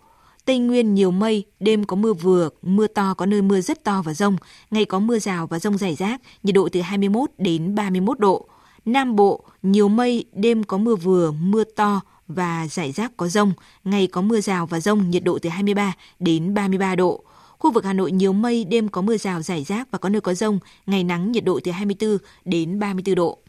Tây 0.45 0.59
Nguyên 0.59 0.93
nhiều 0.93 1.11
mây, 1.11 1.45
đêm 1.59 1.83
có 1.83 1.95
mưa 1.95 2.13
vừa, 2.13 2.49
mưa 2.61 2.87
to 2.87 3.13
có 3.13 3.25
nơi 3.25 3.41
mưa 3.41 3.61
rất 3.61 3.83
to 3.83 4.01
và 4.01 4.13
rông, 4.13 4.37
ngày 4.71 4.85
có 4.85 4.99
mưa 4.99 5.19
rào 5.19 5.47
và 5.47 5.59
rông 5.59 5.77
rải 5.77 5.95
rác, 5.95 6.21
nhiệt 6.43 6.55
độ 6.55 6.69
từ 6.71 6.81
21 6.81 7.29
đến 7.37 7.75
31 7.75 8.19
độ. 8.19 8.47
Nam 8.85 9.15
Bộ 9.15 9.43
nhiều 9.63 9.89
mây, 9.89 10.25
đêm 10.33 10.63
có 10.63 10.77
mưa 10.77 10.95
vừa, 10.95 11.31
mưa 11.31 11.63
to 11.63 12.01
và 12.27 12.67
rải 12.67 12.91
rác 12.91 13.17
có 13.17 13.27
rông, 13.27 13.53
ngày 13.83 14.07
có 14.07 14.21
mưa 14.21 14.41
rào 14.41 14.65
và 14.65 14.79
rông, 14.79 15.09
nhiệt 15.09 15.23
độ 15.23 15.39
từ 15.41 15.49
23 15.49 15.93
đến 16.19 16.53
33 16.53 16.95
độ. 16.95 17.23
Khu 17.59 17.71
vực 17.71 17.85
Hà 17.85 17.93
Nội 17.93 18.11
nhiều 18.11 18.33
mây, 18.33 18.65
đêm 18.65 18.87
có 18.87 19.01
mưa 19.01 19.17
rào 19.17 19.41
rải 19.41 19.63
rác 19.63 19.91
và 19.91 19.97
có 19.97 20.09
nơi 20.09 20.21
có 20.21 20.33
rông, 20.33 20.59
ngày 20.85 21.03
nắng 21.03 21.31
nhiệt 21.31 21.43
độ 21.43 21.59
từ 21.63 21.71
24 21.71 22.17
đến 22.45 22.79
34 22.79 23.15
độ. 23.15 23.39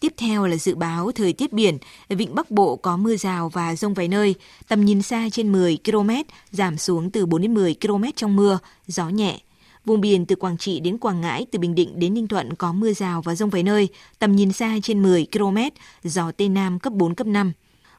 Tiếp 0.00 0.14
theo 0.16 0.46
là 0.46 0.56
dự 0.56 0.74
báo 0.74 1.12
thời 1.12 1.32
tiết 1.32 1.52
biển. 1.52 1.78
Vịnh 2.08 2.34
Bắc 2.34 2.50
Bộ 2.50 2.76
có 2.76 2.96
mưa 2.96 3.16
rào 3.16 3.48
và 3.48 3.76
rông 3.76 3.94
vài 3.94 4.08
nơi. 4.08 4.34
Tầm 4.68 4.84
nhìn 4.84 5.02
xa 5.02 5.28
trên 5.32 5.52
10 5.52 5.78
km, 5.84 6.10
giảm 6.50 6.78
xuống 6.78 7.10
từ 7.10 7.26
4 7.26 7.42
đến 7.42 7.54
10 7.54 7.76
km 7.80 8.04
trong 8.16 8.36
mưa, 8.36 8.58
gió 8.86 9.08
nhẹ. 9.08 9.40
Vùng 9.84 10.00
biển 10.00 10.26
từ 10.26 10.36
Quảng 10.36 10.58
Trị 10.58 10.80
đến 10.80 10.98
Quảng 10.98 11.20
Ngãi, 11.20 11.46
từ 11.52 11.58
Bình 11.58 11.74
Định 11.74 11.98
đến 11.98 12.14
Ninh 12.14 12.28
Thuận 12.28 12.54
có 12.54 12.72
mưa 12.72 12.92
rào 12.92 13.22
và 13.22 13.34
rông 13.34 13.50
vài 13.50 13.62
nơi. 13.62 13.88
Tầm 14.18 14.36
nhìn 14.36 14.52
xa 14.52 14.78
trên 14.82 15.02
10 15.02 15.26
km, 15.32 15.58
gió 16.04 16.32
Tây 16.32 16.48
Nam 16.48 16.78
cấp 16.78 16.92
4, 16.92 17.14
cấp 17.14 17.26
5. 17.26 17.52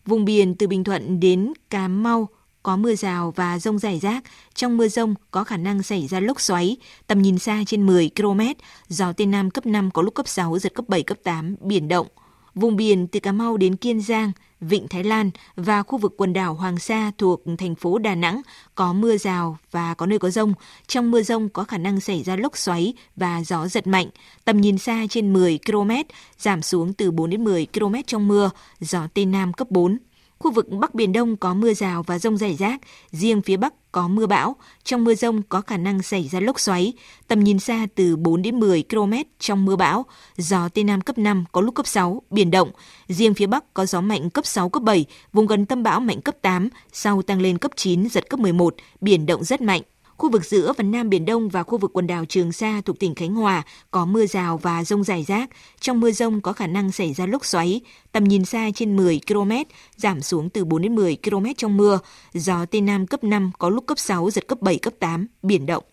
Vùng 0.05 0.25
biển 0.25 0.55
từ 0.55 0.67
Bình 0.67 0.83
Thuận 0.83 1.19
đến 1.19 1.53
Cà 1.69 1.87
Mau, 1.87 2.29
có 2.63 2.75
mưa 2.75 2.95
rào 2.95 3.33
và 3.35 3.59
rông 3.59 3.79
rải 3.79 3.99
rác. 3.99 4.23
Trong 4.55 4.77
mưa 4.77 4.87
rông 4.87 5.15
có 5.31 5.43
khả 5.43 5.57
năng 5.57 5.83
xảy 5.83 6.07
ra 6.07 6.19
lốc 6.19 6.41
xoáy, 6.41 6.77
tầm 7.07 7.21
nhìn 7.21 7.39
xa 7.39 7.63
trên 7.67 7.85
10 7.85 8.09
km, 8.15 8.41
gió 8.87 9.13
Tây 9.13 9.27
Nam 9.27 9.51
cấp 9.51 9.65
5 9.65 9.91
có 9.91 10.01
lúc 10.01 10.13
cấp 10.13 10.27
6, 10.27 10.59
giật 10.59 10.73
cấp 10.73 10.85
7, 10.87 11.03
cấp 11.03 11.17
8, 11.23 11.55
biển 11.61 11.87
động. 11.87 12.07
Vùng 12.55 12.75
biển 12.75 13.07
từ 13.07 13.19
Cà 13.19 13.31
Mau 13.31 13.57
đến 13.57 13.75
Kiên 13.75 14.01
Giang, 14.01 14.31
Vịnh 14.61 14.87
Thái 14.87 15.03
Lan 15.03 15.31
và 15.55 15.83
khu 15.83 15.97
vực 15.97 16.13
quần 16.17 16.33
đảo 16.33 16.53
Hoàng 16.53 16.79
Sa 16.79 17.11
thuộc 17.17 17.43
thành 17.57 17.75
phố 17.75 17.97
Đà 17.97 18.15
Nẵng 18.15 18.41
có 18.75 18.93
mưa 18.93 19.17
rào 19.17 19.57
và 19.71 19.93
có 19.93 20.05
nơi 20.05 20.19
có 20.19 20.29
rông. 20.29 20.53
Trong 20.87 21.11
mưa 21.11 21.21
rông 21.21 21.49
có 21.49 21.63
khả 21.63 21.77
năng 21.77 21.99
xảy 21.99 22.23
ra 22.23 22.35
lốc 22.35 22.57
xoáy 22.57 22.93
và 23.15 23.43
gió 23.43 23.67
giật 23.67 23.87
mạnh. 23.87 24.07
Tầm 24.45 24.61
nhìn 24.61 24.77
xa 24.77 25.05
trên 25.09 25.33
10 25.33 25.59
km, 25.65 25.91
giảm 26.37 26.61
xuống 26.61 26.93
từ 26.93 27.11
4 27.11 27.29
đến 27.29 27.43
10 27.43 27.67
km 27.73 27.95
trong 28.07 28.27
mưa, 28.27 28.49
gió 28.79 29.07
Tây 29.13 29.25
Nam 29.25 29.53
cấp 29.53 29.71
4. 29.71 29.97
Khu 30.43 30.51
vực 30.51 30.69
Bắc 30.69 30.95
Biển 30.95 31.11
Đông 31.11 31.37
có 31.37 31.53
mưa 31.53 31.73
rào 31.73 32.03
và 32.03 32.19
rông 32.19 32.37
rải 32.37 32.55
rác, 32.55 32.81
riêng 33.11 33.41
phía 33.41 33.57
Bắc 33.57 33.91
có 33.91 34.07
mưa 34.07 34.27
bão. 34.27 34.55
Trong 34.83 35.03
mưa 35.03 35.15
rông 35.15 35.41
có 35.43 35.61
khả 35.61 35.77
năng 35.77 36.01
xảy 36.01 36.27
ra 36.27 36.39
lốc 36.39 36.59
xoáy, 36.59 36.93
tầm 37.27 37.43
nhìn 37.43 37.59
xa 37.59 37.87
từ 37.95 38.15
4 38.15 38.41
đến 38.41 38.59
10 38.59 38.83
km 38.89 39.13
trong 39.39 39.65
mưa 39.65 39.75
bão, 39.75 40.05
gió 40.37 40.69
Tây 40.69 40.83
Nam 40.83 41.01
cấp 41.01 41.17
5 41.17 41.45
có 41.51 41.61
lúc 41.61 41.75
cấp 41.75 41.87
6, 41.87 42.21
biển 42.29 42.51
động. 42.51 42.71
Riêng 43.07 43.33
phía 43.33 43.47
Bắc 43.47 43.73
có 43.73 43.85
gió 43.85 44.01
mạnh 44.01 44.29
cấp 44.29 44.45
6, 44.45 44.69
cấp 44.69 44.83
7, 44.83 45.05
vùng 45.33 45.47
gần 45.47 45.65
tâm 45.65 45.83
bão 45.83 45.99
mạnh 45.99 46.21
cấp 46.21 46.35
8, 46.41 46.69
sau 46.91 47.21
tăng 47.21 47.41
lên 47.41 47.57
cấp 47.57 47.71
9, 47.75 48.09
giật 48.09 48.29
cấp 48.29 48.39
11, 48.39 48.75
biển 49.01 49.25
động 49.25 49.43
rất 49.43 49.61
mạnh. 49.61 49.81
Khu 50.19 50.29
vực 50.29 50.45
giữa 50.45 50.73
và 50.77 50.83
Nam 50.83 51.09
Biển 51.09 51.25
Đông 51.25 51.49
và 51.49 51.63
khu 51.63 51.77
vực 51.77 51.91
quần 51.93 52.07
đảo 52.07 52.25
Trường 52.25 52.51
Sa 52.51 52.81
thuộc 52.85 52.99
tỉnh 52.99 53.15
Khánh 53.15 53.35
Hòa 53.35 53.63
có 53.91 54.05
mưa 54.05 54.25
rào 54.25 54.57
và 54.57 54.83
rông 54.83 55.03
rải 55.03 55.23
rác. 55.23 55.49
Trong 55.79 55.99
mưa 55.99 56.11
rông 56.11 56.41
có 56.41 56.53
khả 56.53 56.67
năng 56.67 56.91
xảy 56.91 57.13
ra 57.13 57.25
lốc 57.25 57.45
xoáy, 57.45 57.81
tầm 58.11 58.23
nhìn 58.23 58.45
xa 58.45 58.69
trên 58.75 58.95
10 58.95 59.19
km, 59.27 59.51
giảm 59.95 60.21
xuống 60.21 60.49
từ 60.49 60.65
4 60.65 60.81
đến 60.81 60.95
10 60.95 61.17
km 61.23 61.45
trong 61.57 61.77
mưa. 61.77 61.99
Gió 62.33 62.65
Tây 62.65 62.81
Nam 62.81 63.07
cấp 63.07 63.23
5 63.23 63.51
có 63.57 63.69
lúc 63.69 63.83
cấp 63.87 63.99
6, 63.99 64.29
giật 64.29 64.47
cấp 64.47 64.61
7, 64.61 64.77
cấp 64.77 64.93
8, 64.99 65.27
biển 65.43 65.65
động. 65.65 65.83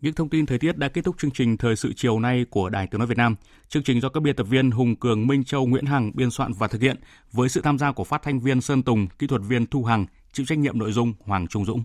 Những 0.00 0.14
thông 0.14 0.28
tin 0.28 0.46
thời 0.46 0.58
tiết 0.58 0.76
đã 0.78 0.88
kết 0.88 1.04
thúc 1.04 1.16
chương 1.18 1.30
trình 1.30 1.56
Thời 1.56 1.76
sự 1.76 1.92
chiều 1.96 2.20
nay 2.20 2.44
của 2.50 2.68
Đài 2.68 2.86
Tiếng 2.86 2.98
Nói 2.98 3.06
Việt 3.06 3.18
Nam. 3.18 3.36
Chương 3.68 3.82
trình 3.82 4.00
do 4.00 4.08
các 4.08 4.20
biên 4.20 4.36
tập 4.36 4.46
viên 4.50 4.70
Hùng 4.70 4.96
Cường, 4.96 5.26
Minh 5.26 5.44
Châu, 5.44 5.66
Nguyễn 5.66 5.86
Hằng 5.86 6.12
biên 6.14 6.30
soạn 6.30 6.52
và 6.52 6.68
thực 6.68 6.82
hiện 6.82 6.96
với 7.32 7.48
sự 7.48 7.60
tham 7.60 7.78
gia 7.78 7.92
của 7.92 8.04
phát 8.04 8.22
thanh 8.22 8.40
viên 8.40 8.60
Sơn 8.60 8.82
Tùng, 8.82 9.06
kỹ 9.18 9.26
thuật 9.26 9.42
viên 9.48 9.66
Thu 9.66 9.84
Hằng, 9.84 10.06
chịu 10.32 10.46
trách 10.46 10.58
nhiệm 10.58 10.78
nội 10.78 10.92
dung 10.92 11.12
Hoàng 11.24 11.46
Trung 11.46 11.64
Dũng. 11.64 11.84